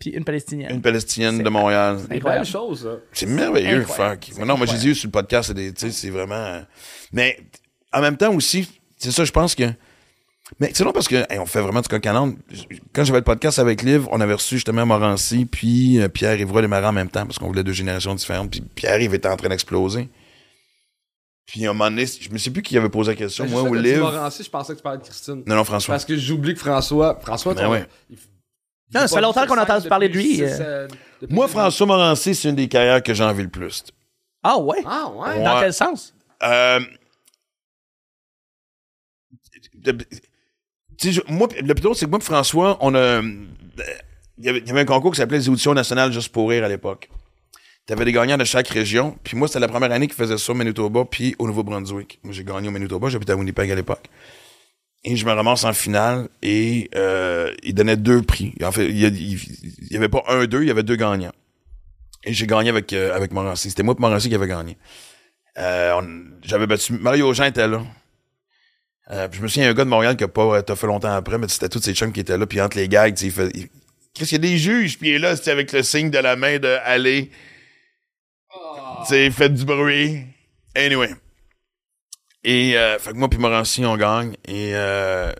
Puis 0.00 0.10
une 0.10 0.24
palestinienne. 0.24 0.72
une 0.72 0.80
palestinienne 0.80 1.42
de 1.42 1.48
Montréal. 1.50 1.98
C'est 2.00 2.06
une 2.06 2.16
Incroyable. 2.16 2.44
belle 2.44 2.52
chose, 2.52 2.82
ça. 2.82 2.96
C'est 3.12 3.26
merveilleux, 3.26 3.84
fuck. 3.84 4.30
Non, 4.44 4.56
moi, 4.56 4.66
j'ai 4.66 4.78
dit 4.78 4.94
sur 4.94 5.06
le 5.08 5.12
podcast, 5.12 5.48
c'est 5.48 5.54
des, 5.54 5.72
tu 5.72 5.80
sais, 5.86 5.92
c'est 5.92 6.10
vraiment, 6.10 6.62
mais, 7.12 7.38
en 7.92 8.00
même 8.00 8.16
temps 8.16 8.34
aussi, 8.34 8.66
c'est 8.96 9.12
ça, 9.12 9.24
je 9.24 9.30
pense 9.30 9.54
que, 9.54 9.64
mais 10.58 10.70
c'est 10.74 10.84
long 10.84 10.92
parce 10.92 11.06
que, 11.06 11.16
hey, 11.30 11.38
on 11.38 11.46
fait 11.46 11.60
vraiment 11.60 11.80
du 11.82 11.88
coq. 11.88 12.02
Quand 12.02 13.04
j'avais 13.04 13.18
le 13.18 13.24
podcast 13.24 13.58
avec 13.58 13.82
Liv, 13.82 14.08
on 14.10 14.20
avait 14.20 14.34
reçu 14.34 14.56
justement 14.56 14.84
Morancy, 14.86 15.44
puis 15.44 16.00
euh, 16.00 16.08
Pierre 16.08 16.40
Ivroy 16.40 16.62
Desmarais 16.62 16.86
en 16.86 16.92
même 16.92 17.10
temps, 17.10 17.26
parce 17.26 17.38
qu'on 17.38 17.46
voulait 17.46 17.62
deux 17.62 17.72
générations 17.72 18.14
différentes, 18.14 18.50
puis 18.50 18.62
Pierre 18.74 19.00
Yves 19.00 19.14
était 19.14 19.28
en 19.28 19.36
train 19.36 19.48
d'exploser. 19.50 20.08
Puis 21.46 21.66
à 21.66 21.70
un 21.70 21.72
moment 21.72 21.90
donné, 21.90 22.06
je 22.06 22.30
me 22.30 22.38
sais 22.38 22.50
plus 22.50 22.62
qui 22.62 22.78
avait 22.78 22.88
posé 22.88 23.10
la 23.10 23.16
question, 23.16 23.44
Ben, 23.44 23.50
moi 23.50 23.62
ou 23.62 23.74
Liv. 23.74 23.98
Morancy, 23.98 24.44
je 24.44 24.50
pensais 24.50 24.72
que 24.72 24.78
tu 24.78 24.82
parlais 24.82 24.98
de 24.98 25.04
Christine. 25.04 25.42
Non, 25.46 25.56
non, 25.56 25.64
François. 25.64 25.94
Parce 25.94 26.04
que 26.04 26.16
j'oublie 26.16 26.54
que 26.54 26.60
François. 26.60 27.18
François, 27.20 27.54
Ben 27.54 27.68
ouais. 27.68 27.86
il 28.08 28.16
Non, 28.94 29.06
ça 29.06 29.08
fait 29.16 29.20
longtemps 29.22 29.46
qu'on 29.46 29.56
a 29.58 29.62
entendu 29.62 29.82
scène 29.82 29.88
parler 29.88 30.08
de 30.08 30.14
lui, 30.14 30.36
six, 30.36 30.42
euh. 30.60 30.88
Moi, 31.28 31.46
François 31.48 31.86
Morancy, 31.86 32.34
c'est 32.34 32.48
une 32.48 32.56
des 32.56 32.68
carrières 32.68 33.02
que 33.02 33.14
j'ai 33.14 33.24
envie 33.24 33.42
le 33.44 33.48
plus. 33.48 33.84
Ah 34.42 34.58
ouais? 34.58 34.82
Ah, 34.84 35.10
ouais? 35.14 35.28
Ouais. 35.38 35.44
Dans 35.44 35.60
quel 35.60 35.72
sens? 35.72 36.14
Euh, 36.42 36.80
moi, 41.28 41.48
le 41.60 41.74
plus 41.74 41.82
drôle, 41.82 41.94
c'est 41.94 42.06
que 42.06 42.10
moi 42.10 42.18
et 42.20 42.24
François, 42.24 42.78
on 42.80 42.94
a. 42.94 42.98
euh, 42.98 43.22
Il 44.38 44.44
y, 44.44 44.48
avait, 44.48 44.58
il 44.60 44.66
y 44.66 44.70
avait 44.70 44.80
un 44.80 44.84
concours 44.86 45.12
qui 45.12 45.18
s'appelait 45.18 45.38
les 45.38 45.48
auditions 45.48 45.74
nationales 45.74 46.12
juste 46.12 46.30
pour 46.30 46.48
rire 46.48 46.64
à 46.64 46.68
l'époque. 46.68 47.08
T'avais 47.86 48.04
des 48.04 48.12
gagnants 48.12 48.38
de 48.38 48.44
chaque 48.44 48.68
région. 48.68 49.18
Puis 49.22 49.36
moi, 49.36 49.48
c'était 49.48 49.60
la 49.60 49.68
première 49.68 49.92
année 49.92 50.06
qu'ils 50.06 50.16
faisaient 50.16 50.38
ça 50.38 50.52
au 50.52 50.54
Manitoba 50.54 51.04
puis 51.04 51.34
au 51.38 51.46
Nouveau-Brunswick. 51.46 52.20
Moi, 52.22 52.32
j'ai 52.32 52.44
gagné 52.44 52.68
au 52.68 52.70
Manitoba, 52.70 53.08
j'habitais 53.08 53.32
à 53.32 53.36
Winnipeg 53.36 53.70
à 53.70 53.74
l'époque. 53.74 54.08
Et 55.04 55.16
je 55.16 55.24
me 55.24 55.32
ramasse 55.32 55.64
en 55.64 55.72
finale 55.72 56.28
et 56.42 56.90
euh, 56.94 57.54
ils 57.62 57.74
donnaient 57.74 57.96
deux 57.96 58.20
prix. 58.22 58.52
En 58.62 58.70
fait, 58.70 58.86
il 58.86 58.98
y, 58.98 59.06
il- 59.06 59.40
il 59.90 59.96
avait 59.96 60.10
pas 60.10 60.22
un, 60.28 60.44
deux, 60.46 60.62
il 60.62 60.68
y 60.68 60.70
avait 60.70 60.82
deux 60.82 60.96
gagnants. 60.96 61.32
Et 62.24 62.34
j'ai 62.34 62.46
gagné 62.46 62.68
avec, 62.68 62.92
euh, 62.92 63.14
avec 63.16 63.32
Morancy. 63.32 63.70
C'était 63.70 63.82
moi 63.82 63.94
et 63.96 64.00
Morancy 64.00 64.28
qui 64.28 64.34
avait 64.34 64.46
gagné. 64.46 64.76
Euh, 65.58 65.94
on- 65.94 66.24
j'avais 66.42 66.66
battu. 66.66 66.92
Mario 66.92 67.32
Jean 67.32 67.44
était 67.44 67.66
là. 67.66 67.82
Euh, 69.10 69.26
puis 69.28 69.38
je 69.38 69.42
me 69.42 69.48
souviens, 69.48 69.64
il 69.64 69.66
y 69.66 69.68
a 69.68 69.70
un 69.72 69.74
gars 69.74 69.84
de 69.84 69.88
Montréal 69.90 70.16
qui 70.16 70.24
a 70.24 70.28
pas 70.28 70.62
t'as 70.62 70.76
fait 70.76 70.86
longtemps 70.86 71.12
après, 71.12 71.38
mais 71.38 71.48
c'était 71.48 71.68
tous 71.70 71.80
ces 71.80 71.94
chums 71.94 72.12
qui 72.12 72.20
étaient 72.20 72.36
là. 72.36 72.46
Puis 72.46 72.60
entre 72.60 72.76
les 72.76 72.86
gags, 72.88 73.14
tu 73.14 73.20
sais, 73.22 73.26
il 73.26 73.32
fait. 73.32 73.50
il- 73.54 73.68
Chris, 74.14 74.26
il 74.26 74.32
y 74.32 74.34
a 74.34 74.38
des 74.38 74.58
juges, 74.58 74.98
puis 74.98 75.08
il 75.10 75.14
est 75.14 75.18
là, 75.18 75.34
c'était 75.34 75.50
avec 75.52 75.72
le 75.72 75.82
signe 75.82 76.10
de 76.10 76.18
la 76.18 76.36
main 76.36 76.58
de 76.58 76.68
aller. 76.84 77.30
Tu 79.02 79.06
sais, 79.08 79.30
faites 79.30 79.54
du 79.54 79.64
bruit. 79.64 80.24
Anyway. 80.76 81.10
Et, 82.44 82.76
euh, 82.76 82.98
fait 82.98 83.10
que 83.12 83.16
moi 83.16 83.28
puis 83.28 83.38
Morancy, 83.38 83.84
on 83.84 83.96
gagne. 83.96 84.32
Et, 84.48 84.72
euh, 84.74 85.32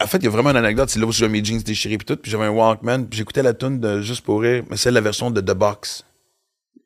en 0.00 0.06
fait, 0.06 0.18
il 0.18 0.24
y 0.24 0.26
a 0.28 0.30
vraiment 0.30 0.50
une 0.50 0.56
anecdote. 0.56 0.88
C'est 0.88 0.98
là 1.00 1.06
où 1.06 1.12
j'avais 1.12 1.30
mes 1.32 1.44
jeans 1.44 1.60
déchirés 1.60 1.98
puis 1.98 2.06
tout. 2.06 2.16
Puis 2.16 2.30
j'avais 2.30 2.44
un 2.44 2.50
Walkman. 2.50 3.04
Puis 3.06 3.18
j'écoutais 3.18 3.42
la 3.42 3.52
tune 3.54 3.80
de 3.80 4.00
Juste 4.00 4.24
pour 4.24 4.40
rire, 4.40 4.62
mais 4.70 4.76
c'est 4.76 4.90
la 4.90 5.00
version 5.00 5.30
de 5.30 5.40
The 5.40 5.52
Box. 5.54 6.04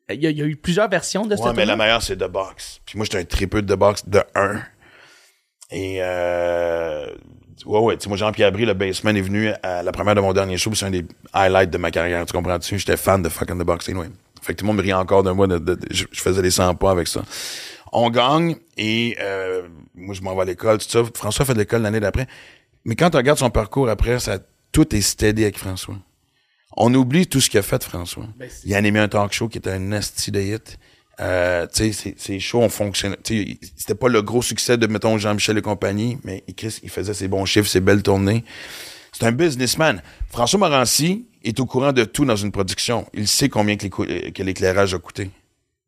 Il 0.09 0.21
y, 0.21 0.27
a, 0.27 0.29
il 0.31 0.37
y 0.37 0.41
a 0.41 0.45
eu 0.45 0.57
plusieurs 0.57 0.89
versions 0.89 1.25
de 1.25 1.35
cette 1.37 1.45
Ouais, 1.45 1.53
mais 1.53 1.65
la 1.65 1.77
meilleure, 1.77 2.01
c'est 2.01 2.17
The 2.17 2.29
Box. 2.29 2.81
Puis 2.85 2.97
moi, 2.97 3.05
j'étais 3.05 3.19
un 3.19 3.23
tripeux 3.23 3.61
de 3.61 3.73
The 3.73 3.77
Box 3.77 4.03
de 4.09 4.21
1. 4.35 4.61
Et, 5.71 5.99
euh, 6.01 7.05
ouais, 7.65 7.79
ouais, 7.79 7.95
tu 7.95 8.03
sais, 8.03 8.09
moi, 8.09 8.17
Jean-Pierre 8.17 8.51
Brie, 8.51 8.65
le 8.65 8.73
bassman, 8.73 9.15
est 9.15 9.21
venu 9.21 9.51
à 9.63 9.83
la 9.83 9.91
première 9.93 10.15
de 10.15 10.19
mon 10.19 10.33
dernier 10.33 10.57
show, 10.57 10.69
puis 10.69 10.77
c'est 10.77 10.85
un 10.85 10.91
des 10.91 11.05
highlights 11.31 11.69
de 11.69 11.77
ma 11.77 11.91
carrière, 11.91 12.25
tu 12.25 12.33
comprends-tu? 12.33 12.77
J'étais 12.77 12.97
fan 12.97 13.21
de 13.23 13.29
fucking 13.29 13.57
The 13.57 13.63
Box, 13.65 13.87
anyway. 13.87 14.07
Fait 14.41 14.53
que 14.53 14.59
tout 14.59 14.65
le 14.65 14.67
monde 14.67 14.77
me 14.77 14.81
rit 14.81 14.91
encore 14.93 15.23
de 15.23 15.31
moi, 15.31 15.47
de, 15.47 15.59
de- 15.59 15.75
de- 15.75 15.87
je, 15.91 16.03
je 16.11 16.19
faisais 16.21 16.41
des 16.41 16.51
100 16.51 16.75
pas 16.75 16.91
avec 16.91 17.07
ça. 17.07 17.21
On 17.91 18.09
gagne, 18.09 18.55
et 18.77 19.17
euh, 19.19 19.67
moi, 19.95 20.15
je 20.15 20.21
m'en 20.21 20.35
vais 20.35 20.41
à 20.41 20.45
l'école, 20.45 20.77
tout 20.77 20.89
ça. 20.89 21.03
François 21.13 21.45
fait 21.45 21.53
de 21.53 21.59
l'école 21.59 21.81
l'année 21.81 21.99
d'après. 21.99 22.27
Mais 22.85 22.95
quand 22.95 23.09
tu 23.09 23.17
regardes 23.17 23.39
son 23.39 23.49
parcours 23.49 23.89
après, 23.89 24.19
ça, 24.19 24.39
tout 24.71 24.95
est 24.95 25.01
steady 25.01 25.43
avec 25.43 25.57
François. 25.57 25.97
On 26.77 26.93
oublie 26.93 27.27
tout 27.27 27.41
ce 27.41 27.49
qu'il 27.49 27.59
a 27.59 27.63
fait, 27.63 27.83
François. 27.83 28.27
il 28.63 28.73
a 28.73 28.77
animé 28.77 28.99
un 28.99 29.09
talk 29.09 29.33
show 29.33 29.49
qui 29.49 29.57
était 29.57 29.71
un 29.71 29.79
nasty 29.79 30.31
de 30.31 30.39
hit. 30.39 30.79
Euh, 31.19 31.67
tu 31.67 31.91
sais, 31.93 32.39
shows 32.39 32.61
ont 32.61 32.69
fonctionné. 32.69 33.17
Tu 33.23 33.43
sais, 33.43 33.57
c'était 33.75 33.95
pas 33.95 34.07
le 34.07 34.21
gros 34.21 34.41
succès 34.41 34.77
de, 34.77 34.87
mettons, 34.87 35.17
Jean-Michel 35.17 35.57
et 35.57 35.61
compagnie, 35.61 36.17
mais 36.23 36.43
Chris, 36.55 36.79
il 36.81 36.89
faisait 36.89 37.13
ses 37.13 37.27
bons 37.27 37.45
chiffres, 37.45 37.67
ses 37.67 37.81
belles 37.81 38.01
tournées. 38.01 38.43
C'est 39.11 39.25
un 39.25 39.31
businessman. 39.31 40.01
François 40.29 40.59
Morancy 40.59 41.27
est 41.43 41.59
au 41.59 41.65
courant 41.65 41.91
de 41.91 42.05
tout 42.05 42.25
dans 42.25 42.37
une 42.37 42.51
production. 42.51 43.05
Il 43.13 43.27
sait 43.27 43.49
combien 43.49 43.75
que 43.75 43.87
euh, 43.87 44.31
que 44.31 44.41
l'éclairage 44.41 44.93
a 44.93 44.99
coûté. 44.99 45.29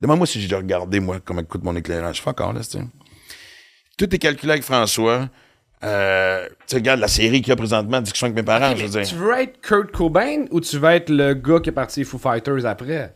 Demande-moi 0.04 0.28
si 0.28 0.40
j'ai 0.42 0.56
regardé, 0.56 1.00
moi, 1.00 1.18
comment 1.24 1.44
coûte 1.44 1.64
mon 1.64 1.76
éclairage. 1.76 2.22
Fuck 2.22 2.42
all, 2.42 2.56
là, 2.56 2.62
tu. 2.70 2.78
Tout 3.98 4.14
est 4.14 4.20
calculé 4.20 4.52
avec 4.52 4.64
François. 4.64 5.30
Euh, 5.84 6.46
tu 6.48 6.54
sais, 6.68 6.76
regarde 6.78 7.00
la 7.00 7.08
série 7.08 7.42
qu'il 7.42 7.50
y 7.50 7.52
a 7.54 7.56
présentement, 7.56 8.02
Discussion 8.02 8.26
avec 8.28 8.36
mes 8.36 8.44
parents, 8.44 8.76
je 8.76 8.84
veux 8.86 8.90
dire. 8.90 9.08
Tu 9.08 9.16
veux 9.16 9.34
être 9.40 9.62
Kurt 9.62 9.92
Cobain 9.92 10.46
ou 10.52 10.60
tu 10.62 10.78
veux 10.78 10.90
être 10.90 11.10
le 11.10 11.34
gars 11.34 11.60
qui 11.62 11.70
est 11.70 11.74
parti 11.74 12.04
Foo 12.04 12.18
Fighters 12.18 12.66
après? 12.66 13.16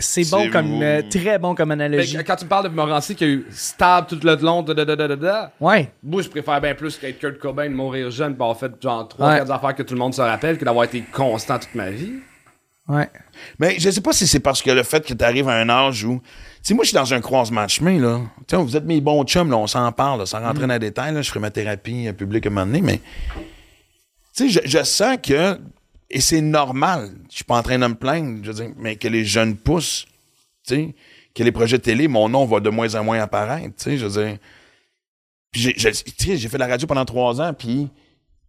C'est 0.00 0.30
bon 0.30 0.48
comme, 0.50 0.80
euh, 0.80 1.02
très 1.10 1.40
bon 1.40 1.56
comme 1.56 1.70
Ben, 1.70 1.80
analogie. 1.80 2.16
quand 2.24 2.36
tu 2.36 2.44
me 2.44 2.48
parles 2.48 2.68
de 2.68 2.74
Morancy 2.74 3.16
qui 3.16 3.24
a 3.24 3.26
eu 3.26 3.44
stab 3.50 4.06
tout 4.06 4.18
le 4.22 4.36
long, 4.36 4.62
da, 4.62 4.72
da, 4.74 4.84
da, 4.84 4.94
da, 4.94 5.08
da, 5.08 5.16
da, 5.16 5.52
Ouais. 5.60 5.90
moi 6.04 6.22
je 6.22 6.28
préfère 6.28 6.60
bien 6.60 6.74
plus 6.76 6.96
qu'être 6.98 7.18
Kurt 7.18 7.38
Cobain, 7.40 7.68
mourir 7.68 8.08
jeune, 8.12 8.36
pis 8.36 8.42
avoir 8.42 8.56
fait 8.56 8.70
genre 8.80 9.08
Ouais. 9.18 9.40
3-4 9.40 9.50
affaires 9.50 9.74
que 9.74 9.82
tout 9.82 9.94
le 9.94 9.98
monde 10.00 10.14
se 10.14 10.20
rappelle 10.22 10.56
que 10.56 10.64
d'avoir 10.64 10.84
été 10.84 11.02
constant 11.12 11.58
toute 11.58 11.74
ma 11.74 11.90
vie. 11.90 12.12
Ouais. 12.88 13.08
Mais 13.58 13.78
je 13.78 13.90
sais 13.90 14.00
pas 14.00 14.12
si 14.12 14.26
c'est 14.26 14.40
parce 14.40 14.62
que 14.62 14.70
le 14.70 14.82
fait 14.82 15.06
que 15.06 15.12
tu 15.12 15.24
arrives 15.24 15.48
à 15.48 15.56
un 15.56 15.68
âge 15.68 16.04
où. 16.04 16.20
Tu 16.20 16.68
sais, 16.68 16.74
moi, 16.74 16.84
je 16.84 16.88
suis 16.88 16.94
dans 16.94 17.12
un 17.14 17.20
croisement 17.20 17.64
de 17.64 17.70
chemin, 17.70 18.00
là. 18.00 18.20
Tu 18.46 18.56
sais, 18.56 18.62
vous 18.62 18.76
êtes 18.76 18.84
mes 18.84 19.00
bons 19.00 19.24
chums, 19.24 19.50
là, 19.50 19.58
on 19.58 19.66
s'en 19.66 19.92
parle, 19.92 20.20
là, 20.20 20.26
sans 20.26 20.40
rentrer 20.40 20.66
dans 20.66 20.72
les 20.72 20.78
détails, 20.78 21.14
là. 21.14 21.22
Je 21.22 21.28
ferai 21.28 21.40
ma 21.40 21.50
thérapie 21.50 22.10
publique 22.14 22.46
à 22.46 22.48
un 22.48 22.52
moment 22.52 22.66
donné, 22.66 22.80
mais. 22.80 23.00
Tu 24.34 24.50
sais, 24.50 24.62
je, 24.64 24.78
je 24.78 24.82
sens 24.84 25.18
que. 25.22 25.58
Et 26.10 26.20
c'est 26.20 26.40
normal. 26.40 27.10
Je 27.30 27.36
suis 27.36 27.44
pas 27.44 27.58
en 27.58 27.62
train 27.62 27.78
de 27.78 27.86
me 27.86 27.94
plaindre, 27.94 28.38
je 28.42 28.50
veux 28.50 28.64
dire, 28.64 28.74
mais 28.78 28.96
que 28.96 29.08
les 29.08 29.26
jeunes 29.26 29.56
poussent, 29.56 30.06
tu 30.66 30.74
sais, 30.74 30.94
que 31.34 31.42
les 31.42 31.52
projets 31.52 31.78
télé, 31.78 32.08
mon 32.08 32.30
nom 32.30 32.46
va 32.46 32.60
de 32.60 32.70
moins 32.70 32.94
en 32.94 33.04
moins 33.04 33.20
apparaître, 33.20 33.76
tu 33.76 33.84
sais, 33.84 33.98
je 33.98 34.06
veux 34.06 34.22
dire. 34.22 34.38
Puis 35.52 35.74
j'ai 35.76 36.48
fait 36.48 36.58
la 36.58 36.66
radio 36.66 36.86
pendant 36.86 37.04
trois 37.04 37.40
ans, 37.42 37.52
puis 37.52 37.90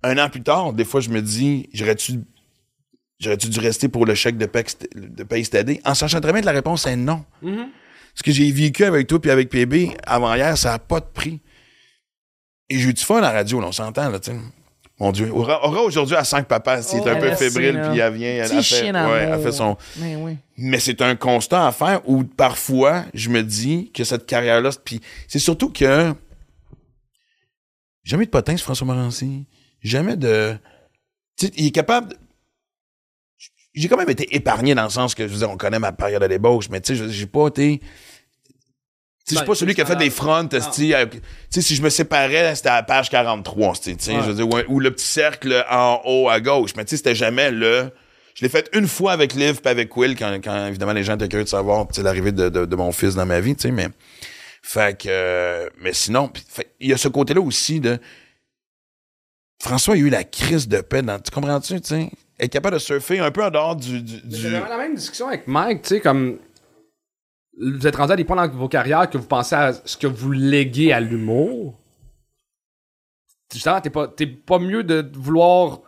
un 0.04 0.18
an 0.18 0.30
plus 0.30 0.42
tard, 0.42 0.72
des 0.72 0.86
fois, 0.86 1.02
je 1.02 1.10
me 1.10 1.22
dis, 1.22 1.70
j'aurais-tu 1.74 2.22
J'aurais-tu 3.20 3.50
dû 3.50 3.60
rester 3.60 3.90
pour 3.90 4.06
le 4.06 4.16
chèque 4.16 4.38
de 4.38 4.46
paye, 4.46 4.66
de 4.96 5.24
paye? 5.24 5.82
En 5.84 5.94
sachant 5.94 6.22
très 6.22 6.32
bien 6.32 6.42
que 6.42 6.46
la 6.46 6.54
réponse 6.54 6.88
est 6.88 6.96
non. 6.96 7.26
Ce 8.16 8.24
que 8.24 8.32
j'ai 8.32 8.50
vécu 8.52 8.86
avec 8.86 9.08
toi 9.08 9.20
puis 9.20 9.32
avec 9.32 9.50
PB 9.50 9.98
avant 10.06 10.34
hier, 10.36 10.58
ça 10.58 10.72
n'a 10.72 10.80
pas 10.80 11.00
de 11.00 11.06
prix. 11.06 11.40
Et 12.70 12.78
j'ai 12.78 12.90
eu 12.90 12.94
du 12.94 13.04
fun 13.04 13.18
à 13.18 13.22
la 13.22 13.32
radio, 13.32 13.60
là, 13.60 13.68
on 13.68 13.72
s'entend, 13.72 14.10
là, 14.10 14.20
tu. 14.20 14.32
Mon 15.00 15.12
Dieu. 15.12 15.32
Aura, 15.32 15.66
Aura 15.66 15.82
aujourd'hui 15.82 16.16
à 16.16 16.24
5 16.26 16.46
papas, 16.48 16.82
s'il 16.82 17.00
est 17.00 17.04
Oh, 17.06 17.10
un 17.10 17.16
peu 17.16 17.28
merci, 17.28 17.46
fébrile, 17.46 17.82
puis 17.90 18.00
elle 18.00 18.14
vient, 18.14 18.30
elle, 18.30 18.42
a 18.42 18.48
fait, 18.48 18.62
chien 18.62 18.92
d'amour. 18.92 19.14
ouais, 19.14 19.30
elle 19.32 19.42
fait 19.42 19.52
son... 19.54 19.78
Mais 19.98 20.16
oui. 20.18 20.38
Mais 20.58 20.80
c'est 20.80 21.02
un 21.02 21.16
constat 21.16 21.68
à 21.68 21.72
faire 21.72 22.02
où 22.08 22.26
parfois, 22.26 23.06
je 23.14 23.30
me 23.30 23.42
dis 23.42 23.92
que 23.94 24.04
cette 24.04 24.26
carrière-là, 24.26 24.72
puis 24.84 25.00
c'est 25.28 25.40
surtout 25.40 25.70
que 25.70 26.14
jamais 28.04 28.26
de 28.26 28.30
potins, 28.30 28.58
ce 28.58 28.64
François 28.64 28.88
Morancy. 28.88 29.46
Jamais 29.82 30.18
de... 30.18 30.58
Tu 31.38 31.48
sais, 31.48 31.54
il 31.56 31.68
est 31.68 31.72
capable... 31.72 32.16
de- 33.76 33.80
J'ai 33.82 33.88
quand 33.88 33.98
même 33.98 34.10
été 34.10 34.36
épargné 34.36 34.76
dans 34.76 34.84
le 34.84 34.90
sens 34.90 35.16
que, 35.16 35.28
je 35.28 35.34
veux 35.34 35.40
dire, 35.40 35.50
on 35.50 35.58
connaît 35.58 35.80
ma 35.80 35.92
période 35.92 36.24
à 36.24 36.28
l'ébauche, 36.28 36.70
mais 36.70 36.82
tu 36.82 36.96
sais, 36.96 37.04
je- 37.04 37.10
j'ai 37.10 37.26
pas 37.28 37.48
été... 37.48 37.80
Tu 37.80 37.86
sais, 37.86 37.86
je 39.26 39.36
suis 39.36 39.40
Ben, 39.42 39.46
pas 39.46 39.56
celui 39.56 39.76
qui 39.76 39.82
a 39.82 39.86
fait 39.86 39.96
des 39.96 40.10
fronts, 40.10 40.50
esti, 40.50 40.94
tu 41.12 41.20
sais, 41.52 41.62
si 41.62 41.76
je 41.76 41.82
me 41.84 41.90
séparais, 41.90 42.56
c'était 42.56 42.70
à 42.70 42.76
la 42.78 42.84
page 42.84 43.10
43, 43.12 43.74
tu 43.76 43.84
sais, 43.92 43.96
tu 43.96 44.04
sais, 44.06 44.16
Ouais. 44.16 44.24
je 44.24 44.32
veux 44.32 44.34
dire, 44.34 44.48
ou, 44.48 44.74
ou 44.76 44.80
le 44.80 44.92
petit 44.92 45.06
cercle 45.06 45.64
en 45.70 46.02
haut 46.06 46.30
à 46.30 46.40
gauche, 46.40 46.72
mais 46.76 46.84
tu 46.84 46.92
sais, 46.92 46.98
c'était 46.98 47.14
jamais 47.16 47.52
le... 47.52 47.92
Je 48.34 48.44
l'ai 48.46 48.50
fait 48.50 48.70
une 48.74 48.88
fois 48.88 49.12
avec 49.12 49.34
Liv 49.34 49.60
puis 49.62 49.70
avec 49.70 49.96
Will, 49.98 50.16
quand, 50.16 50.40
quand 50.44 50.68
évidemment 50.68 50.94
les 50.94 51.04
gens 51.04 51.16
étaient 51.16 51.28
curieux 51.28 51.44
de 51.44 51.50
savoir 51.50 51.88
tu 51.90 51.96
sais, 51.96 52.04
l'arrivée 52.04 52.32
de, 52.32 52.48
de, 52.50 52.66
de 52.66 52.76
mon 52.76 52.92
fils 52.92 53.14
dans 53.16 53.26
ma 53.26 53.40
vie, 53.40 53.56
tu 53.56 53.64
sais, 53.64 53.72
mais... 53.72 53.88
Fait 54.64 54.98
que... 54.98 55.08
euh, 55.10 55.70
mais 55.82 55.94
sinon, 55.94 56.32
il 56.80 56.90
y 56.90 56.94
a 56.94 56.98
ce 56.98 57.08
côté-là 57.08 57.42
aussi 57.42 57.80
de... 57.80 58.00
François 59.62 59.94
a 59.96 59.98
eu 59.98 60.10
la 60.10 60.24
crise 60.24 60.68
de 60.68 60.80
paix 60.82 61.02
dans... 61.02 61.20
Tu 61.20 61.30
comprends-tu, 61.32 61.82
tu 61.82 61.88
sais? 61.88 62.10
Être 62.40 62.52
capable 62.52 62.76
de 62.76 62.80
surfer 62.80 63.20
un 63.20 63.32
peu 63.32 63.44
en 63.44 63.52
dehors 63.52 63.76
du... 63.76 64.02
du, 64.02 64.22
la 64.50 64.78
même 64.78 64.96
discussion 64.96 65.28
avec 65.28 65.48
Mike, 65.48 65.82
tu 65.82 65.88
sais, 65.90 66.00
comme. 66.02 66.40
Vous 67.62 67.86
êtes 67.86 67.96
rendu 67.98 68.14
à 68.14 68.16
des 68.16 68.24
points 68.24 68.48
dans 68.48 68.56
vos 68.56 68.70
carrières 68.70 69.10
que 69.10 69.18
vous 69.18 69.28
pensez 69.28 69.56
à 69.56 69.74
ce 69.74 69.98
que 69.98 70.08
vous 70.08 70.32
léguez 70.32 70.94
à 70.94 71.02
l'humour. 71.02 71.78
Justement, 73.52 73.82
t'es 73.82 73.90
pas, 73.90 74.08
t'es 74.08 74.28
pas 74.28 74.60
mieux 74.60 74.84
de 74.84 75.06
vouloir. 75.18 75.80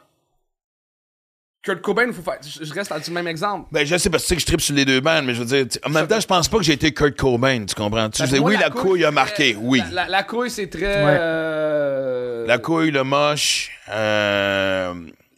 Kurt 1.63 1.79
Cobain, 1.81 2.07
il 2.07 2.13
faut 2.13 2.23
faire. 2.23 2.39
Je 2.41 2.73
reste 2.73 2.89
dans 2.89 2.97
le 2.97 3.13
même 3.13 3.27
exemple. 3.27 3.69
Ben, 3.71 3.85
je 3.85 3.95
sais, 3.95 4.09
parce 4.09 4.23
que 4.23 4.27
tu 4.27 4.29
sais 4.29 4.35
que 4.35 4.41
je 4.41 4.45
tripe 4.47 4.61
sur 4.61 4.73
les 4.75 4.83
deux 4.83 4.99
bandes, 4.99 5.25
mais 5.25 5.35
je 5.35 5.43
veux 5.43 5.45
dire, 5.45 5.67
tu- 5.67 5.77
en 5.85 5.91
même 5.91 6.07
temps, 6.07 6.19
je 6.19 6.25
pense 6.25 6.49
pas 6.49 6.57
que 6.57 6.63
j'ai 6.63 6.73
été 6.73 6.91
Kurt 6.91 7.15
Cobain, 7.15 7.65
tu 7.65 8.21
veux 8.23 8.27
dire, 8.27 8.41
Moi, 8.41 8.49
oui, 8.49 8.57
la, 8.59 8.71
couille 8.71 9.05
a 9.05 9.11
marqué, 9.11 9.53
très- 9.53 9.61
oui. 9.63 9.79
La, 9.79 9.91
la- 9.91 10.07
la 10.09 10.23
couille, 10.23 10.49
c'est 10.49 10.67
très. 10.67 10.81
Ouais. 11.05 11.17
euh, 11.19 12.47
La 12.47 12.57
couille, 12.57 12.89
le 12.91 13.03
moche, 13.03 13.71
euh, 13.89 14.93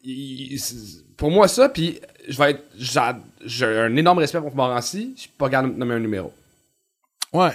il- 0.06 0.58
pour 1.18 1.32
moi, 1.32 1.48
ça, 1.48 1.70
puis 1.70 2.00
je 2.28 2.38
vais 2.38 2.52
être. 2.52 2.64
j'a- 2.78 3.18
J'ai 3.46 3.66
un 3.66 3.96
énorme 3.96 4.20
respect 4.20 4.40
pour 4.40 4.56
Morancy. 4.56 5.14
Je 5.16 5.22
suis 5.22 5.30
pas 5.38 5.50
capable 5.50 5.74
de 5.74 5.80
nommer 5.80 5.96
un 5.96 6.00
numéro. 6.00 6.32
ouais. 7.34 7.52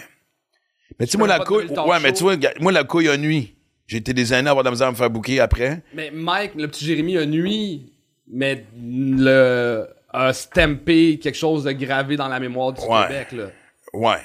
Mais 0.99 1.07
tu 1.07 1.13
sais, 1.13 1.19
moi, 1.19 1.29
la 1.29 1.39
couille, 1.41 1.67
ouais, 1.67 2.01
mais 2.03 2.13
tu 2.13 2.25
vois, 2.25 2.35
moi, 2.61 2.73
la 2.73 2.83
couille 2.83 3.09
a 3.09 3.17
nuit. 3.17 3.55
J'ai 3.87 3.99
été 3.99 4.13
des 4.13 4.33
années 4.33 4.49
à 4.49 4.51
avoir 4.51 4.65
de 4.65 4.69
la 4.69 4.73
misère 4.73 4.89
à 4.89 4.91
me 4.91 4.97
faire 4.97 5.11
bouquer 5.11 5.39
après. 5.41 5.83
Mais 5.95 6.11
Mike, 6.11 6.53
le 6.57 6.67
petit 6.67 6.85
Jérémy 6.85 7.17
a 7.19 7.25
nuit, 7.27 7.93
mais 8.27 8.65
le 8.77 9.87
a 10.13 10.33
stampé 10.33 11.19
quelque 11.23 11.37
chose 11.37 11.65
de 11.65 11.73
gravé 11.73 12.17
dans 12.17 12.29
la 12.29 12.41
mémoire 12.41 12.73
du 12.73 12.81
Ouais. 12.81 13.03
Québec 13.07 13.33
là. 13.33 13.45
Ouais. 13.93 14.19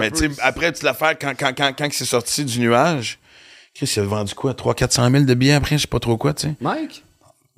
Mais 0.00 0.10
tu 0.10 0.32
sais, 0.34 0.40
après, 0.42 0.72
tu 0.72 0.84
l'affaire, 0.84 1.16
quand, 1.18 1.34
quand, 1.38 1.52
quand, 1.56 1.72
quand 1.76 1.88
c'est 1.92 2.04
sorti 2.04 2.44
du 2.44 2.58
nuage, 2.60 3.18
Chris, 3.74 3.92
il 3.96 4.00
a 4.00 4.04
vendu 4.04 4.34
quoi? 4.34 4.52
300-400 4.54 5.10
000 5.12 5.24
de 5.24 5.34
billets 5.34 5.52
après, 5.52 5.76
je 5.76 5.82
sais 5.82 5.86
pas 5.86 6.00
trop 6.00 6.16
quoi, 6.16 6.34
tu 6.34 6.48
sais. 6.48 6.54
Mike, 6.60 7.04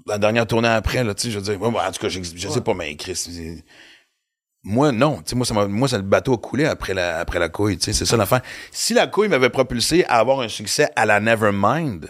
La 0.06 0.18
dernière 0.18 0.46
tournée 0.46 0.68
après, 0.68 1.04
là, 1.04 1.14
tu 1.14 1.22
sais, 1.24 1.30
je 1.30 1.38
veux 1.38 1.44
dire, 1.44 1.60
ouais, 1.60 1.68
en 1.68 1.92
tout 1.92 2.00
cas, 2.00 2.08
je, 2.08 2.20
je 2.22 2.48
sais 2.48 2.60
pas, 2.60 2.74
mais 2.74 2.94
Chris, 2.96 3.62
Moi, 4.62 4.92
non. 4.92 5.16
Tu 5.18 5.30
sais, 5.30 5.36
moi, 5.36 5.46
ça 5.46 5.54
m'a- 5.54 5.66
moi, 5.66 5.88
ça, 5.88 5.96
le 5.96 6.02
bateau 6.02 6.34
a 6.34 6.38
coulé 6.38 6.66
après 6.66 6.92
la, 6.94 7.18
après 7.18 7.38
la 7.38 7.48
couille. 7.48 7.78
tu 7.78 7.84
sais, 7.84 7.92
C'est 7.92 8.04
ça 8.04 8.16
l'affaire. 8.16 8.42
Si 8.70 8.92
la 8.94 9.06
couille 9.06 9.28
m'avait 9.28 9.48
propulsé 9.50 10.04
à 10.04 10.18
avoir 10.18 10.40
un 10.40 10.48
succès 10.48 10.88
à 10.96 11.06
la 11.06 11.18
Nevermind, 11.20 12.08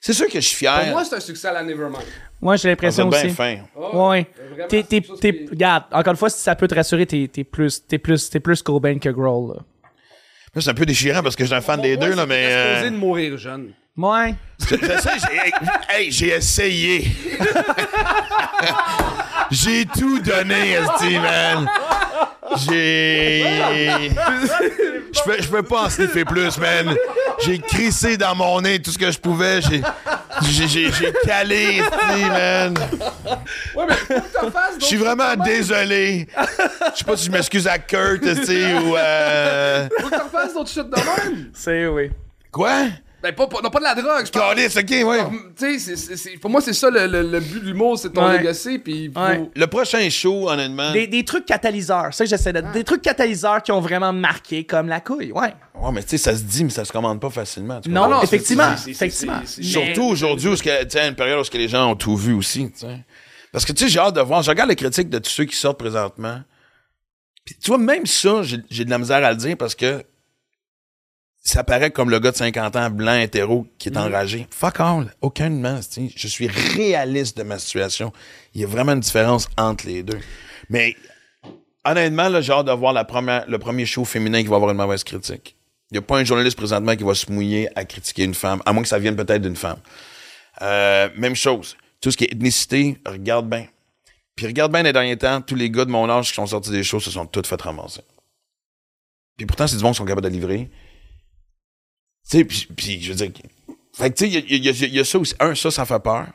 c'est 0.00 0.12
sûr 0.12 0.26
que 0.26 0.34
je 0.40 0.46
suis 0.46 0.56
fier. 0.56 0.80
Pour 0.82 0.90
moi, 0.90 1.04
c'est 1.04 1.16
un 1.16 1.20
succès 1.20 1.48
à 1.48 1.52
la 1.52 1.62
Nevermind. 1.64 2.04
Moi, 2.40 2.56
j'ai 2.56 2.68
l'impression 2.68 3.08
bien 3.08 3.24
aussi. 3.26 3.30
fin. 3.34 3.58
Ouais. 3.94 4.26
T'es, 4.68 4.82
t'es, 4.82 5.00
t'es- 5.00 5.34
qui- 5.34 5.48
regarde, 5.50 5.84
encore 5.92 6.12
une 6.12 6.16
fois, 6.18 6.28
si 6.30 6.40
ça 6.40 6.54
peut 6.54 6.68
te 6.68 6.74
rassurer, 6.74 7.06
t'es, 7.06 7.28
t'es 7.32 7.42
plus, 7.42 7.84
t'es 7.86 7.98
plus, 7.98 8.28
t'es 8.30 8.38
plus 8.40 8.62
Cobain 8.62 8.98
que 8.98 9.08
Grohl, 9.08 9.56
là. 9.56 9.62
Là, 10.54 10.60
C'est 10.60 10.70
un 10.70 10.74
peu 10.74 10.86
déchirant 10.86 11.22
parce 11.22 11.34
que 11.34 11.42
je 11.44 11.48
suis 11.48 11.56
un 11.56 11.60
fan 11.62 11.80
des 11.80 11.96
Moi, 11.96 12.06
deux, 12.06 12.14
là, 12.14 12.26
mais. 12.26 12.44
euh, 12.52 12.90
de 12.90 12.96
mourir 12.96 13.36
jeune. 13.38 13.72
Ouais. 13.96 14.34
Je, 14.58 14.74
je 14.76 14.98
sais, 14.98 15.10
j'ai, 15.20 15.52
hey, 15.94 16.10
j'ai 16.10 16.28
essayé. 16.28 17.04
j'ai 19.52 19.86
tout 19.86 20.18
donné, 20.18 20.78
man. 21.20 21.68
J'ai. 22.66 24.10
Je 25.12 25.22
peux, 25.24 25.40
je 25.40 25.48
peux 25.48 25.62
pas 25.62 25.84
en 25.84 25.90
sniffer 25.90 26.24
plus, 26.24 26.58
man. 26.58 26.92
J'ai 27.44 27.60
crissé 27.60 28.16
dans 28.16 28.34
mon 28.34 28.60
nez 28.60 28.82
tout 28.82 28.90
ce 28.90 28.98
que 28.98 29.12
je 29.12 29.18
pouvais. 29.18 29.60
J'ai, 29.62 29.80
j'ai, 30.42 30.66
j'ai, 30.66 30.90
j'ai 30.92 31.12
calé, 31.24 31.78
Esti, 31.78 32.24
man. 32.28 32.74
Ouais, 33.76 33.84
mais 33.88 33.94
Je 34.80 34.84
suis 34.84 34.96
vraiment 34.96 35.36
désolé. 35.36 36.26
Je 36.94 36.98
sais 36.98 37.04
pas 37.04 37.16
si 37.16 37.26
je 37.26 37.30
m'excuse 37.30 37.68
à 37.68 37.78
Kurt, 37.78 38.24
Esti, 38.24 38.64
ou. 38.74 38.96
Euh... 38.96 39.88
Faut 40.00 40.08
que 40.08 40.16
t'en 40.16 40.28
fasses 40.28 40.52
d'autres 40.54 40.70
shit 40.70 40.90
de 40.90 40.96
même. 40.96 41.50
C'est, 41.54 41.86
oui. 41.86 42.10
Quoi? 42.50 42.86
Ben, 43.24 43.32
pas, 43.34 43.46
pas- 43.46 43.60
non, 43.62 43.70
pas 43.70 43.78
de 43.78 43.84
la 43.84 43.94
drogue, 43.94 44.26
je 44.26 44.30
parle. 44.30 44.54
Calice, 44.54 44.76
ok, 44.76 44.90
ouais. 45.08 45.18
Tu 45.58 45.64
sais, 45.64 45.78
c'est- 45.78 45.96
c'est- 45.96 46.16
c'est- 46.18 46.36
pour 46.36 46.50
moi, 46.50 46.60
c'est 46.60 46.74
ça 46.74 46.90
le, 46.90 47.06
le- 47.06 47.22
le 47.22 47.40
but 47.40 47.60
de 47.60 47.64
l'humour, 47.64 47.98
c'est 47.98 48.10
ton 48.10 48.26
Ouais. 48.26 48.36
legacy, 48.36 48.78
puis. 48.78 49.10
Le 49.56 49.64
prochain 49.66 50.10
show, 50.10 50.50
honnêtement. 50.50 50.92
Des, 50.92 51.06
des 51.06 51.24
trucs 51.24 51.46
catalyseurs, 51.46 52.12
ça 52.12 52.24
que 52.24 52.28
j'essaie 52.28 52.52
de. 52.52 52.60
Des 52.74 52.84
trucs 52.84 53.00
catalyseurs 53.00 53.62
qui 53.62 53.72
ont 53.72 53.80
vraiment 53.80 54.12
marqué, 54.12 54.64
comme 54.64 54.88
la 54.88 55.00
couille, 55.00 55.32
ouais. 55.32 55.54
Ouais, 55.74 55.90
mais 55.92 56.02
tu 56.02 56.10
sais, 56.10 56.18
ça 56.18 56.36
se 56.36 56.42
dit, 56.42 56.64
mais 56.64 56.70
ça 56.70 56.84
se 56.84 56.92
commande 56.92 57.18
pas 57.18 57.30
facilement. 57.30 57.80
tu 57.80 57.88
Non, 57.88 58.10
non, 58.10 58.18
c'est- 58.20 58.26
effectivement. 58.26 58.76
c'est- 58.76 58.84
c'est- 58.84 58.90
effectivement. 58.90 59.40
c'est- 59.46 59.62
Mais- 59.62 59.66
Surtout 59.68 60.04
aujourd'hui, 60.04 60.48
où 60.50 60.54
que- 60.56 60.82
tu 60.84 60.90
sais, 60.90 61.00
à 61.00 61.06
une 61.08 61.14
période 61.14 61.40
où 61.40 61.44
ce 61.44 61.50
que 61.50 61.56
les 61.58 61.68
gens 61.68 61.90
ont 61.90 61.96
tout 61.96 62.16
vu 62.18 62.34
aussi. 62.34 62.70
tu 62.72 62.80
sais. 62.80 62.98
Parce 63.52 63.64
que 63.64 63.72
tu 63.72 63.84
sais, 63.84 63.88
j'ai 63.90 64.00
hâte 64.00 64.16
de 64.16 64.20
voir. 64.20 64.42
Je 64.42 64.50
regarde 64.50 64.68
les 64.68 64.76
critiques 64.76 65.08
de 65.08 65.18
tous 65.18 65.30
ceux 65.30 65.44
qui 65.46 65.56
sortent 65.56 65.78
présentement. 65.78 66.40
Puis 67.46 67.54
tu 67.62 67.68
vois, 67.68 67.78
même 67.78 68.04
ça, 68.04 68.42
j'ai 68.42 68.58
j'ai 68.70 68.84
de 68.84 68.90
la 68.90 68.98
misère 68.98 69.24
à 69.24 69.30
le 69.30 69.36
dire 69.38 69.56
parce 69.56 69.74
que 69.74 70.02
ça 71.44 71.62
paraît 71.62 71.90
comme 71.90 72.08
le 72.08 72.18
gars 72.18 72.32
de 72.32 72.36
50 72.36 72.74
ans, 72.76 72.90
blanc, 72.90 73.16
hétéro, 73.16 73.66
qui 73.78 73.90
est 73.90 73.98
enragé. 73.98 74.46
Fuck 74.50 74.80
all. 74.80 75.14
Aucunement. 75.20 75.78
Je 76.16 76.26
suis 76.26 76.48
réaliste 76.48 77.36
de 77.36 77.42
ma 77.42 77.58
situation. 77.58 78.12
Il 78.54 78.62
y 78.62 78.64
a 78.64 78.66
vraiment 78.66 78.92
une 78.92 79.00
différence 79.00 79.48
entre 79.58 79.86
les 79.86 80.02
deux. 80.02 80.18
Mais 80.70 80.96
honnêtement, 81.84 82.30
là, 82.30 82.40
j'ai 82.40 82.52
hâte 82.52 82.66
de 82.66 82.72
voir 82.72 82.94
la 82.94 83.04
première, 83.04 83.44
le 83.46 83.58
premier 83.58 83.84
show 83.84 84.06
féminin 84.06 84.42
qui 84.42 84.48
va 84.48 84.56
avoir 84.56 84.70
une 84.70 84.78
mauvaise 84.78 85.04
critique. 85.04 85.56
Il 85.90 85.94
n'y 85.94 85.98
a 85.98 86.02
pas 86.02 86.16
un 86.16 86.24
journaliste 86.24 86.56
présentement 86.56 86.96
qui 86.96 87.04
va 87.04 87.14
se 87.14 87.30
mouiller 87.30 87.68
à 87.76 87.84
critiquer 87.84 88.24
une 88.24 88.34
femme, 88.34 88.62
à 88.64 88.72
moins 88.72 88.82
que 88.82 88.88
ça 88.88 88.98
vienne 88.98 89.14
peut-être 89.14 89.42
d'une 89.42 89.54
femme. 89.54 89.78
Euh, 90.62 91.10
même 91.14 91.36
chose. 91.36 91.76
Tout 92.00 92.10
ce 92.10 92.16
qui 92.16 92.24
est 92.24 92.32
ethnicité, 92.32 92.98
regarde 93.06 93.50
bien. 93.50 93.66
Puis 94.34 94.46
regarde 94.46 94.72
bien 94.72 94.82
les 94.82 94.94
derniers 94.94 95.18
temps, 95.18 95.42
tous 95.42 95.54
les 95.54 95.70
gars 95.70 95.84
de 95.84 95.90
mon 95.90 96.08
âge 96.08 96.30
qui 96.30 96.34
sont 96.34 96.46
sortis 96.46 96.70
des 96.70 96.82
shows 96.82 97.00
se 97.00 97.10
sont 97.10 97.26
tous 97.26 97.46
fait 97.46 97.60
ramasser. 97.60 98.00
Puis 99.36 99.46
pourtant, 99.46 99.66
c'est 99.66 99.76
du 99.76 99.82
monde 99.82 99.92
qui 99.92 99.98
sont 99.98 100.04
capables 100.06 100.26
de 100.26 100.32
livrer. 100.32 100.70
Tu 102.28 102.38
sais, 102.38 102.44
puis, 102.44 103.00
je 103.02 103.12
veux 103.12 103.16
dire... 103.16 103.30
Fait 103.92 104.10
que 104.10 104.16
tu 104.16 104.30
sais, 104.30 104.44
il 104.48 104.64
y 104.64 104.98
a, 104.98 105.04
ça 105.04 105.18
aussi. 105.18 105.34
Un, 105.38 105.54
ça, 105.54 105.70
ça 105.70 105.84
fait 105.84 106.00
peur. 106.00 106.26
Tu 106.26 106.32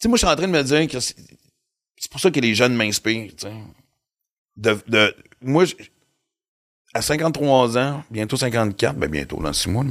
sais, 0.00 0.08
moi, 0.08 0.16
je 0.16 0.24
suis 0.24 0.32
en 0.32 0.36
train 0.36 0.46
de 0.46 0.52
me 0.52 0.62
dire 0.62 0.88
que 0.88 1.00
c'est 1.00 2.10
pour 2.10 2.20
ça 2.20 2.30
que 2.30 2.40
les 2.40 2.54
jeunes 2.54 2.74
m'inspirent, 2.74 3.32
tu 3.36 3.46
sais. 3.46 5.12
Moi, 5.42 5.64
à 6.94 7.02
53 7.02 7.76
ans, 7.76 8.04
bientôt 8.10 8.36
54, 8.36 8.96
ben 8.96 9.10
bientôt, 9.10 9.36
dans 9.42 9.52
6 9.52 9.68
mois, 9.68 9.84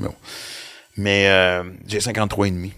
mais 0.97 1.27
euh, 1.29 1.63
j'ai 1.85 1.99
53 1.99 2.47
et 2.47 2.51
demi. 2.51 2.73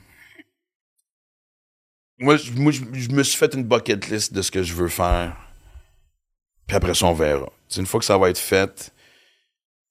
Moi, 2.20 2.36
je, 2.36 2.52
moi 2.52 2.72
je, 2.72 3.10
me 3.10 3.24
suis 3.24 3.38
fait 3.38 3.54
une 3.54 3.64
bucket 3.64 4.10
list 4.10 4.34
de 4.34 4.42
ce 4.42 4.52
que 4.52 4.64
je 4.64 4.74
veux 4.74 4.88
faire. 4.88 5.38
Puis 6.66 6.76
après 6.76 6.96
ça, 6.96 7.06
on 7.06 7.14
verra. 7.14 7.50
C'est 7.70 7.80
une 7.80 7.86
fois 7.86 8.00
que 8.00 8.06
ça 8.06 8.18
va 8.18 8.30
être 8.30 8.40
fait, 8.40 8.92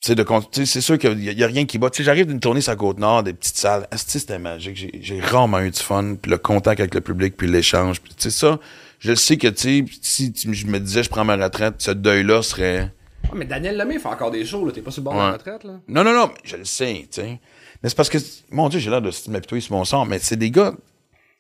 sais, 0.01 0.15
de 0.15 0.25
c'est 0.65 0.81
sûr 0.81 0.99
qu'il 0.99 1.23
y, 1.25 1.29
a- 1.29 1.33
il 1.33 1.39
y 1.39 1.45
a 1.45 1.47
rien 1.47 1.65
qui 1.67 1.79
bat. 1.79 1.91
Tu 1.91 1.99
sais, 1.99 2.05
j'arrive 2.05 2.27
d'une 2.27 2.41
tournée 2.41 2.61
sur 2.61 2.73
la 2.73 2.77
Côte-Nord, 2.77 3.23
des 3.23 3.33
petites 3.33 3.57
salles. 3.57 3.89
C'était 3.97 4.39
magique? 4.39 4.77
J'ai, 4.77 4.91
j'ai 5.01 5.21
rarement 5.21 5.61
eu 5.61 5.71
du 5.71 5.81
fun, 5.81 6.17
puis 6.21 6.31
le 6.31 6.39
contact 6.39 6.81
avec 6.81 6.95
le 6.95 7.01
public, 7.01 7.37
puis 7.37 7.49
l'échange. 7.49 8.01
Puis, 8.01 8.15
tu 8.15 8.25
sais, 8.25 8.31
ça, 8.31 8.59
je 8.99 9.11
le 9.11 9.17
sais 9.17 9.37
que, 9.37 9.49
tu 9.49 9.87
sais, 9.87 9.93
si 10.03 10.33
tu- 10.33 10.53
je 10.55 10.67
me 10.67 10.79
disais, 10.81 11.03
je 11.03 11.09
prends 11.11 11.25
ma 11.25 11.37
retraite, 11.37 11.77
ce 11.79 11.91
deuil-là 11.91 12.43
serait... 12.43 12.93
Ouais, 13.25 13.31
mais 13.35 13.45
Daniel 13.45 13.77
Lemay 13.77 13.99
fait 13.99 14.07
encore 14.09 14.31
des 14.31 14.45
shows, 14.45 14.65
là. 14.67 14.73
T'es 14.73 14.83
pas 14.83 14.91
sur 14.93 15.01
le 15.01 15.05
bord 15.07 15.15
de 15.15 15.19
la 15.19 15.33
retraite, 15.33 15.65
là. 15.65 15.81
Non, 15.89 16.05
non, 16.05 16.13
non, 16.15 16.29
mais 16.29 16.41
je 16.45 16.57
le 16.57 16.65
sais, 16.65 17.09
tu 17.11 17.21
sais. 17.23 17.41
Mais 17.83 17.89
c'est 17.89 17.97
parce 17.97 18.09
que, 18.09 18.19
mon 18.53 18.69
Dieu, 18.69 18.79
j'ai 18.79 18.91
l'air 18.91 19.03
de 19.03 19.11
m'apitoyer 19.29 19.61
sur 19.61 19.75
mon 19.75 19.85
sort, 19.85 20.07
mais 20.07 20.19
c'est 20.21 20.37
des 20.37 20.51
gars, 20.51 20.73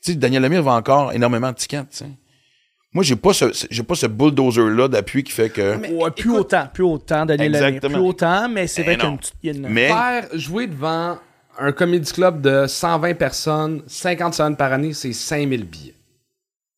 tu 0.05 0.13
sais, 0.13 0.15
Daniel 0.17 0.43
Lemire 0.43 0.63
vend 0.63 0.77
encore 0.77 1.13
énormément 1.13 1.51
de 1.53 1.57
tickets, 1.57 1.89
tu 1.91 1.97
sais. 1.99 2.11
Moi, 2.97 3.05
j'ai 3.05 3.15
pas 3.17 3.35
ce, 3.35 3.45
j'ai 3.71 3.83
pas 3.83 3.95
ce 3.95 4.07
bulldozer-là 4.07 4.89
d'appui 4.89 5.23
qui 5.23 5.31
fait 5.31 5.51
que. 5.51 5.77
Ouais, 5.93 6.11
plus 6.11 6.31
autant, 6.31 6.67
plus 6.73 6.83
autant, 6.85 7.27
Daniel 7.27 7.53
Lemire. 7.53 7.67
Exactement. 7.67 7.99
Plus 7.99 8.09
autant, 8.09 8.49
mais 8.49 8.67
c'est 8.67 8.81
Eh 8.81 8.85
vrai 8.85 8.95
qu'il 8.97 9.05
y 9.43 9.51
a 9.51 9.53
non. 9.53 9.69
une 9.69 9.75
Mais, 9.75 9.89
Faire 9.89 10.29
jouer 10.33 10.67
devant 10.67 11.19
un 11.59 11.73
comedy 11.73 12.11
club 12.11 12.41
de 12.41 12.67
120 12.67 13.13
personnes, 13.15 13.83
50 13.87 14.33
semaines 14.33 14.57
par 14.57 14.73
année, 14.73 14.95
c'est 14.95 15.13
5000 15.13 15.65
billets. 15.65 15.93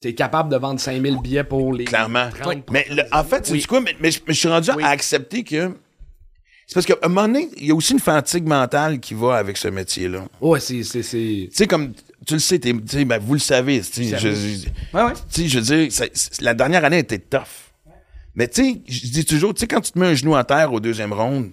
T'es 0.01 0.12
capable 0.12 0.51
de 0.51 0.57
vendre 0.57 0.81
5000 0.81 1.19
billets 1.21 1.45
pour 1.45 1.73
les. 1.73 1.85
clairement. 1.85 2.31
30 2.41 2.69
Mais 2.73 2.85
le- 2.91 3.05
en 3.12 3.23
fait, 3.23 3.47
c'est 3.47 3.61
quoi? 3.69 3.81
Mais, 3.81 3.95
mais 4.01 4.11
je, 4.11 4.19
mais 4.27 4.35
je 4.35 4.39
suis 4.41 4.49
rendu 4.49 4.71
Oui. 4.77 4.83
à 4.83 4.89
accepter 4.89 5.45
que. 5.45 5.71
C'est 6.69 6.75
parce 6.75 6.85
qu'à 6.87 6.97
un 7.03 7.09
moment 7.09 7.27
donné, 7.27 7.49
il 7.57 7.66
y 7.66 7.71
a 7.71 7.75
aussi 7.75 7.95
une 7.95 7.99
fatigue 7.99 8.47
mentale 8.47 9.01
qui 9.01 9.14
va 9.14 9.37
avec 9.39 9.57
ce 9.57 9.69
métier-là. 9.69 10.27
Ouais, 10.43 10.61
c'est. 10.61 10.83
c'est, 10.83 11.03
c'est... 11.03 11.49
Tu 11.51 11.57
sais, 11.57 11.66
comme, 11.66 11.95
tu 12.27 12.35
le 12.35 12.39
sais, 12.41 12.59
tu 12.61 12.75
ben, 13.07 13.19
vous 13.19 13.33
le 13.33 13.39
savez, 13.41 13.81
tu 13.81 14.05
sais, 14.05 14.19
je- 14.19 14.29
je- 14.35 14.69
Ouais, 14.95 15.03
ouais. 15.05 15.12
tu 15.33 15.43
sais, 15.43 15.49
je 15.49 15.59
veux 15.61 15.64
dire, 15.89 16.09
la 16.43 16.53
dernière 16.53 16.85
année 16.85 16.99
était 16.99 17.19
tough. 17.19 17.73
Mais 18.35 18.49
tu 18.49 18.62
sais, 18.62 18.81
je 18.87 19.01
dis 19.07 19.25
toujours, 19.25 19.55
tu 19.55 19.61
sais, 19.61 19.66
quand 19.66 19.81
tu 19.81 19.93
te 19.93 19.99
mets 19.99 20.09
un 20.09 20.14
genou 20.14 20.37
à 20.37 20.45
terre 20.45 20.71
au 20.71 20.79
deuxième 20.79 21.14
round, 21.14 21.51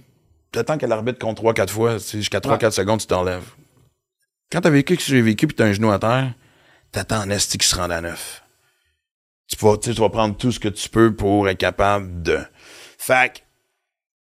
t'attends 0.52 0.78
que 0.78 0.86
l'arbitre 0.86 1.18
compte 1.20 1.42
3-4 1.42 1.70
fois, 1.70 1.94
tu 1.96 2.02
sais, 2.02 2.18
jusqu'à 2.18 2.40
3-4 2.42 2.72
secondes, 2.72 3.00
tu 3.00 3.08
t'enlèves. 3.08 3.50
Quand 4.52 4.60
t'as 4.60 4.70
vécu 4.70 4.96
ce 4.96 5.00
que 5.00 5.06
j'ai 5.06 5.22
vécu 5.22 5.48
puis 5.48 5.56
t'as 5.56 5.66
un 5.66 5.74
genou 5.74 5.92
à 5.92 5.98
terre, 6.00 6.34
t'attends 6.92 7.22
en 7.24 7.30
esti 7.30 7.58
qui 7.58 7.66
se 7.68 7.76
rende 7.76 7.94
à 7.94 8.02
neuf. 8.02 8.44
Tu 9.48 9.56
vas, 9.64 9.78
tu 9.78 9.90
sais, 9.90 9.96
tu 9.96 10.02
vas 10.02 10.10
prendre 10.10 10.36
tout 10.36 10.52
ce 10.52 10.60
que 10.60 10.68
tu 10.68 10.90
peux 10.90 11.16
pour 11.16 11.48
être 11.48 11.58
capable 11.58 12.22
de. 12.22 12.40
Fait 12.98 13.45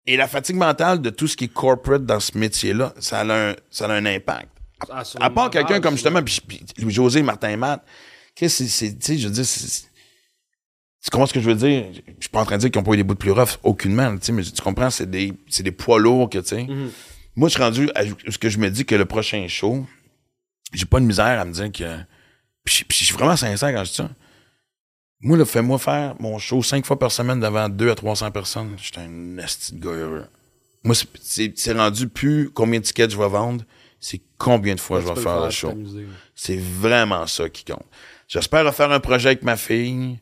et 0.06 0.16
la 0.16 0.28
fatigue 0.28 0.56
mentale 0.56 1.00
de 1.00 1.10
tout 1.10 1.26
ce 1.28 1.36
qui 1.36 1.44
est 1.44 1.52
corporate 1.52 2.04
dans 2.04 2.20
ce 2.20 2.36
métier-là, 2.38 2.94
ça 2.98 3.20
a 3.20 3.50
un, 3.50 3.54
ça 3.70 3.86
a 3.86 3.92
un 3.92 4.06
impact. 4.06 4.48
Ah, 4.90 5.02
À 5.20 5.30
part 5.30 5.50
quelqu'un 5.50 5.80
comme 5.80 5.94
justement 5.94 6.22
puis- 6.22 6.40
puis 6.46 6.60
Louis-José, 6.78 7.22
Martin 7.22 7.56
Matt, 7.56 7.82
qu'est-ce 8.34 8.62
que 8.64 8.68
c'est, 8.68 8.86
c'est- 8.88 8.98
tu 8.98 9.06
sais, 9.06 9.18
je 9.18 9.28
veux 9.28 9.34
dire, 9.34 9.44
tu 11.02 11.10
comprends 11.10 11.26
ce 11.26 11.32
que 11.32 11.40
je 11.40 11.48
veux 11.48 11.54
dire? 11.54 11.84
Je 11.94 12.00
suis 12.20 12.28
pas 12.30 12.40
en 12.40 12.44
train 12.44 12.56
de 12.56 12.60
dire 12.62 12.70
qu'ils 12.70 12.80
ont 12.80 12.84
pas 12.84 12.92
eu 12.92 12.96
des 12.98 13.02
bouts 13.04 13.14
de 13.14 13.18
plus 13.18 13.30
rough, 13.30 13.58
aucunement, 13.62 14.12
tu 14.16 14.26
sais, 14.26 14.32
mais 14.32 14.42
tu 14.42 14.60
comprends, 14.62 14.90
c'est 14.90 15.08
des, 15.10 15.32
c'est 15.48 15.62
des 15.62 15.72
poids 15.72 15.98
lourds 15.98 16.28
que, 16.28 16.38
tu 16.38 16.48
sais. 16.48 16.64
Mhm. 16.64 16.90
Moi, 17.36 17.48
je 17.48 17.54
suis 17.54 17.62
rendu 17.62 17.90
à 17.94 18.02
ce 18.30 18.38
que 18.38 18.48
je 18.48 18.58
me 18.58 18.70
dis 18.70 18.84
que 18.84 18.94
le 18.94 19.04
prochain 19.04 19.46
show, 19.48 19.86
j'ai 20.72 20.84
pas 20.86 21.00
de 21.00 21.04
misère 21.04 21.40
à 21.40 21.44
me 21.44 21.52
dire 21.52 21.70
que, 21.72 21.98
puis 22.64 22.84
je 22.90 23.04
suis 23.04 23.14
vraiment 23.14 23.36
sincère 23.36 23.72
quand 23.72 23.84
je 23.84 23.90
dis 23.90 23.96
ça. 23.96 24.10
Moi, 25.20 25.36
là, 25.38 25.44
fais-moi 25.44 25.78
faire 25.78 26.14
mon 26.20 26.38
show 26.38 26.62
cinq 26.62 26.84
fois 26.84 26.98
par 26.98 27.10
semaine 27.10 27.40
devant 27.40 27.68
2 27.68 27.90
à 27.90 27.94
300 27.94 28.30
personnes. 28.30 28.76
J'étais 28.80 29.00
un 29.00 29.38
esti 29.38 29.74
de 29.74 29.80
gars 29.84 29.90
heureux. 29.92 30.26
Moi, 30.84 30.94
c'est- 31.22 31.72
rendu 31.72 32.08
plus 32.08 32.50
combien 32.50 32.80
de 32.80 32.84
tickets 32.84 33.10
je 33.10 33.16
vais 33.16 33.28
vendre, 33.28 33.64
c'est 33.98 34.20
combien 34.38 34.74
de 34.74 34.80
fois 34.80 35.00
je 35.00 35.06
vais 35.06 35.20
faire 35.20 35.40
le 35.44 35.50
show. 35.50 35.74
C'est 36.34 36.58
vraiment 36.60 37.26
ça 37.26 37.48
qui 37.48 37.64
compte. 37.64 37.84
J'espère 38.28 38.72
faire 38.74 38.90
un 38.92 39.00
projet 39.00 39.28
avec 39.30 39.42
ma 39.42 39.56
fille. 39.56 40.18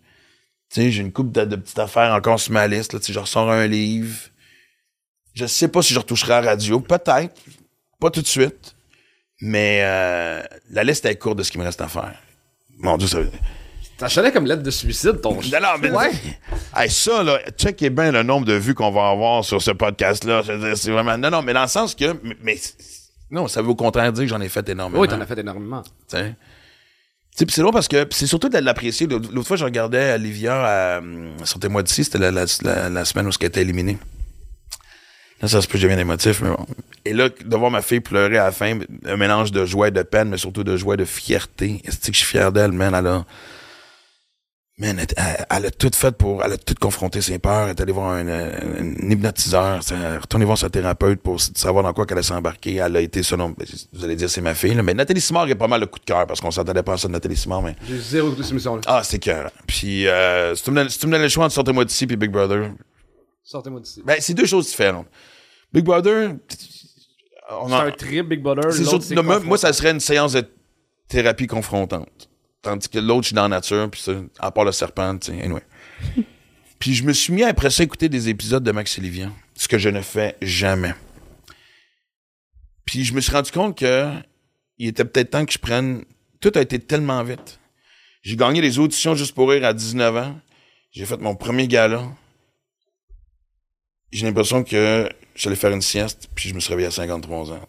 J'ai 0.75 0.97
une 0.97 1.13
coupe 1.13 1.33
de, 1.33 1.45
de 1.45 1.57
petites 1.57 1.79
affaires 1.79 2.13
encore 2.15 2.41
sur 2.41 2.53
ma 2.53 2.67
liste. 2.67 2.93
Là. 2.95 3.01
Je 3.07 3.19
ressors 3.19 3.51
un 3.51 3.67
livre. 3.67 4.17
Je 5.35 5.47
sais 5.47 5.69
pas 5.69 5.83
si 5.83 5.93
je 5.93 5.99
retoucherai 5.99 6.35
à 6.35 6.41
la 6.41 6.51
radio. 6.53 6.81
Peut-être. 6.81 7.35
Pas 8.01 8.11
tout 8.11 8.23
de 8.23 8.27
suite. 8.27 8.75
Mais 9.41 9.81
euh, 9.83 10.43
la 10.71 10.85
liste 10.85 11.05
est 11.05 11.17
courte 11.17 11.39
de 11.39 11.43
ce 11.43 11.51
qui 11.53 11.59
me 11.59 11.65
reste 11.65 11.81
à 11.81 11.89
faire. 11.89 12.15
Mon 12.79 12.97
Dieu, 12.97 13.09
ça... 13.09 13.19
Ça 13.99 14.09
sonnait 14.09 14.33
comme 14.33 14.47
lettre 14.47 14.63
de 14.63 14.71
suicide, 14.71 15.21
ton 15.21 15.35
Non, 15.35 15.61
non, 15.63 15.69
mais 15.81 15.91
Hey, 16.77 16.91
ça, 16.91 17.23
là, 17.23 17.39
checkez 17.57 17.91
bien 17.91 18.11
le 18.11 18.23
nombre 18.25 18.47
de 18.47 18.55
vues 18.55 18.75
qu'on 18.75 18.91
va 18.91 19.11
avoir 19.11 19.45
sur 19.45 19.63
ce 19.63 19.71
podcast-là. 19.71 20.43
C'est 20.75 20.91
vraiment. 20.91 21.17
Non, 21.17 21.31
non, 21.31 21.43
mais 21.43 21.53
dans 21.53 21.63
le 21.63 21.69
sens 21.69 21.95
que. 21.95 22.17
Mais, 22.43 22.61
non, 23.31 23.47
ça 23.47 23.63
veut 23.63 23.69
au 23.69 23.75
contraire 23.77 24.13
dire 24.13 24.25
que 24.25 24.29
j'en 24.29 24.41
ai 24.41 24.49
fait 24.49 24.69
énormément. 24.69 25.01
Oui, 25.01 25.09
t'en 25.09 25.21
as 25.21 25.27
fait 25.27 25.39
énormément. 25.39 25.83
Tu 25.83 26.17
sais. 26.17 26.35
Tu 27.37 27.45
c'est 27.49 27.63
drôle 27.63 27.73
parce 27.73 27.89
que 27.89 28.07
c'est 28.11 28.29
surtout 28.29 28.49
de 28.49 28.59
l'apprécier. 28.59 29.09
L'autre 29.09 29.43
fois, 29.43 29.57
je 29.57 29.65
regardais 29.65 30.13
Olivia 30.15 30.55
à 30.55 30.69
euh, 31.01 31.31
Sortez-moi 31.43 31.83
d'ici, 31.83 32.05
c'était 32.05 32.19
la, 32.19 32.31
la, 32.31 32.45
la, 32.63 32.89
la 32.89 33.05
semaine 33.05 33.27
où 33.27 33.31
elle 33.41 33.47
était 33.47 33.63
éliminée. 33.63 33.99
Là, 35.43 35.49
ça 35.49 35.61
se 35.61 35.67
peut 35.67 35.73
que 35.73 35.79
j'ai 35.79 35.89
bien 35.89 35.99
émotif, 35.99 36.41
mais 36.43 36.51
bon. 36.51 36.65
Et 37.05 37.13
là, 37.13 37.29
de 37.29 37.57
voir 37.57 37.73
ma 37.73 37.83
fille 37.83 37.99
pleurer 38.01 38.39
à 38.39 38.45
la 38.45 38.53
fin, 38.53 38.79
un 39.05 39.17
mélange 39.17 39.51
de 39.51 39.65
joie 39.67 39.89
et 39.89 39.91
de 39.91 40.03
peine, 40.03 40.29
mais 40.29 40.39
surtout 40.39 40.63
de 40.63 40.77
joie 40.77 40.95
et 40.95 40.97
de 40.97 41.05
fierté. 41.05 41.83
Est-ce 41.85 41.99
que 41.99 42.13
je 42.13 42.19
suis 42.19 42.27
fier 42.27 42.53
d'elle, 42.53 42.71
man? 42.71 42.95
Elle 42.95 43.07
a, 43.09 43.25
Man, 44.77 44.99
elle, 44.99 45.07
elle- 45.17 45.47
elle 45.51 45.67
a 45.67 45.71
tout 45.71 45.91
fait 45.95 46.11
pour, 46.17 46.43
elle 46.45 46.53
a 46.55 46.57
tout 46.59 46.75
confronté 46.81 47.21
ses 47.21 47.39
peurs. 47.39 47.65
Elle 47.69 47.71
est 47.71 47.81
allée 47.81 47.93
voir 47.93 48.11
un, 48.11 48.27
un- 48.27 48.51
un 48.81 49.11
hypnotiseur. 49.11 49.81
Elle 49.93 50.03
est 50.03 50.17
retournée 50.19 50.45
voir 50.45 50.59
sa 50.59 50.69
thérapeute 50.69 51.21
pour 51.21 51.41
savoir 51.41 51.85
dans 51.85 51.93
quoi 51.93 52.07
qu'elle 52.07 52.19
allait 52.19 52.27
s'embarquer. 52.27 52.75
Elle 52.77 52.97
a 52.97 53.01
été, 53.01 53.23
selon, 53.23 53.55
vous 53.93 54.05
allez 54.05 54.17
dire, 54.17 54.29
c'est 54.29 54.41
ma 54.41 54.53
fille, 54.55 54.75
là. 54.75 54.83
Mais 54.83 54.93
Nathalie 54.95 55.21
Simard 55.21 55.49
est 55.49 55.55
pas 55.55 55.69
mal 55.69 55.81
le 55.81 55.87
coup 55.87 56.01
de 56.01 56.05
cœur 56.05 56.27
parce 56.27 56.41
qu'on 56.41 56.51
s'entendait 56.51 56.83
pas 56.83 56.95
à 56.95 56.99
ça 56.99 57.07
de 57.07 57.13
Nathalie 57.13 57.37
Simard, 57.37 57.63
mais. 57.63 57.77
J'ai 57.87 57.99
zéro 58.01 58.27
écouté 58.29 58.43
cette 58.43 58.51
émission-là. 58.51 58.81
Ah, 58.87 59.03
c'est 59.05 59.21
cœur. 59.21 59.53
Puis, 59.69 60.09
euh, 60.09 60.57
si 60.57 60.65
tu 60.65 60.71
me 60.73 60.75
donnes, 60.77 60.89
si 60.89 61.07
le 61.07 61.29
choix 61.29 61.45
entre 61.45 61.55
Sortez-moi 61.55 61.85
d'ici 61.85 62.09
puis 62.09 62.17
Big 62.17 62.33
Brother, 62.33 62.73
Sortez-moi 63.45 63.79
d'ici. 63.81 64.03
ben, 64.05 64.17
c'est 64.19 64.35
deux 64.35 64.47
choses 64.47 64.67
différentes. 64.67 65.07
Big 65.73 65.85
Brother, 65.85 66.31
on 67.61 67.69
C'est 67.69 67.75
en- 67.75 67.79
un 67.79 67.91
trip, 67.93 68.29
Big 68.29 68.43
Brother. 68.43 68.65
non, 69.23 69.41
moi, 69.45 69.57
ça 69.57 69.73
serait 69.73 69.93
une 69.93 70.01
séance 70.01 70.33
de 70.33 70.45
thérapie 71.07 71.47
confrontante. 71.47 72.29
Tandis 72.65 72.89
que 72.89 72.99
l'autre, 72.99 73.25
je 73.25 73.27
suis 73.27 73.35
dans 73.35 73.43
la 73.43 73.49
nature, 73.49 73.91
puis 73.91 74.03
à 74.39 74.51
part 74.51 74.65
le 74.65 74.73
serpent, 74.73 75.19
tu 75.19 75.33
anyway. 75.33 75.61
puis 76.79 76.95
je 76.95 77.05
me 77.05 77.13
suis 77.13 77.31
mis 77.31 77.45
après 77.45 77.69
ça 77.69 77.83
à 77.83 77.85
écouter 77.85 78.09
des 78.09 78.31
épisodes 78.31 78.65
de 78.65 78.73
Max 78.73 78.99
Olivier, 78.99 79.29
ce 79.55 79.69
que 79.69 79.77
je 79.77 79.91
ne 79.91 80.01
fais 80.01 80.35
jamais. 80.41 80.95
Puis 82.87 83.05
je 83.05 83.13
me 83.13 83.21
suis 83.21 83.33
rendu 83.33 83.51
compte 83.51 83.77
que 83.77 84.11
il 84.79 84.89
était 84.89 85.05
peut-être 85.05 85.31
temps 85.31 85.45
que 85.45 85.53
je 85.53 85.59
prenne... 85.59 86.05
Tout 86.41 86.53
a 86.55 86.63
été 86.63 86.79
tellement 86.79 87.23
vite. 87.23 87.61
J'ai 88.23 88.35
gagné 88.35 88.63
les 88.63 88.79
auditions 88.79 89.15
juste 89.15 89.35
pour 89.35 89.51
rire 89.51 89.67
à 89.67 89.75
19 89.75 90.17
ans. 90.17 90.41
J'ai 90.91 91.05
fait 91.05 91.19
mon 91.19 91.37
premier 91.37 91.69
gala. 91.69 92.03
J'ai 94.11 94.25
l'impression 94.25 94.65
que 94.65 95.07
j'allais 95.35 95.57
faire 95.57 95.71
une 95.73 95.83
sieste, 95.83 96.31
puis 96.35 96.49
je 96.49 96.55
me 96.55 96.61
suis 96.61 96.71
réveillé 96.71 96.89
à 96.89 96.91
53 96.91 97.53
ans. 97.53 97.61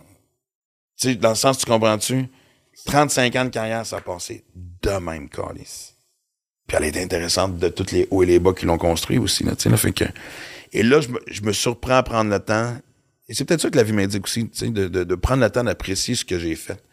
Tu 0.98 1.10
sais, 1.10 1.16
dans 1.16 1.30
le 1.30 1.36
sens, 1.36 1.58
tu 1.58 1.66
comprends-tu? 1.66 2.28
35 2.86 3.36
ans 3.36 3.46
de 3.46 3.50
carrière, 3.50 3.86
ça 3.86 3.98
a 3.98 4.02
passé 4.02 4.44
de 4.82 4.90
même, 5.00 5.30
calice. 5.30 5.94
Puis 6.68 6.78
elle 6.78 6.84
est 6.86 6.98
intéressante 7.02 7.58
de 7.60 7.70
tous 7.70 7.92
les 7.92 8.08
hauts 8.12 8.24
et 8.24 8.26
les 8.26 8.40
bas 8.40 8.54
qui 8.54 8.66
l'ont 8.66 8.78
construit 8.78 9.18
aussi, 9.18 9.44
là, 9.44 9.56
tu 9.56 9.64
sais, 9.64 9.70
là, 9.70 9.78
fait 9.78 9.92
que... 9.94 10.06
Et 10.74 10.84
là, 10.84 11.00
je 11.00 11.08
me, 11.10 11.20
je 11.28 11.42
me 11.44 11.54
surprends 11.54 11.96
à 11.98 12.04
prendre 12.04 12.30
le 12.32 12.40
temps, 12.40 12.76
et 13.30 13.34
c'est 13.34 13.46
peut-être 13.46 13.62
ça 13.62 13.70
que 13.70 13.78
la 13.78 13.84
vie 13.84 13.94
m'indique 13.94 14.26
aussi, 14.26 14.50
tu 14.50 14.58
sais, 14.58 14.70
de, 14.70 14.88
de, 14.88 15.04
de 15.04 15.16
prendre 15.16 15.42
le 15.44 15.50
temps 15.50 15.64
d'apprécier 15.64 16.16
ce 16.16 16.26
que 16.26 16.38
j'ai 16.40 16.56
fait. 16.56 16.84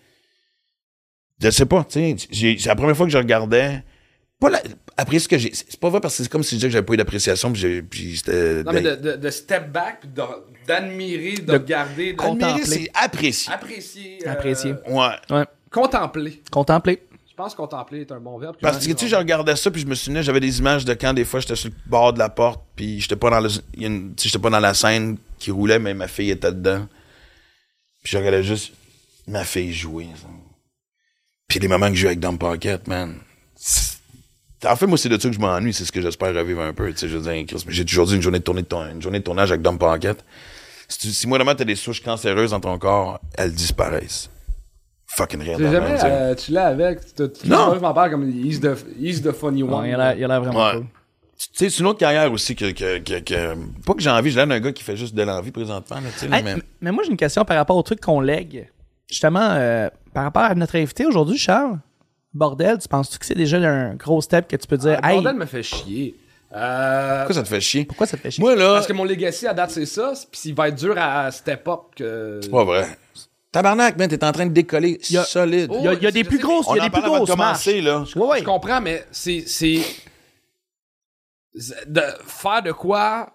Je 1.40 1.50
sais 1.50 1.66
pas, 1.66 1.84
tu 1.84 2.16
sais, 2.16 2.56
c'est 2.60 2.66
la 2.68 2.76
première 2.76 2.96
fois 2.96 3.06
que 3.06 3.12
je 3.12 3.18
regardais, 3.18 3.82
pas 4.38 4.50
la, 4.50 4.62
apprécier 4.96 5.20
ce 5.20 5.28
que 5.28 5.38
j'ai, 5.38 5.52
c'est 5.54 5.80
pas 5.80 5.88
vrai 5.88 6.00
parce 6.00 6.16
que 6.16 6.22
c'est 6.22 6.28
comme 6.28 6.42
si 6.44 6.50
je 6.50 6.56
disais 6.56 6.68
que 6.68 6.72
j'avais 6.74 6.84
pas 6.86 6.92
eu 6.94 6.98
d'appréciation, 6.98 7.50
puis, 7.52 7.60
j'ai- 7.60 7.82
puis 7.82 8.16
c'était... 8.18 8.62
Non, 8.62 8.72
mais 8.72 8.82
de, 8.82 8.94
de, 8.94 9.16
de 9.16 9.30
step 9.30 9.70
back, 9.72 10.00
puis 10.00 10.10
d'admirer, 10.66 11.34
de, 11.36 11.40
De 11.40 11.52
regarder, 11.54 12.12
de 12.12 12.16
contempler. 12.18 12.64
C'est 12.64 12.90
apprécier. 12.94 13.52
apprécier. 13.52 14.18
euh, 14.26 14.30
Apprécier. 14.32 14.74
Ouais. 14.88 15.16
Ouais. 15.30 15.44
Contempler. 15.72 16.42
Contempler. 16.50 17.02
Je 17.30 17.34
pense 17.34 17.52
que 17.52 17.56
contempler 17.56 18.02
est 18.02 18.12
un 18.12 18.20
bon 18.20 18.38
verbe. 18.38 18.56
Parce 18.60 18.86
que, 18.86 18.92
tu 18.92 19.04
sais, 19.04 19.08
je 19.08 19.16
regardais 19.16 19.56
ça, 19.56 19.70
puis 19.70 19.80
je 19.80 19.86
me 19.86 19.94
souvenais, 19.94 20.22
j'avais 20.22 20.38
des 20.40 20.58
images 20.58 20.84
de 20.84 20.92
quand, 20.92 21.14
des 21.14 21.24
fois, 21.24 21.40
j'étais 21.40 21.56
sur 21.56 21.70
le 21.70 21.74
bord 21.90 22.12
de 22.12 22.18
la 22.18 22.28
porte, 22.28 22.60
puis 22.76 23.00
j'étais 23.00 23.16
pas 23.16 23.30
dans 23.30 23.40
le, 23.40 23.48
une- 23.78 24.12
j'étais 24.20 24.38
pas 24.38 24.50
dans 24.50 24.60
la 24.60 24.74
scène 24.74 25.16
qui 25.38 25.50
roulait, 25.50 25.78
mais 25.78 25.94
ma 25.94 26.08
fille 26.08 26.30
était 26.30 26.52
dedans. 26.52 26.86
Puis 28.02 28.12
je 28.12 28.18
regardais 28.18 28.42
juste 28.42 28.72
ma 29.26 29.44
fille 29.44 29.72
jouer. 29.72 30.08
ça. 30.20 30.28
Puis 31.48 31.58
les 31.58 31.68
moments 31.68 31.88
que 31.88 31.94
je 31.94 32.00
joue 32.02 32.06
avec 32.08 32.20
Dumb 32.20 32.38
Pocket, 32.38 32.86
man. 32.86 33.18
En 34.64 34.76
fait, 34.76 34.86
moi, 34.86 34.96
c'est 34.98 35.08
de 35.08 35.18
ça 35.18 35.28
que 35.28 35.34
je 35.34 35.40
m'ennuie, 35.40 35.72
c'est 35.72 35.84
ce 35.84 35.90
que 35.92 36.00
j'espère 36.00 36.34
revivre 36.34 36.60
un 36.60 36.72
peu, 36.72 36.90
tu 36.92 36.98
sais, 36.98 37.08
je 37.08 37.16
veux 37.16 37.32
dire, 37.32 37.44
Chris, 37.46 37.64
mais 37.66 37.72
j'ai 37.72 37.84
toujours 37.84 38.06
dit 38.06 38.14
une 38.14 38.22
journée 38.22 38.38
de 38.38 38.44
tournée 38.44 38.62
de 38.62 38.66
tournage, 38.68 38.92
une 38.94 39.02
journée 39.02 39.18
de 39.18 39.24
tournage 39.24 39.50
avec 39.50 39.62
Dumb 39.62 39.78
Pocket. 39.78 40.22
Si, 40.86 40.98
tu, 40.98 41.08
si 41.12 41.26
moi, 41.26 41.38
demain, 41.38 41.54
t'as 41.54 41.64
des 41.64 41.74
souches 41.76 42.02
cancéreuses 42.02 42.50
dans 42.50 42.60
ton 42.60 42.78
corps, 42.78 43.18
elles 43.38 43.52
disparaissent. 43.54 44.28
Fucking 45.16 45.42
jamais 45.42 45.98
euh, 46.04 46.34
tu 46.34 46.52
l'as 46.52 46.66
avec. 46.68 47.00
Tu, 47.14 47.30
tu, 47.30 47.48
Non. 47.48 47.74
Je 47.74 47.80
m'en 47.80 47.92
parle 47.92 48.10
comme 48.10 48.28
he's 48.30 48.60
the, 48.60 48.74
he's 48.98 49.20
the 49.22 49.32
funny 49.32 49.62
one. 49.62 49.74
Ouais, 49.82 49.88
il 49.90 49.94
a 49.94 49.98
l'air- 49.98 50.18
il 50.18 50.24
a 50.24 50.28
l'air 50.28 50.40
vraiment 50.42 50.64
Ouais. 50.66 50.72
cool. 50.74 50.86
Tu 51.36 51.48
sais, 51.52 51.70
c'est 51.70 51.80
une 51.80 51.86
autre 51.86 51.98
carrière 51.98 52.30
aussi 52.32 52.54
que, 52.54 52.70
que, 52.70 52.98
que, 52.98 53.18
que- 53.20 53.54
pas 53.84 53.94
que 53.94 54.00
j'ai 54.00 54.10
envie, 54.10 54.30
j'ai 54.30 54.36
l'air 54.36 54.46
d'un 54.46 54.60
gars 54.60 54.72
qui 54.72 54.82
fait 54.84 54.96
juste 54.96 55.14
de 55.14 55.22
l'envie 55.22 55.50
présentement, 55.50 55.96
là, 55.96 56.36
Hey, 56.38 56.42
mais... 56.44 56.54
mais 56.80 56.92
moi, 56.92 57.02
j'ai 57.04 57.10
une 57.10 57.16
question 57.16 57.44
par 57.44 57.56
rapport 57.56 57.76
au 57.76 57.82
truc 57.82 58.00
qu'on 58.00 58.20
lègue. 58.20 58.70
Justement, 59.10 59.40
euh, 59.50 59.90
par 60.14 60.22
rapport 60.24 60.42
à 60.44 60.54
notre 60.54 60.76
invité 60.76 61.04
aujourd'hui, 61.04 61.36
Charles, 61.36 61.78
bordel, 62.32 62.78
tu 62.78 62.86
penses-tu 62.88 63.18
que 63.18 63.26
c'est 63.26 63.34
déjà 63.34 63.58
un 63.58 63.94
gros 63.96 64.22
step 64.22 64.46
que 64.48 64.56
tu 64.56 64.66
peux 64.68 64.76
dire, 64.78 64.98
Le 65.02 65.06
hey, 65.08 65.14
bordel 65.16 65.34
me 65.36 65.46
fait 65.46 65.62
chier. 65.64 66.14
Euh, 66.54 67.18
Pourquoi 67.24 67.34
ça 67.34 67.42
te 67.42 67.48
fait 67.48 67.60
chier? 67.60 67.84
pourquoi 67.86 68.06
ça 68.06 68.16
te 68.16 68.22
fait 68.22 68.30
chier? 68.30 68.42
Moi, 68.44 68.54
là, 68.54 68.74
Parce 68.74 68.86
que 68.86 68.92
mon 68.92 69.04
legacy 69.04 69.46
à 69.46 69.52
date, 69.54 69.70
c'est 69.72 69.86
ça. 69.86 70.12
Puis 70.30 70.40
il 70.46 70.54
va 70.54 70.68
être 70.68 70.76
dur 70.76 70.94
à 70.96 71.30
step 71.32 71.66
up 71.66 71.80
que. 71.96 72.40
c'est 72.42 72.50
pas 72.50 72.64
vrai. 72.64 72.86
Tabarnak, 73.52 73.98
man, 73.98 74.08
t'es 74.08 74.24
en 74.24 74.32
train 74.32 74.46
de 74.46 74.52
décoller 74.52 74.98
y 75.10 75.16
a- 75.18 75.24
solide. 75.24 75.68
Oh, 75.70 75.76
Il 75.80 75.84
y 75.84 75.88
a, 75.88 75.92
il 75.92 76.02
y 76.02 76.06
a 76.06 76.10
des 76.10 76.24
plus 76.24 76.38
sais, 76.38 76.42
grosses, 76.42 76.66
On 76.68 76.74
il 76.74 76.78
y 76.78 76.80
a 76.80 76.84
des 76.84 76.90
plus 76.90 77.02
grosses 77.02 77.28
commencer, 77.30 77.80
là. 77.82 78.02
Ouais, 78.16 78.22
ouais. 78.26 78.38
Je 78.40 78.44
comprends, 78.44 78.80
mais 78.80 79.04
c'est. 79.12 79.44
c'est 79.46 79.82
de 81.86 82.00
faire 82.26 82.62
de 82.62 82.72
quoi 82.72 83.28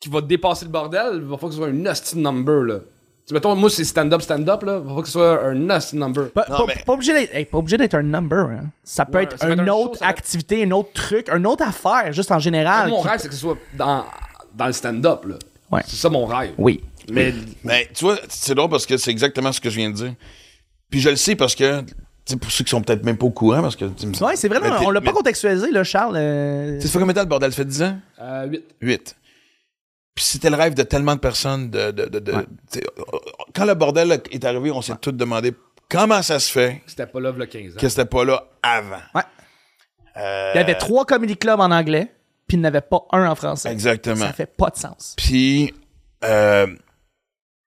qui 0.00 0.08
va 0.08 0.20
dépasser 0.20 0.64
le 0.64 0.70
bordel, 0.72 1.10
il 1.14 1.20
va 1.20 1.36
falloir 1.36 1.50
que 1.50 1.50
ce 1.52 1.56
soit 1.58 1.68
un 1.68 1.72
nasty 1.72 2.18
number, 2.18 2.62
là. 2.64 2.78
Tu 2.80 3.28
sais, 3.28 3.34
mettons, 3.34 3.54
moi, 3.54 3.70
c'est 3.70 3.84
stand-up, 3.84 4.20
stand-up, 4.20 4.62
là. 4.64 4.72
Il 4.74 4.78
va 4.80 4.84
falloir 4.84 5.00
que 5.02 5.06
ce 5.08 5.12
soit 5.12 5.44
un 5.46 5.54
nasty 5.54 5.96
number. 5.96 6.30
Pas, 6.32 6.44
Non, 6.50 6.58
pas- 6.58 6.64
mais- 6.66 6.82
pas 6.84 6.92
obligé 6.92 7.12
d'être 7.14 7.34
hey, 7.34 7.44
pas 7.46 7.58
obligé 7.58 7.78
d'être 7.78 7.94
un 7.94 8.02
number. 8.02 8.46
hein. 8.50 8.64
Ça 8.82 9.06
peut 9.06 9.18
Ouais, 9.18 9.24
être 9.24 9.42
une 9.46 9.60
un 9.60 9.68
autre 9.68 9.98
show, 9.98 10.04
être- 10.04 10.10
activité, 10.10 10.60
une 10.62 10.72
autre 10.74 10.90
truc, 10.92 11.28
une 11.30 11.46
autre 11.46 11.62
affaire, 11.64 12.12
juste 12.12 12.32
en 12.32 12.38
général. 12.40 12.90
mon 12.90 13.00
qui- 13.00 13.08
rêve, 13.08 13.20
c'est 13.20 13.28
que 13.28 13.34
ce 13.34 13.40
soit 13.40 13.56
dans, 13.74 14.04
dans 14.52 14.66
le 14.66 14.72
stand-up, 14.72 15.24
là. 15.26 15.36
Ouais. 15.70 15.80
C'est 15.86 15.96
ça 15.96 16.10
mon 16.10 16.26
rêve. 16.26 16.52
Oui. 16.58 16.82
Mais 17.10 17.32
Mais 17.64 17.88
tu 17.94 18.04
vois, 18.04 18.18
c'est 18.28 18.54
drôle 18.54 18.70
parce 18.70 18.86
que 18.86 18.96
c'est 18.96 19.10
exactement 19.10 19.52
ce 19.52 19.60
que 19.60 19.70
je 19.70 19.76
viens 19.76 19.90
de 19.90 19.94
dire. 19.96 20.14
Puis 20.90 21.00
je 21.00 21.10
le 21.10 21.16
sais 21.16 21.34
parce 21.36 21.54
que, 21.54 21.80
tu 21.82 21.94
sais, 22.26 22.36
pour 22.36 22.50
ceux 22.50 22.64
qui 22.64 22.70
sont 22.70 22.82
peut-être 22.82 23.04
même 23.04 23.16
pas 23.16 23.26
au 23.26 23.30
courant, 23.30 23.62
parce 23.62 23.76
que... 23.76 23.86
tu 23.86 24.06
me- 24.06 24.24
Ouais, 24.24 24.36
c'est 24.36 24.48
vrai, 24.48 24.60
on 24.84 24.90
l'a 24.90 25.00
pas 25.00 25.12
contextualisé, 25.12 25.70
là, 25.70 25.84
Charles. 25.84 26.16
euh, 26.16 26.76
Tu 26.76 26.82
sais, 26.82 26.86
ça 26.88 26.92
fait 26.94 26.98
combien 27.00 27.12
de 27.12 27.18
temps 27.18 27.24
le 27.24 27.28
bordel? 27.28 27.50
Ça 27.52 27.56
fait 27.56 27.64
10 27.64 27.82
ans? 27.82 27.98
euh, 28.20 28.46
8. 28.46 28.64
8. 28.80 29.16
Puis 30.14 30.24
c'était 30.24 30.50
le 30.50 30.56
rêve 30.56 30.74
de 30.74 30.82
tellement 30.84 31.14
de 31.16 31.20
personnes 31.20 31.70
de... 31.70 31.90
de, 31.90 32.06
de, 32.06 32.18
de- 32.20 32.32
Ouais. 32.32 32.44
tu 32.70 32.78
sais, 32.78 32.84
quand 33.54 33.64
le 33.64 33.74
bordel 33.74 34.20
est 34.30 34.44
arrivé, 34.44 34.70
on 34.70 34.80
s'est 34.82 34.94
tous 35.00 35.10
demandé 35.12 35.52
comment 35.90 36.22
ça 36.22 36.38
se 36.38 36.50
fait 36.52 36.82
C'était 36.86 37.06
pas 37.06 37.20
là, 37.20 37.32
le 37.36 37.46
15 37.46 37.74
ans. 37.74 37.80
que 37.80 37.88
c'était 37.88 38.04
pas 38.04 38.24
là 38.24 38.46
avant. 38.62 39.00
Ouais. 39.14 39.22
Euh, 40.16 40.52
Il 40.54 40.58
y 40.58 40.60
avait 40.60 40.76
trois 40.76 41.04
comedy 41.04 41.36
clubs 41.36 41.58
en 41.58 41.72
anglais, 41.72 42.14
puis 42.46 42.56
il 42.56 42.60
n'y 42.60 42.66
en 42.66 42.68
avait 42.68 42.80
pas 42.82 43.00
un 43.12 43.26
en 43.28 43.34
français. 43.34 43.72
Exactement. 43.72 44.24
Ça 44.26 44.32
fait 44.32 44.46
pas 44.46 44.70
de 44.70 44.76
sens. 44.76 45.14
Puis, 45.16 45.74
euh, 46.24 46.68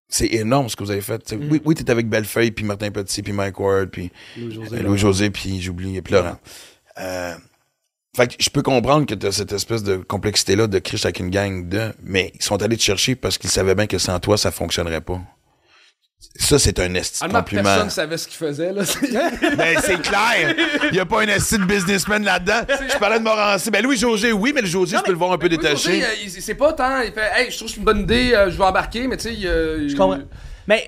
c'est 0.10 0.34
énorme 0.34 0.70
ce 0.70 0.76
que 0.76 0.84
vous 0.84 0.92
avez 0.92 1.02
fait. 1.02 1.32
Mm. 1.34 1.52
Oui, 1.52 1.62
oui 1.66 1.76
t'es 1.76 1.90
avec 1.90 2.08
Bellefeuille, 2.10 2.52
puis 2.52 2.66
Martin 2.66 2.92
Petit, 2.92 3.22
puis 3.22 3.34
Mike 3.34 3.60
Ward, 3.60 3.90
puis 3.90 4.12
Louis-José. 4.38 5.26
euh, 5.26 5.30
puis 5.30 5.62
j'oublie, 5.62 6.02
puis 6.02 6.14
Laurent. 6.14 6.38
Euh, 7.00 7.36
fait 8.16 8.28
que 8.28 8.34
je 8.40 8.50
peux 8.50 8.64
comprendre 8.64 9.06
que 9.06 9.14
t'as 9.14 9.32
cette 9.32 9.52
espèce 9.52 9.84
de 9.84 9.98
complexité-là 9.98 10.68
de 10.68 10.80
Chris 10.80 11.02
avec 11.04 11.20
une 11.20 11.30
gang 11.30 11.70
de... 11.70 11.94
Mais 12.02 12.32
ils 12.34 12.42
sont 12.42 12.62
allés 12.64 12.78
te 12.78 12.82
chercher 12.82 13.16
parce 13.16 13.38
qu'ils 13.38 13.52
savaient 13.52 13.76
bien 13.76 13.86
que 13.86 14.00
sans 14.00 14.20
toi, 14.20 14.38
ça 14.38 14.50
fonctionnerait 14.50 15.02
pas. 15.02 15.22
Ça, 16.40 16.58
c'est 16.60 16.80
un 16.80 16.94
esti 16.96 17.20
de 17.20 17.26
Allemand, 17.26 17.40
compliment. 17.40 17.64
personne 17.64 17.90
savait 17.90 18.18
ce 18.18 18.28
qu'il 18.28 18.38
faisait, 18.38 18.72
là. 18.74 18.84
Ben, 19.58 19.78
c'est 19.84 20.02
clair. 20.02 20.56
Il 20.86 20.92
n'y 20.94 21.00
a 21.00 21.06
pas 21.06 21.22
un 21.22 21.28
esti 21.28 21.58
de 21.58 21.64
businessman 21.66 22.24
là-dedans. 22.24 22.62
Je 22.92 22.98
parlais 22.98 23.20
de 23.20 23.24
Morancy. 23.24 23.70
Ben, 23.72 23.84
Louis-José, 23.84 24.32
oui, 24.32 24.52
mais 24.54 24.62
le 24.62 24.68
José, 24.68 24.98
je 24.98 25.04
peux 25.04 25.12
le 25.12 25.18
voir 25.18 25.32
un 25.32 25.38
peu 25.38 25.50
détaché. 25.50 26.04
Euh, 26.04 26.08
c'est 26.40 26.56
pas 26.56 26.74
tant. 26.74 27.02
Il 27.02 27.12
fait, 27.12 27.30
hey, 27.36 27.52
je 27.52 27.56
trouve 27.58 27.68
que 27.68 27.74
c'est 27.74 27.80
une 27.80 27.86
bonne 27.86 28.02
idée, 28.02 28.34
euh, 28.34 28.50
je 28.52 28.58
vais 28.58 28.64
embarquer, 28.64 29.08
mais 29.08 29.18
tu 29.18 29.34
sais, 29.36 29.48
euh, 29.48 29.88
Je 29.88 29.96
comprends. 29.96 30.20
Mais 30.68 30.86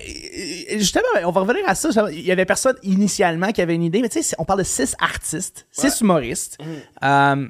euh, 0.72 0.78
justement, 0.78 1.06
on 1.24 1.30
va 1.30 1.40
revenir 1.40 1.62
à 1.66 1.74
ça. 1.74 1.88
Il 2.12 2.20
y 2.20 2.30
avait 2.32 2.44
personne 2.44 2.76
initialement 2.82 3.50
qui 3.52 3.62
avait 3.62 3.74
une 3.74 3.84
idée, 3.84 4.02
mais 4.02 4.08
tu 4.08 4.22
sais, 4.22 4.34
on 4.38 4.44
parle 4.44 4.60
de 4.60 4.64
six 4.64 4.94
artistes, 5.00 5.66
six 5.70 6.00
humoristes. 6.00 6.58
Euh, 7.02 7.46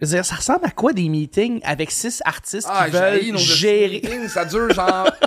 je 0.00 0.06
veux 0.06 0.12
dire, 0.14 0.24
ça 0.24 0.34
ressemble 0.36 0.64
à 0.66 0.70
quoi 0.70 0.92
des 0.92 1.08
meetings 1.08 1.60
avec 1.64 1.90
six 1.90 2.22
artistes 2.24 2.68
Ah, 2.70 2.84
qui 2.86 2.92
veulent 2.92 3.38
gérer? 3.38 4.00
meetings, 4.04 4.28
Ça 4.28 4.44
dure 4.44 4.72
genre. 4.72 5.10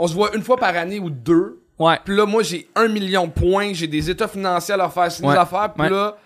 on 0.00 0.06
se 0.08 0.14
voit 0.14 0.34
une 0.34 0.42
fois 0.42 0.56
par 0.56 0.74
année 0.76 0.98
ou 0.98 1.10
deux. 1.10 1.62
Ouais. 1.78 1.98
Puis 2.04 2.16
là, 2.16 2.26
moi, 2.26 2.42
j'ai 2.42 2.68
un 2.76 2.88
million 2.88 3.26
de 3.26 3.32
points, 3.32 3.72
j'ai 3.72 3.86
des 3.86 4.10
états 4.10 4.28
financiers 4.28 4.74
à 4.74 4.76
leur 4.76 4.92
faire, 4.92 5.10
c'est 5.10 5.24
Ouais. 5.24 5.32
des 5.34 5.38
affaires. 5.38 5.72
Puis 5.74 5.84
Ouais. 5.84 5.90
là, 5.90 6.16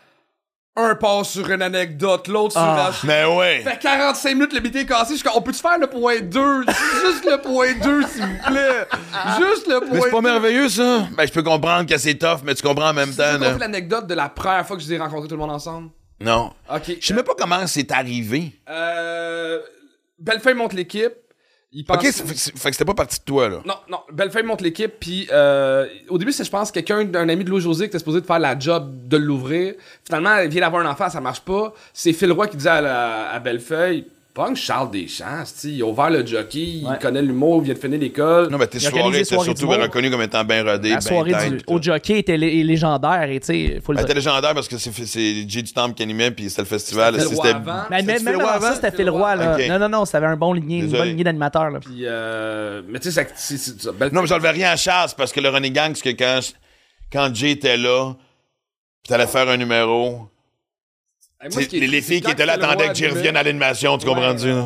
un 0.77 0.97
passe 0.97 1.29
sur 1.31 1.49
une 1.51 1.63
anecdote, 1.63 2.27
l'autre 2.27 2.53
sur 2.53 2.61
Ah. 2.61 2.91
la. 2.91 3.07
Mais 3.07 3.25
ouais. 3.37 3.61
Ça 3.63 3.71
fait 3.73 3.79
45 3.79 4.35
minutes, 4.35 4.53
le 4.53 4.61
meeting 4.61 4.81
est 4.83 4.87
cassé. 4.87 5.15
Je 5.15 5.21
suis 5.21 5.29
on 5.33 5.41
peut-tu 5.41 5.61
faire 5.61 5.79
le 5.79 5.87
point 5.87 6.21
2? 6.21 6.63
Juste 6.67 7.25
le 7.25 7.41
point 7.41 7.73
2, 7.81 8.03
s'il 8.09 8.23
vous 8.25 8.39
plaît. 8.49 8.87
Juste 9.39 9.69
le 9.69 9.79
point 9.81 9.89
Mais 9.93 10.01
c'est 10.01 10.11
pas 10.11 10.17
2. 10.17 10.23
merveilleux, 10.23 10.69
ça? 10.69 11.07
Ben, 11.17 11.27
je 11.27 11.33
peux 11.33 11.45
comprendre 11.45 11.89
que 11.89 11.97
c'est 11.97 12.15
tough, 12.17 12.39
mais 12.45 12.55
tu 12.57 12.63
comprends 12.65 12.89
en 12.91 12.95
même 12.95 13.11
Tu 13.11 13.17
temps, 13.17 13.39
là. 13.39 13.57
l'anecdote 13.57 14.09
de 14.09 14.15
la 14.15 14.29
première 14.29 14.67
fois 14.67 14.77
que 14.77 14.83
je 14.83 14.89
les 14.89 14.95
ai 14.95 14.99
rencontrés 14.99 15.29
tout 15.29 15.35
le 15.37 15.41
monde 15.41 15.53
ensemble? 15.53 15.91
Non. 16.21 16.53
Ok. 16.75 16.97
Je 17.01 17.07
sais 17.07 17.15
même 17.15 17.25
pas 17.25 17.35
comment 17.39 17.65
c'est 17.69 17.93
arrivé. 17.93 18.53
Euh. 18.69 19.61
Bellefeuille 20.19 20.55
monte 20.55 20.73
l'équipe. 20.73 21.13
Il 21.77 21.85
pense. 21.85 21.97
Ok, 21.97 22.05
fait, 22.13 22.25
que 22.35 22.71
c'était 22.73 22.85
pas 22.85 22.95
parti 22.95 23.19
de 23.19 23.25
toi, 23.25 23.49
là. 23.49 23.61
Non, 23.67 23.75
non. 23.91 23.99
Bellefeuille 24.13 24.45
monte 24.45 24.61
l'équipe, 24.61 24.93
puis 25.01 25.27
euh, 25.33 25.87
au 26.09 26.19
début, 26.19 26.31
c'est, 26.31 26.45
je 26.45 26.51
pense, 26.51 26.71
quelqu'un, 26.71 27.05
d'un 27.05 27.29
ami 27.29 27.43
de 27.45 27.51
Louis-José 27.51 27.85
qui 27.87 27.89
était 27.89 27.99
supposé 27.99 28.21
de 28.21 28.27
faire 28.27 28.39
la 28.39 28.57
job 28.59 28.93
de 29.09 29.17
l'ouvrir. 29.17 29.75
Finalement, 30.05 30.39
il 30.39 30.49
vient 30.51 30.61
d'avoir 30.61 30.87
un 30.87 30.91
enfant, 30.91 31.11
ça 31.11 31.21
marche 31.21 31.41
pas. 31.41 31.75
C'est 31.93 32.13
Phil 32.13 32.31
Roy 32.31 32.47
qui 32.47 32.57
disait 32.57 32.69
à, 32.71 32.81
la- 32.81 33.31
à 33.33 33.39
Bellefeuille, 33.41 34.07
Punk 34.35 34.57
Charles 34.57 34.91
Deschamps, 34.91 35.45
il 35.63 35.81
a 35.81 35.87
ouvert 35.87 36.11
le 36.11 36.27
jockey, 36.27 36.81
Ouais. 36.83 36.95
il 36.95 36.99
connaît 37.01 37.23
l'humour, 37.23 37.59
il 37.63 37.67
vient 37.67 37.75
de 37.75 37.79
finir 37.79 38.01
l'école. 38.01 38.49
Non, 38.51 38.59
mais 38.59 38.67
tes 38.67 38.79
Il 38.79 38.81
soirées 38.81 39.21
étaient 39.21 39.39
surtout 39.39 39.69
reconnues 39.69 40.11
comme 40.11 40.23
étant 40.23 40.43
bien 40.43 40.65
rodées, 40.65 40.89
La 40.91 40.97
bien 40.97 41.01
soirée 41.01 41.51
du, 41.51 41.61
au 41.69 41.81
jockey 41.81 42.19
était 42.19 42.37
lé- 42.37 42.65
légendaire 42.65 43.31
et 43.31 43.39
tu 43.39 43.47
sais, 43.47 43.81
faut 43.81 43.93
le 43.93 43.99
Elle 44.01 44.05
dire. 44.07 44.11
était 44.11 44.15
légendaire 44.19 44.53
parce 44.53 44.67
que 44.67 44.77
c'est 44.77 44.91
c'est 45.07 45.49
Jay 45.49 45.63
du 45.63 45.73
Temple 45.73 45.95
qui 45.95 46.03
animait, 46.03 46.33
puis 46.33 46.51
c'était 46.51 46.63
le 46.63 46.67
festival. 46.67 47.21
C'était 47.21 47.49
avant. 47.51 47.83
Mais 47.91 48.03
même, 48.03 48.25
même 48.25 48.41
avant 48.41 48.61
ça, 48.61 48.75
c'était 48.75 48.91
Phil 48.91 49.09
Roy. 49.09 49.37
Là. 49.37 49.57
Non, 49.69 49.79
non, 49.79 49.89
non, 50.01 50.05
ça 50.05 50.19
avait 50.19 50.27
un 50.27 50.37
bon 50.37 50.53
lignée, 50.53 50.79
une 50.81 50.91
bonne 50.91 51.07
lignée 51.11 51.23
d'animateurs. 51.23 51.71
là. 51.71 51.79
Puis, 51.79 52.01
euh, 52.03 52.83
mais 52.89 52.99
tu 52.99 53.13
sais, 53.13 53.23
ça- 53.23 53.31
c'est-. 53.37 53.93
Belle- 53.97 54.13
Non, 54.13 54.23
mais 54.23 54.27
j'enlevais 54.27 54.51
rien 54.51 54.71
à 54.73 54.77
Chasse 54.77 55.15
parce 55.15 55.33
que 55.33 55.39
le 55.39 55.49
running 55.49 55.73
gang, 55.73 55.95
c'est 55.95 56.13
que 56.13 56.19
quand, 56.21 56.41
quand 57.13 57.33
Jay 57.33 57.53
était 57.53 57.77
là, 57.77 58.15
puis 59.05 59.11
t'allais 59.11 59.29
faire 59.29 59.49
un 59.49 59.57
numéro, 59.59 60.29
Hey, 61.45 61.51
moi, 61.53 61.63
tu 61.63 61.69
qui 61.69 61.81
les, 61.81 62.01
filles 62.01 62.21
qui 62.23 62.31
étaient 62.31 62.47
là 62.47 62.55
attendaient 62.55 62.87
que 62.87 62.91
animait- 62.93 63.09
revienne 63.11 63.37
à 63.37 63.43
l'animation, 63.43 63.99
tu 63.99 64.07
Ouais, 64.07 64.15
comprends-tu? 64.15 64.51
ouais? 64.53 64.63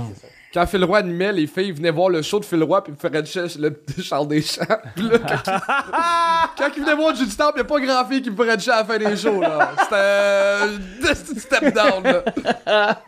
Quand 0.54 0.66
Phil 0.66 0.82
Roy 0.84 0.98
animait, 0.98 1.32
les 1.32 1.46
filles 1.46 1.72
venaient 1.72 1.90
voir 1.90 2.08
le 2.08 2.22
show 2.22 2.40
de 2.40 2.44
Phil 2.44 2.62
Roy 2.62 2.82
puis 2.82 2.92
me 2.92 2.96
feraient 2.96 3.22
le 3.58 3.82
Charles 4.02 4.28
Deschamps. 4.28 4.64
Puis 4.94 5.04
là, 5.08 5.18
quand, 5.18 5.42
il... 5.46 5.52
quand 6.58 6.70
il 6.76 6.82
venait 6.84 6.94
voir 6.94 7.14
Judy 7.14 7.30
Stamp, 7.30 7.50
il 7.54 7.56
n'y 7.56 7.60
a 7.60 7.64
pas 7.64 7.80
grand 7.80 8.04
fille 8.08 8.22
qui 8.22 8.30
me 8.30 8.36
ferait 8.36 8.52
à 8.52 8.56
la 8.78 8.84
fin 8.84 8.96
des 8.98 9.16
shows. 9.16 9.40
là. 9.42 9.72
C'était 9.82 11.14
c'était 11.14 11.40
step 11.58 11.74
down. 11.74 12.02
Là. 12.02 13.02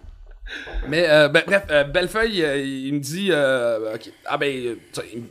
Mais 0.88 1.06
euh, 1.08 1.28
ben, 1.28 1.42
bref, 1.46 1.62
euh, 1.70 1.84
Bellefeuille, 1.84 2.42
euh, 2.42 2.58
il 2.58 2.92
me 2.94 2.98
dit 2.98 3.28
euh, 3.30 3.96
Ah 4.26 4.36
ben, 4.36 4.48
euh, 4.52 4.74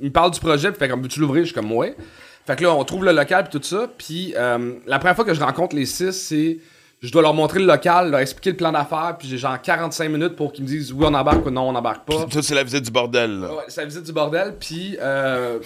il 0.02 0.08
me 0.08 0.12
parle 0.12 0.32
du 0.32 0.40
projet, 0.40 0.72
puis 0.72 0.80
fait 0.80 0.88
comme 0.88 1.02
veux-tu 1.04 1.20
l'ouvrir? 1.20 1.44
Je 1.44 1.48
suis 1.48 1.56
comme 1.56 1.72
ouais. 1.74 1.96
Fait 2.48 2.56
que 2.56 2.64
là, 2.64 2.74
on 2.74 2.84
trouve 2.86 3.06
le 3.06 3.12
local 3.12 3.44
puis 3.50 3.60
tout 3.60 3.66
ça. 3.66 3.88
Puis 3.98 4.34
euh, 4.36 4.76
la 4.88 4.98
première 4.98 5.16
fois 5.16 5.26
que 5.26 5.34
je 5.34 5.42
rencontre 5.42 5.76
les 5.76 5.86
six, 5.86 6.12
c'est 6.14 6.58
je 7.02 7.12
dois 7.12 7.22
leur 7.22 7.34
montrer 7.34 7.60
le 7.60 7.66
local, 7.66 8.12
leur 8.12 8.20
expliquer 8.20 8.52
le 8.52 8.58
plan 8.58 8.72
d'affaires, 8.72 9.16
puis 9.18 9.28
j'ai 9.28 9.38
genre 9.38 9.62
45 9.62 10.10
minutes 10.10 10.36
pour 10.36 10.52
qu'ils 10.52 10.64
me 10.66 10.70
disent 10.70 10.92
oui 10.92 11.06
on 11.08 11.14
embarque 11.14 11.46
ou 11.46 11.50
non 11.50 11.70
on 11.70 11.76
embarque 11.76 12.06
pas. 12.06 12.26
Tout, 12.30 12.42
c'est 12.42 12.56
la 12.56 12.64
visite 12.64 12.84
du 12.84 12.92
bordel, 12.92 13.40
là. 13.40 13.54
Ouais, 13.54 13.64
c'est 13.70 13.82
la 13.82 13.88
visite 13.88 14.04
du 14.04 14.12
bordel, 14.12 14.56
puis 14.60 14.98
euh, 15.00 15.60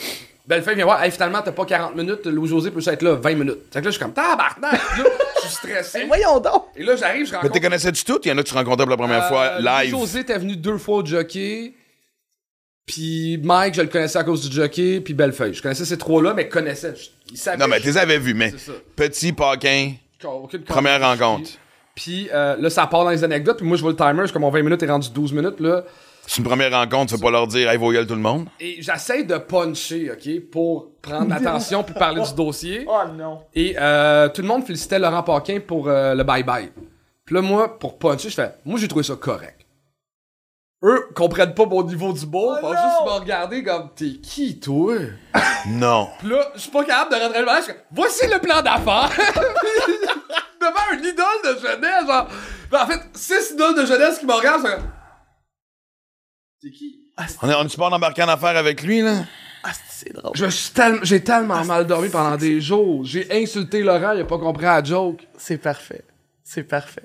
Bellefeuille 0.45 0.75
vient 0.75 0.85
voir, 0.85 1.01
hey, 1.03 1.09
finalement, 1.09 1.41
t'as 1.43 1.53
pas 1.53 1.65
40 1.65 1.95
minutes, 1.95 2.25
Louis-José 2.25 2.69
peut 2.69 2.81
être 2.85 3.01
là 3.01 3.15
20 3.15 3.35
minutes. 3.35 3.59
Fait 3.71 3.79
que 3.79 3.85
là, 3.85 3.91
je 3.91 3.95
suis 3.95 3.99
comme, 4.03 4.13
tabarnak! 4.13 4.73
Là, 4.73 5.03
je 5.37 5.47
suis 5.47 5.55
stressé. 5.55 6.03
Voyons 6.07 6.39
donc! 6.39 6.65
Et 6.75 6.83
là, 6.83 6.95
j'arrive, 6.97 7.25
je 7.25 7.31
Mais 7.31 7.37
rencontre. 7.37 7.53
t'es 7.53 7.61
connaissais-tu 7.61 8.03
tout? 8.03 8.19
Il 8.25 8.27
y 8.27 8.31
en 8.31 8.37
a 8.37 8.43
que 8.43 8.49
tu 8.49 8.53
rencontrais 8.53 8.85
pour 8.85 8.91
la 8.91 8.97
première 8.97 9.27
fois, 9.27 9.43
Euh, 9.53 9.59
live. 9.61 9.91
Louis-José 9.91 10.19
était 10.19 10.37
venu 10.37 10.55
deux 10.57 10.77
fois 10.77 10.97
au 10.97 11.05
jockey, 11.05 11.73
puis 12.85 13.39
Mike, 13.41 13.75
je 13.75 13.81
le 13.81 13.87
connaissais 13.87 14.19
à 14.19 14.23
cause 14.25 14.47
du 14.47 14.53
jockey, 14.55 14.99
puis 14.99 15.13
Bellefeuille. 15.13 15.53
Je 15.53 15.61
connaissais 15.61 15.85
ces 15.85 15.97
trois-là, 15.97 16.33
mais 16.33 16.49
connaissais. 16.49 16.93
je- 16.95 17.09
Ils 17.31 17.37
savaient. 17.37 17.57
Non, 17.57 17.67
mais 17.67 17.79
tu 17.79 17.87
les 17.87 17.97
avais 17.97 18.19
vus, 18.19 18.33
mais 18.33 18.51
ça. 18.51 18.73
petit 18.97 19.31
Paquin, 19.31 19.93
Aucune 20.29 20.63
première 20.63 21.01
rencontre. 21.01 21.51
Puis 21.95 22.29
euh, 22.33 22.55
là, 22.57 22.69
ça 22.69 22.87
part 22.87 23.03
dans 23.03 23.11
les 23.11 23.23
anecdotes, 23.23 23.57
puis 23.57 23.67
moi, 23.67 23.77
je 23.77 23.81
vois 23.81 23.91
le 23.91 23.97
timer, 23.97 24.25
je 24.25 24.33
comme, 24.33 24.41
mon 24.41 24.49
20 24.49 24.63
minutes 24.63 24.81
est 24.81 24.89
rendu 24.89 25.09
12 25.09 25.33
minutes, 25.33 25.59
là. 25.59 25.83
C'est 26.25 26.37
une 26.37 26.45
première 26.45 26.71
rencontre, 26.71 27.11
tu 27.11 27.19
peux 27.19 27.25
pas 27.25 27.31
leur 27.31 27.47
dire, 27.47 27.69
hey, 27.69 27.77
voyelle 27.77 28.07
tout 28.07 28.15
le 28.15 28.21
monde. 28.21 28.47
Et 28.59 28.81
j'essaie 28.81 29.23
de 29.23 29.37
puncher, 29.37 30.09
OK, 30.11 30.49
pour 30.49 30.91
prendre 31.01 31.29
l'attention 31.29 31.83
puis 31.83 31.93
parler 31.93 32.21
du 32.21 32.33
dossier. 32.33 32.85
Oh 32.87 33.01
non! 33.13 33.41
Et 33.53 33.75
euh, 33.77 34.29
tout 34.29 34.41
le 34.41 34.47
monde 34.47 34.63
félicitait 34.63 34.99
Laurent 34.99 35.23
Paquin 35.23 35.59
pour 35.59 35.89
euh, 35.89 36.15
le 36.15 36.23
bye-bye. 36.23 36.69
Puis 37.25 37.35
là, 37.35 37.41
moi, 37.41 37.77
pour 37.77 37.97
puncher, 37.99 38.29
je 38.29 38.35
fais, 38.35 38.53
moi, 38.63 38.79
j'ai 38.79 38.87
trouvé 38.87 39.03
ça 39.03 39.15
correct. 39.15 39.62
Eux 40.85 41.07
comprennent 41.15 41.53
pas 41.53 41.65
mon 41.65 41.81
niveau 41.83 42.11
du 42.11 42.25
beau, 42.25 42.55
ils 42.57 42.61
vont 42.61 42.71
juste 42.71 43.05
me 43.05 43.19
regarder 43.19 43.63
comme, 43.63 43.89
t'es 43.95 44.17
qui, 44.21 44.59
toi? 44.59 44.95
Non. 45.67 46.09
Puis 46.19 46.27
là, 46.29 46.51
je 46.55 46.59
suis 46.59 46.71
pas 46.71 46.83
capable 46.83 47.15
de 47.15 47.21
rentrer 47.21 47.39
le 47.39 47.45
match. 47.45 47.63
Voici 47.91 48.27
le 48.27 48.39
plan 48.39 48.61
d'affaires. 48.61 49.09
Devant 50.61 50.91
un 50.91 50.97
idole 50.97 51.55
de 51.55 51.59
jeunesse, 51.59 52.05
genre. 52.07 52.27
Ben, 52.69 52.83
en 52.83 52.87
fait, 52.87 52.99
six 53.13 53.51
idoles 53.53 53.75
de 53.75 53.85
jeunesse 53.85 54.19
qui 54.19 54.25
me 54.25 54.33
regardent, 54.33 54.65
c'est 54.65 54.75
comme, 54.75 54.89
T'es 56.61 56.71
qui? 56.71 56.99
On 57.41 57.49
est, 57.49 57.55
on 57.55 57.63
est 57.65 57.77
pas 57.77 57.89
embarqué 57.89 58.23
en 58.23 58.27
affaire 58.29 58.57
avec 58.57 58.81
lui, 58.83 59.01
là? 59.01 59.23
Ah, 59.63 59.69
c'est 59.89 60.11
drôle. 60.13 60.31
Je 60.35 60.47
suis 60.47 60.73
tellement- 60.73 60.99
J'ai 61.03 61.23
tellement 61.23 61.63
mal 61.63 61.85
dormi 61.87 62.09
pendant 62.09 62.35
des 62.35 62.59
jours. 62.59 63.05
J'ai 63.05 63.27
insulté 63.41 63.81
Laurent, 63.83 64.11
il 64.13 64.21
a 64.21 64.25
pas 64.25 64.37
compris 64.37 64.65
la 64.65 64.83
joke. 64.83 65.25
C'est 65.37 65.57
parfait. 65.57 66.03
C'est 66.43 66.63
parfait. 66.63 67.03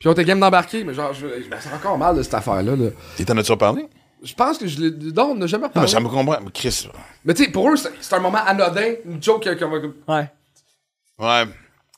Puis 0.00 0.08
on 0.08 0.12
était 0.12 0.24
game 0.24 0.40
d'embarquer, 0.40 0.82
mais 0.82 0.94
genre, 0.94 1.12
je, 1.12 1.20
je 1.26 1.46
me 1.54 1.60
sens 1.60 1.72
encore 1.74 1.96
mal 1.98 2.16
de 2.16 2.22
cette 2.22 2.34
affaire-là. 2.34 2.74
Là. 2.74 2.88
Et 3.18 3.24
t'en 3.24 3.36
as-tu 3.36 3.52
reparlé? 3.52 3.86
Je 4.22 4.34
pense 4.34 4.58
que 4.58 4.66
je 4.66 4.80
l'ai. 4.80 4.90
Non, 5.12 5.30
on 5.30 5.34
n'a 5.34 5.46
jamais 5.46 5.64
Non, 5.64 5.68
mais 5.74 5.80
reparlé. 5.82 5.88
ça 5.88 6.00
me 6.00 6.08
comprend. 6.08 6.38
Mais 6.42 6.50
Chris, 6.52 6.88
Mais 7.24 7.34
tu 7.34 7.44
sais, 7.44 7.50
pour 7.50 7.70
eux, 7.70 7.76
c'est 7.76 7.90
c'est 8.00 8.14
un 8.16 8.20
moment 8.20 8.38
anodin, 8.46 8.94
une 9.06 9.22
joke 9.22 9.46
qu'on 9.58 9.68
va. 9.68 9.76
Ouais, 9.78 9.84
Ouais. 10.08 10.28
ouais. 11.18 11.44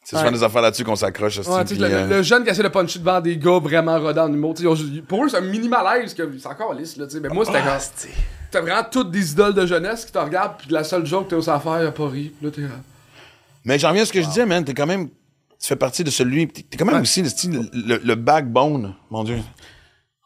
C'est 0.04 0.16
souvent 0.16 0.28
Ouais. 0.30 0.32
des 0.36 0.42
affaires 0.42 0.62
là-dessus 0.62 0.82
qu'on 0.82 0.96
s'accroche. 0.96 1.36
tu 1.36 1.42
sais, 1.44 1.74
le, 1.76 1.88
le- 1.88 2.06
le 2.08 2.22
jeune 2.22 2.42
qui 2.42 2.50
essaie 2.50 2.62
de 2.64 2.68
puncher 2.68 2.98
devant 2.98 3.20
des 3.20 3.36
gars 3.36 3.60
vraiment 3.60 4.00
rodants 4.00 4.24
en 4.24 4.32
humour. 4.32 4.54
Pour 5.06 5.24
eux, 5.24 5.28
c'est 5.28 5.36
un 5.36 5.42
mini 5.42 5.68
malaise. 5.68 6.12
que 6.12 6.28
C'est 6.40 6.48
encore 6.48 6.74
lisse, 6.74 6.96
là, 6.96 7.06
tu 7.06 7.12
sais. 7.12 7.20
Mais 7.20 7.28
moi, 7.28 7.44
c'était 7.44 7.60
comme. 7.60 7.70
c'est- 7.94 8.08
T'as 8.50 8.60
vraiment 8.62 8.82
toutes 8.90 9.12
des 9.12 9.30
idoles 9.32 9.54
de 9.54 9.64
jeunesse 9.64 10.04
qui 10.04 10.10
te 10.12 10.18
regardent, 10.18 10.56
puis 10.58 10.66
la 10.70 10.82
seule 10.84 11.06
joke 11.06 11.26
que 11.26 11.30
t'as 11.30 11.36
aussi 11.36 11.50
à 11.50 11.60
faire, 11.60 11.94
pas 11.94 12.08
ri. 12.08 12.32
Là, 12.42 12.50
t'es. 12.50 12.62
Mais 13.64 13.78
j'en 13.78 13.88
reviens 13.90 14.02
à 14.02 14.06
ce 14.06 14.12
que 14.12 14.20
je 14.20 14.26
disais, 14.26 14.44
man. 14.44 14.64
T'es 14.64 14.74
quand 14.74 14.86
même. 14.86 15.08
Tu 15.62 15.68
fais 15.68 15.76
partie 15.76 16.02
de 16.02 16.10
celui. 16.10 16.48
T'es 16.48 16.76
quand 16.76 16.84
même 16.84 17.00
aussi 17.00 17.22
le, 17.22 17.28
style- 17.28 17.70
le, 17.72 17.98
le 18.04 18.14
backbone, 18.16 18.94
mon 19.10 19.22
Dieu. 19.22 19.38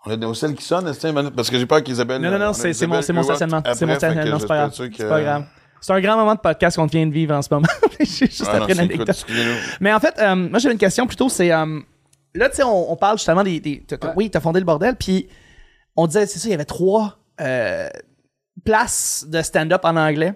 On 0.06 0.10
a 0.10 0.16
des 0.16 0.34
celles 0.34 0.54
qui 0.54 0.64
sonnent, 0.64 0.88
est-ce 0.88 1.00
que- 1.06 1.28
parce 1.30 1.50
que 1.50 1.58
j'ai 1.58 1.66
peur 1.66 1.82
qu'Isabelle. 1.82 2.22
Non, 2.22 2.30
non, 2.30 2.36
on 2.36 2.38
non, 2.38 2.52
c'est 2.54 2.68
mon, 2.86 3.02
stationnement. 3.02 3.02
C'est 3.02 3.12
mon 3.12 3.22
stationnement, 3.96 4.38
c'est 4.38 4.46
pas 4.46 4.56
grave. 4.56 4.72
C'est 4.74 5.08
pas 5.08 5.20
grave. 5.22 5.44
C'est 5.80 5.92
un 5.92 6.00
grand 6.00 6.16
moment 6.16 6.34
de 6.34 6.40
podcast 6.40 6.76
qu'on 6.76 6.86
vient 6.86 7.06
de 7.06 7.12
vivre 7.12 7.34
en 7.34 7.42
ce 7.42 7.48
moment. 7.52 7.66
J'ai 8.00 8.06
juste 8.26 8.44
Ah, 8.46 8.56
après 8.56 8.72
une 8.72 8.78
c'est- 8.78 8.84
écoute, 8.86 8.94
anecdote. 9.08 9.08
excusez-nous. 9.10 9.54
Mais 9.80 9.92
en 9.92 10.00
fait, 10.00 10.18
euh, 10.18 10.34
moi 10.34 10.58
j'avais 10.58 10.72
une 10.72 10.78
question 10.80 11.06
plutôt, 11.06 11.28
c'est 11.28 11.52
euh, 11.52 11.80
là 12.34 12.48
tu 12.48 12.56
sais 12.56 12.62
on, 12.62 12.92
on 12.92 12.96
parle 12.96 13.18
justement 13.18 13.42
des, 13.44 13.60
des- 13.60 13.84
Ouais. 13.90 13.98
oui 14.16 14.30
t'as 14.30 14.40
fondé 14.40 14.58
le 14.58 14.64
bordel 14.66 14.96
puis 14.96 15.28
on 15.96 16.06
disait 16.06 16.26
c'est 16.26 16.38
ça 16.38 16.48
il 16.48 16.52
y 16.52 16.54
avait 16.54 16.64
trois 16.64 17.18
euh, 17.40 17.88
places 18.64 19.26
de 19.28 19.42
stand-up 19.42 19.82
en 19.84 19.96
anglais 19.96 20.34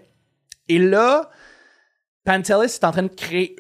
et 0.69 0.79
là 0.79 1.31
Pantelis 2.25 2.65
est 2.67 2.85
en 2.85 2.93
train 2.93 3.03
de 3.05 3.09
créer 3.09 3.57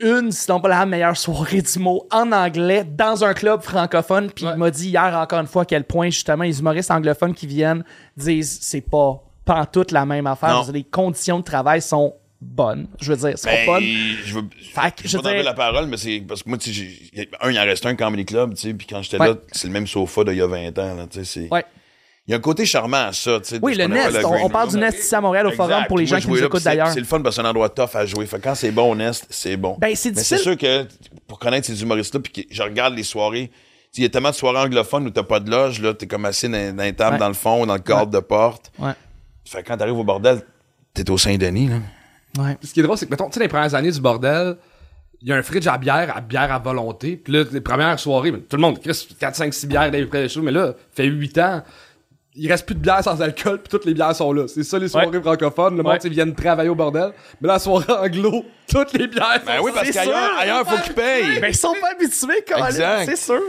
une 0.00 0.32
sinon 0.32 0.60
pas 0.60 0.68
la 0.68 0.86
meilleure 0.86 1.16
soirée 1.16 1.62
du 1.62 1.78
mot 1.78 2.06
en 2.10 2.32
anglais 2.32 2.84
dans 2.84 3.24
un 3.24 3.34
club 3.34 3.62
francophone 3.62 4.30
puis 4.30 4.44
Ouais. 4.46 4.52
il 4.54 4.58
m'a 4.58 4.70
dit 4.70 4.88
hier 4.88 5.16
encore 5.18 5.40
une 5.40 5.46
fois 5.46 5.62
à 5.62 5.64
quel 5.66 5.84
point 5.84 6.06
justement 6.10 6.44
les 6.44 6.58
humoristes 6.60 6.90
anglophones 6.90 7.34
qui 7.34 7.46
viennent 7.46 7.84
disent 8.16 8.58
c'est 8.62 8.80
pas 8.80 9.22
pas 9.44 9.56
en 9.60 9.66
toute 9.66 9.90
la 9.92 10.06
même 10.06 10.26
affaire 10.26 10.64
les 10.72 10.84
conditions 10.84 11.38
de 11.38 11.44
travail 11.44 11.82
sont 11.82 12.14
bonnes 12.40 12.86
je 13.00 13.12
veux 13.12 13.28
dire 13.28 13.38
sont 13.38 13.48
Ben, 13.48 13.66
bonnes 13.66 13.82
je 14.24 14.34
veux, 14.34 14.42
Fait 14.72 14.94
que, 14.94 15.02
je 15.04 15.08
je 15.08 15.16
veux 15.18 15.22
pas 15.22 15.34
dire- 15.34 15.42
la 15.44 15.52
parole, 15.54 15.86
mais 15.86 15.96
c'est 15.98 16.20
parce 16.26 16.42
que 16.42 16.48
moi, 16.48 16.56
tu 16.56 16.72
sais, 16.72 17.28
un, 17.42 17.50
il 17.50 17.58
en 17.58 17.64
reste 17.64 17.84
un 17.84 17.94
comedy 17.94 18.24
club, 18.24 18.54
tu 18.54 18.62
sais, 18.62 18.72
puis 18.74 18.86
quand 18.86 19.02
j'étais 19.02 19.18
Ouais. 19.20 19.28
là, 19.28 19.34
c'est 19.52 19.66
le 19.66 19.74
même 19.74 19.86
sofa 19.86 20.24
d'il 20.24 20.36
y 20.36 20.40
a 20.40 20.46
20 20.46 20.78
ans, 20.78 20.94
là, 20.94 21.06
tu 21.10 21.18
sais, 21.18 21.24
c'est. 21.24 21.52
ouais 21.52 21.64
Il 22.30 22.34
y 22.34 22.34
a 22.34 22.36
un 22.36 22.40
côté 22.42 22.64
charmant 22.64 23.08
à 23.08 23.12
ça, 23.12 23.40
tu 23.40 23.48
sais. 23.48 23.58
de 23.58 23.64
Oui, 23.64 23.74
le 23.74 23.88
Nest. 23.88 24.24
On, 24.24 24.48
parle 24.48 24.70
du 24.70 24.76
Nest 24.76 25.00
ici 25.00 25.12
à 25.16 25.20
Montréal 25.20 25.46
au 25.46 25.50
Exact. 25.50 25.64
forum 25.66 25.84
pour 25.88 25.98
les 25.98 26.04
moi, 26.04 26.10
gens 26.10 26.16
je 26.20 26.26
qui 26.26 26.28
nous 26.30 26.36
là, 26.36 26.46
écoutent 26.46 26.62
d'ailleurs. 26.62 26.90
C'est 26.92 27.00
le 27.00 27.04
fun 27.04 27.20
parce 27.22 27.34
que 27.34 27.42
c'est 27.42 27.46
un 27.48 27.50
endroit 27.50 27.68
tough 27.70 27.88
à 27.94 28.06
jouer. 28.06 28.24
Fait 28.26 28.36
que 28.38 28.44
quand 28.44 28.54
c'est 28.54 28.70
bon 28.70 28.92
au 28.92 28.94
Nest, 28.94 29.26
c'est 29.30 29.56
bon. 29.56 29.76
Ben, 29.80 29.88
c'est 29.88 29.88
Mais 29.88 29.96
c'est 29.96 30.10
difficile. 30.12 30.38
sûr 30.38 30.56
que 30.56 30.86
pour 31.26 31.40
connaître 31.40 31.66
ces 31.66 31.82
humoristes-là, 31.82 32.20
puis 32.20 32.32
que 32.32 32.54
je 32.54 32.62
regarde 32.62 32.94
les 32.94 33.02
soirées, 33.02 33.50
il 33.96 34.04
y 34.04 34.06
a 34.06 34.08
tellement 34.10 34.30
de 34.30 34.36
soirées 34.36 34.58
anglophones 34.60 35.08
où 35.08 35.10
t'as 35.10 35.24
pas 35.24 35.40
de 35.40 35.50
loge, 35.50 35.82
là, 35.82 35.92
t'es 35.92 36.06
comme 36.06 36.24
assis 36.24 36.48
dans, 36.48 36.76
dans 36.76 36.84
les 36.84 36.92
tables 36.92 37.14
Ouais. 37.14 37.18
dans 37.18 37.26
le 37.26 37.34
fond, 37.34 37.66
dans 37.66 37.74
le 37.74 37.80
cadre 37.80 38.12
de 38.12 38.20
porte. 38.20 38.70
Ouais. 38.78 38.92
Fait 39.44 39.64
que 39.64 39.66
quand 39.66 39.76
t'arrives 39.76 39.98
au 39.98 40.04
bordel, 40.04 40.42
t'es 40.94 41.10
au 41.10 41.18
Saint-Denis, 41.18 41.66
là. 41.66 41.78
Ouais. 42.40 42.56
Ce 42.62 42.72
qui 42.72 42.78
est 42.78 42.84
drôle, 42.84 42.96
c'est 42.96 43.06
que, 43.06 43.10
mettons, 43.10 43.26
tu 43.26 43.34
sais, 43.34 43.40
les 43.40 43.48
premières 43.48 43.74
années 43.74 43.90
du 43.90 44.00
bordel, 44.00 44.56
il 45.20 45.28
y 45.28 45.32
a 45.32 45.36
un 45.36 45.42
fridge 45.42 45.66
à 45.66 45.76
bière, 45.78 46.16
à 46.16 46.20
bière 46.20 46.52
à 46.52 46.60
volonté. 46.60 47.16
Puis 47.16 47.32
là, 47.32 47.44
les 47.50 47.60
premières 47.60 47.98
soirées, 47.98 48.30
tout 48.32 48.56
le 48.56 48.62
monde, 48.62 48.78
Chris, 48.80 49.08
4, 49.18 49.34
5, 49.34 49.52
6 49.52 49.66
bières 49.66 49.90
les 49.90 50.28
shows, 50.28 50.42
mais 50.42 50.52
là, 50.52 50.74
fait 50.94 51.04
8 51.06 51.38
ans, 51.38 51.62
il 52.36 52.50
reste 52.50 52.64
plus 52.66 52.74
de 52.74 52.80
bière 52.80 53.02
sans 53.02 53.20
alcool, 53.20 53.58
puis 53.58 53.68
toutes 53.70 53.84
les 53.84 53.94
bières 53.94 54.14
sont 54.14 54.32
là. 54.32 54.46
C'est 54.48 54.62
ça, 54.62 54.78
les 54.78 54.88
soirées 54.88 55.08
Ouais. 55.08 55.20
francophones. 55.20 55.76
Le 55.76 55.82
monde, 55.82 55.92
Ouais. 55.92 55.98
tu 55.98 56.08
sais, 56.08 56.14
viennent 56.14 56.34
travailler 56.34 56.68
au 56.68 56.74
bordel. 56.74 57.12
Mais 57.40 57.48
la 57.48 57.58
soirée 57.58 57.92
anglo, 57.92 58.44
toutes 58.68 58.92
les 58.92 59.06
bières 59.08 59.42
Ben 59.44 59.58
sont 59.58 59.64
oui, 59.64 59.72
parce 59.74 59.86
C'est 59.86 59.92
qu'ailleurs, 59.92 60.28
sûr. 60.30 60.38
ailleurs, 60.38 60.68
faut 60.68 60.82
qu'ils 60.84 60.94
payent. 60.94 61.40
Ben, 61.40 61.48
ils 61.48 61.54
sont 61.56 61.74
pas 61.80 61.90
habitués, 61.92 62.44
Exact. 62.66 63.04
C'est 63.06 63.16
sûr. 63.16 63.40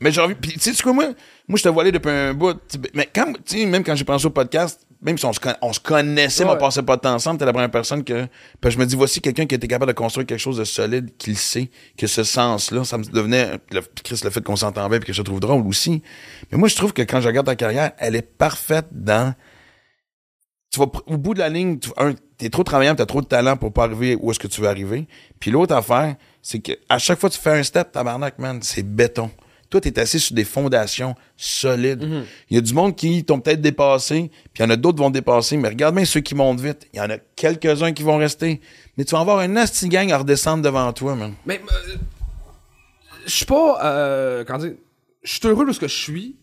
Mais 0.00 0.10
j'ai 0.10 0.20
envie. 0.20 0.34
Puis, 0.34 0.52
tu 0.52 0.58
sais, 0.60 0.70
tu 0.70 0.76
sais 0.76 0.82
quoi, 0.82 0.92
moi, 0.92 1.04
moi, 1.46 1.56
je 1.56 1.62
te 1.62 1.68
vois 1.68 1.82
aller 1.82 1.92
depuis 1.92 2.10
un 2.10 2.34
bout. 2.34 2.58
sais, 2.68 2.78
Mais 2.94 3.08
quand, 3.14 3.32
tu 3.44 3.58
sais, 3.60 3.64
même 3.64 3.84
quand 3.84 3.94
j'ai 3.94 4.04
pensé 4.04 4.26
au 4.26 4.30
podcast, 4.30 4.83
même 5.04 5.16
si 5.18 5.24
on 5.26 5.32
se, 5.32 5.38
con- 5.38 5.54
on 5.62 5.72
se 5.72 5.78
connaissait, 5.80 6.44
mais 6.44 6.50
on 6.56 6.58
passait 6.58 6.82
pas 6.82 6.96
de 6.96 7.02
temps 7.02 7.14
ensemble, 7.14 7.38
t'es 7.38 7.44
la 7.44 7.52
première 7.52 7.70
personne 7.70 8.02
que. 8.02 8.26
Puis 8.60 8.70
je 8.72 8.78
me 8.78 8.86
dis, 8.86 8.96
voici 8.96 9.20
quelqu'un 9.20 9.46
qui 9.46 9.54
était 9.54 9.68
capable 9.68 9.92
de 9.92 9.96
construire 9.96 10.26
quelque 10.26 10.40
chose 10.40 10.56
de 10.56 10.64
solide, 10.64 11.10
qui 11.18 11.30
le 11.30 11.36
sait, 11.36 11.70
que 11.96 12.06
ce 12.06 12.24
sens-là, 12.24 12.82
ça 12.84 12.98
me 12.98 13.04
devenait. 13.04 13.58
Le- 13.70 13.82
Chris, 14.02 14.20
le 14.24 14.30
fait 14.30 14.42
qu'on 14.42 14.56
s'entend 14.56 14.88
bien, 14.88 14.98
puis 14.98 15.06
que 15.08 15.12
je 15.12 15.22
trouve 15.22 15.38
drôle 15.40 15.64
aussi. 15.66 16.02
Mais 16.50 16.58
moi, 16.58 16.68
je 16.68 16.74
trouve 16.74 16.92
que 16.92 17.02
quand 17.02 17.20
je 17.20 17.28
regarde 17.28 17.46
ta 17.46 17.54
carrière, 17.56 17.92
elle 17.98 18.16
est 18.16 18.22
parfaite 18.22 18.86
dans. 18.90 19.34
Tu 20.70 20.80
vas, 20.80 20.86
au 21.06 21.16
bout 21.18 21.34
de 21.34 21.38
la 21.38 21.48
ligne, 21.50 21.78
tu, 21.78 21.90
un, 21.96 22.14
t'es 22.36 22.50
trop 22.50 22.64
travaillant, 22.64 22.96
t'as 22.96 23.06
trop 23.06 23.20
de 23.20 23.26
talent 23.26 23.56
pour 23.56 23.72
pas 23.72 23.84
arriver 23.84 24.16
où 24.20 24.30
est-ce 24.32 24.40
que 24.40 24.48
tu 24.48 24.60
veux 24.60 24.68
arriver. 24.68 25.06
Puis 25.38 25.52
l'autre 25.52 25.74
affaire, 25.74 26.16
c'est 26.42 26.58
que 26.58 26.72
à 26.88 26.98
chaque 26.98 27.20
fois 27.20 27.28
que 27.30 27.34
tu 27.36 27.40
fais 27.40 27.58
un 27.58 27.62
step, 27.62 27.92
tabarnak, 27.92 28.38
man, 28.40 28.58
c'est 28.62 28.82
béton. 28.82 29.30
Toi, 29.74 29.80
t'es 29.80 29.98
assis 29.98 30.20
sur 30.20 30.36
des 30.36 30.44
fondations 30.44 31.16
solides. 31.36 32.08
Il 32.48 32.54
y 32.54 32.58
a 32.58 32.60
du 32.60 32.72
monde 32.72 32.94
qui 32.94 33.24
t'ont 33.24 33.40
peut-être 33.40 33.60
dépassé, 33.60 34.30
puis 34.52 34.62
il 34.62 34.62
y 34.62 34.66
en 34.66 34.70
a 34.70 34.76
d'autres 34.76 34.98
qui 34.98 35.02
vont 35.02 35.10
dépasser, 35.10 35.56
mais 35.56 35.68
regarde 35.68 35.96
bien 35.96 36.04
ceux 36.04 36.20
qui 36.20 36.36
montent 36.36 36.60
vite. 36.60 36.86
Il 36.92 36.98
y 36.98 37.00
en 37.00 37.10
a 37.10 37.18
quelques-uns 37.18 37.92
qui 37.92 38.04
vont 38.04 38.16
rester. 38.16 38.60
Mais 38.96 39.04
tu 39.04 39.16
vas 39.16 39.22
avoir 39.22 39.40
un 39.40 39.56
asti 39.56 39.88
gang 39.88 40.12
à 40.12 40.18
redescendre 40.18 40.62
devant 40.62 40.92
toi, 40.92 41.16
man. 41.16 41.34
Mais 41.44 41.60
euh, 41.60 41.96
je 43.26 43.32
suis 43.32 43.46
pas 43.46 43.80
euh, 43.84 44.44
comment 44.44 44.60
dire, 44.60 44.74
je 45.24 45.32
suis 45.32 45.48
heureux 45.48 45.66
de 45.66 45.72
ce 45.72 45.80
que 45.80 45.88
je 45.88 45.96
suis. 45.96 46.36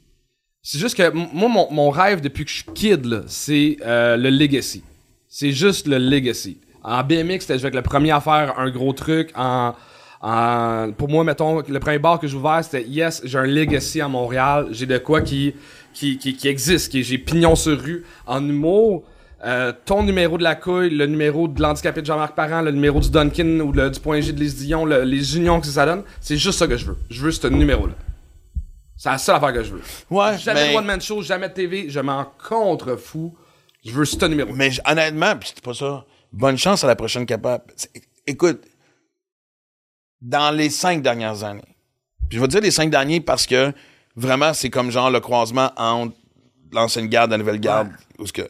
C'est 0.61 0.79
juste 0.79 0.97
que 0.97 1.09
moi, 1.11 1.47
mon, 1.47 1.71
mon 1.71 1.89
rêve 1.89 2.19
depuis 2.19 2.43
que 2.43 2.51
je 2.51 2.55
suis 2.55 2.73
kid, 2.75 3.05
là, 3.05 3.21
c'est 3.27 3.77
euh, 3.85 4.17
le 4.17 4.29
legacy. 4.29 4.83
C'est 5.29 5.53
juste 5.53 5.87
le 5.87 5.99
legacy. 5.99 6.59
En 6.83 7.01
BMX, 7.01 7.39
c'était 7.39 7.57
je 7.57 7.63
vais 7.63 7.69
être 7.69 7.75
le 7.75 7.81
premier 7.81 8.11
à 8.11 8.19
faire 8.19 8.59
un 8.59 8.69
gros 8.71 8.91
truc. 8.91 9.31
En, 9.35 9.73
pour 10.21 11.09
moi, 11.09 11.23
mettons, 11.23 11.61
le 11.67 11.79
premier 11.79 11.99
bar 11.99 12.19
que 12.19 12.27
j'ai 12.27 12.37
ouvert, 12.37 12.63
c'était 12.63 12.83
yes, 12.87 13.21
j'ai 13.23 13.37
un 13.37 13.45
legacy 13.47 14.01
à 14.01 14.07
Montréal. 14.07 14.67
J'ai 14.71 14.85
de 14.85 14.97
quoi 14.97 15.21
qui, 15.21 15.55
qui, 15.93 16.17
qui, 16.17 16.35
qui 16.35 16.47
existe. 16.47 16.91
Qui, 16.91 17.03
j'ai 17.03 17.17
pignon 17.17 17.55
sur 17.55 17.79
rue. 17.79 18.05
En 18.27 18.47
humour, 18.47 19.03
euh, 19.43 19.73
ton 19.85 20.03
numéro 20.03 20.37
de 20.37 20.43
la 20.43 20.53
couille, 20.55 20.91
le 20.91 21.07
numéro 21.07 21.47
de 21.47 21.59
l'handicapé 21.61 22.01
de 22.01 22.05
Jean-Marc 22.05 22.35
Parent, 22.35 22.61
le 22.61 22.71
numéro 22.71 22.99
du 22.99 23.09
Duncan 23.09 23.59
ou 23.61 23.71
le, 23.71 23.89
du 23.89 23.99
point 23.99 24.21
G 24.21 24.31
de 24.33 24.39
Lise 24.39 24.55
Dion, 24.57 24.85
le- 24.85 25.01
les 25.03 25.35
unions 25.37 25.59
que 25.59 25.65
ça 25.67 25.85
donne, 25.85 26.03
c'est 26.19 26.37
juste 26.37 26.59
ça 26.59 26.67
que 26.67 26.77
je 26.77 26.85
veux. 26.85 26.97
Je 27.09 27.21
veux 27.21 27.31
ce 27.31 27.47
numéro-là. 27.47 27.93
C'est 28.95 29.09
la 29.09 29.17
seule 29.17 29.37
affaire 29.37 29.53
que 29.53 29.63
je 29.63 29.71
veux. 29.73 29.81
Ouais, 30.11 30.37
Jamais 30.37 30.67
mais- 30.67 30.73
de 30.73 30.77
one-man 30.77 31.01
show, 31.01 31.23
jamais 31.23 31.49
de 31.49 31.53
TV, 31.55 31.89
je 31.89 31.99
m'en 31.99 32.27
contrefous. 32.47 33.33
Je 33.83 33.89
veux 33.91 34.05
ce 34.05 34.23
numéro. 34.25 34.53
Mais 34.53 34.69
j- 34.69 34.79
honnêtement, 34.87 35.35
pis 35.35 35.53
c'est 35.55 35.63
pas 35.63 35.73
ça. 35.73 36.05
Bonne 36.31 36.59
chance 36.59 36.83
à 36.83 36.87
la 36.87 36.95
prochaine 36.95 37.25
capable. 37.25 37.63
Écoute, 38.27 38.61
dans 40.21 40.55
les 40.55 40.69
cinq 40.69 41.01
dernières 41.01 41.43
années, 41.43 41.75
puis 42.29 42.37
je 42.37 42.41
vais 42.41 42.47
dire 42.47 42.61
les 42.61 42.71
cinq 42.71 42.89
derniers 42.89 43.19
parce 43.21 43.45
que 43.45 43.71
vraiment, 44.15 44.53
c'est 44.53 44.69
comme 44.69 44.91
genre 44.91 45.09
le 45.09 45.19
croisement 45.19 45.71
entre 45.77 46.15
l'ancienne 46.71 47.07
garde 47.07 47.31
et 47.31 47.33
la 47.33 47.37
nouvelle 47.39 47.59
garde. 47.59 47.89
Où 48.19 48.25
ce 48.27 48.33
que, 48.33 48.49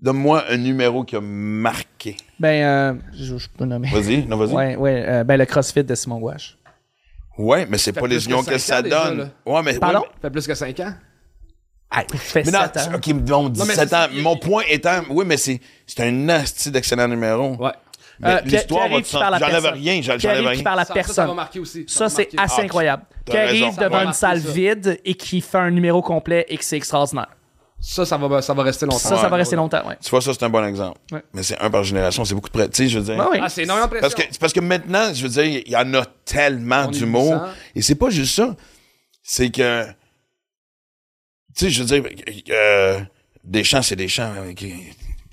donne-moi 0.00 0.44
un 0.48 0.56
numéro 0.56 1.04
qui 1.04 1.14
a 1.16 1.20
marqué. 1.20 2.16
Ben, 2.40 2.64
euh, 2.64 2.94
je, 3.14 3.36
je 3.38 3.48
peux 3.56 3.64
nommer. 3.64 3.88
Vas-y, 3.90 4.26
non, 4.26 4.36
vas-y. 4.36 4.52
Ouais. 4.52 4.76
Ouais, 4.76 4.76
ouais. 4.76 5.04
euh, 5.08 5.24
ben, 5.24 5.36
le 5.36 5.44
CrossFit 5.46 5.84
de 5.84 5.94
Simon 5.94 6.18
Gouache. 6.18 6.56
mais 7.38 7.78
c'est 7.78 7.92
pas 7.92 8.06
les 8.06 8.18
que 8.18 8.24
unions 8.24 8.42
que 8.42 8.58
cinq 8.58 8.58
ça 8.58 8.82
déjà, 8.82 9.04
donne. 9.10 9.18
là. 9.18 9.28
ouais, 9.46 9.62
mais. 9.62 9.78
Pardon? 9.78 10.00
ouais, 10.00 10.06
Ça 10.14 10.20
fait 10.22 10.30
plus 10.30 10.46
que 10.46 10.54
5 10.54 10.80
ans? 10.80 10.94
Ah, 11.94 12.04
il 12.10 12.18
fait 12.18 12.44
mais, 12.44 12.50
mais 12.52 12.58
non, 12.58 12.64
7 12.72 12.76
ans. 12.78 12.94
ok, 12.96 13.12
bon, 13.14 13.48
17 13.50 13.88
c'est- 13.88 13.94
ans. 13.94 14.06
Mon 14.22 14.36
point 14.38 14.62
étant, 14.70 15.02
oui, 15.10 15.24
mais 15.26 15.36
c'est, 15.36 15.60
c'est 15.86 16.00
un 16.00 16.28
asti 16.30 16.70
d'excellent 16.70 17.06
numéro. 17.06 17.54
Ouais. 17.56 17.72
Mais 18.20 18.28
Euh, 18.28 18.40
l'histoire 18.44 18.86
Pierre- 18.88 18.98
va 18.98 19.02
qui 19.02 19.40
J'enlève 19.40 19.72
rien, 19.74 20.02
j'enlève 20.02 20.20
qui 20.20 20.26
rien. 20.28 20.62
parle 20.62 20.80
à 20.80 20.84
Ça, 20.84 20.88
ça, 20.88 20.94
ça 20.94 20.94
personne. 20.94 21.26
va 21.28 21.34
marquer 21.34 21.58
aussi. 21.60 21.84
Ça, 21.88 22.08
c'est 22.08 22.28
assez 22.38 22.60
Ah, 22.60 22.64
incroyable. 22.64 23.04
Qui 23.24 23.36
arrive 23.36 23.76
devant 23.76 23.96
va 23.98 24.04
une 24.04 24.12
salle 24.12 24.38
vide 24.38 25.00
et 25.04 25.14
qui 25.14 25.40
fait 25.40 25.58
un 25.58 25.70
numéro 25.70 26.02
complet 26.02 26.44
et 26.48 26.56
que 26.56 26.64
c'est 26.64 26.76
extraordinaire. 26.76 27.28
Ça, 27.84 28.04
ça 28.06 28.16
va, 28.16 28.40
ça 28.42 28.54
va 28.54 28.62
rester 28.62 28.86
longtemps. 28.86 28.98
Ça, 28.98 29.16
ça 29.16 29.28
va 29.28 29.36
rester 29.36 29.56
longtemps, 29.56 29.84
ouais. 29.88 29.96
Tu 30.00 30.08
vois, 30.08 30.20
ça, 30.20 30.32
c'est 30.32 30.44
un 30.44 30.48
bon 30.50 30.64
exemple. 30.64 30.98
Ouais. 31.10 31.22
Mais 31.32 31.42
c'est 31.42 31.58
un 31.58 31.68
par 31.68 31.82
génération, 31.82 32.24
c'est 32.24 32.34
beaucoup 32.34 32.48
de 32.48 32.52
près. 32.52 32.68
Tu 32.68 32.84
sais, 32.84 32.88
je 32.88 33.00
veux 33.00 33.04
dire. 33.04 33.20
Ah 33.20 33.28
oui. 33.32 33.38
Ah, 33.42 33.48
c'est 33.48 33.64
énormément 33.64 33.88
de 33.88 33.98
Parce 33.98 34.14
que, 34.14 34.22
parce 34.38 34.52
que 34.52 34.60
maintenant, 34.60 35.12
je 35.12 35.20
veux 35.24 35.28
dire, 35.28 35.44
il 35.66 35.68
y 35.68 35.76
en 35.76 35.92
a 35.94 36.04
tellement 36.24 36.86
d'humour. 36.86 37.32
800. 37.32 37.44
Et 37.74 37.82
c'est 37.82 37.96
pas 37.96 38.10
juste 38.10 38.36
ça. 38.36 38.54
C'est 39.24 39.50
que. 39.50 39.84
Tu 41.56 41.64
sais, 41.66 41.70
je 41.70 41.82
veux 41.82 42.00
dire, 42.00 42.08
euh, 42.50 43.00
des 43.42 43.64
chants, 43.64 43.82
c'est 43.82 43.96
des 43.96 44.08
chants. 44.08 44.32
hein, 44.38 44.54
qui- 44.54 44.74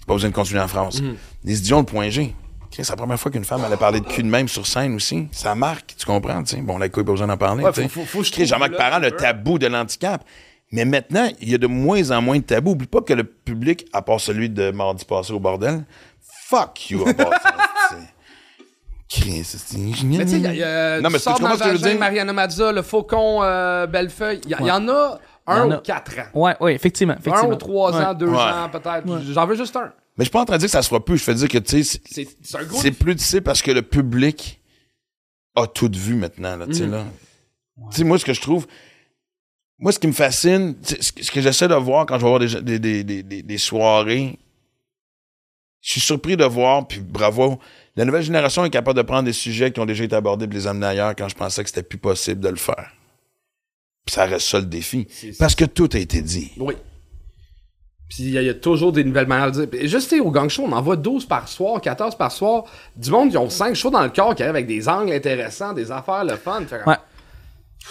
Pas 0.07 0.14
besoin 0.15 0.31
de 0.31 0.35
continuer 0.35 0.60
en 0.60 0.68
France. 0.68 1.01
Mhm. 1.03 1.15
Les 1.43 1.60
idiots, 1.60 1.77
le 1.77 1.85
point 1.85 2.10
G. 2.10 2.34
C'est 2.71 2.87
la 2.87 2.95
première 2.95 3.19
fois 3.19 3.31
qu'une 3.31 3.43
femme 3.43 3.63
allait 3.63 3.77
parler 3.77 3.99
de 3.99 4.05
cul 4.05 4.23
de 4.23 4.27
même 4.27 4.47
sur 4.47 4.65
scène 4.65 4.95
aussi. 4.95 5.27
Ça 5.31 5.55
marque, 5.55 5.95
tu 5.97 6.05
comprends, 6.05 6.41
tu 6.43 6.55
sais. 6.55 6.61
Bon, 6.61 6.77
la 6.77 6.87
couille, 6.89 7.03
pas 7.03 7.11
besoin 7.11 7.27
d'en 7.27 7.35
parler. 7.37 7.63
Ouais, 7.63 7.73
faut- 7.73 7.87
faut- 8.05 8.23
faut 8.23 8.23
Jean-Marc 8.23 8.75
Parent, 8.77 8.99
le 8.99 9.11
tabou 9.11 9.57
de 9.59 9.67
l'handicap. 9.67 10.23
Mais 10.71 10.85
maintenant, 10.85 11.27
il 11.41 11.49
y 11.49 11.55
a 11.55 11.57
de 11.57 11.65
moins 11.67 12.11
en 12.11 12.21
moins 12.21 12.37
de 12.37 12.43
tabous. 12.43 12.71
Oublie 12.71 12.87
pas 12.87 13.01
que 13.01 13.13
le 13.13 13.23
public, 13.23 13.87
à 13.91 14.01
part 14.03 14.19
celui 14.19 14.49
de 14.49 14.69
mardi 14.71 15.03
passé 15.03 15.33
au 15.33 15.39
bordel, 15.39 15.83
fuck 16.47 16.91
you, 16.91 17.07
à 17.07 17.13
part 17.13 17.31
ça. 17.41 17.53
c'est- 17.89 17.97
Chris, 19.09 19.43
c'est 19.43 19.77
Mais 19.77 19.91
tu 20.25 20.29
sais, 20.29 21.01
Non, 21.01 21.09
mais 21.09 21.17
tu 21.17 21.23
sors 21.23 21.35
tu 21.35 21.41
comprends 21.41 21.57
dans 21.57 21.63
ce 21.63 21.63
que 21.63 21.69
je 21.69 21.73
veux 21.77 21.77
Vagin, 21.79 21.89
dire? 21.93 21.99
Mariana 21.99 22.33
Mazza, 22.33 22.71
le 22.71 22.83
Faucon, 22.83 23.39
euh, 23.41 23.87
Bellefeuille. 23.87 24.41
Il 24.45 24.51
y, 24.51 24.55
en 24.71 24.87
a 24.87 25.19
un 25.47 25.63
en 25.63 25.69
ou 25.69 25.73
a. 25.73 25.77
quatre 25.77 26.11
ans. 26.19 26.39
Ouais, 26.39 26.55
ouais, 26.59 26.75
effectivement. 26.75 27.15
Un 27.15 27.17
effectivement. 27.17 27.49
ou 27.49 27.55
trois 27.55 27.97
Ouais. 27.97 28.05
ans, 28.05 28.13
deux 28.13 28.27
Ouais. 28.27 28.37
ans 28.37 28.69
peut-être. 28.71 29.07
J'en 29.33 29.47
veux 29.47 29.55
juste 29.55 29.75
un. 29.75 29.91
Mais 30.19 30.25
je 30.25 30.29
suis 30.29 30.33
pas 30.33 30.41
en 30.41 30.45
train 30.45 30.57
de 30.57 30.59
dire 30.59 30.67
que 30.67 30.71
ça 30.73 30.81
se 30.83 30.89
fera 30.89 31.03
plus. 31.03 31.17
Je 31.17 31.23
fais 31.23 31.33
dire 31.33 31.47
que, 31.47 31.57
tu 31.59 31.81
sais, 31.83 31.99
c'est- 32.11 32.91
plus 32.91 33.15
difficile 33.15 33.41
parce 33.41 33.61
que 33.61 33.71
le 33.71 33.81
public 33.81 34.59
a 35.55 35.65
tout 35.65 35.89
vu 35.95 36.13
maintenant, 36.15 36.57
là, 36.57 36.65
tu 36.65 36.71
Mm. 36.71 36.75
sais, 36.75 36.87
là. 36.87 37.05
Tu 37.91 37.97
sais, 37.97 38.03
moi, 38.03 38.19
ce 38.19 38.25
que 38.25 38.33
je 38.33 38.41
trouve... 38.41 38.67
Moi, 39.79 39.93
ce 39.93 39.99
qui 39.99 40.07
me 40.07 40.11
fascine, 40.11 40.75
ce 40.83 41.31
que 41.31 41.39
j'essaie 41.39 41.69
de 41.69 41.73
voir 41.75 42.05
quand 42.05 42.15
je 42.19 42.23
vais 42.25 42.27
voir 42.27 42.39
des, 42.39 42.61
des, 42.79 43.03
des, 43.03 43.23
des, 43.23 43.41
des- 43.43 43.57
soirées, 43.57 44.37
je 45.79 45.91
suis 45.91 46.01
surpris 46.01 46.35
de 46.35 46.43
voir, 46.43 46.85
puis 46.85 46.99
bravo, 46.99 47.57
la 47.95 48.03
nouvelle 48.03 48.23
génération 48.23 48.65
est 48.65 48.69
capable 48.69 48.97
de 48.97 49.03
prendre 49.03 49.23
des 49.23 49.31
sujets 49.33 49.71
qui 49.71 49.79
ont 49.79 49.85
déjà 49.85 50.03
été 50.03 50.17
abordés 50.17 50.43
et 50.43 50.49
les 50.49 50.67
amener 50.67 50.85
ailleurs 50.87 51.15
quand 51.15 51.29
je 51.29 51.35
pensais 51.35 51.63
que 51.63 51.69
c'était 51.69 51.83
plus 51.83 51.97
possible 51.97 52.41
de 52.41 52.49
le 52.49 52.57
faire. 52.57 52.91
Puis 54.05 54.15
ça 54.15 54.25
reste 54.25 54.47
ça 54.47 54.59
le 54.59 54.65
défi. 54.65 55.07
Parce 55.39 55.55
que 55.55 55.63
tout 55.63 55.87
a 55.93 55.97
été 55.97 56.21
dit. 56.21 56.51
Oui. 56.57 56.75
Puis 58.10 58.23
il 58.23 58.30
y, 58.31 58.49
a- 58.49 58.53
toujours 58.56 58.91
des 58.91 59.03
nouvelles 59.03 59.27
manières 59.27 59.52
de 59.52 59.65
dire. 59.65 59.69
Puis 59.69 59.88
Juste 59.88 60.14
au 60.19 60.31
gang 60.31 60.49
show, 60.49 60.64
on 60.68 60.72
en 60.72 60.81
voit 60.81 60.95
12 60.95 61.26
par 61.26 61.48
soir, 61.48 61.80
14 61.80 62.15
par 62.15 62.31
soir. 62.31 62.64
Du 62.95 63.11
monde, 63.11 63.30
ils 63.31 63.38
ont 63.38 63.49
5 63.49 63.76
shows 63.76 63.91
dans 63.91 64.02
le 64.02 64.10
corps 64.10 64.34
qui 64.34 64.41
arrivent 64.41 64.56
avec 64.56 64.68
des 64.68 64.90
angles 64.90 65.14
intéressants, 65.14 65.73
des 65.73 65.91
affaires, 65.91 66.23
le 66.26 66.36
fun. 66.36 66.61
Ouais. 66.88 66.95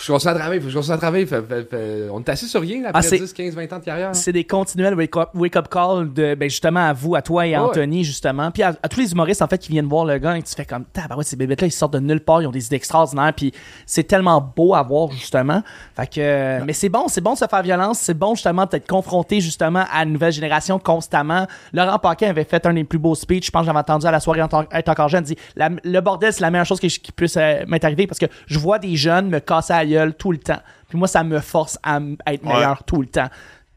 Faut 0.00 0.14
que 0.14 0.18
je 0.20 0.24
continue 0.26 0.30
à 0.30 0.38
travailler, 0.38 0.60
faut 0.60 0.66
que 0.66 0.70
je 0.72 0.76
continue 0.76 0.94
à 0.94 0.98
travailler. 0.98 1.26
Fait- 1.26 1.42
fait- 1.42 1.68
fait- 1.68 2.08
on 2.12 2.20
est 2.20 2.28
assis 2.28 2.46
sur 2.48 2.60
rien 2.60 2.82
là, 2.82 2.90
Ah, 2.94 2.98
après 2.98 3.02
c'est- 3.08 3.18
10, 3.18 3.32
15, 3.32 3.54
20 3.56 3.72
ans 3.72 3.78
de 3.80 3.84
carrière. 3.84 4.10
C'est 4.14 4.32
des 4.32 4.44
continuels 4.44 4.94
wake-up 4.94 5.68
calls 5.68 6.12
de, 6.12 6.34
ben, 6.36 6.48
justement, 6.48 6.86
à 6.86 6.92
vous, 6.92 7.16
à 7.16 7.22
toi 7.22 7.46
et 7.46 7.54
à 7.54 7.62
Ouais. 7.62 7.68
Anthony, 7.70 8.04
justement. 8.04 8.50
Puis 8.52 8.62
à, 8.62 8.74
à 8.80 8.88
tous 8.88 9.00
les 9.00 9.10
humoristes, 9.12 9.42
en 9.42 9.48
fait, 9.48 9.58
qui 9.58 9.70
viennent 9.72 9.86
voir 9.88 10.04
le 10.04 10.18
gars 10.18 10.36
et 10.36 10.42
tu 10.42 10.54
fais 10.54 10.64
comme, 10.64 10.84
ouais, 11.16 11.24
ces 11.24 11.34
bébêtes-là, 11.36 11.66
ils 11.66 11.72
sortent 11.72 11.94
de 11.94 11.98
nulle 11.98 12.20
part, 12.20 12.40
ils 12.42 12.46
ont 12.46 12.52
des 12.52 12.64
idées 12.64 12.76
extraordinaires, 12.76 13.32
puis 13.36 13.52
c'est 13.86 14.04
tellement 14.04 14.40
beau 14.56 14.74
à 14.74 14.82
voir, 14.82 15.10
justement. 15.10 15.62
Fait 15.96 16.06
que, 16.06 16.62
mais 16.64 16.72
c'est 16.74 16.88
bon, 16.88 17.08
c'est 17.08 17.20
bon 17.20 17.32
de 17.34 17.38
se 17.38 17.46
faire 17.46 17.62
violence, 17.62 17.98
c'est 17.98 18.14
bon, 18.14 18.34
justement, 18.36 18.66
d'être 18.66 18.86
confronté, 18.88 19.40
justement, 19.40 19.84
à 19.92 20.04
une 20.04 20.12
nouvelle 20.12 20.32
génération 20.32 20.78
constamment. 20.78 21.46
Laurent 21.72 21.98
Paquin 21.98 22.30
avait 22.30 22.44
fait 22.44 22.64
un 22.66 22.72
des 22.74 22.84
plus 22.84 22.98
beaux 23.00 23.16
speeches, 23.16 23.46
je 23.46 23.50
pense 23.50 23.62
que 23.62 23.66
j'avais 23.66 23.78
entendu 23.80 24.06
à 24.06 24.12
la 24.12 24.20
soirée 24.20 24.42
en 24.42 24.48
être 24.72 24.88
encore 24.88 25.08
jeune, 25.08 25.24
il 25.28 25.34
dit, 25.34 25.38
le 25.84 26.00
bordel, 26.00 26.32
c'est 26.32 26.40
la 26.42 26.50
meilleure 26.52 26.66
chose 26.66 26.78
qui, 26.78 26.88
qui 26.88 27.10
puisse 27.10 27.36
euh, 27.36 27.64
m'être 27.66 27.84
arrivée 27.84 28.06
parce 28.06 28.20
que 28.20 28.26
je 28.46 28.58
vois 28.60 28.78
des 28.78 28.94
jeunes 28.94 29.28
me 29.28 29.40
casser 29.40 29.72
la 29.72 29.87
gueule 29.88 30.14
tout 30.14 30.30
le 30.32 30.38
temps. 30.38 30.60
Puis 30.88 30.98
moi, 30.98 31.08
ça 31.08 31.24
me 31.24 31.40
force 31.40 31.78
à 31.82 31.98
être 32.26 32.44
Ouais. 32.44 32.54
meilleur 32.54 32.84
tout 32.84 33.00
le 33.00 33.08
temps. 33.08 33.28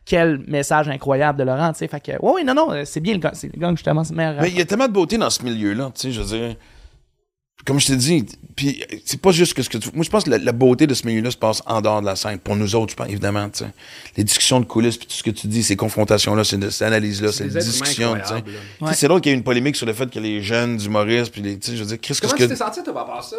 Quel 0.05 0.39
message 0.47 0.89
incroyable 0.89 1.39
de 1.39 1.43
Laurent, 1.43 1.71
tu 1.73 1.79
sais. 1.79 1.87
Fait 1.87 1.99
que, 2.01 2.11
ouais, 2.11 2.31
ouais, 2.33 2.43
non, 2.43 2.53
non, 2.53 2.71
euh, 2.71 2.83
c'est 2.85 2.99
bien 2.99 3.13
le 3.13 3.19
gang, 3.19 3.31
c'est 3.33 3.53
le 3.53 3.59
gang, 3.59 3.75
justement, 3.77 4.03
c'est 4.03 4.13
meilleur. 4.15 4.41
Mais 4.41 4.49
il 4.49 4.57
y 4.57 4.61
a 4.61 4.65
tellement 4.65 4.87
de 4.87 4.93
beauté 4.93 5.17
dans 5.17 5.29
ce 5.29 5.43
milieu-là, 5.43 5.91
tu 5.95 6.01
sais, 6.01 6.11
je 6.11 6.21
veux 6.21 6.37
dire. 6.37 6.55
Comme 7.63 7.79
je 7.79 7.85
t'ai 7.85 7.95
dit, 7.95 8.25
puis 8.55 8.83
euh, 8.91 8.95
c'est 9.05 9.21
pas 9.21 9.31
juste 9.31 9.53
que 9.53 9.61
ce 9.61 9.69
que 9.69 9.77
tu... 9.77 9.89
Moi, 9.93 10.03
je 10.03 10.09
pense 10.09 10.23
que 10.23 10.31
la, 10.31 10.39
la 10.39 10.51
beauté 10.51 10.87
de 10.87 10.95
ce 10.95 11.05
milieu-là 11.05 11.29
se 11.29 11.37
passe 11.37 11.61
en 11.67 11.79
dehors 11.79 12.01
de 12.01 12.07
la 12.07 12.15
scène. 12.15 12.39
Pour 12.39 12.55
nous 12.55 12.73
autres, 12.75 12.93
je 12.93 12.95
pense, 12.95 13.07
évidemment, 13.07 13.47
tu 13.51 13.59
sais. 13.59 13.69
Les 14.17 14.23
discussions 14.23 14.59
de 14.59 14.65
coulisses, 14.65 14.97
puis 14.97 15.05
tout 15.05 15.13
ce 15.13 15.21
que 15.21 15.29
tu 15.29 15.45
dis, 15.45 15.61
ces 15.61 15.75
confrontations-là, 15.75 16.43
ces, 16.43 16.59
ces 16.71 16.83
analyses-là, 16.83 17.31
ces 17.31 17.47
discussions, 17.49 18.15
tu 18.15 18.25
sais. 18.25 18.93
C'est 18.95 19.07
drôle 19.07 19.21
qu'il 19.21 19.31
y 19.31 19.35
ait 19.35 19.37
une 19.37 19.43
polémique 19.43 19.75
sur 19.75 19.85
le 19.85 19.93
fait 19.93 20.09
que 20.09 20.19
les 20.19 20.41
jeunes 20.41 20.81
humoristes, 20.81 21.31
puis 21.31 21.43
les... 21.43 21.59
Tu 21.59 21.69
sais, 21.69 21.77
je 21.77 21.83
veux 21.83 21.87
dire, 21.89 21.99
qu'est-ce 22.01 22.19
Comment 22.19 22.33
tu 22.33 22.47
t'es 22.47 22.55
senti, 22.55 22.81
toi, 22.81 22.93
par 22.93 23.03
rapport 23.05 23.19
à 23.19 23.21
ça? 23.21 23.37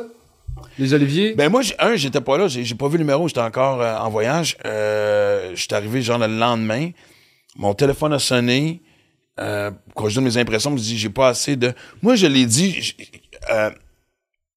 Les 0.79 0.95
Oliviers? 0.95 1.35
Ben 1.35 1.49
moi, 1.51 1.63
un, 1.79 1.97
j'étais 1.97 2.21
pas 2.21 2.39
là, 2.39 2.49
j'ai 2.49 2.75
pas 2.75 2.89
vu 2.89 2.95
le 2.99 3.05
numéro, 3.05 3.27
j'étais 3.29 3.41
encore 3.41 3.81
euh, 3.81 3.97
en 3.97 4.11
voyage. 4.11 4.57
Euh, 4.65 5.53
j'étais 5.55 5.75
arrivé 5.75 6.03
genre 6.03 6.19
le 6.19 6.27
lendemain, 6.27 6.91
mon 7.57 7.75
téléphone 7.75 8.13
a 8.13 8.19
sonné. 8.19 8.83
Euh, 9.41 9.71
quand 9.95 10.09
je 10.09 10.17
donne 10.17 10.25
mes 10.25 10.37
impressions, 10.37 10.71
je 10.71 10.75
me 10.75 10.81
dis 10.81 10.99
j'ai 10.99 11.09
pas 11.11 11.29
assez 11.29 11.57
de. 11.57 11.73
Moi, 12.03 12.17
je 12.17 12.27
l'ai 12.27 12.45
dit, 12.47 12.95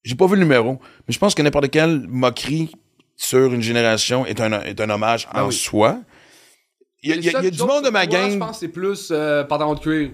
j'ai 0.03 0.15
pas 0.15 0.27
vu 0.27 0.33
le 0.35 0.41
numéro, 0.41 0.79
mais 1.07 1.13
je 1.13 1.19
pense 1.19 1.33
que 1.33 1.41
n'importe 1.41 1.69
quelle 1.69 2.05
moquerie 2.07 2.71
sur 3.15 3.53
une 3.53 3.61
génération 3.61 4.25
est 4.25 4.39
un 4.41 4.61
est 4.61 4.79
un 4.81 4.89
hommage 4.89 5.27
en 5.33 5.47
oui. 5.47 5.53
soi. 5.53 5.99
Il 7.01 7.09
y 7.09 7.13
a, 7.13 7.15
il 7.17 7.23
y 7.23 7.29
a- 7.29 7.39
il 7.39 7.43
y 7.45 7.47
a 7.47 7.51
du 7.51 7.59
monde 7.63 7.85
de 7.85 7.89
ma 7.89 8.03
Je 8.03 8.09
gang 8.09 8.39
pense 8.39 8.51
que 8.51 8.57
c'est 8.57 8.67
plus 8.67 9.13
pantalon 9.47 9.75
de 9.75 9.79
cuir. 9.79 10.11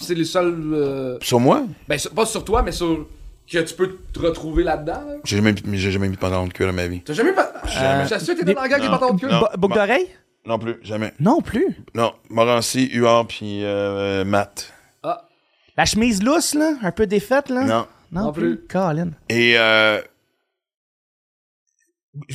C'est 0.00 0.14
les 0.14 0.24
seuls. 0.24 1.18
sur 1.20 1.40
moi? 1.40 1.64
Ben, 1.88 1.98
sur- 1.98 2.12
pas 2.12 2.24
sur 2.26 2.44
toi, 2.44 2.62
mais 2.62 2.72
sur. 2.72 3.06
Que 3.52 3.58
tu 3.58 3.74
peux 3.74 3.98
te 4.12 4.18
retrouver 4.18 4.64
là-dedans. 4.64 5.04
Là? 5.06 5.14
J'ai 5.24 5.36
jamais 5.36 5.54
j'ai 5.74 5.90
jamais 5.90 6.08
mis 6.08 6.14
de 6.14 6.20
pantalon 6.20 6.46
de 6.46 6.52
cuir 6.54 6.68
dans 6.68 6.72
ma 6.72 6.86
vie. 6.86 7.02
T'as 7.02 7.12
jamais 7.12 7.32
pas. 7.32 7.52
Jamais. 7.66 8.06
J'assure 8.08 8.34
que 8.34 8.40
t'étais 8.40 8.54
dans 8.54 8.62
la 8.62 8.68
gang 8.68 8.80
des 8.80 8.88
pantalons 8.88 9.14
de 9.14 9.18
cuir. 9.20 9.40
Boucle 9.40 9.58
bon. 9.58 9.68
d'oreille? 9.68 10.08
Non 10.46 10.58
plus, 10.58 10.76
jamais. 10.82 11.12
Non 11.20 11.40
plus? 11.40 11.66
Non, 11.94 12.14
Morancy, 12.30 12.88
Huard 12.92 13.26
puis 13.28 13.62
euh, 13.62 14.24
Matt. 14.24 14.72
Ah, 15.02 15.28
La 15.76 15.84
chemise 15.84 16.22
lousse, 16.22 16.54
là, 16.54 16.74
un 16.82 16.90
peu 16.92 17.06
défaite, 17.06 17.48
là? 17.50 17.64
Non. 17.64 17.86
Non, 18.10 18.24
Non 18.24 18.32
plus. 18.32 18.56
plus. 18.56 18.66
Colin. 18.68 19.10
Et 19.28 19.54
euh, 19.58 20.00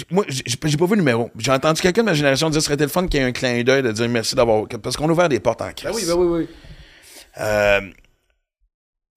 moi, 0.09 0.23
j'ai 0.27 0.43
j'ai 0.45 0.77
pas 0.77 0.85
vu 0.85 0.91
le 0.91 0.97
numéro. 0.97 1.29
J'ai 1.37 1.51
entendu 1.51 1.81
quelqu'un 1.81 2.01
de 2.01 2.07
ma 2.07 2.13
génération 2.13 2.49
dire 2.49 2.61
ce 2.61 2.65
serait 2.65 2.77
le 2.77 2.87
fun 2.87 3.07
qu'il 3.07 3.19
y 3.19 3.23
ait 3.23 3.27
un 3.27 3.31
clin 3.31 3.63
d'œil 3.63 3.83
de 3.83 3.91
dire 3.91 4.07
merci 4.09 4.35
d'avoir. 4.35 4.67
Parce 4.67 4.95
qu'on 4.95 5.07
a 5.09 5.11
ouvert 5.11 5.29
des 5.29 5.39
portes 5.39 5.61
en 5.61 5.71
crise. 5.71 5.85
ben 5.85 5.95
oui, 5.95 6.03
ben 6.07 6.15
oui, 6.15 6.39
oui. 6.41 6.47
Euh, 7.39 7.81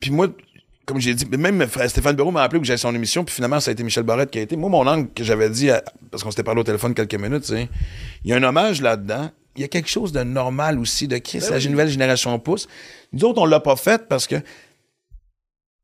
puis 0.01 0.11
moi, 0.11 0.29
comme 0.91 1.01
j'ai 1.01 1.15
dit, 1.15 1.25
même 1.27 1.67
Stéphane 1.87 2.17
Bureau 2.17 2.31
m'a 2.31 2.43
appelé 2.43 2.61
que 2.61 2.67
j'avais 2.67 2.77
son 2.79 2.95
émission, 2.95 3.25
puis 3.25 3.35
finalement, 3.35 3.61
ça 3.61 3.71
a 3.71 3.73
été 3.73 3.83
Michel 3.83 4.03
Barrette 4.03 4.31
qui 4.31 4.39
a 4.39 4.43
été. 4.43 4.57
Moi, 4.57 4.69
mon 4.69 4.87
angle 4.87 5.09
que 5.15 5.23
j'avais 5.25 5.49
dit, 5.49 5.71
à- 5.71 5.83
parce 6.11 6.23
qu'on 6.23 6.31
s'était 6.31 6.43
parlé 6.43 6.61
au 6.61 6.65
téléphone 6.65 6.95
quelques 6.95 7.15
minutes, 7.15 7.45
c'est 7.45 7.69
il 8.25 8.31
y 8.31 8.33
a 8.33 8.37
un 8.37 8.43
hommage 8.43 8.81
là-dedans. 8.83 9.31
Il 9.57 9.63
y 9.63 9.65
a 9.65 9.69
quelque 9.69 9.89
chose 9.89 10.13
de 10.13 10.23
normal 10.23 10.79
aussi, 10.79 11.09
de 11.09 11.19
Chris, 11.19 11.43
la 11.51 11.59
nouvelle 11.61 11.89
génération 11.89 12.39
pousse. 12.39 12.69
Nous 13.13 13.25
autres, 13.25 13.41
on 13.41 13.47
l'a 13.47 13.61
pas 13.61 13.77
fait 13.77 14.07
parce 14.09 14.27
que. 14.27 14.37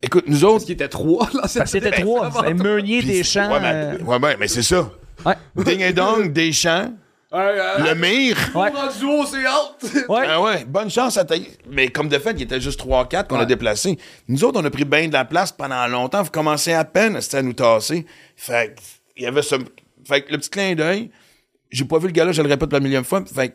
Écoute, 0.02 0.24
nous 0.28 0.44
autres. 0.44 0.54
Parce 0.54 0.64
qu'il 0.66 0.74
était 0.74 0.88
trois, 0.88 1.26
là. 1.32 1.40
Parce 1.42 1.54
que 1.58 1.66
c'était 1.66 1.90
trois. 1.90 2.30
C'était 2.30 2.54
Meunier, 2.54 3.02
Deschamps. 3.02 3.50
Ouais, 3.52 3.60
mais, 3.60 4.02
ouais, 4.02 4.18
ben, 4.18 4.36
mais 4.38 4.48
c'est 4.48 4.62
ça. 4.62 4.90
Ouais. 5.24 5.34
Ding 5.64 5.80
et 5.80 5.92
dong, 5.92 6.32
Deschamps, 6.32 6.92
le 7.36 7.94
mire. 7.94 8.36
Ouais. 8.54 8.70
duo, 8.98 9.24
c'est. 9.26 10.06
Ouais. 10.08 10.26
Ah 10.28 10.40
ouais, 10.40 10.64
bonne 10.64 10.90
chance 10.90 11.16
à 11.16 11.24
tailler. 11.24 11.50
Mais 11.70 11.88
comme 11.88 12.08
de 12.08 12.18
fait, 12.18 12.32
il 12.32 12.42
était 12.42 12.60
juste 12.60 12.80
3-4 12.80 13.26
qu'on 13.26 13.38
a 13.38 13.44
déplacés. 13.44 13.98
Nous 14.28 14.44
autres, 14.44 14.60
on 14.60 14.64
a 14.64 14.70
pris 14.70 14.84
bien 14.84 15.08
de 15.08 15.12
la 15.12 15.24
place 15.24 15.52
pendant 15.52 15.86
longtemps. 15.86 16.22
Vous 16.22 16.30
commencez 16.30 16.72
à 16.72 16.84
peine 16.84 17.20
c'était 17.20 17.38
à 17.38 17.42
nous 17.42 17.52
tasser. 17.52 18.06
Fait 18.36 18.74
que, 18.74 18.80
il 19.16 19.22
y 19.24 19.26
avait 19.26 19.42
ce... 19.42 19.56
Fait 20.06 20.22
que 20.22 20.32
le 20.32 20.38
petit 20.38 20.50
clin 20.50 20.74
d'œil, 20.74 21.10
j'ai 21.70 21.84
pas 21.84 21.98
vu 21.98 22.06
le 22.06 22.12
gars-là, 22.12 22.32
je 22.32 22.42
le 22.42 22.48
répète 22.48 22.68
pour 22.70 22.78
la 22.78 22.82
millième 22.84 23.04
fois. 23.04 23.24
Fait 23.24 23.48
que, 23.48 23.54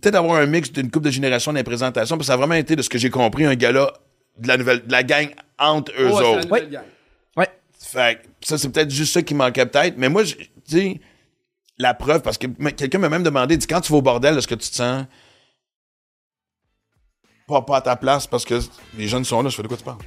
peut-être 0.00 0.14
avoir 0.14 0.40
un 0.40 0.46
mix 0.46 0.72
d'une 0.72 0.90
couple 0.90 1.06
de 1.06 1.10
générations 1.10 1.52
dans 1.52 1.58
les 1.58 1.64
présentations, 1.64 2.16
parce 2.16 2.26
que 2.26 2.28
ça 2.28 2.34
a 2.34 2.36
vraiment 2.36 2.54
été, 2.54 2.74
de 2.76 2.82
ce 2.82 2.88
que 2.88 2.98
j'ai 2.98 3.10
compris, 3.10 3.44
un 3.44 3.54
gars-là 3.54 3.92
de 4.38 4.48
la 4.48 4.56
nouvelle, 4.56 4.86
de 4.86 4.92
la 4.92 5.02
gang 5.02 5.28
entre 5.58 5.92
eux 6.00 6.08
autres. 6.10 6.48
Ouais. 6.50 6.68
Ouais. 7.36 7.48
Fait 7.78 8.22
que 8.22 8.46
ça, 8.46 8.56
c'est 8.56 8.68
peut-être 8.70 8.90
juste 8.90 9.12
ça 9.12 9.22
qui 9.22 9.34
manquait 9.34 9.66
peut-être. 9.66 9.94
Mais 9.98 10.08
moi, 10.08 10.24
je- 10.24 10.36
tu 10.36 10.46
sais, 10.66 11.00
la 11.78 11.94
preuve, 11.94 12.22
parce 12.22 12.38
que 12.38 12.46
quelqu'un 12.70 12.98
m'a 12.98 13.08
même 13.08 13.22
demandé, 13.22 13.56
dit, 13.56 13.66
quand 13.66 13.80
tu 13.80 13.92
vas 13.92 13.98
au 13.98 14.02
bordel, 14.02 14.36
est-ce 14.36 14.48
que 14.48 14.54
tu 14.54 14.68
te 14.68 14.74
sens 14.74 15.04
pas, 17.46 17.62
pas 17.62 17.76
à 17.78 17.80
ta 17.80 17.96
place 17.96 18.26
parce 18.26 18.44
que 18.44 18.60
les 18.96 19.08
jeunes 19.08 19.24
sont 19.24 19.42
là, 19.42 19.48
je 19.48 19.56
fais 19.56 19.62
de 19.62 19.68
quoi 19.68 19.76
tu 19.76 19.84
parles? 19.84 19.98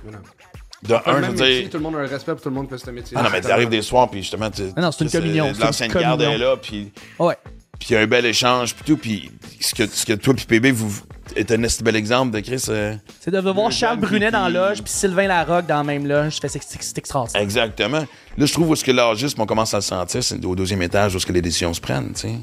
De 0.83 0.95
un, 0.95 1.01
je 1.05 1.11
veux 1.11 1.21
métier, 1.31 1.61
dire. 1.61 1.69
tout 1.69 1.77
le 1.77 1.83
monde 1.83 1.95
a 1.95 1.99
un 1.99 2.07
respect 2.07 2.31
pour 2.33 2.41
tout 2.41 2.49
le 2.49 2.55
monde 2.55 2.65
qui 2.67 2.71
fait 2.73 2.85
ce 2.85 2.89
métier. 2.91 3.15
Ah 3.19 3.23
non, 3.23 3.29
mais 3.31 3.41
t'arrives 3.41 3.69
des 3.69 3.81
soirs, 3.83 4.09
puis 4.09 4.21
justement, 4.21 4.49
tu 4.49 4.63
Ah 4.75 4.81
non, 4.81 4.91
c'est 4.91 5.03
une 5.05 5.11
communion, 5.11 5.45
c'est 5.53 5.59
une 5.59 5.65
L'ancienne 5.65 5.91
garde 5.91 6.21
est 6.21 6.37
là, 6.37 6.57
puis 6.57 6.91
Ouais. 7.19 7.37
Puis 7.81 7.89
il 7.89 7.93
y 7.93 7.95
a 7.97 8.01
un 8.01 8.07
bel 8.07 8.25
échange, 8.27 8.75
puis 8.75 8.83
tout, 8.85 8.95
puis 8.97 9.31
ce 9.59 9.73
que, 9.73 9.87
ce 9.87 10.05
que 10.05 10.13
toi 10.13 10.35
puis 10.35 10.45
PB, 10.45 10.71
vous 10.71 11.01
êtes 11.35 11.49
un 11.51 11.63
esti 11.63 11.81
bel 11.83 11.95
exemple 11.95 12.31
de 12.31 12.39
Chris. 12.41 12.63
euh, 12.69 12.93
C'est 13.19 13.31
de 13.31 13.39
voir 13.39 13.69
Le 13.69 13.73
Charles 13.73 13.97
Brunet 13.99 14.27
qui- 14.27 14.31
dans 14.33 14.47
la 14.47 14.49
loge, 14.69 14.83
puis 14.83 14.93
Sylvain 14.93 15.25
Larocque 15.27 15.65
dans 15.65 15.77
la 15.77 15.83
même 15.83 16.05
loge. 16.07 16.35
Je 16.35 16.39
fais, 16.41 16.47
c'est, 16.47 16.61
c'est, 16.61 16.77
c'est 16.81 16.97
extraordinaire. 16.99 17.41
Exactement. 17.41 18.05
Là, 18.37 18.45
je 18.45 18.53
trouve 18.53 18.69
où 18.69 18.73
est-ce 18.73 18.83
que 18.83 18.91
l'âgisme, 18.91 19.41
on 19.41 19.45
commence 19.47 19.73
à 19.73 19.77
le 19.77 19.81
sentir, 19.81 20.23
c'est 20.23 20.43
au 20.45 20.55
deuxième 20.55 20.81
étage 20.83 21.15
où 21.15 21.17
est-ce 21.17 21.25
que 21.25 21.33
les 21.33 21.41
décisions 21.41 21.73
se 21.73 21.81
prennent, 21.81 22.13
tu 22.13 22.21
sais. 22.21 22.35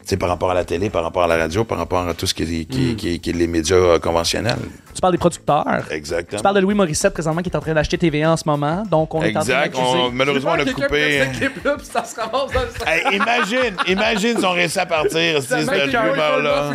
Tu 0.00 0.10
sais, 0.10 0.16
par 0.16 0.28
rapport 0.28 0.50
à 0.50 0.54
la 0.54 0.64
télé, 0.64 0.88
par 0.90 1.02
rapport 1.02 1.24
à 1.24 1.26
la 1.26 1.36
radio, 1.36 1.64
par 1.64 1.76
rapport 1.76 2.06
à 2.08 2.14
tout 2.14 2.26
ce 2.26 2.32
qui 2.32 2.44
est, 2.44 2.64
qui, 2.64 2.94
qui- 2.96 3.20
qui 3.20 3.30
est 3.30 3.32
les 3.32 3.46
médias 3.48 3.76
euh, 3.76 3.98
conventionnels. 3.98 4.56
Tu 4.94 5.00
parles 5.02 5.12
des 5.12 5.18
producteurs. 5.18 5.64
Exactement. 5.90 6.38
Tu 6.38 6.42
parles 6.42 6.54
de 6.56 6.60
Louis 6.60 6.74
Morissette 6.74 7.12
présentement 7.12 7.42
qui 7.42 7.50
est 7.50 7.56
en 7.56 7.60
train 7.60 7.74
d'acheter 7.74 7.98
TVA 7.98 8.30
en 8.32 8.36
ce 8.36 8.44
moment. 8.46 8.84
Donc 8.90 9.12
on 9.14 9.22
est 9.22 9.36
en 9.36 9.40
train. 9.44 9.64
On- 9.76 10.10
malheureusement, 10.10 10.52
on 10.52 10.60
a 10.60 10.64
coupé. 10.72 11.24
ça 11.82 12.04
se 12.04 12.14
ramasse 12.18 12.52
dans 12.52 12.60
le. 12.60 12.68
Hey, 12.88 13.16
imagine, 13.16 13.74
imagine 13.86 14.38
si 14.38 14.44
on 14.46 14.52
réussit 14.52 14.78
à 14.78 14.86
partir, 14.86 15.42
cette 15.42 15.68
rumeur-là. 16.12 16.70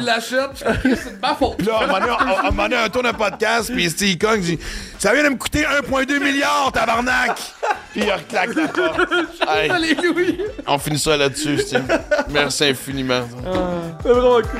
c'est 0.84 1.16
de 1.16 1.20
ma 1.22 1.34
faute. 1.34 1.62
Là, 1.66 1.80
on- 1.82 2.52
moment 2.52 2.64
donné, 2.64 2.76
un 2.76 2.90
tour 2.90 3.04
de 3.04 3.12
podcast, 3.12 3.72
puis 3.74 3.90
Steve 3.90 4.18
Kong 4.20 4.40
dit 4.42 4.60
Ça 5.00 5.14
vient 5.14 5.24
de 5.24 5.30
me 5.30 5.38
coûter 5.38 5.64
1,2 5.64 6.20
milliard, 6.24 6.72
tabarnak 6.74 7.38
Puis 7.94 8.04
il 8.06 8.12
reclaque 8.12 8.56
la 8.56 8.68
porte. 8.68 9.00
Louis. 10.04 10.38
on 10.68 10.78
finit 10.78 11.00
ça 11.00 11.18
là-dessus, 11.18 11.58
Steve. 11.60 11.84
Merci 12.30 12.66
infiniment. 12.66 13.13
C'est 14.02 14.10
vraiment 14.10 14.42
cool. 14.42 14.60